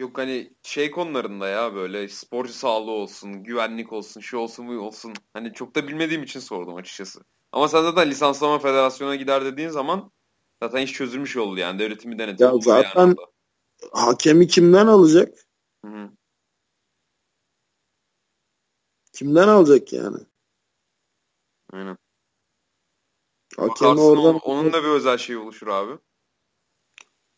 Yok 0.00 0.18
hani 0.18 0.52
şey 0.62 0.90
konularında 0.90 1.48
ya 1.48 1.74
böyle 1.74 2.08
sporcu 2.08 2.52
sağlığı 2.52 2.90
olsun, 2.90 3.42
güvenlik 3.42 3.92
olsun, 3.92 4.20
şu 4.20 4.38
olsun 4.38 4.68
bu 4.68 4.72
olsun. 4.72 5.12
Hani 5.32 5.52
çok 5.52 5.74
da 5.74 5.88
bilmediğim 5.88 6.22
için 6.22 6.40
sordum 6.40 6.74
açıkçası. 6.74 7.20
Ama 7.52 7.68
sen 7.68 7.82
zaten 7.82 8.10
lisanslama 8.10 8.58
federasyona 8.58 9.16
gider 9.16 9.44
dediğin 9.44 9.68
zaman 9.68 10.12
zaten 10.62 10.82
iş 10.82 10.92
çözülmüş 10.92 11.36
oldu 11.36 11.60
yani. 11.60 11.78
Devletin 11.78 12.12
bir 12.12 12.18
denetimi 12.18 12.46
Ya 12.46 12.52
yani 12.52 12.62
zaten- 12.62 13.08
orada. 13.08 13.30
Hakemi 13.92 14.46
kimden 14.46 14.86
alacak? 14.86 15.34
Hı 15.84 15.90
hı. 15.90 16.10
Kimden 19.12 19.48
alacak 19.48 19.92
yani? 19.92 20.18
Aynen. 21.72 21.98
Hakemi 23.56 23.70
Bakarsın 23.70 24.02
oradan 24.02 24.24
onun, 24.24 24.38
onun 24.38 24.72
da 24.72 24.82
bir 24.82 24.88
özel 24.88 25.18
şey 25.18 25.36
oluşur 25.36 25.66
abi. 25.66 25.92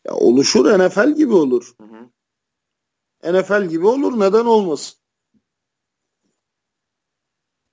ya 0.05 0.13
oluşur 0.13 0.79
NFL 0.79 1.15
gibi 1.15 1.33
olur. 1.33 1.73
Hı 1.81 1.87
hı. 1.87 2.12
NFL 3.23 3.65
gibi 3.69 3.87
olur 3.87 4.19
neden 4.19 4.45
olmasın? 4.45 4.99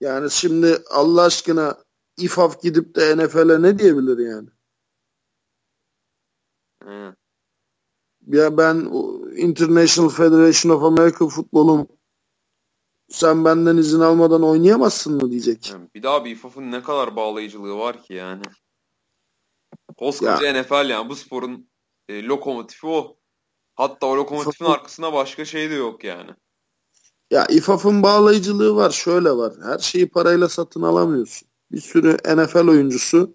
Yani 0.00 0.30
şimdi 0.30 0.78
Allah 0.90 1.22
aşkına 1.22 1.84
İFAF 2.16 2.62
gidip 2.62 2.94
de 2.94 3.16
NFL'e 3.16 3.62
ne 3.62 3.78
diyebilir 3.78 4.18
yani? 4.18 4.48
Hı. 6.82 7.14
Ya 8.26 8.56
ben 8.56 8.76
International 9.36 10.08
Federation 10.08 10.72
of 10.72 10.82
American 10.82 11.28
Football'um 11.28 11.88
sen 13.08 13.44
benden 13.44 13.76
izin 13.76 14.00
almadan 14.00 14.42
oynayamazsın 14.42 15.14
mı 15.14 15.30
diyecek. 15.30 15.72
Bir 15.94 16.02
daha 16.02 16.24
bir 16.24 16.30
İFAF'ın 16.30 16.72
ne 16.72 16.82
kadar 16.82 17.16
bağlayıcılığı 17.16 17.78
var 17.78 18.02
ki 18.02 18.14
yani. 18.14 18.42
Koskoca 19.98 20.46
ya. 20.46 20.62
NFL 20.62 20.88
yani 20.88 21.08
bu 21.08 21.16
sporun 21.16 21.70
e, 22.08 22.24
lokomotifi 22.24 22.86
o. 22.86 23.19
Hatta 23.80 24.06
o 24.06 24.16
lokomotifin 24.16 24.64
İFAF'ın... 24.64 24.72
arkasında 24.72 25.12
başka 25.12 25.44
şey 25.44 25.70
de 25.70 25.74
yok 25.74 26.04
yani. 26.04 26.30
Ya 27.30 27.46
İFAF'ın 27.46 28.02
bağlayıcılığı 28.02 28.76
var. 28.76 28.90
Şöyle 28.90 29.30
var. 29.30 29.54
Her 29.62 29.78
şeyi 29.78 30.08
parayla 30.08 30.48
satın 30.48 30.82
alamıyorsun. 30.82 31.48
Bir 31.72 31.80
sürü 31.80 32.16
NFL 32.36 32.68
oyuncusu 32.68 33.34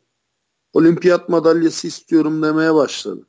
olimpiyat 0.73 1.29
madalyası 1.29 1.87
istiyorum 1.87 2.43
demeye 2.43 2.73
başladı. 2.73 3.27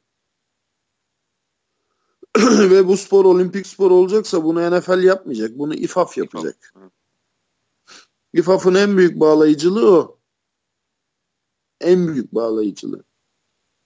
Ve 2.70 2.86
bu 2.86 2.96
spor 2.96 3.24
olimpik 3.24 3.66
spor 3.66 3.90
olacaksa 3.90 4.44
bunu 4.44 4.78
NFL 4.78 5.02
yapmayacak. 5.02 5.58
Bunu 5.58 5.74
İFAF 5.74 6.18
yapacak. 6.18 6.74
İFAF'ın 8.32 8.74
en 8.74 8.96
büyük 8.96 9.20
bağlayıcılığı 9.20 9.96
o. 9.96 10.18
En 11.80 12.08
büyük 12.08 12.34
bağlayıcılığı. 12.34 13.04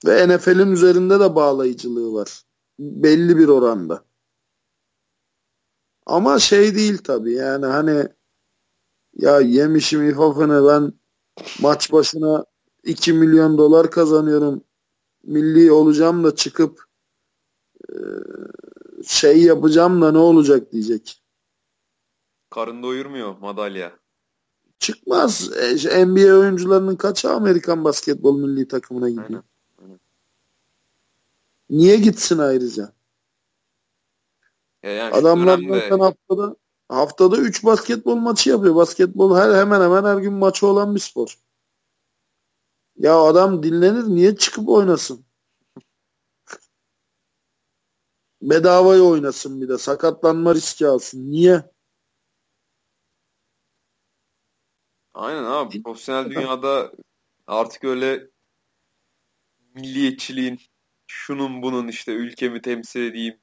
Ve 0.06 0.36
NFL'in 0.36 0.72
üzerinde 0.72 1.20
de 1.20 1.34
bağlayıcılığı 1.34 2.12
var. 2.12 2.44
Belli 2.80 3.36
bir 3.38 3.48
oranda. 3.48 4.04
Ama 6.06 6.38
şey 6.38 6.74
değil 6.74 6.98
tabii 6.98 7.32
yani 7.32 7.66
hani 7.66 8.08
ya 9.14 9.40
yemişim 9.40 10.10
İFAF'ını 10.10 10.68
ben 10.68 10.92
maç 11.60 11.92
başına 11.92 12.44
2 12.84 13.12
milyon 13.12 13.58
dolar 13.58 13.90
kazanıyorum. 13.90 14.64
Milli 15.22 15.72
olacağım 15.72 16.24
da 16.24 16.34
çıkıp 16.34 16.84
e, 17.88 17.96
şey 19.04 19.42
yapacağım 19.42 20.02
da 20.02 20.12
ne 20.12 20.18
olacak 20.18 20.72
diyecek. 20.72 21.22
Karın 22.50 22.82
doyurmuyor 22.82 23.38
madalya. 23.38 23.92
Çıkmaz. 24.78 25.50
E, 25.56 26.06
NBA 26.06 26.38
oyuncularının 26.38 26.96
kaçı 26.96 27.30
Amerikan 27.30 27.84
basketbol 27.84 28.38
milli 28.38 28.68
takımına 28.68 29.10
gidiyor? 29.10 29.28
Aynen. 29.28 29.42
Aynen. 29.42 29.49
Niye 31.70 31.96
gitsin 31.96 32.38
ayrıca? 32.38 32.92
Ya 34.82 34.90
yani 34.90 35.14
Adamlar 35.14 35.58
dönemde... 35.58 35.80
zaten 35.80 35.98
haftada 35.98 36.56
haftada 36.88 37.36
3 37.36 37.64
basketbol 37.64 38.16
maçı 38.16 38.50
yapıyor. 38.50 38.74
Basketbol 38.74 39.36
her 39.36 39.54
hemen 39.54 39.80
hemen 39.80 40.04
her 40.04 40.16
gün 40.16 40.32
maçı 40.32 40.66
olan 40.66 40.94
bir 40.94 41.00
spor. 41.00 41.38
Ya 42.96 43.20
adam 43.20 43.62
dinlenir 43.62 44.04
niye 44.14 44.36
çıkıp 44.36 44.68
oynasın? 44.68 45.24
Bedavaya 48.42 49.02
oynasın 49.02 49.60
bir 49.60 49.68
de. 49.68 49.78
Sakatlanma 49.78 50.54
riski 50.54 50.86
alsın. 50.86 51.30
Niye? 51.30 51.70
Aynen 55.14 55.44
abi. 55.44 55.82
Profesyonel 55.82 56.30
dünyada 56.30 56.92
artık 57.46 57.84
öyle 57.84 58.30
milliyetçiliğin 59.74 60.69
şunun 61.10 61.62
bunun 61.62 61.88
işte 61.88 62.12
ülkemi 62.12 62.62
temsil 62.62 63.00
edeyim 63.00 63.38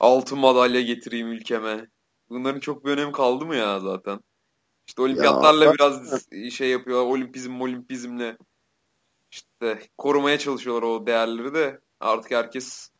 altın 0.00 0.38
madalya 0.38 0.80
getireyim 0.80 1.28
ülkeme. 1.28 1.88
Bunların 2.30 2.60
çok 2.60 2.84
bir 2.84 2.90
önemi 2.90 3.12
kaldı 3.12 3.46
mı 3.46 3.56
ya 3.56 3.80
zaten? 3.80 4.20
İşte 4.86 5.02
olimpiyatlarla 5.02 5.64
ya, 5.64 5.72
biraz 5.74 6.26
şey 6.50 6.68
yapıyor. 6.70 7.02
Olimpizm, 7.02 7.60
olimpizmle 7.60 8.36
işte 9.30 9.78
korumaya 9.98 10.38
çalışıyorlar 10.38 10.82
o 10.82 11.06
değerleri 11.06 11.54
de. 11.54 11.80
Artık 12.00 12.30
herkes 12.30 12.90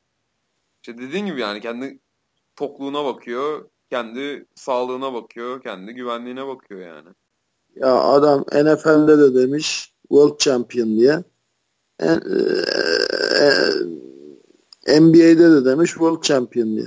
işte 0.83 0.99
dediğin 0.99 1.27
gibi 1.27 1.41
yani 1.41 1.61
kendi 1.61 1.99
tokluğuna 2.57 3.05
bakıyor, 3.05 3.69
kendi 3.91 4.47
sağlığına 4.55 5.15
bakıyor, 5.15 5.63
kendi 5.63 5.93
güvenliğine 5.93 6.47
bakıyor 6.47 6.81
yani. 6.81 7.09
Ya 7.77 7.95
adam 7.95 8.41
NFL'de 8.41 9.19
de 9.19 9.35
demiş 9.35 9.93
World 10.09 10.39
Champion 10.39 10.89
diye. 10.99 11.23
E, 12.03 12.07
e, 13.41 15.01
NBA'de 15.01 15.51
de 15.51 15.65
demiş 15.65 15.91
World 15.91 16.23
Champion 16.23 16.77
diye. 16.77 16.87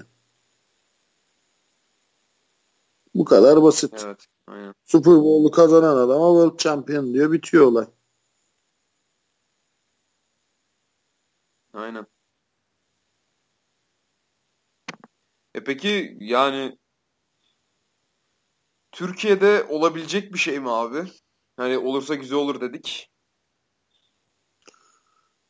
Bu 3.16 3.26
kadar 3.26 3.64
basit. 3.64 4.04
Evet, 4.06 4.26
aynen. 4.48 4.74
Super 4.84 5.14
Bowl'u 5.14 5.52
kazanan 5.52 5.98
adama 5.98 6.28
World 6.28 6.60
Champion 6.60 7.14
diyor 7.14 7.32
bitiyor 7.32 7.66
olay. 7.66 7.86
Aynen. 11.74 12.06
E 15.56 15.64
peki 15.64 16.18
yani 16.20 16.78
Türkiye'de 18.92 19.64
olabilecek 19.70 20.34
bir 20.34 20.40
şey 20.40 20.60
mi 20.60 20.72
abi? 20.72 21.04
Hani 21.58 21.78
olursa 21.78 22.16
güzel 22.16 22.38
olur 22.38 22.62
dedik. 22.62 23.13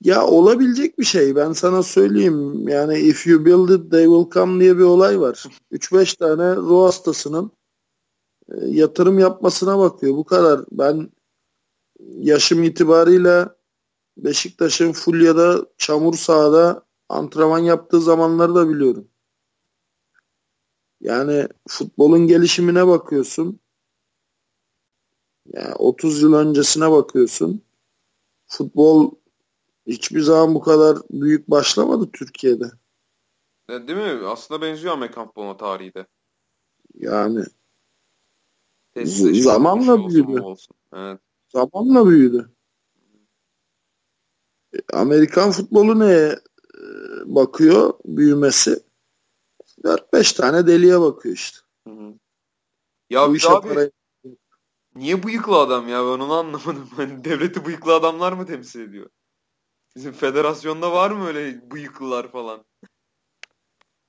Ya 0.03 0.27
olabilecek 0.27 0.99
bir 0.99 1.03
şey. 1.03 1.35
Ben 1.35 1.51
sana 1.51 1.84
söyleyeyim. 1.84 2.67
Yani 2.67 2.99
if 2.99 3.27
you 3.27 3.45
build 3.45 3.69
it 3.69 3.91
they 3.91 4.05
will 4.05 4.31
come 4.31 4.59
diye 4.59 4.77
bir 4.77 4.84
olay 4.84 5.19
var. 5.19 5.45
3-5 5.71 6.17
tane 6.17 6.55
ruh 6.55 6.85
hastasının 6.85 7.51
e, 8.49 8.65
yatırım 8.65 9.19
yapmasına 9.19 9.80
bakıyor. 9.80 10.17
Bu 10.17 10.23
kadar. 10.23 10.65
Ben 10.71 11.09
yaşım 11.99 12.63
itibarıyla 12.63 13.55
Beşiktaş'ın 14.17 14.91
Fulya'da 14.91 15.65
çamur 15.77 16.13
sahada 16.13 16.85
antrenman 17.09 17.59
yaptığı 17.59 18.01
zamanları 18.01 18.55
da 18.55 18.69
biliyorum. 18.69 19.07
Yani 21.01 21.47
futbolun 21.67 22.27
gelişimine 22.27 22.88
bakıyorsun. 22.88 23.59
Yani 25.53 25.75
30 25.75 26.21
yıl 26.21 26.34
öncesine 26.34 26.91
bakıyorsun. 26.91 27.61
Futbol 28.47 29.11
hiçbir 29.88 30.22
zaman 30.22 30.55
bu 30.55 30.61
kadar 30.61 30.97
büyük 31.10 31.49
başlamadı 31.49 32.10
Türkiye'de. 32.14 32.72
E, 33.69 33.88
değil 33.88 33.99
mi? 33.99 34.27
Aslında 34.27 34.61
benziyor 34.61 34.93
Amerikan 34.93 35.26
futboluna 35.26 35.57
tarihi 35.57 35.93
de. 35.93 36.07
Yani 36.93 37.45
zamanla 39.41 40.10
büyüdü. 40.10 40.39
Olsun. 40.41 40.76
Evet. 40.93 41.19
Zamanla 41.49 42.07
büyüdü. 42.10 42.51
E, 44.73 44.77
Amerikan 44.93 45.51
futbolu 45.51 45.99
neye 45.99 46.30
e, 46.30 46.84
bakıyor 47.26 47.93
büyümesi? 48.05 48.84
4-5 49.84 50.35
tane 50.35 50.68
deliye 50.68 51.01
bakıyor 51.01 51.35
işte. 51.35 51.57
Hı 51.88 51.93
hı. 51.93 52.14
Ya 53.10 53.30
Bu 53.30 53.34
bir 53.34 53.45
abi 53.51 53.68
parayı... 53.68 53.91
niye 54.95 55.23
bıyıklı 55.23 55.57
adam 55.57 55.88
ya 55.88 55.99
ben 55.99 56.19
onu 56.19 56.34
anlamadım. 56.34 56.89
Hani 56.95 57.23
devleti 57.23 57.65
bıyıklı 57.65 57.93
adamlar 57.93 58.34
mı 58.34 58.45
temsil 58.45 58.80
ediyor? 58.80 59.10
Bizim 59.95 60.14
federasyonda 60.14 60.91
var 60.91 61.11
mı 61.11 61.28
öyle 61.28 61.72
bıyıklılar 61.72 62.32
falan? 62.32 62.65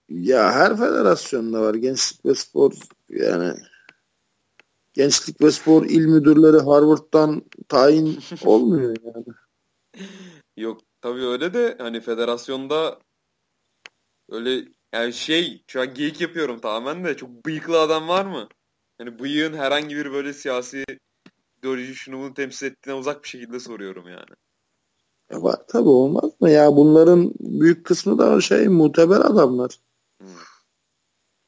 Ya 0.09 0.52
her 0.52 0.77
federasyonda 0.77 1.61
var. 1.61 1.74
Gençlik 1.74 2.27
ve 2.27 2.35
spor 2.35 2.73
yani 3.09 3.55
Gençlik 4.94 5.40
ve 5.40 5.51
Spor 5.51 5.85
il 5.85 6.06
müdürleri 6.06 6.56
Harvard'dan 6.56 7.43
tayin 7.69 8.19
olmuyor 8.44 8.97
yani. 9.05 9.24
Yok 10.56 10.81
tabii 11.01 11.27
öyle 11.27 11.55
de 11.55 11.77
hani 11.78 12.01
federasyonda 12.01 12.98
öyle 14.28 14.69
yani 14.93 15.12
şey 15.12 15.65
şu 15.66 15.81
an 15.81 15.94
geyik 15.94 16.20
yapıyorum 16.20 16.61
tamamen 16.61 17.05
de 17.05 17.16
çok 17.16 17.47
bıyıklı 17.47 17.81
adam 17.81 18.09
var 18.09 18.24
mı? 18.24 18.48
Hani 18.98 19.19
bıyığın 19.19 19.55
herhangi 19.55 19.97
bir 19.97 20.12
böyle 20.12 20.32
siyasi 20.32 20.85
ideoloji 21.59 21.94
şunu 21.94 22.19
bunu 22.19 22.35
temsil 22.35 22.66
ettiğine 22.66 22.98
uzak 22.98 23.23
bir 23.23 23.28
şekilde 23.28 23.61
soruyorum 23.61 24.09
yani. 24.09 24.35
Ya 25.35 25.43
var 25.43 25.59
tabii 25.69 25.89
olmaz 25.89 26.31
mı 26.40 26.51
ya 26.51 26.77
bunların 26.77 27.32
büyük 27.40 27.86
kısmı 27.86 28.19
da 28.19 28.40
şey 28.40 28.69
muteber 28.69 29.20
adamlar. 29.20 29.78
Hmm. 30.20 30.28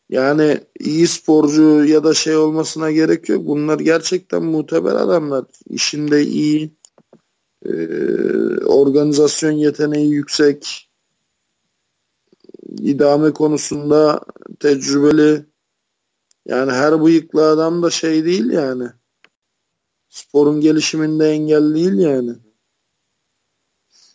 Yani 0.09 0.61
iyi 0.81 1.07
sporcu 1.07 1.85
ya 1.85 2.05
da 2.05 2.15
şey 2.15 2.37
olmasına 2.37 2.91
gerek 2.91 3.29
yok. 3.29 3.47
Bunlar 3.47 3.79
gerçekten 3.79 4.43
muteber 4.43 4.95
adamlar. 4.95 5.45
İşinde 5.69 6.23
iyi, 6.23 6.77
e, 7.67 7.73
organizasyon 8.65 9.51
yeteneği 9.53 10.11
yüksek, 10.11 10.91
idame 12.69 13.33
konusunda 13.33 14.21
tecrübeli. 14.61 15.47
Yani 16.47 16.73
her 16.73 17.05
bıyıklı 17.05 17.49
adam 17.49 17.83
da 17.83 17.91
şey 17.91 18.25
değil 18.25 18.51
yani. 18.51 18.89
Sporun 20.09 20.61
gelişiminde 20.61 21.31
engel 21.31 21.75
değil 21.75 21.99
yani. 21.99 22.46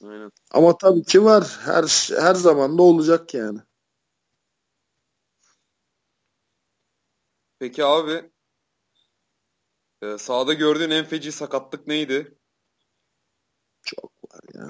Aynen. 0.04 0.32
Ama 0.52 0.78
tabii 0.78 1.04
ki 1.04 1.24
var. 1.24 1.60
Her 1.66 1.84
her 2.22 2.36
zaman 2.36 2.78
da 2.78 2.82
olacak 2.82 3.34
yani. 3.34 3.60
Peki 7.60 7.86
abi 7.86 8.32
Ee, 10.04 10.18
sahada 10.18 10.54
gördüğün 10.54 10.90
en 10.90 11.06
feci 11.06 11.32
sakatlık 11.32 11.88
neydi? 11.88 12.38
Çok 13.84 14.12
var 14.34 14.42
ya. 14.54 14.70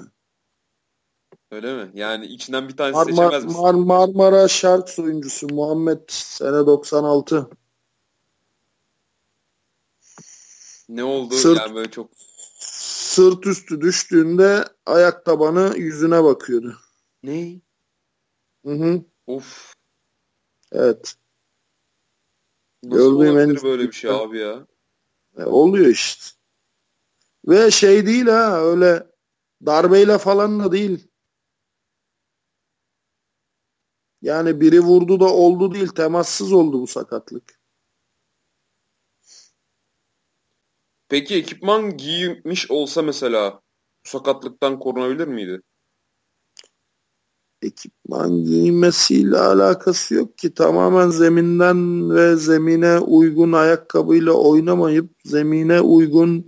Öyle 1.50 1.74
mi? 1.84 1.90
Yani 1.94 2.26
içinden 2.26 2.68
bir 2.68 2.76
tanesi 2.76 2.96
Mar 2.96 3.04
seçemez 3.04 3.44
misin? 3.44 3.60
Mar 3.60 3.74
Marmara 3.74 4.48
Sharks 4.48 4.98
oyuncusu 4.98 5.46
Muhammed 5.48 6.00
sene 6.08 6.66
96. 6.66 7.50
Ne 10.88 11.04
oldu? 11.04 11.34
Sırt- 11.34 11.58
Yani 11.58 11.74
böyle 11.74 11.90
çok 11.90 12.10
Sırt 13.12 13.46
üstü 13.46 13.80
düştüğünde 13.80 14.64
ayak 14.86 15.24
tabanı 15.24 15.74
yüzüne 15.76 16.24
bakıyordu. 16.24 16.76
ne? 17.22 17.60
Hı 18.64 18.72
hı. 18.72 19.02
Of. 19.26 19.74
Evet. 20.72 21.14
Nasıl 22.84 22.96
Gördüğüm 22.96 23.36
olabilir 23.36 23.62
böyle 23.62 23.82
bir 23.82 23.92
şey 23.92 24.10
abi 24.10 24.38
ya? 24.38 24.66
E, 25.38 25.44
oluyor 25.44 25.86
işte. 25.86 26.24
Ve 27.48 27.70
şey 27.70 28.06
değil 28.06 28.26
ha 28.26 28.60
öyle 28.60 29.06
darbeyle 29.66 30.18
falan 30.18 30.60
da 30.60 30.72
değil. 30.72 31.08
Yani 34.22 34.60
biri 34.60 34.80
vurdu 34.80 35.20
da 35.20 35.34
oldu 35.34 35.74
değil 35.74 35.88
temassız 35.88 36.52
oldu 36.52 36.82
bu 36.82 36.86
sakatlık. 36.86 37.61
Peki 41.12 41.36
ekipman 41.36 41.96
giymiş 41.96 42.70
olsa 42.70 43.02
mesela 43.02 43.60
sakatlıktan 44.04 44.78
korunabilir 44.78 45.26
miydi? 45.26 45.62
Ekipman 47.62 48.44
giymesiyle 48.44 49.38
alakası 49.38 50.14
yok 50.14 50.38
ki 50.38 50.54
tamamen 50.54 51.08
zeminden 51.08 52.10
ve 52.14 52.36
zemine 52.36 52.98
uygun 52.98 53.52
ayakkabıyla 53.52 54.32
oynamayıp 54.32 55.10
zemine 55.24 55.80
uygun 55.80 56.38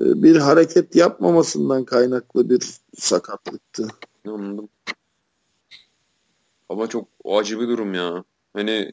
e, 0.00 0.04
bir 0.22 0.36
hareket 0.36 0.96
yapmamasından 0.96 1.84
kaynaklı 1.84 2.50
bir 2.50 2.62
sakatlıktı. 2.98 3.88
Anladım. 4.26 4.68
Ama 6.68 6.86
çok 6.86 7.08
acı 7.24 7.60
bir 7.60 7.68
durum 7.68 7.94
ya. 7.94 8.24
Hani 8.52 8.92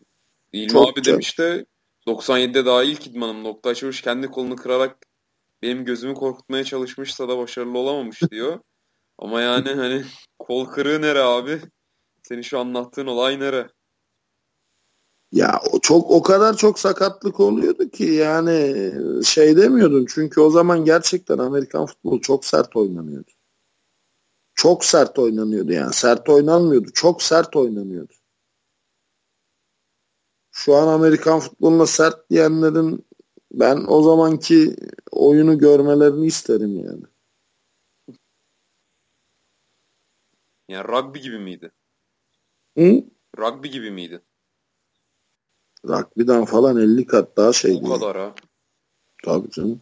İlmi 0.54 0.70
Çok 0.70 0.90
abi 0.90 1.06
demiş 1.06 1.40
de 1.40 1.66
97'de 2.08 2.66
daha 2.66 2.84
ilk 2.84 3.08
idmanım 3.08 3.44
nokta 3.44 3.70
açmış 3.70 4.02
kendi 4.02 4.28
kolunu 4.28 4.56
kırarak 4.56 4.98
benim 5.62 5.86
gözümü 5.86 6.14
korkutmaya 6.14 6.64
çalışmışsa 6.64 7.30
da 7.30 7.38
başarılı 7.38 7.78
olamamış 7.78 8.22
diyor. 8.32 8.60
Ama 9.18 9.42
yani 9.42 9.70
hani 9.70 10.04
kol 10.40 10.66
kırığı 10.66 11.02
nere 11.02 11.22
abi? 11.22 11.62
Senin 12.24 12.42
şu 12.42 12.60
anlattığın 12.60 13.08
olay 13.08 13.40
nere? 13.40 13.70
Ya 15.32 15.60
o 15.74 15.80
çok 15.80 16.12
o 16.12 16.24
kadar 16.24 16.58
çok 16.58 16.80
sakatlık 16.80 17.40
oluyordu 17.40 17.90
ki 17.90 18.04
yani 18.04 18.92
şey 19.26 19.58
demiyordun 19.58 20.06
çünkü 20.10 20.42
o 20.42 20.50
zaman 20.50 20.86
gerçekten 20.86 21.38
Amerikan 21.38 21.86
futbolu 21.86 22.22
çok 22.22 22.46
sert 22.46 22.76
oynanıyordu. 22.76 23.32
Çok 24.56 24.86
sert 24.86 25.20
oynanıyordu 25.20 25.72
yani. 25.72 25.94
Sert 25.94 26.30
oynanmıyordu. 26.30 26.90
Çok 26.94 27.24
sert 27.24 27.56
oynanıyordu. 27.56 28.14
Şu 30.56 30.76
an 30.76 30.88
Amerikan 30.88 31.40
futboluna 31.40 31.86
sert 31.86 32.30
diyenlerin 32.30 33.06
ben 33.52 33.86
o 33.88 34.02
zamanki 34.02 34.76
oyunu 35.12 35.58
görmelerini 35.58 36.26
isterim 36.26 36.80
yani. 36.80 37.04
Yani 40.70 40.88
rugby 40.88 41.20
gibi 41.20 41.40
miydi? 41.40 41.72
Hı? 42.78 43.04
Rugby 43.38 43.68
gibi 43.68 43.92
miydi? 43.92 44.22
Rugby'den 45.86 46.46
falan 46.46 46.78
50 46.78 47.06
kat 47.06 47.38
daha 47.38 47.54
şey 47.54 47.80
O 47.84 47.90
kadar 47.90 48.18
ha. 48.18 48.36
Tabii 49.24 49.50
canım. 49.52 49.82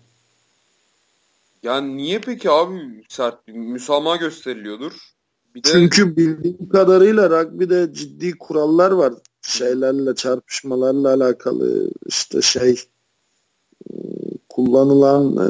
Yani 1.63 1.97
niye 1.97 2.21
peki 2.21 2.49
abi 2.49 3.03
sert 3.09 3.47
müsamaha 3.47 4.15
gösteriliyordur? 4.15 4.93
Bir 5.55 5.63
de 5.63 5.69
Çünkü 5.71 6.17
bildiğim 6.17 6.69
kadarıyla 6.69 7.29
rugby'de 7.29 7.93
ciddi 7.93 8.37
kurallar 8.37 8.91
var. 8.91 9.13
Şeylerle 9.47 10.15
çarpışmalarla 10.15 11.13
alakalı 11.13 11.91
işte 12.05 12.41
şey 12.41 12.79
kullanılan 14.49 15.37
e, 15.37 15.49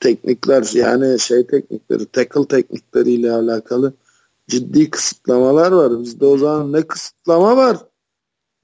teknikler 0.00 0.70
yani 0.72 1.18
şey 1.20 1.46
teknikleri 1.46 2.06
tackle 2.06 2.48
teknikleriyle 2.48 3.32
alakalı 3.32 3.92
ciddi 4.48 4.90
kısıtlamalar 4.90 5.72
var. 5.72 6.00
Bizde 6.00 6.24
o 6.24 6.38
zaman 6.38 6.72
ne 6.72 6.82
kısıtlama 6.86 7.56
var 7.56 7.78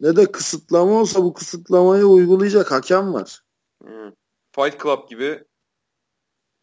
ne 0.00 0.16
de 0.16 0.32
kısıtlama 0.32 1.00
olsa 1.00 1.22
bu 1.24 1.34
kısıtlamayı 1.34 2.04
uygulayacak 2.04 2.72
hakem 2.72 3.14
var. 3.14 3.42
Hı. 3.84 4.12
Fight 4.52 4.82
Club 4.82 5.08
gibi 5.08 5.44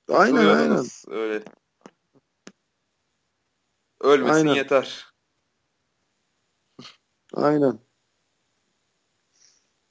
Aynen 0.10 0.48
aynen. 0.48 0.86
öyle. 1.08 1.44
Ölmesin 4.02 4.34
Aynen. 4.34 4.54
yeter. 4.54 5.06
Aynen. 7.38 7.80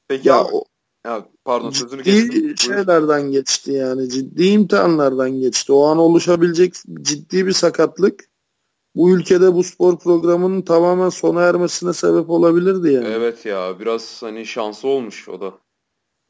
Peki 0.09 0.29
Ya 0.29 0.45
o, 0.45 0.65
ya 1.07 1.29
pardon 1.45 1.71
sözünü 1.71 2.05
ciddi 2.05 2.43
Buyur. 2.43 2.57
şeylerden 2.57 3.23
geçti 3.31 3.73
yani 3.73 4.09
ciddi 4.09 4.47
imtihanlardan 4.47 5.31
geçti. 5.31 5.73
O 5.73 5.85
an 5.87 5.99
oluşabilecek 5.99 6.75
ciddi 7.03 7.47
bir 7.47 7.53
sakatlık 7.53 8.25
bu 8.95 9.11
ülkede 9.11 9.55
bu 9.55 9.63
spor 9.63 9.99
programının 9.99 10.63
tamamen 10.63 11.09
sona 11.09 11.43
ermesine 11.43 11.93
sebep 11.93 12.31
olabilirdi 12.31 12.93
yani. 12.93 13.09
Evet 13.09 13.47
ya 13.47 13.81
biraz 13.81 14.23
hani 14.23 14.47
şansı 14.47 14.89
olmuş 14.89 15.29
o 15.29 15.41
da. 15.41 15.59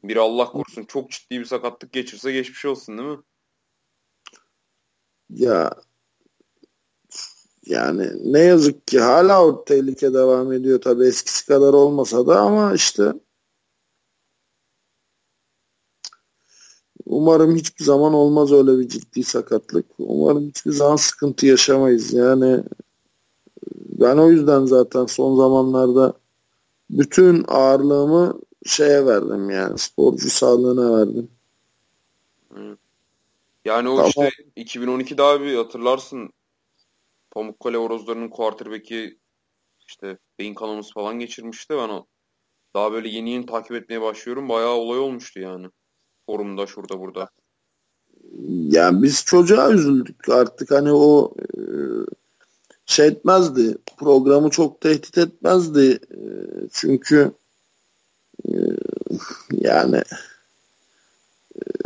Bir 0.03 0.17
Allah 0.17 0.45
korusun 0.45 0.83
çok 0.83 1.11
ciddi 1.11 1.39
bir 1.39 1.45
sakatlık 1.45 1.93
geçirse 1.93 2.31
geçmiş 2.31 2.65
olsun 2.65 2.97
değil 2.97 3.09
mi? 3.09 3.19
Ya 5.29 5.71
yani 7.69 8.33
ne 8.33 8.39
yazık 8.39 8.87
ki 8.87 8.99
hala 8.99 9.45
o 9.45 9.65
tehlike 9.65 10.13
devam 10.13 10.53
ediyor 10.53 10.81
tabii 10.81 11.07
eskisi 11.07 11.45
kadar 11.45 11.73
olmasa 11.73 12.27
da 12.27 12.39
ama 12.39 12.73
işte 12.73 13.13
umarım 17.05 17.55
hiçbir 17.55 17.83
zaman 17.83 18.13
olmaz 18.13 18.51
öyle 18.51 18.79
bir 18.79 18.87
ciddi 18.87 19.23
sakatlık. 19.23 19.85
Umarım 19.97 20.47
hiçbir 20.47 20.71
zaman 20.71 20.95
sıkıntı 20.95 21.45
yaşamayız. 21.45 22.13
Yani 22.13 22.63
ben 23.75 24.17
o 24.17 24.31
yüzden 24.31 24.65
zaten 24.65 25.05
son 25.05 25.37
zamanlarda 25.37 26.13
bütün 26.89 27.45
ağırlığımı 27.47 28.39
şeye 28.65 29.05
verdim 29.05 29.49
yani 29.49 29.77
sporcu 29.77 30.29
sağlığına 30.29 30.97
verdim. 30.97 31.29
Yani 33.65 33.89
o 33.89 33.95
Tamam. 33.95 34.09
işte 34.09 34.29
2012'de 34.57 35.23
abi 35.23 35.55
hatırlarsın 35.55 36.29
Pamukkale 37.37 37.77
Horozları'nın 37.77 38.29
quarterback'i 38.29 39.19
işte 39.87 40.17
beyin 40.39 40.53
kanaması 40.53 40.93
falan 40.93 41.19
geçirmişti. 41.19 41.73
Ben 41.73 41.89
o 41.89 42.05
daha 42.75 42.91
böyle 42.91 43.09
yeni 43.09 43.29
yeni 43.29 43.45
takip 43.45 43.71
etmeye 43.71 44.01
başlıyorum. 44.01 44.49
Bayağı 44.49 44.73
olay 44.73 44.99
olmuştu 44.99 45.39
yani. 45.39 45.67
Forumda 46.25 46.67
şurada 46.67 46.99
burada. 46.99 47.29
Yani 48.67 49.03
biz 49.03 49.25
çocuğa 49.25 49.71
üzüldük 49.71 50.29
artık 50.29 50.71
hani 50.71 50.91
o 50.91 51.33
e, 51.57 51.61
şey 52.85 53.07
etmezdi 53.07 53.77
programı 53.97 54.49
çok 54.49 54.81
tehdit 54.81 55.17
etmezdi 55.17 55.99
E, 56.11 56.21
çünkü 56.71 57.31
e, 58.45 58.53
yani 59.51 60.01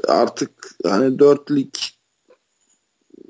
artık 0.08 0.52
hani 0.84 1.20
4 1.20 1.52
lig 1.52 1.74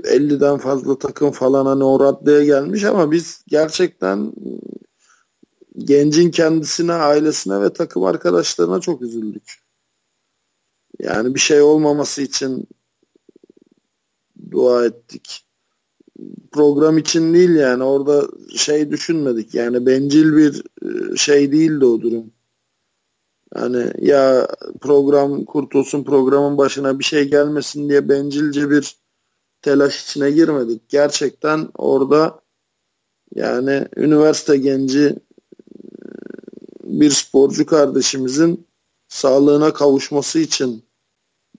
50'den 0.03 0.57
fazla 0.57 0.99
takım 0.99 1.32
falan 1.32 1.65
hani 1.65 1.84
o 1.84 1.99
raddeye 1.99 2.45
gelmiş 2.45 2.84
ama 2.84 3.11
biz 3.11 3.44
gerçekten 3.48 4.34
gencin 5.78 6.32
kendisine, 6.32 6.94
ailesine 6.94 7.61
ve 7.61 7.73
takım 7.73 8.03
arkadaşlarına 8.03 8.80
çok 8.80 9.02
üzüldük. 9.02 9.61
Yani 10.99 11.36
bir 11.36 11.40
şey 11.40 11.61
olmaması 11.61 12.22
için 12.22 12.68
dua 14.52 14.86
ettik. 14.86 15.45
Program 16.52 16.98
için 16.98 17.34
değil 17.34 17.56
yani 17.56 17.84
orada 17.84 18.28
şey 18.56 18.91
düşünmedik 18.91 19.53
yani 19.53 19.86
bencil 19.86 20.38
bir 20.38 20.64
e, 20.86 21.15
şey 21.15 21.52
değildi 21.52 21.86
o 21.86 22.02
durum. 22.02 22.32
Yani 23.56 23.91
ya 23.99 24.48
program 24.82 25.45
kurtulsun 25.45 26.03
programın 26.03 26.57
başına 26.57 26.99
bir 26.99 27.03
şey 27.03 27.30
gelmesin 27.30 27.90
diye 27.90 28.10
bencilce 28.10 28.69
bir 28.69 28.95
telaş 29.61 30.03
içine 30.03 30.31
girmedik. 30.31 30.89
Gerçekten 30.89 31.69
orada 31.77 32.41
yani 33.35 33.88
üniversite 33.95 34.57
genci 34.57 34.99
e, 34.99 35.15
bir 36.83 37.09
sporcu 37.09 37.65
kardeşimizin 37.65 38.67
sağlığına 39.07 39.73
kavuşması 39.73 40.39
için 40.39 40.85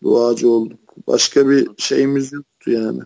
duacı 0.02 0.50
olduk. 0.50 0.80
Başka 1.06 1.48
bir 1.48 1.68
şeyimiz 1.78 2.32
yoktu 2.32 2.70
yani. 2.70 3.00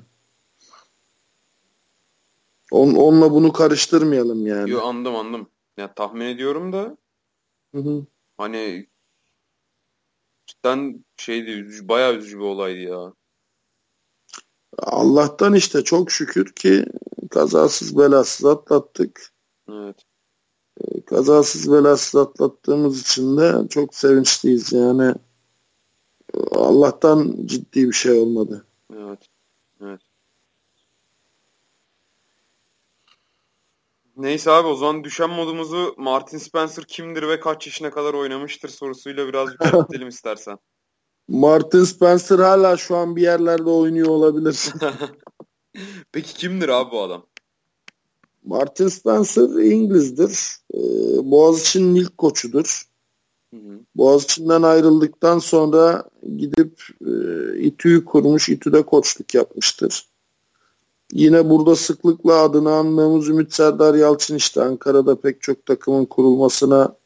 On, 2.70 2.94
onunla 2.94 3.32
bunu 3.32 3.52
karıştırmayalım 3.52 4.46
yani. 4.46 4.70
Yo, 4.70 4.80
anladım 4.80 5.16
anladım. 5.16 5.48
Ya 5.76 5.94
tahmin 5.94 6.26
ediyorum 6.26 6.72
da 6.72 6.96
Hı 7.74 7.78
hı. 7.78 8.06
hani 8.38 8.86
Cidden 10.46 11.04
şeydi 11.16 11.50
üzücü, 11.50 11.88
bayağı 11.88 12.14
üzücü 12.14 12.38
bir 12.38 12.42
olaydı 12.44 12.78
ya. 12.78 13.12
Allah'tan 14.78 15.54
işte 15.54 15.84
çok 15.84 16.10
şükür 16.10 16.52
ki 16.52 16.86
kazasız 17.30 17.98
belasız 17.98 18.46
atlattık. 18.46 19.32
Evet. 19.70 19.96
Ee, 20.80 21.00
kazasız 21.04 21.72
belasız 21.72 22.20
atlattığımız 22.20 23.00
için 23.00 23.36
de 23.36 23.68
çok 23.68 23.94
sevinçliyiz 23.94 24.72
yani. 24.72 25.14
Allah'tan 26.50 27.36
ciddi 27.46 27.88
bir 27.88 27.92
şey 27.92 28.20
olmadı. 28.20 28.66
Evet. 28.94 29.20
Evet. 29.80 30.00
Neyse 34.16 34.50
abi 34.50 34.68
o 34.68 34.74
zaman 34.74 35.04
düşen 35.04 35.30
modumuzu 35.30 35.94
Martin 35.96 36.38
Spencer 36.38 36.84
kimdir 36.84 37.28
ve 37.28 37.40
kaç 37.40 37.66
yaşına 37.66 37.90
kadar 37.90 38.14
oynamıştır 38.14 38.68
sorusuyla 38.68 39.28
biraz 39.28 39.52
yükseltelim 39.52 40.08
istersen. 40.16 40.58
Martin 41.28 41.84
Spencer 41.84 42.38
hala 42.38 42.76
şu 42.76 42.96
an 42.96 43.16
bir 43.16 43.22
yerlerde 43.22 43.70
oynuyor 43.70 44.08
olabilir. 44.08 44.72
Peki 46.12 46.34
kimdir 46.34 46.68
abi 46.68 46.90
bu 46.90 47.02
adam? 47.02 47.26
Martin 48.44 48.88
Spencer 48.88 49.42
İngiliz'dir. 49.42 50.58
Ee, 50.74 50.78
Boğaziçi'nin 51.30 51.94
ilk 51.94 52.18
koçudur. 52.18 52.88
Hı 53.54 53.56
hı. 53.56 53.80
Boğaziçi'nden 53.94 54.62
ayrıldıktan 54.62 55.38
sonra 55.38 56.04
gidip 56.36 56.82
e, 57.06 57.12
İTÜ'yü 57.58 58.04
kurmuş, 58.04 58.48
İTÜ'de 58.48 58.82
koçluk 58.82 59.34
yapmıştır. 59.34 60.08
Yine 61.12 61.50
burada 61.50 61.76
sıklıkla 61.76 62.34
adını 62.34 62.72
andığımız 62.72 63.28
Ümit 63.28 63.54
Serdar 63.54 63.94
Yalçın 63.94 64.36
işte 64.36 64.62
Ankara'da 64.62 65.20
pek 65.20 65.42
çok 65.42 65.66
takımın 65.66 66.04
kurulmasına 66.04 66.96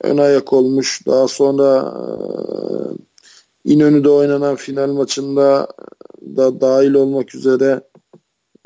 ön 0.00 0.18
ayak 0.18 0.52
olmuş. 0.52 1.06
Daha 1.06 1.28
sonra 1.28 1.94
e, 1.96 3.07
İnönü'de 3.64 4.08
oynanan 4.08 4.56
final 4.56 4.92
maçında 4.92 5.68
da 6.36 6.60
dahil 6.60 6.94
olmak 6.94 7.34
üzere 7.34 7.80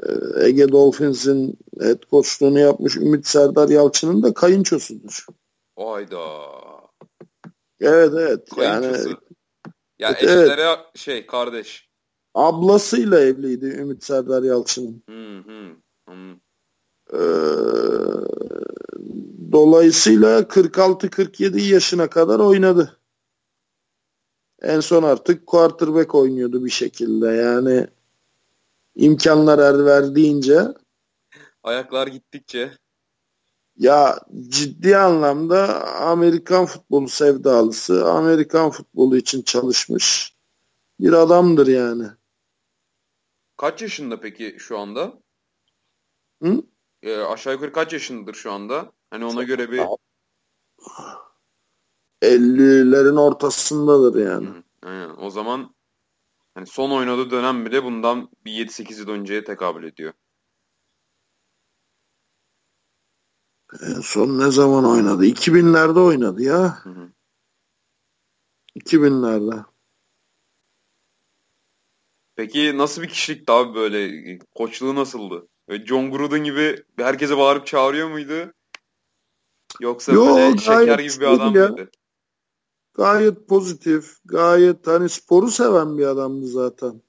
e, 0.03 0.09
Ege 0.47 0.69
Dolphins'in 0.69 1.59
head 1.81 2.03
coachluğunu 2.11 2.59
yapmış 2.59 2.97
Ümit 2.97 3.27
Serdar 3.27 3.69
Yalçın'ın 3.69 4.23
da 4.23 4.35
kayınçosudur. 4.35 5.27
Hayda. 5.79 6.19
Evet 7.81 8.13
evet. 8.19 8.49
Kayınçosu. 8.55 9.09
Yani, 9.09 9.17
ya 9.99 10.09
evet, 10.11 10.23
eşlere 10.23 10.63
evet. 10.63 10.79
şey 10.95 11.27
kardeş. 11.27 11.89
Ablasıyla 12.35 13.21
evliydi 13.21 13.67
Ümit 13.67 14.05
Serdar 14.05 14.43
Yalçın'ın. 14.43 15.03
Hı 15.09 15.39
hı. 15.39 15.71
hı. 16.09 16.37
Ee, 17.13 17.19
dolayısıyla 19.53 20.41
46-47 20.41 21.61
yaşına 21.61 22.11
kadar 22.11 22.39
oynadı. 22.39 22.99
En 24.63 24.81
son 24.81 25.03
artık 25.03 25.47
quarterback 25.47 26.15
oynuyordu 26.15 26.65
bir 26.65 26.71
şekilde. 26.71 27.27
Yani 27.27 27.87
imkanlar 28.95 29.59
er 29.59 29.85
verdiğince 29.85 30.61
ayaklar 31.63 32.07
gittikçe 32.07 32.73
ya 33.77 34.21
ciddi 34.49 34.97
anlamda 34.97 35.87
Amerikan 35.97 36.67
futbolu 36.67 37.09
sevdalısı, 37.09 38.13
Amerikan 38.13 38.71
futbolu 38.71 39.17
için 39.17 39.43
çalışmış 39.43 40.37
bir 41.01 41.13
adamdır 41.13 41.67
yani. 41.67 42.07
Kaç 43.57 43.83
yaşında 43.83 44.21
peki 44.21 44.57
şu 44.59 44.79
anda? 44.79 45.13
Hı? 46.43 46.63
E, 47.03 47.17
aşağı 47.17 47.53
yukarı 47.53 47.73
kaç 47.73 47.93
yaşındadır 47.93 48.35
şu 48.35 48.53
anda? 48.53 48.93
Hani 49.11 49.25
ona 49.25 49.43
göre 49.43 49.71
bir 49.71 49.83
50'lerin 52.23 53.17
ortasındadır 53.17 54.27
yani. 54.27 54.47
Hı, 54.47 54.63
aynen. 54.83 55.17
O 55.19 55.31
zaman 55.31 55.75
hani 56.55 56.67
son 56.67 56.91
oynadığı 56.91 57.31
dönem 57.31 57.67
bile 57.67 57.85
bundan 57.85 58.29
bir 58.45 58.53
7-8 58.53 59.01
yıl 59.01 59.09
önceye 59.09 59.45
tekabül 59.45 59.85
ediyor. 59.85 60.13
En 63.83 64.01
son 64.01 64.39
ne 64.39 64.51
zaman 64.51 64.85
oynadı? 64.85 65.27
2000'lerde 65.27 66.01
oynadı 66.01 66.43
ya. 66.43 66.79
Hı 66.85 66.91
hı. 66.91 67.13
2000'lerde. 68.77 69.65
Peki 72.37 72.79
nasıl 72.79 73.03
bir 73.03 73.09
kişilikti 73.09 73.53
abi 73.53 73.75
böyle? 73.75 74.39
Koçluğu 74.55 74.95
nasıldı? 74.95 75.49
Böyle 75.69 75.87
John 75.87 76.11
Gruden 76.11 76.45
gibi 76.45 76.85
herkese 76.97 77.39
bağırıp 77.39 77.67
çağırıyor 77.67 78.11
muydu? 78.11 78.53
Yoksa 79.81 80.13
Yo, 80.13 80.27
böyle 80.27 80.59
şeker 80.59 80.99
gibi 80.99 81.21
bir 81.21 81.27
adam 81.27 81.55
ya. 81.55 81.69
mıydı? 81.69 81.91
Gayet 82.95 83.49
pozitif, 83.49 84.17
gayet 84.25 84.87
hani 84.87 85.09
sporu 85.09 85.51
seven 85.51 85.99
bir 85.99 86.07
adamdı 86.07 86.47
zaten. 86.47 87.03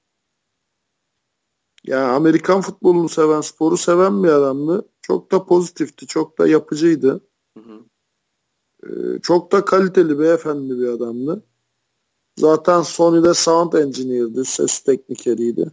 Yani 1.84 2.04
Amerikan 2.04 2.60
futbolunu 2.60 3.08
seven, 3.08 3.40
sporu 3.40 3.76
seven 3.76 4.24
bir 4.24 4.28
adamdı. 4.28 4.88
Çok 5.02 5.32
da 5.32 5.46
pozitifti, 5.46 6.06
çok 6.06 6.38
da 6.38 6.48
yapıcıydı. 6.48 7.20
Hı 7.58 7.60
hı. 7.60 7.84
Ee, 8.86 9.20
çok 9.22 9.52
da 9.52 9.64
kaliteli 9.64 10.18
beyefendi 10.18 10.78
bir 10.78 10.88
adamdı. 10.88 11.44
Zaten 12.36 12.82
Sony'de 12.82 13.34
sound 13.34 13.72
engineer'di, 13.72 14.44
ses 14.44 14.80
teknikeriydi. 14.80 15.70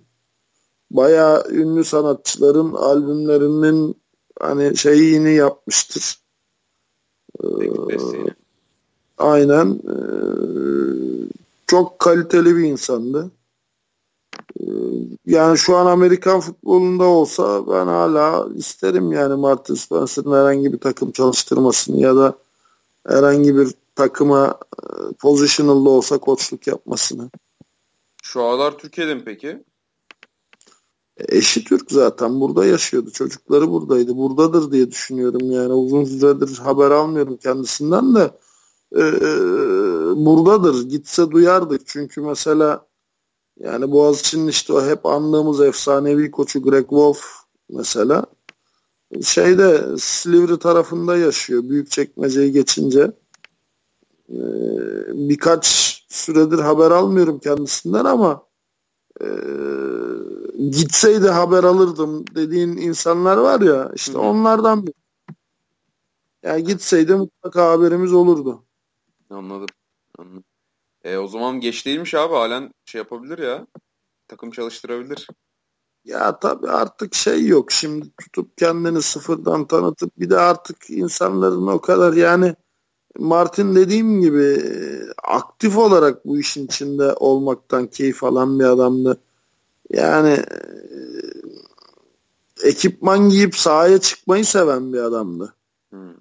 Bayağı 0.91 1.49
ünlü 1.49 1.83
sanatçıların 1.83 2.73
albümlerinin 2.73 4.01
hani 4.39 4.77
şeyini 4.77 5.33
yapmıştır. 5.33 6.21
Ee, 7.43 7.47
aynen. 9.22 9.80
Ee, 9.89 9.95
çok 11.68 11.99
kaliteli 11.99 12.57
bir 12.57 12.64
insandı. 12.64 13.31
Ee, 14.60 14.64
yani 15.26 15.57
şu 15.57 15.76
an 15.76 15.85
Amerikan 15.85 16.39
futbolunda 16.39 17.03
olsa 17.03 17.68
ben 17.68 17.88
hala 17.88 18.48
isterim 18.56 19.11
yani 19.11 19.35
Martin 19.35 19.76
Spencer'ın 19.76 20.34
herhangi 20.34 20.73
bir 20.73 20.80
takım 20.80 21.11
çalıştırmasını 21.11 22.02
ya 22.02 22.15
da 22.15 22.34
herhangi 23.07 23.57
bir 23.57 23.68
takıma 23.95 24.60
e, 24.84 25.14
positional'da 25.19 25.89
olsa 25.89 26.18
koçluk 26.18 26.68
yapmasını. 26.68 27.30
Şu 28.23 28.43
aralar 28.43 28.77
Türkiye'de 28.77 29.15
mi 29.15 29.22
peki? 29.26 29.64
E, 31.18 31.38
eşi 31.38 31.64
Türk 31.64 31.91
zaten. 31.91 32.41
Burada 32.41 32.65
yaşıyordu. 32.65 33.11
Çocukları 33.11 33.72
buradaydı. 33.72 34.18
Buradadır 34.18 34.72
diye 34.72 34.91
düşünüyorum 34.91 35.52
yani. 35.52 35.73
Uzun 35.73 36.06
süredir 36.06 36.57
haber 36.57 36.91
almıyorum 36.91 37.38
kendisinden 37.38 38.15
de. 38.15 38.31
Ee, 38.95 39.01
buradadır. 40.15 40.89
Gitse 40.89 41.31
duyardık. 41.31 41.81
Çünkü 41.88 42.22
mesela 42.22 42.88
yani 43.59 43.91
Boğaziçi'nin 43.91 44.47
işte 44.47 44.73
o 44.73 44.85
hep 44.85 45.05
anlığımız 45.05 45.61
efsanevi 45.61 46.31
koçu 46.31 46.63
Greg 46.63 46.89
Wolf 46.89 47.26
mesela 47.69 48.26
şeyde 49.23 49.97
Silivri 49.97 50.59
tarafında 50.59 51.18
yaşıyor. 51.18 51.63
Büyük 51.63 51.91
çekmeceyi 51.91 52.51
geçince. 52.51 53.11
Ee, 54.30 54.35
birkaç 55.30 55.65
süredir 56.09 56.59
haber 56.59 56.91
almıyorum 56.91 57.39
kendisinden 57.39 58.05
ama 58.05 58.43
e, 59.22 59.27
gitseydi 60.69 61.27
haber 61.27 61.63
alırdım 61.63 62.26
dediğin 62.35 62.77
insanlar 62.77 63.38
var 63.38 63.61
ya 63.61 63.91
işte 63.95 64.18
onlardan 64.18 64.88
bir. 64.88 64.93
Yani 66.43 66.63
gitseydi 66.63 67.15
mutlaka 67.15 67.72
haberimiz 67.72 68.13
olurdu. 68.13 68.63
Anladım. 69.32 69.68
Anladım. 70.18 70.44
E, 71.03 71.18
o 71.18 71.28
zaman 71.28 71.60
geç 71.60 71.86
değilmiş 71.86 72.14
abi 72.14 72.34
halen 72.34 72.74
şey 72.86 72.99
yapabilir 72.99 73.38
ya. 73.38 73.68
Takım 74.28 74.52
çalıştırabilir. 74.52 75.28
Ya 76.06 76.40
tabii 76.40 76.68
artık 76.68 77.16
şey 77.16 77.48
yok. 77.48 77.72
Şimdi 77.72 78.06
tutup 78.22 78.58
kendini 78.58 79.02
sıfırdan 79.02 79.68
tanıtıp 79.68 80.20
bir 80.20 80.30
de 80.30 80.38
artık 80.38 80.90
insanların 80.90 81.68
o 81.68 81.82
kadar 81.82 82.14
yani 82.14 82.56
Martin 83.18 83.76
dediğim 83.76 84.22
gibi 84.22 84.62
aktif 85.24 85.78
olarak 85.78 86.26
bu 86.26 86.40
işin 86.40 86.66
içinde 86.66 87.14
olmaktan 87.14 87.88
keyif 87.88 88.24
alan 88.24 88.60
bir 88.60 88.66
adamdı. 88.66 89.22
Yani 89.90 90.38
ekipman 92.64 93.30
giyip 93.30 93.56
sahaya 93.56 94.02
çıkmayı 94.02 94.45
seven 94.45 94.94
bir 94.94 94.99
adamdı. 94.99 95.53
Hmm. 95.90 96.14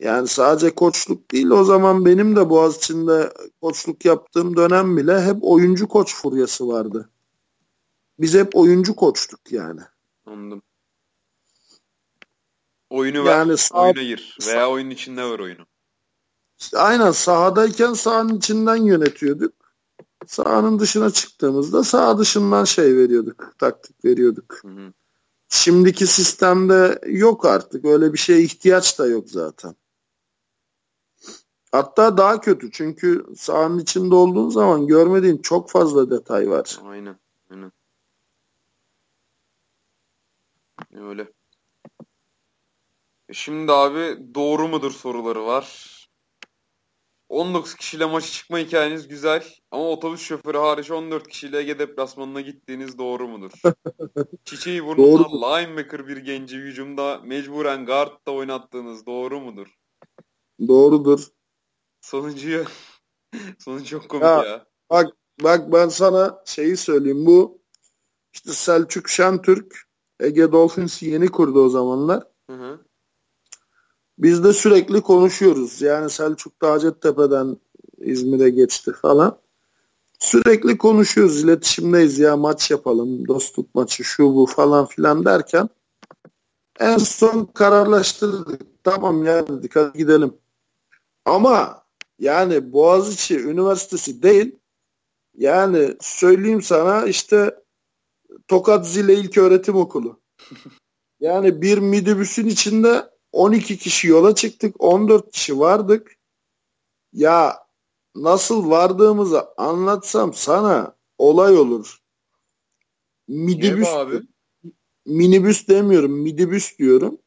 Yani 0.00 0.28
sadece 0.28 0.74
koçluk 0.74 1.30
değil 1.30 1.50
o 1.50 1.64
zaman 1.64 2.04
benim 2.04 2.36
de 2.36 2.50
Boğaziçi'nde 2.50 3.32
koçluk 3.60 4.04
yaptığım 4.04 4.56
dönem 4.56 4.96
bile 4.96 5.22
hep 5.22 5.36
oyuncu 5.40 5.88
koç 5.88 6.14
furyası 6.14 6.68
vardı. 6.68 7.10
Biz 8.18 8.34
hep 8.34 8.56
oyuncu 8.56 8.96
koçtuk 8.96 9.52
yani. 9.52 9.80
Anladım. 10.26 10.62
Oyunu 12.90 13.26
yani 13.26 13.50
ver, 13.50 13.56
sağ, 13.56 13.82
oyuna 13.82 14.02
gir 14.02 14.38
veya 14.46 14.70
oyunun 14.70 14.90
içinde 14.90 15.22
ver 15.22 15.38
oyunu. 15.38 15.66
İşte 16.58 16.78
aynen 16.78 17.10
sahadayken 17.10 17.92
sahanın 17.92 18.36
içinden 18.36 18.76
yönetiyorduk. 18.76 19.52
Sahanın 20.26 20.78
dışına 20.78 21.10
çıktığımızda 21.10 21.84
saha 21.84 22.18
dışından 22.18 22.64
şey 22.64 22.96
veriyorduk, 22.96 23.54
taktik 23.58 24.04
veriyorduk. 24.04 24.58
Hı 24.62 24.68
hı. 24.68 24.92
Şimdiki 25.48 26.06
sistemde 26.06 27.00
yok 27.06 27.44
artık. 27.44 27.84
Öyle 27.84 28.12
bir 28.12 28.18
şeye 28.18 28.42
ihtiyaç 28.42 28.98
da 28.98 29.06
yok 29.06 29.30
zaten. 29.30 29.74
Hatta 31.72 32.16
daha 32.16 32.40
kötü 32.40 32.70
çünkü 32.70 33.26
sahanın 33.36 33.78
içinde 33.78 34.14
olduğun 34.14 34.48
zaman 34.48 34.86
görmediğin 34.86 35.38
çok 35.38 35.70
fazla 35.70 36.10
detay 36.10 36.50
var. 36.50 36.78
Aynen. 36.84 37.18
Aynen. 37.50 37.72
Öyle. 40.94 41.32
E 43.28 43.32
şimdi 43.32 43.72
abi 43.72 44.34
doğru 44.34 44.68
mudur 44.68 44.90
soruları 44.90 45.46
var. 45.46 45.92
19 47.28 47.74
kişiyle 47.74 48.04
maçı 48.06 48.32
çıkma 48.32 48.58
hikayeniz 48.58 49.08
güzel 49.08 49.44
ama 49.70 49.88
otobüs 49.88 50.20
şoförü 50.20 50.58
hariç 50.58 50.90
14 50.90 51.28
kişiyle 51.28 51.58
Ege 51.58 51.78
deplasmanına 51.78 52.40
gittiğiniz 52.40 52.98
doğru 52.98 53.28
mudur? 53.28 53.52
Çiçeği 54.44 54.84
burnuna 54.84 55.46
linebacker 55.46 56.06
bir 56.06 56.16
genci 56.16 56.56
hücumda 56.56 57.20
mecburen 57.24 57.86
guardda 57.86 58.32
oynattığınız 58.32 59.06
doğru 59.06 59.40
mudur? 59.40 59.66
Doğrudur. 60.68 61.28
Sonuncuyu 62.06 62.64
sonuncu 63.58 63.86
çok 63.86 64.08
komik 64.08 64.24
ya, 64.24 64.44
ya. 64.44 64.66
Bak 64.90 65.06
bak 65.42 65.72
ben 65.72 65.88
sana 65.88 66.42
şeyi 66.44 66.76
söyleyeyim 66.76 67.26
bu 67.26 67.58
işte 68.32 68.52
Selçuk 68.52 69.08
Şentürk 69.08 69.76
Ege 70.20 70.52
Dolphins 70.52 71.02
yeni 71.02 71.28
kurdu 71.28 71.64
o 71.64 71.68
zamanlar. 71.68 72.22
Hı 72.50 72.56
hı. 72.56 72.78
Biz 74.18 74.44
de 74.44 74.52
sürekli 74.52 75.00
konuşuyoruz. 75.00 75.82
Yani 75.82 76.10
Selçuk 76.10 76.62
da 76.62 76.70
Hacettepe'den 76.70 77.56
İzmir'e 77.98 78.50
geçti 78.50 78.92
falan. 78.92 79.38
Sürekli 80.18 80.78
konuşuyoruz, 80.78 81.44
iletişimdeyiz 81.44 82.18
ya 82.18 82.36
maç 82.36 82.70
yapalım, 82.70 83.28
dostluk 83.28 83.74
maçı 83.74 84.04
şu 84.04 84.34
bu 84.34 84.46
falan 84.46 84.86
filan 84.86 85.24
derken 85.24 85.68
en 86.80 86.98
son 86.98 87.44
kararlaştırdık. 87.44 88.84
Tamam 88.84 89.24
ya 89.24 89.48
dedik 89.48 89.76
hadi 89.76 89.98
gidelim. 89.98 90.34
Ama 91.24 91.85
yani 92.18 92.72
Boğaziçi 92.72 93.40
Üniversitesi 93.40 94.22
değil 94.22 94.58
yani 95.34 95.96
söyleyeyim 96.00 96.62
sana 96.62 97.06
işte 97.06 97.54
Tokat 98.48 98.88
Zile 98.88 99.14
İlk 99.14 99.38
Öğretim 99.38 99.76
Okulu. 99.76 100.20
Yani 101.20 101.62
bir 101.62 101.78
midibüsün 101.78 102.46
içinde 102.46 103.10
12 103.32 103.78
kişi 103.78 104.08
yola 104.08 104.34
çıktık. 104.34 104.76
14 104.78 105.32
kişi 105.32 105.58
vardık. 105.58 106.16
Ya 107.12 107.66
nasıl 108.14 108.70
vardığımızı 108.70 109.44
anlatsam 109.56 110.34
sana 110.34 110.96
olay 111.18 111.58
olur. 111.58 112.02
Midibüs 113.28 113.88
abi? 113.88 114.20
minibüs 115.06 115.68
demiyorum, 115.68 116.12
midibüs 116.12 116.78
diyorum. 116.78 117.18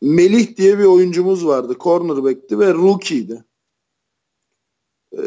Melih 0.00 0.56
diye 0.56 0.78
bir 0.78 0.84
oyuncumuz 0.84 1.46
vardı. 1.46 1.76
Cornerback'ti 1.80 2.58
ve 2.58 2.74
rookie'ydi. 2.74 3.44
Ee, 5.18 5.22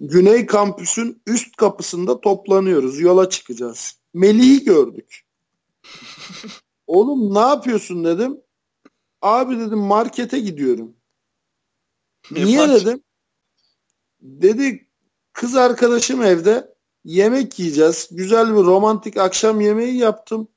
Güney 0.00 0.46
kampüsün 0.46 1.22
üst 1.26 1.56
kapısında 1.56 2.20
toplanıyoruz. 2.20 3.00
Yola 3.00 3.28
çıkacağız. 3.28 3.98
Melih'i 4.14 4.64
gördük. 4.64 5.24
Oğlum 6.86 7.34
ne 7.34 7.38
yapıyorsun 7.38 8.04
dedim. 8.04 8.40
Abi 9.22 9.58
dedim 9.58 9.78
markete 9.78 10.40
gidiyorum. 10.40 10.94
Ne 12.30 12.44
Niye 12.44 12.66
maç? 12.66 12.70
dedim. 12.70 13.02
Dedi 14.20 14.88
kız 15.32 15.56
arkadaşım 15.56 16.22
evde 16.22 16.74
yemek 17.04 17.58
yiyeceğiz. 17.58 18.08
Güzel 18.10 18.48
bir 18.48 18.62
romantik 18.62 19.16
akşam 19.16 19.60
yemeği 19.60 19.96
yaptım. 19.98 20.48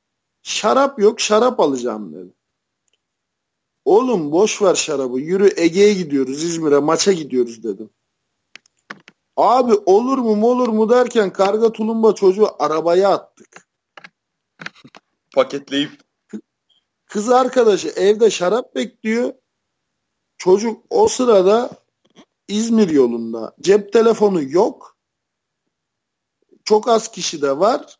Şarap 0.43 0.99
yok 0.99 1.19
şarap 1.19 1.59
alacağım 1.59 2.13
dedi. 2.13 2.33
Oğlum 3.85 4.31
boş 4.31 4.61
ver 4.61 4.75
şarabı 4.75 5.19
yürü 5.19 5.49
Ege'ye 5.57 5.93
gidiyoruz 5.93 6.43
İzmir'e 6.43 6.79
maça 6.79 7.11
gidiyoruz 7.11 7.63
dedim. 7.63 7.89
Abi 9.37 9.73
olur 9.85 10.17
mu 10.17 10.47
olur 10.47 10.67
mu 10.67 10.89
derken 10.89 11.33
karga 11.33 11.71
tulumba 11.71 12.15
çocuğu 12.15 12.47
arabaya 12.59 13.09
attık. 13.09 13.67
Paketleyip. 15.35 15.91
Kız 17.05 17.29
arkadaşı 17.29 17.87
evde 17.87 18.31
şarap 18.31 18.75
bekliyor. 18.75 19.33
Çocuk 20.37 20.85
o 20.89 21.07
sırada 21.07 21.69
İzmir 22.47 22.89
yolunda. 22.89 23.55
Cep 23.61 23.93
telefonu 23.93 24.43
yok. 24.43 24.97
Çok 26.63 26.87
az 26.87 27.11
kişi 27.11 27.41
de 27.41 27.59
var. 27.59 27.99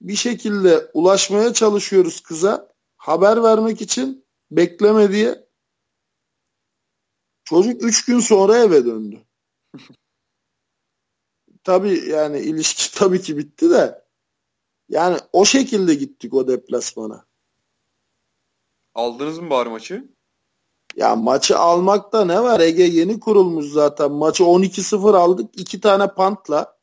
Bir 0.00 0.16
şekilde 0.16 0.90
ulaşmaya 0.94 1.52
çalışıyoruz 1.52 2.20
kıza. 2.20 2.68
Haber 2.96 3.42
vermek 3.42 3.80
için 3.80 4.27
bekleme 4.50 5.12
diye. 5.12 5.48
Çocuk 7.44 7.82
üç 7.82 8.04
gün 8.04 8.20
sonra 8.20 8.58
eve 8.58 8.84
döndü. 8.84 9.26
tabii 11.64 12.08
yani 12.08 12.40
ilişki 12.40 12.94
tabii 12.98 13.22
ki 13.22 13.36
bitti 13.36 13.70
de 13.70 14.04
yani 14.88 15.18
o 15.32 15.44
şekilde 15.44 15.94
gittik 15.94 16.34
o 16.34 16.48
deplasmana. 16.48 17.26
Aldınız 18.94 19.38
mı 19.38 19.50
bari 19.50 19.68
maçı? 19.68 20.08
Ya 20.96 21.16
maçı 21.16 21.58
almakta 21.58 22.24
ne 22.24 22.42
var? 22.42 22.60
Ege 22.60 22.82
yeni 22.82 23.20
kurulmuş 23.20 23.66
zaten. 23.66 24.12
Maçı 24.12 24.42
12-0 24.42 25.16
aldık. 25.16 25.60
iki 25.60 25.80
tane 25.80 26.14
pantla. 26.14 26.77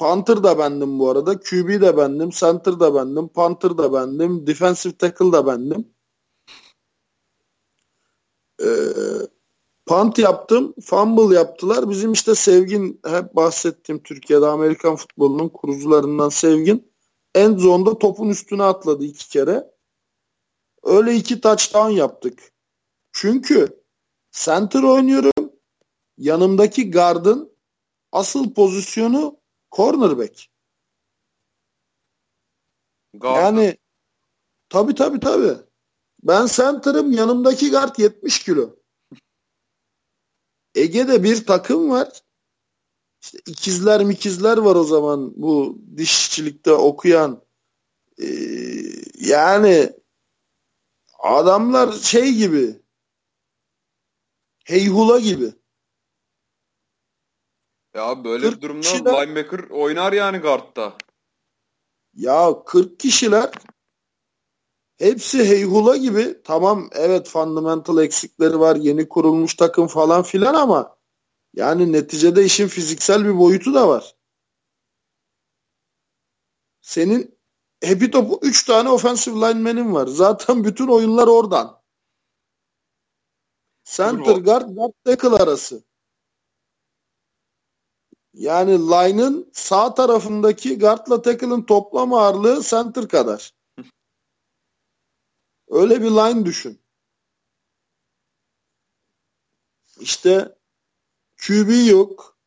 Panther 0.00 0.42
da 0.42 0.58
bendim 0.58 0.98
bu 0.98 1.10
arada. 1.10 1.40
QB 1.40 1.68
de 1.68 1.96
bendim. 1.96 2.30
Center 2.30 2.80
da 2.80 2.94
bendim. 2.94 3.28
Panther 3.28 3.78
da 3.78 3.92
bendim. 3.92 4.46
Defensive 4.46 4.96
tackle 4.96 5.32
da 5.32 5.46
bendim. 5.46 5.88
Ee, 8.62 8.66
Punt 9.86 10.18
yaptım. 10.18 10.74
Fumble 10.84 11.34
yaptılar. 11.34 11.90
Bizim 11.90 12.12
işte 12.12 12.34
Sevgin 12.34 13.00
hep 13.06 13.36
bahsettiğim 13.36 14.02
Türkiye'de 14.02 14.46
Amerikan 14.46 14.96
futbolunun 14.96 15.48
kurucularından 15.48 16.28
Sevgin 16.28 16.92
end 17.34 17.58
zone'da 17.58 17.98
topun 17.98 18.28
üstüne 18.28 18.62
atladı 18.62 19.04
iki 19.04 19.28
kere. 19.28 19.70
Öyle 20.82 21.14
iki 21.14 21.40
touchdown 21.40 21.90
yaptık. 21.90 22.52
Çünkü 23.12 23.82
center 24.32 24.82
oynuyorum. 24.82 25.52
Yanımdaki 26.18 26.90
guard'ın 26.90 27.52
asıl 28.12 28.54
pozisyonu 28.54 29.39
cornerback. 29.72 30.50
Guard. 33.14 33.36
Yani 33.36 33.78
tabi 34.68 34.94
tabi 34.94 35.20
tabi. 35.20 35.56
Ben 36.22 36.46
center'ım 36.46 37.12
yanımdaki 37.12 37.70
guard 37.70 37.98
70 37.98 38.44
kilo. 38.44 38.76
Ege'de 40.74 41.22
bir 41.22 41.46
takım 41.46 41.90
var. 41.90 42.22
İşte 43.22 43.38
ikizler 43.46 44.04
mikizler 44.04 44.58
var 44.58 44.76
o 44.76 44.84
zaman 44.84 45.32
bu 45.36 45.78
dişçilikte 45.96 46.72
okuyan. 46.72 47.42
Ee, 48.22 48.26
yani 49.20 49.92
adamlar 51.18 51.92
şey 51.92 52.34
gibi 52.34 52.80
heyhula 54.64 55.20
gibi. 55.20 55.59
Ya 57.94 58.24
böyle 58.24 58.52
bir 58.52 58.60
durumda 58.60 58.80
kişiler, 58.80 59.26
linebacker 59.26 59.70
oynar 59.70 60.12
yani 60.12 60.38
guardta. 60.38 60.96
Ya 62.14 62.64
40 62.66 63.00
kişiler 63.00 63.50
Hepsi 65.00 65.48
heyhula 65.48 65.96
gibi. 65.96 66.42
Tamam 66.44 66.90
evet 66.92 67.28
fundamental 67.28 68.02
eksikleri 68.02 68.60
var. 68.60 68.76
Yeni 68.76 69.08
kurulmuş 69.08 69.54
takım 69.54 69.86
falan 69.86 70.22
filan 70.22 70.54
ama 70.54 70.96
yani 71.54 71.92
neticede 71.92 72.44
işin 72.44 72.68
fiziksel 72.68 73.24
bir 73.24 73.38
boyutu 73.38 73.74
da 73.74 73.88
var. 73.88 74.16
Senin 76.80 77.38
hepi 77.80 78.10
topu 78.10 78.38
3 78.42 78.64
tane 78.64 78.88
offensive 78.88 79.34
lineman'in 79.36 79.94
var. 79.94 80.06
Zaten 80.06 80.64
bütün 80.64 80.88
oyunlar 80.88 81.26
oradan. 81.26 81.80
Center 83.84 84.36
guard, 84.36 84.68
guard 84.68 84.92
tackle 85.04 85.42
arası. 85.42 85.84
Yani 88.34 88.72
line'ın 88.78 89.50
sağ 89.52 89.94
tarafındaki 89.94 90.78
guardla 90.78 91.22
tackle'ın 91.22 91.62
toplam 91.62 92.12
ağırlığı 92.14 92.62
center 92.62 93.08
kadar. 93.08 93.54
Öyle 95.68 96.02
bir 96.02 96.10
line 96.10 96.44
düşün. 96.44 96.80
İşte 100.00 100.58
QB 101.46 101.88
yok. 101.88 102.38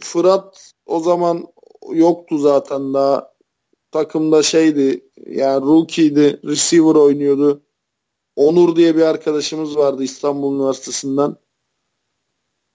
Fırat 0.00 0.72
o 0.86 1.00
zaman 1.00 1.46
yoktu 1.92 2.38
zaten 2.38 2.94
daha 2.94 3.34
takımda 3.90 4.42
şeydi 4.42 5.10
yani 5.26 5.66
rookie'di 5.66 6.40
receiver 6.44 6.94
oynuyordu. 6.94 7.62
Onur 8.36 8.76
diye 8.76 8.96
bir 8.96 9.02
arkadaşımız 9.02 9.76
vardı 9.76 10.02
İstanbul 10.02 10.56
Üniversitesi'nden. 10.56 11.36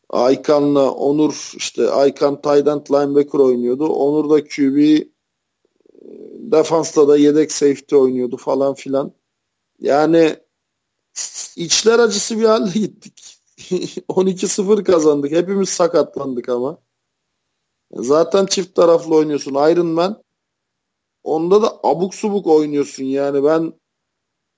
Aykan'la 0.10 0.92
Onur 0.92 1.54
işte 1.58 1.90
Aykan 1.90 2.34
end 2.34 2.88
linebacker 2.88 3.40
oynuyordu. 3.40 3.88
Onur 3.88 4.30
da 4.30 4.44
QB 4.48 5.08
defansta 6.52 7.08
da 7.08 7.18
yedek 7.18 7.52
safety 7.52 7.96
oynuyordu 7.96 8.38
falan 8.38 8.74
filan. 8.74 9.14
Yani 9.80 10.36
içler 11.56 12.00
acısı 12.00 12.40
bir 12.40 12.46
halde 12.46 12.80
gittik. 12.80 13.38
12-0 14.10 14.84
kazandık. 14.84 15.32
Hepimiz 15.32 15.70
sakatlandık 15.70 16.50
ama. 16.50 16.78
Zaten 17.92 18.46
çift 18.46 18.76
taraflı 18.76 19.16
oynuyorsun. 19.16 19.52
Iron 19.52 19.88
Man. 19.88 20.24
Onda 21.24 21.62
da 21.62 21.80
abuk 21.84 22.16
subuk 22.16 22.48
oynuyorsun 22.48 23.04
yani. 23.04 23.44
Ben 23.44 23.74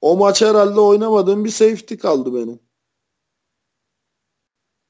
o 0.01 0.17
maç 0.17 0.41
herhalde 0.41 0.79
oynamadığım 0.79 1.45
bir 1.45 1.49
safety 1.49 1.95
kaldı 1.95 2.33
benim. 2.33 2.59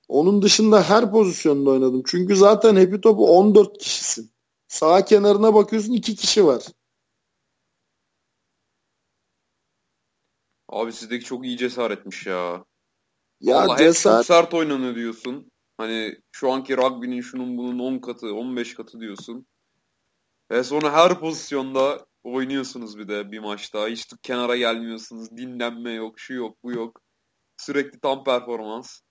Onun 0.10 0.42
dışında 0.42 0.84
her 0.84 1.12
pozisyonda 1.12 1.70
oynadım. 1.70 2.04
Çünkü 2.06 2.36
zaten 2.36 2.76
hepi 2.76 3.02
topu 3.02 3.38
14 3.38 3.78
kişisin. 3.78 4.32
Sağ 4.68 5.06
kenarına 5.06 5.54
bakıyorsun 5.54 5.94
2 5.94 6.16
kişi 6.16 6.46
var. 6.46 6.64
Abi 10.70 10.94
sizdeki 10.94 11.26
çok 11.26 11.46
iyi 11.46 11.58
cesaretmiş 11.58 12.26
ya. 12.26 12.66
Ya 13.42 13.56
Vallahi 13.58 13.78
cesaret 13.78 14.18
çok 14.18 14.26
sert 14.26 14.54
oynanıyor 14.54 14.96
diyorsun. 14.96 15.52
Hani 15.78 16.18
şu 16.32 16.52
anki 16.52 16.78
rugby'nin 16.78 17.22
şunun 17.22 17.58
bunun 17.58 17.80
10 17.80 18.00
katı, 18.00 18.34
15 18.34 18.76
katı 18.76 19.00
diyorsun. 19.00 19.48
Ve 20.52 20.64
sonra 20.64 20.94
her 20.94 21.20
pozisyonda 21.20 22.06
oynuyorsunuz 22.24 22.98
bir 22.98 23.08
de 23.08 23.32
bir 23.32 23.40
maçta. 23.40 23.88
Hiç 23.88 24.08
kenara 24.24 24.58
gelmiyorsunuz. 24.58 25.38
Dinlenme 25.38 25.92
yok, 25.92 26.20
şu 26.20 26.34
yok, 26.34 26.58
bu 26.64 26.72
yok. 26.72 27.02
Sürekli 27.58 28.00
tam 28.00 28.24
performans. 28.24 29.02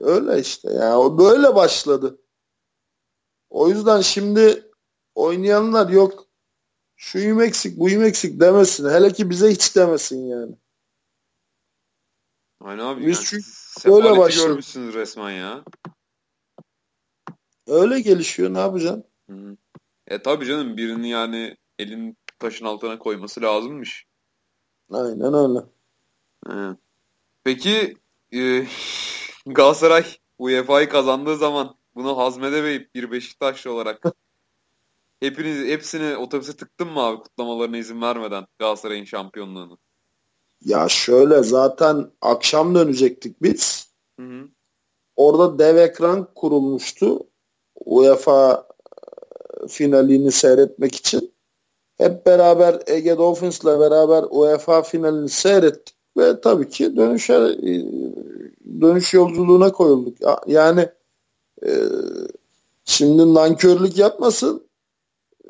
Öyle 0.00 0.40
işte 0.40 0.72
ya. 0.72 0.98
O 0.98 1.18
böyle 1.18 1.54
başladı. 1.54 2.18
O 3.50 3.68
yüzden 3.68 4.00
şimdi 4.00 4.70
oynayanlar 5.14 5.88
yok 5.88 6.26
şuyum 6.96 7.40
eksik, 7.40 7.78
buyum 7.78 8.04
eksik 8.04 8.40
demesin. 8.40 8.90
Hele 8.90 9.12
ki 9.12 9.30
bize 9.30 9.50
hiç 9.50 9.76
demesin 9.76 10.26
yani. 10.26 10.56
Aynen 12.60 12.84
abi. 12.84 13.06
Biz 13.06 13.16
yani 13.16 13.26
çünkü 13.26 13.90
böyle 13.90 14.18
başladık. 14.18 14.48
görmüşsünüz 14.48 14.94
resmen 14.94 15.30
ya. 15.30 15.64
Öyle 17.66 18.00
gelişiyor 18.00 18.54
ne 18.54 18.58
yapacaksın? 18.58 19.04
Hı 19.30 19.36
hı. 19.36 19.56
E 20.06 20.22
tabii 20.22 20.46
canım 20.46 20.76
birini 20.76 21.08
yani 21.08 21.56
elin 21.78 22.16
taşın 22.38 22.64
altına 22.64 22.98
koyması 22.98 23.42
lazımmış. 23.42 24.06
Aynen 24.90 25.34
öyle. 25.34 25.66
Evet. 26.50 26.76
Peki 27.44 27.96
e, 28.32 28.66
Galatasaray 29.46 30.04
UEFA'yı 30.38 30.88
kazandığı 30.88 31.36
zaman 31.36 31.76
bunu 31.94 32.18
hazmedemeyip 32.18 32.94
bir 32.94 33.10
Beşiktaşlı 33.10 33.72
olarak 33.72 34.02
hepiniz 35.20 35.68
hepsini 35.68 36.16
otobüse 36.16 36.56
tıktın 36.56 36.88
mı 36.88 37.00
abi 37.00 37.22
kutlamalarına 37.22 37.76
izin 37.76 38.02
vermeden 38.02 38.46
Galatasaray'ın 38.58 39.04
şampiyonluğunu? 39.04 39.78
Ya 40.60 40.88
şöyle 40.88 41.42
zaten 41.42 42.10
akşam 42.20 42.74
dönecektik 42.74 43.42
biz. 43.42 43.92
Hı 44.20 44.26
hı. 44.26 44.48
Orada 45.16 45.58
dev 45.58 45.76
ekran 45.76 46.28
kurulmuştu. 46.34 47.26
UEFA 47.74 48.68
finalini 49.68 50.32
seyretmek 50.32 50.94
için. 50.94 51.34
Hep 51.98 52.26
beraber 52.26 52.82
Ege 52.86 53.18
Dolphins'la 53.18 53.80
beraber 53.80 54.24
UEFA 54.30 54.82
finalini 54.82 55.28
seyrettik 55.28 55.95
ve 56.16 56.40
tabii 56.40 56.68
ki 56.68 56.96
dönüşe 56.96 57.34
dönüş 58.80 59.14
yolculuğuna 59.14 59.72
koyulduk. 59.72 60.20
Ya- 60.20 60.40
Yani 60.46 60.88
e, 61.66 61.70
şimdi 62.84 63.34
nankörlük 63.34 63.98
yapmasın. 63.98 64.66
E, 65.44 65.48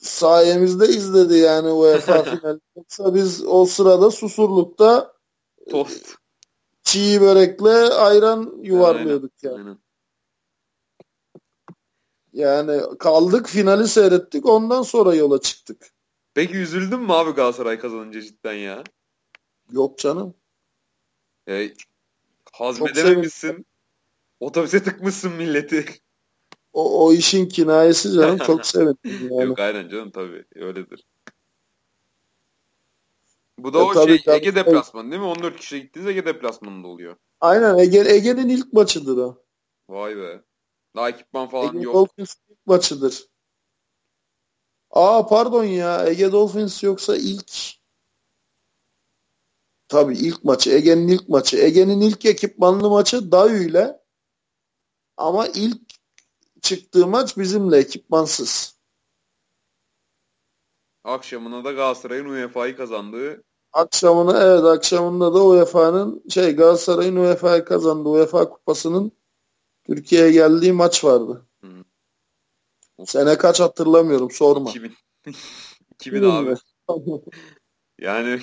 Sayemizde 0.00 0.88
izledi 0.88 1.34
yani 1.36 1.68
UEFA 1.68 2.22
finali. 2.22 2.60
Yoksa 2.76 3.14
biz 3.14 3.44
o 3.46 3.64
sırada 3.64 4.10
Susurluk'ta 4.10 5.12
Tost. 5.70 6.06
çiğ 6.82 7.20
börekle 7.20 7.70
ayran 7.94 8.54
yuvarlıyorduk 8.62 9.32
yani. 9.42 9.56
Aynen. 9.58 9.78
Yani 12.32 12.82
kaldık 12.98 13.46
finali 13.48 13.88
seyrettik 13.88 14.46
ondan 14.46 14.82
sonra 14.82 15.14
yola 15.14 15.40
çıktık. 15.40 15.90
Peki 16.34 16.56
üzüldün 16.56 17.00
mü 17.00 17.12
abi 17.12 17.30
Galatasaray 17.30 17.78
kazanınca 17.78 18.20
cidden 18.22 18.52
ya? 18.52 18.84
Yok 19.70 19.98
canım. 19.98 20.34
E, 21.48 21.74
hazmedememişsin. 22.52 23.66
Otobüse 24.40 24.82
tıkmışsın 24.82 25.32
milleti. 25.32 25.86
O, 26.72 27.06
o 27.06 27.12
işin 27.12 27.48
kinayesi 27.48 28.12
canım 28.12 28.38
çok 28.38 28.66
sevindim 28.66 29.28
yani. 29.30 29.44
Yok 29.44 29.58
aynen 29.58 29.88
canım 29.88 30.10
tabii 30.10 30.44
öyledir. 30.54 31.04
Bu 33.58 33.74
da 33.74 33.78
E, 33.78 33.82
o 33.82 33.92
tabii, 33.92 34.08
şey 34.08 34.22
tabii. 34.22 34.36
Ege 34.36 34.54
deplasmanı 34.54 35.10
değil 35.10 35.22
mi? 35.22 35.28
14 35.28 35.56
kişiye 35.56 35.80
gittiniz 35.80 36.06
Ege 36.06 36.26
deplasmanında 36.26 36.88
oluyor. 36.88 37.16
Aynen 37.40 37.78
Ege, 37.78 37.98
Ege'nin 37.98 38.48
ilk 38.48 38.72
maçıdır 38.72 39.16
o. 39.16 39.42
Vay 39.88 40.16
be. 40.16 40.42
Daha 40.96 41.08
ekipman 41.08 41.48
falan 41.48 41.76
Ege 41.76 41.84
yok. 41.84 41.94
Dolphins 41.94 42.34
ilk 42.48 42.66
maçıdır. 42.66 43.26
Aa 44.90 45.26
pardon 45.26 45.64
ya 45.64 46.06
Ege 46.06 46.32
Dolphins 46.32 46.82
yoksa 46.82 47.16
ilk 47.16 47.75
tabii 49.88 50.14
ilk 50.14 50.44
maçı 50.44 50.70
Ege'nin 50.70 51.08
ilk 51.08 51.28
maçı. 51.28 51.56
Ege'nin 51.56 52.00
ilk 52.00 52.24
ekipmanlı 52.24 52.90
maçı 52.90 53.32
Dayu 53.32 53.62
ile 53.62 54.00
ama 55.16 55.46
ilk 55.46 55.80
çıktığı 56.62 57.06
maç 57.06 57.36
bizimle 57.36 57.76
ekipmansız. 57.76 58.76
Akşamına 61.04 61.64
da 61.64 61.72
Galatasaray'ın 61.72 62.28
UEFA'yı 62.28 62.76
kazandığı 62.76 63.44
Akşamına 63.76 64.42
evet 64.42 64.64
akşamında 64.64 65.34
da 65.34 65.44
UEFA'nın 65.44 66.24
şey 66.30 66.56
Galatasaray'ın 66.56 67.16
UEFA'yı 67.16 67.64
kazandığı 67.64 68.08
UEFA 68.08 68.48
kupasının 68.48 69.12
Türkiye'ye 69.86 70.32
geldiği 70.32 70.72
maç 70.72 71.04
vardı. 71.04 71.46
Hı. 71.60 71.84
Sene 73.06 73.38
kaç 73.38 73.60
hatırlamıyorum 73.60 74.30
sorma. 74.30 74.70
2000. 74.70 74.96
2000 75.94 76.22
abi. 76.30 76.54
Yani 78.00 78.40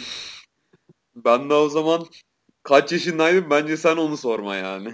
ben 1.15 1.49
de 1.49 1.53
o 1.53 1.69
zaman 1.69 2.05
kaç 2.63 2.91
yaşındaydım 2.91 3.49
bence 3.49 3.77
sen 3.77 3.97
onu 3.97 4.17
sorma 4.17 4.55
yani. 4.55 4.93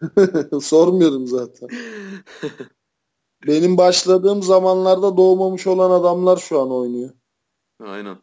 Sormuyorum 0.62 1.26
zaten. 1.26 1.68
Benim 3.46 3.76
başladığım 3.76 4.42
zamanlarda 4.42 5.16
doğmamış 5.16 5.66
olan 5.66 5.90
adamlar 5.90 6.36
şu 6.36 6.60
an 6.60 6.72
oynuyor. 6.72 7.10
Aynen. 7.80 8.18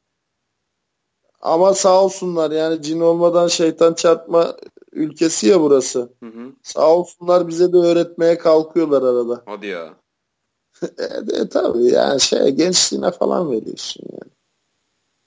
Ama 1.41 1.73
sağ 1.73 2.03
olsunlar 2.03 2.51
yani 2.51 2.81
cin 2.81 2.99
olmadan 2.99 3.47
şeytan 3.47 3.93
çarpma 3.93 4.57
ülkesi 4.91 5.47
ya 5.47 5.61
burası. 5.61 6.13
Hı 6.19 6.25
hı. 6.25 6.53
Sağ 6.63 6.95
olsunlar 6.95 7.47
bize 7.47 7.73
de 7.73 7.77
öğretmeye 7.77 8.37
kalkıyorlar 8.37 9.01
arada. 9.01 9.43
Hadi 9.45 9.67
ya. 9.67 9.99
E, 10.81 11.27
de, 11.27 11.49
tabii 11.49 11.87
yani 11.87 12.21
şey 12.21 12.51
gençliğine 12.51 13.11
falan 13.11 13.51
veriyorsun 13.51 14.03
yani. 14.11 14.31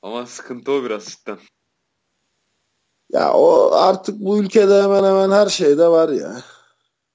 Ama 0.02 0.26
sıkıntı 0.26 0.72
o 0.72 0.84
biraz 0.84 1.04
cidden. 1.04 1.38
Ya 3.12 3.32
o 3.34 3.70
artık 3.72 4.20
bu 4.20 4.38
ülkede 4.38 4.82
hemen 4.82 5.04
hemen 5.04 5.30
her 5.30 5.46
şeyde 5.48 5.88
var 5.88 6.08
ya. 6.08 6.42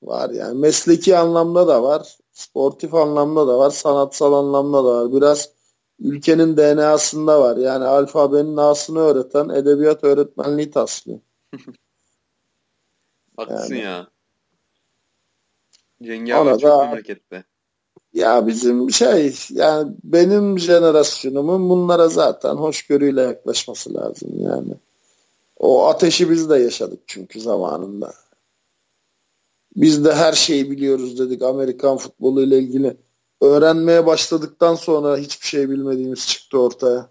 Var 0.04 0.30
yani 0.30 0.60
mesleki 0.60 1.18
anlamda 1.18 1.68
da 1.68 1.84
var, 1.84 2.18
sportif 2.32 2.94
anlamda 2.94 3.48
da 3.48 3.58
var, 3.60 3.70
sanatsal 3.70 4.34
anlamda 4.34 4.84
da 4.86 5.04
var. 5.04 5.14
Biraz 5.14 5.50
ülkenin 6.00 6.58
DNA'sında 6.58 7.42
var. 7.42 7.58
Yani 7.58 7.86
alfabenin 7.86 8.58
A'sını 8.58 9.00
öğreten 9.00 9.50
edebiyat 9.50 10.04
öğretmenliği 10.04 10.72
taslıyor. 10.72 11.20
Haklısın 13.38 13.76
Yani. 13.76 13.84
ya. 13.84 14.08
Cengi 16.04 16.36
abi 16.36 16.50
çok 16.50 16.62
da- 16.62 16.86
memlekette. 16.86 17.44
Ya 18.14 18.48
bizim 18.48 18.92
şey 18.92 19.36
yani 19.50 19.94
benim 20.04 20.60
jenerasyonumun 20.60 21.70
bunlara 21.70 22.08
zaten 22.08 22.56
hoşgörüyle 22.56 23.22
yaklaşması 23.22 23.94
lazım 23.94 24.30
yani. 24.40 24.74
O 25.60 25.88
ateşi 25.88 26.30
biz 26.30 26.50
de 26.50 26.58
yaşadık 26.58 27.00
çünkü 27.08 27.40
zamanında. 27.40 28.14
Biz 29.76 30.06
de 30.06 30.14
her 30.14 30.34
şeyi 30.34 30.72
biliyoruz 30.72 31.20
dedik 31.20 31.42
Amerikan 31.42 31.98
futbolu 31.98 32.42
ile 32.42 32.60
ilgili. 32.60 32.98
Öğrenmeye 33.42 34.06
başladıktan 34.06 34.76
sonra 34.76 35.18
hiçbir 35.18 35.48
şey 35.48 35.70
bilmediğimiz 35.70 36.28
çıktı 36.28 36.60
ortaya. 36.60 37.10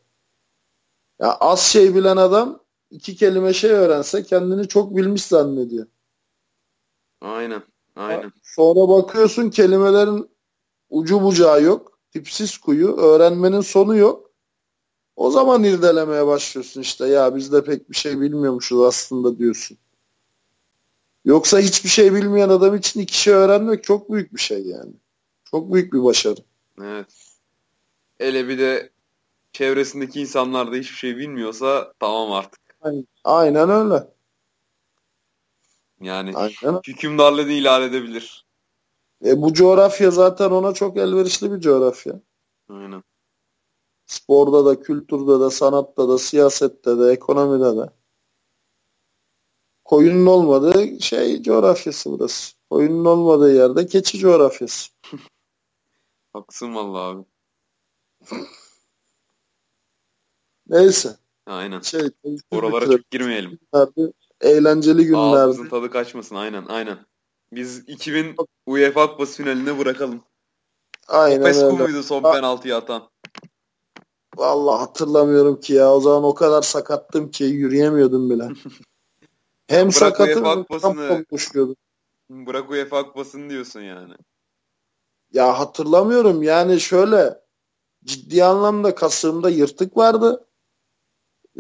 Ya 1.21 1.37
az 1.41 1.61
şey 1.61 1.95
bilen 1.95 2.17
adam 2.17 2.61
iki 2.91 3.17
kelime 3.17 3.53
şey 3.53 3.71
öğrense 3.71 4.23
kendini 4.23 4.69
çok 4.69 4.97
bilmiş 4.97 5.25
zannediyor. 5.25 5.87
Aynen. 7.21 7.63
Aynen. 7.97 8.33
Sonra 8.43 8.89
bakıyorsun 8.89 9.51
kelimelerin 9.51 10.31
ucu 10.91 11.23
bucağı 11.23 11.63
yok. 11.63 11.99
Tipsiz 12.13 12.59
kuyu. 12.59 12.97
Öğrenmenin 12.97 13.61
sonu 13.61 13.97
yok. 13.97 14.26
O 15.17 15.31
zaman 15.31 15.65
irdelemeye 15.65 16.27
başlıyorsun 16.27 16.81
işte. 16.81 17.07
Ya 17.07 17.37
biz 17.37 17.53
de 17.53 17.65
pek 17.65 17.91
bir 17.91 17.97
şey 17.97 18.21
bilmiyormuşuz 18.21 18.81
aslında 18.81 19.39
diyorsun. 19.39 19.79
Yoksa 21.25 21.59
hiçbir 21.59 21.89
şey 21.89 22.15
bilmeyen 22.15 22.49
adam 22.49 22.77
için 22.77 23.01
iki 23.01 23.21
şey 23.21 23.35
öğrenmek 23.35 23.85
çok 23.85 24.13
büyük 24.13 24.35
bir 24.35 24.41
şey 24.41 24.67
yani. 24.67 24.93
Çok 25.45 25.73
büyük 25.73 25.93
bir 25.93 26.05
başarı. 26.05 26.41
Evet. 26.83 27.07
Hele 28.19 28.49
bir 28.49 28.59
de 28.59 28.91
çevresindeki 29.53 30.21
insanlar 30.21 30.73
da 30.73 30.77
hiçbir 30.77 30.97
şey 30.97 31.17
bilmiyorsa 31.17 31.93
tamam 32.01 32.33
artık. 32.33 32.61
Aynen 33.25 33.71
öyle. 33.71 34.07
Yani 36.01 36.33
Aynen. 36.35 36.81
hükümdarlığı 36.87 37.47
da 37.47 37.53
ilan 37.53 37.83
edebilir. 37.83 38.47
E, 39.25 39.43
bu 39.43 39.53
coğrafya 39.53 40.11
zaten 40.11 40.51
ona 40.51 40.75
çok 40.75 40.97
elverişli 40.97 41.53
bir 41.53 41.61
coğrafya. 41.61 42.21
Aynen. 42.69 43.03
Sporda 44.07 44.65
da, 44.65 44.81
kültürde 44.83 45.45
de, 45.45 45.51
sanatta 45.51 46.09
da, 46.09 46.19
siyasette 46.19 46.99
de, 46.99 47.13
ekonomide 47.13 47.77
de. 47.77 47.91
Koyunun 49.85 50.27
olmadığı 50.27 51.01
şey 51.01 51.43
coğrafyası 51.43 52.11
burası. 52.13 52.57
Koyunun 52.71 53.05
olmadığı 53.05 53.55
yerde 53.55 53.87
keçi 53.87 54.19
coğrafyası. 54.19 54.93
Haklısın 56.33 56.75
vallahi 56.75 57.17
abi. 57.17 57.25
Neyse. 60.69 61.17
Aynen. 61.47 61.81
Şey, 61.81 62.11
Oralara 62.51 62.87
çok 62.87 63.11
girmeyelim. 63.11 63.59
günlerde, 63.73 64.13
eğlenceli 64.41 65.05
günlerde. 65.05 65.39
Ağzımızın 65.39 65.69
tadı 65.69 65.91
kaçmasın. 65.91 66.35
Aynen 66.35 66.67
aynen. 66.67 66.99
Biz 67.53 67.79
2000 67.89 68.37
UEFA 68.67 69.11
Kupası 69.11 69.37
finaline 69.37 69.79
bırakalım. 69.79 70.23
Aynen 71.09 71.43
Pesco 71.43 71.67
öyle. 71.67 71.83
muydu 71.83 72.03
son 72.03 72.23
penaltıyı 72.23 72.77
atan? 72.77 73.11
Vallahi 74.37 74.79
hatırlamıyorum 74.79 75.61
ki 75.61 75.73
ya. 75.73 75.95
O 75.95 76.01
zaman 76.01 76.25
o 76.25 76.35
kadar 76.35 76.63
sakattım 76.63 77.31
ki 77.31 77.45
yürüyemiyordum 77.45 78.31
bile. 78.31 78.49
Hem 79.69 79.93
sakatım 79.93 80.45
hem 80.83 81.25
koşuyordum. 81.25 81.77
Bırak 82.31 82.71
UEFA 82.71 83.07
Kupası'nı 83.07 83.51
diyorsun 83.51 83.81
yani. 83.81 84.15
Ya 85.33 85.59
hatırlamıyorum 85.59 86.43
yani 86.43 86.81
şöyle 86.81 87.41
ciddi 88.05 88.45
anlamda 88.45 88.95
kasığımda 88.95 89.51
yırtık 89.51 89.97
vardı. 89.97 90.47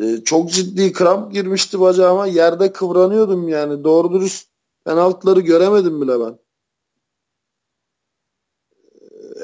Ee, 0.00 0.24
çok 0.24 0.50
ciddi 0.50 0.92
kramp 0.92 1.32
girmişti 1.32 1.80
bacağıma. 1.80 2.26
Yerde 2.26 2.72
kıvranıyordum 2.72 3.48
yani. 3.48 3.84
Doğru 3.84 4.12
dürüst 4.12 4.48
penaltıları 4.84 5.40
göremedim 5.40 6.00
bile 6.00 6.20
ben. 6.20 6.38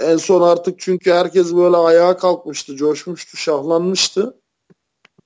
En 0.01 0.17
son 0.17 0.43
artık 0.43 0.81
çünkü 0.81 1.13
herkes 1.13 1.55
böyle 1.55 1.77
ayağa 1.77 2.17
kalkmıştı, 2.17 2.77
coşmuştu, 2.77 3.37
şahlanmıştı. 3.37 4.41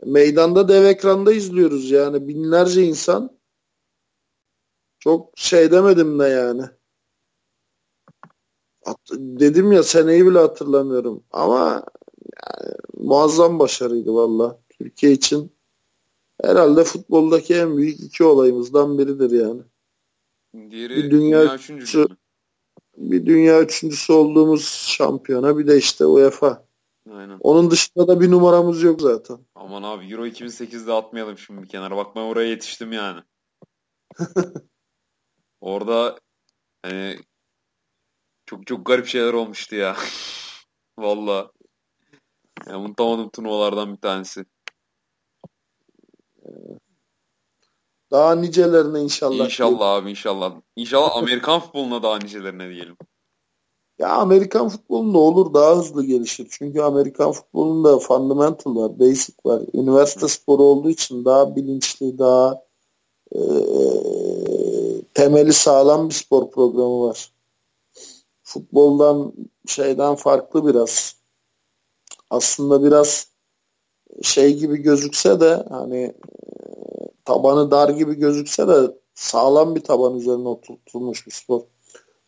Meydanda 0.05 0.69
dev 0.69 0.85
ekranda 0.85 1.33
izliyoruz 1.33 1.91
yani 1.91 2.29
binlerce 2.29 2.83
insan. 2.83 3.39
Çok 4.99 5.33
şey 5.37 5.71
demedim 5.71 6.19
de 6.19 6.25
yani. 6.25 6.63
Hat- 8.85 9.11
dedim 9.13 9.73
ya 9.73 9.83
seneyi 9.83 10.27
bile 10.27 10.39
hatırlamıyorum. 10.39 11.23
Ama 11.31 11.85
yani, 12.47 12.75
muazzam 12.95 13.59
başarıydı 13.59 14.15
valla. 14.15 14.59
Türkiye 14.69 15.13
için 15.13 15.53
herhalde 16.43 16.85
futboldaki 16.85 17.55
en 17.55 17.77
büyük 17.77 18.01
iki 18.01 18.25
olayımızdan 18.25 18.99
biridir 18.99 19.31
yani. 19.31 19.63
Diğeri 20.71 20.97
Bir 20.97 21.11
dünya, 21.11 21.59
dünya 21.69 22.09
mü? 22.09 22.17
Bir 22.97 23.27
dünya 23.27 23.63
üçüncüsü 23.63 24.13
olduğumuz 24.13 24.69
şampiyona 24.89 25.59
bir 25.59 25.67
de 25.67 25.79
işte 25.79 26.07
UEFA. 26.07 26.67
Aynen. 27.13 27.39
Onun 27.41 27.71
dışında 27.71 28.09
da 28.09 28.21
bir 28.21 28.31
numaramız 28.31 28.83
yok 28.83 29.01
zaten. 29.01 29.39
Aman 29.55 29.83
abi 29.83 30.13
Euro 30.13 30.27
2008'de 30.27 30.93
atmayalım 30.93 31.39
şimdi 31.39 31.63
bir 31.63 31.69
kenara. 31.69 31.97
Bak 31.97 32.17
ben 32.17 32.21
oraya 32.21 32.49
yetiştim 32.49 32.93
yani. 32.93 33.21
Orada 35.61 36.19
hani 36.83 37.19
çok 38.47 38.67
çok 38.67 38.87
garip 38.87 39.07
şeyler 39.07 39.33
olmuştu 39.33 39.77
ya. 39.77 39.97
Valla. 40.99 41.51
Ya 42.67 42.79
unutamadım 42.79 43.29
turnuvalardan 43.31 43.93
bir 43.93 44.01
tanesi. 44.01 44.45
Daha 48.11 48.35
nicelerine 48.35 49.01
inşallah. 49.01 49.45
İnşallah 49.45 49.89
abi 49.91 50.11
inşallah. 50.11 50.53
İnşallah 50.77 51.17
Amerikan 51.17 51.61
futboluna 51.61 52.03
daha 52.03 52.19
nicelerine 52.19 52.69
diyelim. 52.69 52.97
Ya 53.99 54.09
Amerikan 54.09 54.69
futbolunda 54.69 55.19
olur 55.19 55.55
daha 55.55 55.77
hızlı 55.77 56.05
gelişir. 56.05 56.49
Çünkü 56.51 56.81
Amerikan 56.81 57.33
futbolunda 57.33 57.99
fundamental 57.99 58.77
var, 58.77 58.99
basic 58.99 59.35
var. 59.45 59.63
Üniversite 59.75 60.29
sporu 60.29 60.63
olduğu 60.63 60.91
için 60.91 61.25
daha 61.25 61.57
bilinçli, 61.57 62.19
daha 62.19 62.63
e, 63.33 63.41
temeli 65.15 65.53
sağlam 65.53 66.09
bir 66.09 66.15
spor 66.15 66.51
programı 66.51 67.01
var. 67.09 67.33
Futboldan 68.43 69.33
şeyden 69.67 70.15
farklı 70.15 70.67
biraz. 70.67 71.17
Aslında 72.31 72.85
biraz 72.85 73.29
şey 74.23 74.57
gibi 74.57 74.77
gözükse 74.77 75.41
de 75.41 75.65
hani 75.69 76.15
tabanı 77.27 77.71
dar 77.71 77.89
gibi 77.89 78.15
gözükse 78.15 78.69
de 78.69 78.97
sağlam 79.15 79.75
bir 79.75 79.81
taban 79.81 80.15
üzerine 80.15 80.49
oturtulmuş 80.49 81.27
bir 81.27 81.33
spor. 81.33 81.61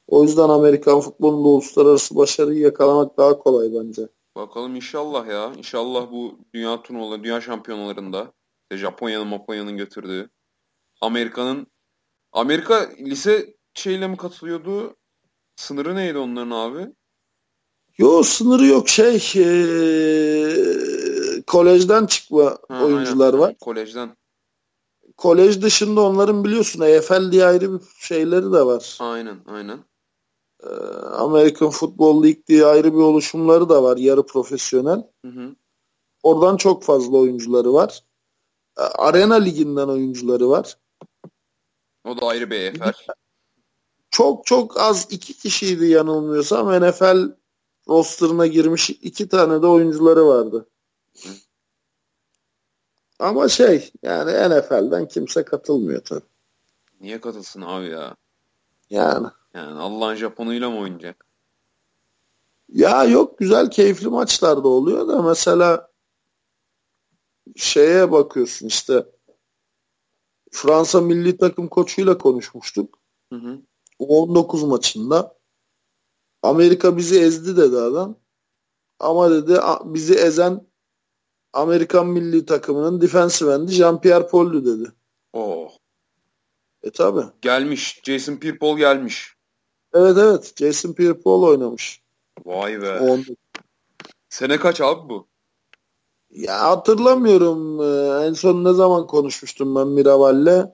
O 0.09 0.23
yüzden 0.23 0.49
Amerikan 0.49 1.01
futbolunda 1.01 1.49
uluslararası 1.49 2.17
başarıyı 2.17 2.59
yakalamak 2.61 3.17
daha 3.19 3.39
kolay 3.39 3.69
bence. 3.75 4.09
Bakalım 4.37 4.77
inşallah 4.77 5.27
ya. 5.27 5.53
İnşallah 5.59 6.13
bu 6.13 6.35
dünya 6.55 6.83
turnuvaları, 6.83 7.25
dünya 7.25 7.41
şampiyonalarında 7.41 8.33
işte 8.63 8.77
Japonya'nın, 8.77 9.31
Japonya'nın 9.31 9.77
götürdüğü 9.77 10.31
Amerika'nın 11.01 11.67
Amerika 12.33 12.89
lise 13.01 13.55
şeyle 13.75 14.09
mi 14.09 14.17
katılıyordu? 14.17 14.97
Sınırı 15.57 15.97
neydi 15.97 16.19
onların 16.19 16.51
abi? 16.51 16.87
Yo 17.99 18.23
sınırı 18.23 18.67
yok 18.67 18.89
şey 18.89 19.23
eee, 19.35 20.55
kolejden 21.47 22.07
çıkma 22.07 22.59
Ha, 22.69 22.85
oyuncular 22.85 23.27
aynen. 23.35 23.39
var. 23.39 23.55
Kolejden. 23.61 24.17
Kolej 25.19 25.63
dışında 25.63 26.01
onların 26.01 26.45
biliyorsun 26.45 26.81
EFL 26.81 27.33
diye 27.33 27.45
ayrı 27.45 27.73
bir 27.73 27.81
şeyleri 27.99 28.53
de 28.53 28.67
var. 28.67 28.97
Aynen, 29.01 29.39
aynen. 29.47 29.79
Eee, 30.65 30.71
American 31.13 31.71
Football 31.71 32.23
League 32.23 32.47
diye 32.47 32.67
ayrı 32.67 32.93
bir 32.93 32.99
oluşumları 32.99 33.69
da 33.69 33.83
var 33.83 33.97
yarı 33.97 34.27
profesyonel. 34.27 35.03
Hı 35.25 35.29
hı. 35.29 35.57
Oradan 36.23 36.57
çok 36.57 36.83
fazla 36.83 37.17
oyuncuları 37.17 37.73
var. 37.73 38.05
Eee, 38.79 38.85
Arena 38.85 39.35
Ligi'nden 39.35 39.89
oyuncuları 39.89 40.51
var. 40.51 40.79
O 42.05 42.21
da 42.21 42.27
ayrı 42.27 42.51
bir 42.51 42.61
EFL. 42.61 42.93
Çok 44.11 44.47
çok 44.47 44.81
az 44.81 45.07
iki 45.11 45.33
kişiydi 45.35 45.87
yanılmıyorsam 45.87 46.83
NFL 46.83 47.37
rosterına 47.89 48.47
girmiş 48.47 48.91
iki 48.91 49.29
tane 49.29 49.63
de 49.63 49.67
oyuncuları 49.67 50.27
vardı. 50.27 50.69
Hı. 51.23 51.29
Ama 53.19 53.49
şey 53.49 53.91
yani 54.03 54.31
NFL'den 54.31 55.09
kimse 55.09 55.45
katılmıyor 55.45 56.05
tabii. 56.05 56.25
Niye 57.01 57.21
katılsın 57.21 57.63
abi 57.63 57.87
ya? 57.87 58.17
Yani. 58.91 59.27
Yani 59.55 59.79
Allah'ın 59.81 60.15
Japonuyla 60.15 60.71
mı 60.71 60.79
oynayacak? 60.79 61.27
Ya 62.69 63.05
yok 63.05 63.39
güzel 63.39 63.71
keyifli 63.71 64.09
maçlar 64.09 64.57
da 64.65 64.69
oluyor 64.69 65.09
da 65.09 65.23
mesela 65.23 65.91
şeye 67.57 68.13
bakıyorsun 68.13 68.67
işte 68.67 69.07
Fransa 70.53 71.01
milli 71.01 71.37
takım 71.37 71.69
koçuyla 71.69 72.19
konuşmuştuk. 72.19 72.99
Hı 73.33 73.37
hı. 73.39 73.59
19 73.99 74.63
maçında 74.63 75.39
Amerika 76.43 76.97
bizi 76.97 77.21
ezdi 77.21 77.57
dedi 77.57 77.77
adam. 77.79 78.17
Ama 79.01 79.31
dedi 79.31 79.61
"a- 79.61 79.95
bizi 79.95 80.15
ezen 80.15 80.68
Amerikan 81.59 82.07
milli 82.07 82.47
takımının 82.47 83.01
defensive 83.01 83.53
endi 83.55 83.73
Jean-Pierre 83.73 84.29
Paul'du 84.29 84.65
dedi. 84.65 84.93
Oo. 85.33 85.69
E 86.83 86.91
tabi. 86.91 87.21
Gelmiş. 87.43 88.01
Jason 88.05 88.35
Pierre-Paul 88.35 88.79
gelmiş. 88.79 89.35
Evet 89.95 90.17
evet 90.19 90.53
Jason 90.57 90.93
Pierre-Paul 90.93 91.43
oynamış. 91.49 92.03
Vay 92.45 92.83
be. 92.83 93.01
O- 93.01 93.19
Sene 94.29 94.57
kaç 94.61 94.81
abi 94.81 95.09
bu? 95.09 95.29
Ya 96.31 96.61
hatırlamıyorum. 96.71 97.81
Ee, 97.83 98.27
En 98.27 98.33
son 98.33 98.65
ne 98.65 98.73
zaman 98.73 99.07
konuşmuştum 99.07 99.75
ben 99.77 99.87
Miraval'le? 99.89 100.67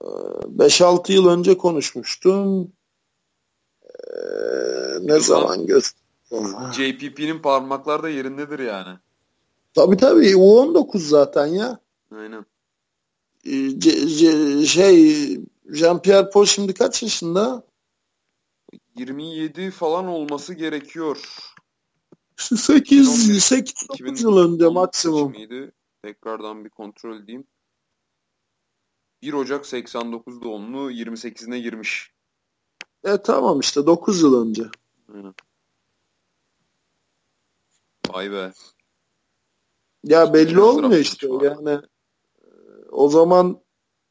Ee, 0.00 0.04
5-6 0.58 1.12
yıl 1.12 1.28
önce 1.28 1.58
konuşmuştum. 1.58 2.72
Ee, 3.84 4.16
Ne 5.00 5.20
zaman 5.20 5.66
göz? 5.66 5.92
JPP'nin 6.72 7.42
parmaklar 7.42 8.02
da 8.02 8.08
yerindedir 8.08 8.58
yani. 8.58 8.98
Tabii 9.76 9.96
tabii 9.96 10.36
U19 10.36 10.98
zaten 10.98 11.46
ya. 11.46 11.80
Aynen. 12.12 12.46
Ee, 13.44 13.50
Ce- 13.50 14.06
Ce- 14.06 14.66
şey 14.66 15.34
Jean-Pierre 15.66 16.30
Paul 16.30 16.44
şimdi 16.44 16.74
kaç 16.74 17.02
yaşında? 17.02 17.62
27 18.96 19.70
falan 19.70 20.06
olması 20.06 20.54
gerekiyor. 20.54 21.18
8 22.36 23.44
8 23.44 23.88
9 23.88 24.22
yıl 24.22 24.36
önce 24.36 24.54
2019 24.54 24.74
maksimum. 24.74 25.34
Tekrardan 26.02 26.64
bir 26.64 26.70
kontrol 26.70 27.20
edeyim. 27.20 27.44
1 29.22 29.32
Ocak 29.32 29.66
89 29.66 30.42
doğumlu 30.42 30.90
28'ine 30.90 31.58
girmiş. 31.58 32.12
E 33.04 33.22
tamam 33.22 33.60
işte 33.60 33.86
9 33.86 34.22
yıl 34.22 34.48
önce. 34.48 34.64
Aynen. 35.14 35.34
Vay 38.08 38.30
be. 38.30 38.52
Ya 40.06 40.34
belli 40.34 40.60
olmuyor 40.60 41.00
işte 41.00 41.28
yani 41.42 41.80
o 42.92 43.08
zaman 43.08 43.60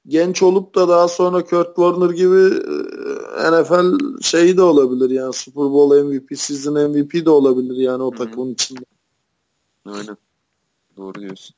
genç 0.08 0.44
olup 0.44 0.76
da 0.76 0.88
daha 0.88 1.08
sonra 1.08 1.46
Kurt 1.46 1.76
Warner 1.76 2.10
gibi 2.10 2.56
e, 3.38 3.52
NFL 3.52 4.22
şeyi 4.22 4.58
de 4.58 4.62
olabilir 4.62 5.10
yani 5.10 5.34
Super 5.34 5.64
Bowl 5.64 6.04
MVP, 6.04 6.40
season 6.40 6.90
MVP 6.90 7.26
de 7.26 7.30
olabilir 7.30 7.76
yani 7.76 8.04
o 8.04 8.12
takımın 8.12 8.54
içinde. 8.54 8.86
Aynen. 9.86 10.18
Doğru 10.98 11.22
diyorsun. 11.22 11.56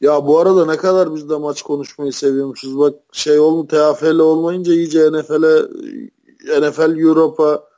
Ya 0.00 0.26
bu 0.26 0.38
arada 0.38 0.66
ne 0.66 0.76
kadar 0.76 1.14
biz 1.14 1.30
de 1.30 1.36
maç 1.36 1.62
konuşmayı 1.62 2.12
seviyormuşuz. 2.12 2.78
Bak 2.78 2.94
şey 3.12 3.38
olmu 3.38 3.66
TFL 3.66 4.18
olmayınca 4.18 4.72
iyice 4.72 5.12
NFL'e 5.12 5.62
NFL 6.60 6.98
Europa 6.98 7.69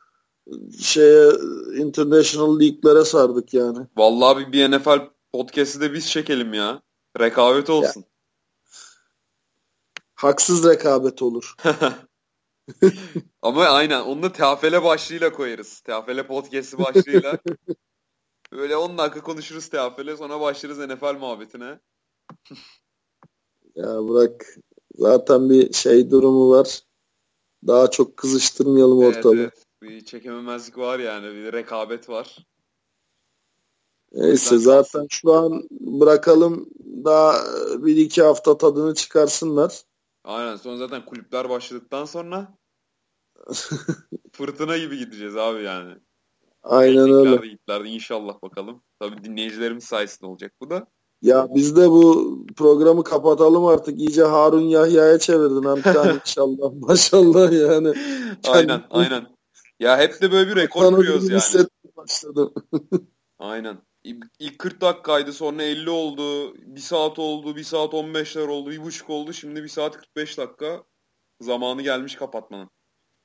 şeye 0.78 1.30
international 1.76 2.60
league'lere 2.60 3.04
sardık 3.04 3.54
yani. 3.54 3.78
Vallahi 3.96 4.52
bir 4.52 4.70
NFL 4.70 5.00
podcast'i 5.32 5.80
de 5.80 5.92
biz 5.92 6.10
çekelim 6.10 6.54
ya. 6.54 6.82
Rekabet 7.20 7.70
olsun. 7.70 8.00
Ya. 8.00 8.06
Haksız 10.14 10.68
rekabet 10.68 11.22
olur. 11.22 11.54
Ama 13.42 13.64
aynen 13.64 14.00
onu 14.00 14.22
da 14.22 14.32
TFL 14.32 14.84
başlığıyla 14.84 15.32
koyarız. 15.32 15.80
TFL 15.80 16.26
podcast'i 16.26 16.78
başlığıyla. 16.78 17.38
Böyle 18.52 18.76
10 18.76 18.98
dakika 18.98 19.22
konuşuruz 19.22 19.68
TFL 19.68 20.16
sonra 20.16 20.40
başlarız 20.40 20.78
NFL 20.78 21.14
muhabbetine. 21.14 21.80
ya 23.74 24.08
bırak 24.08 24.56
zaten 24.94 25.50
bir 25.50 25.72
şey 25.72 26.10
durumu 26.10 26.50
var. 26.50 26.82
Daha 27.66 27.90
çok 27.90 28.16
kızıştırmayalım 28.16 28.98
ortalığı. 28.98 29.40
Evet, 29.40 29.52
evet. 29.54 29.66
Bir 29.82 30.04
çekememezlik 30.04 30.78
var 30.78 30.98
yani. 30.98 31.34
Bir 31.34 31.52
rekabet 31.52 32.08
var. 32.08 32.46
Neyse 34.12 34.58
zaten 34.58 35.06
şu 35.10 35.32
an 35.32 35.68
bırakalım 35.70 36.68
daha 37.04 37.34
bir 37.84 37.96
iki 37.96 38.22
hafta 38.22 38.58
tadını 38.58 38.94
çıkarsınlar. 38.94 39.82
Aynen 40.24 40.56
sonra 40.56 40.76
zaten 40.76 41.04
kulüpler 41.04 41.48
başladıktan 41.48 42.04
sonra 42.04 42.58
fırtına 44.32 44.78
gibi 44.78 44.98
gideceğiz 44.98 45.36
abi 45.36 45.62
yani. 45.62 45.94
Aynen 46.62 47.10
öyle. 47.12 47.46
Yiğitlerde 47.46 47.88
inşallah 47.88 48.42
bakalım. 48.42 48.82
Tabii 49.00 49.24
dinleyicilerimiz 49.24 49.84
sayesinde 49.84 50.26
olacak 50.26 50.52
bu 50.60 50.70
da. 50.70 50.86
Ya 51.22 51.48
biz 51.54 51.76
de 51.76 51.90
bu 51.90 52.36
programı 52.56 53.04
kapatalım 53.04 53.66
artık. 53.66 54.00
İyice 54.00 54.22
Harun 54.22 54.60
Yahya'ya 54.60 55.18
çevirdin 55.18 55.62
Hamdi 55.62 56.20
inşallah. 56.20 56.72
Maşallah 56.74 57.52
yani. 57.52 57.94
Aynen 58.48 58.82
aynen. 58.90 59.26
Ya 59.80 59.98
hep 59.98 60.22
de 60.22 60.32
böyle 60.32 60.50
bir 60.50 60.56
rekor 60.56 60.94
kuruyoruz 60.94 61.54
yani. 61.54 61.66
Başladım. 61.96 62.54
aynen. 63.38 63.78
İlk 64.38 64.58
40 64.58 64.80
dakikaydı 64.80 65.32
sonra 65.32 65.62
50 65.62 65.90
oldu. 65.90 66.54
1 66.56 66.80
saat 66.80 67.18
oldu. 67.18 67.56
1 67.56 67.64
saat 67.64 67.92
15'ler 67.92 68.48
oldu. 68.48 68.72
1,5 68.72 69.12
oldu. 69.12 69.32
Şimdi 69.32 69.62
1 69.62 69.68
saat 69.68 69.96
45 69.96 70.38
dakika. 70.38 70.84
Zamanı 71.40 71.82
gelmiş 71.82 72.16
kapatmanın. 72.16 72.70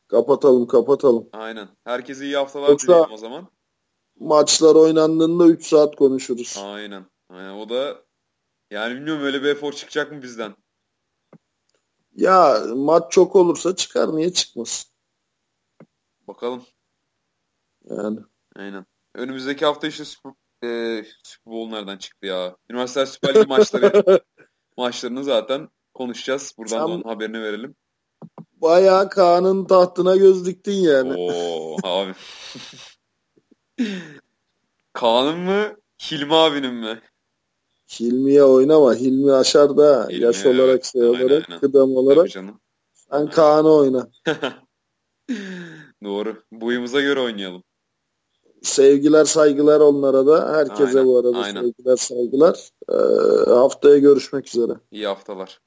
Kapatalım 0.08 0.68
kapatalım. 0.68 1.30
Aynen. 1.34 1.68
Herkese 1.84 2.26
iyi 2.26 2.38
haftalar 2.38 2.70
Yoksa 2.70 2.88
dileyelim 2.88 3.14
o 3.14 3.18
zaman. 3.18 3.48
Maçlar 4.20 4.76
oynandığında 4.76 5.48
3 5.48 5.68
saat 5.68 5.96
konuşuruz. 5.96 6.58
Aynen. 6.64 7.06
Aynen. 7.30 7.54
O 7.54 7.70
da 7.70 8.04
yani 8.72 8.96
bilmiyorum 8.96 9.24
öyle 9.24 9.44
bir 9.44 9.48
efor 9.48 9.74
çıkacak 9.74 10.12
mı 10.12 10.22
bizden? 10.22 10.56
Ya 12.16 12.64
maç 12.76 13.12
çok 13.12 13.36
olursa 13.36 13.76
çıkar. 13.76 14.16
Niye 14.16 14.34
çıkmasın? 14.34 14.92
Bakalım. 16.28 16.64
Yani. 17.90 18.20
Aynen. 18.56 18.86
Önümüzdeki 19.16 19.66
hafta 19.66 19.88
işte 19.88 20.06
Super, 20.06 20.34
e, 20.64 21.04
Super 21.24 21.54
Bowl 21.54 21.70
nereden 21.76 21.98
çıktı 21.98 22.28
ya? 22.28 22.58
Üniversite 22.70 23.06
Süper 23.06 23.36
Lig 23.36 23.48
maçları 23.48 24.20
maçlarını 24.78 25.24
zaten 25.24 25.70
konuşacağız. 25.94 26.54
Buradan 26.58 26.78
Sen... 26.78 26.80
da 26.80 26.86
onun 26.86 27.04
haberini 27.04 27.42
verelim. 27.42 27.76
Bayağı 28.54 29.10
Kaan'ın 29.10 29.66
tahtına 29.66 30.16
göz 30.16 30.46
diktin 30.46 30.72
yani. 30.72 31.14
Oo 31.18 31.78
abi. 31.84 32.14
Kaan'ın 34.94 35.40
mı? 35.40 35.76
Hilmi 36.12 36.36
abinin 36.36 36.74
mi? 36.74 37.02
Hilmi'ye 38.00 38.44
oynama. 38.44 38.96
Hilmi 38.96 39.34
aşar 39.34 39.78
da 39.78 40.08
Hilmi, 40.10 40.24
yaş 40.24 40.46
evet. 40.46 40.60
olarak 40.60 40.86
şey 40.86 41.02
aynen, 41.02 41.14
olarak 41.14 41.50
aynen. 41.50 41.60
kıdem 41.60 41.98
olarak. 41.98 42.30
Sen 42.94 43.30
Kaan'ı 43.30 43.70
oyna. 43.70 44.10
Doğru. 46.04 46.44
Boyumuza 46.52 47.02
göre 47.02 47.20
oynayalım. 47.20 47.64
Sevgiler 48.62 49.26
saygılar 49.26 49.80
onlara 49.80 50.28
da. 50.28 50.54
Herkese 50.58 50.84
aynen, 50.84 51.06
bu 51.06 51.18
arada 51.18 51.38
aynen. 51.38 51.62
sevgiler 51.62 51.96
saygılar. 51.96 52.70
Ee, 52.90 52.94
haftaya 53.50 53.98
görüşmek 53.98 54.48
üzere. 54.48 54.74
İyi 54.92 55.08
haftalar. 55.08 55.62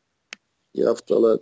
İyi 0.74 0.84
haftalar. 0.84 1.38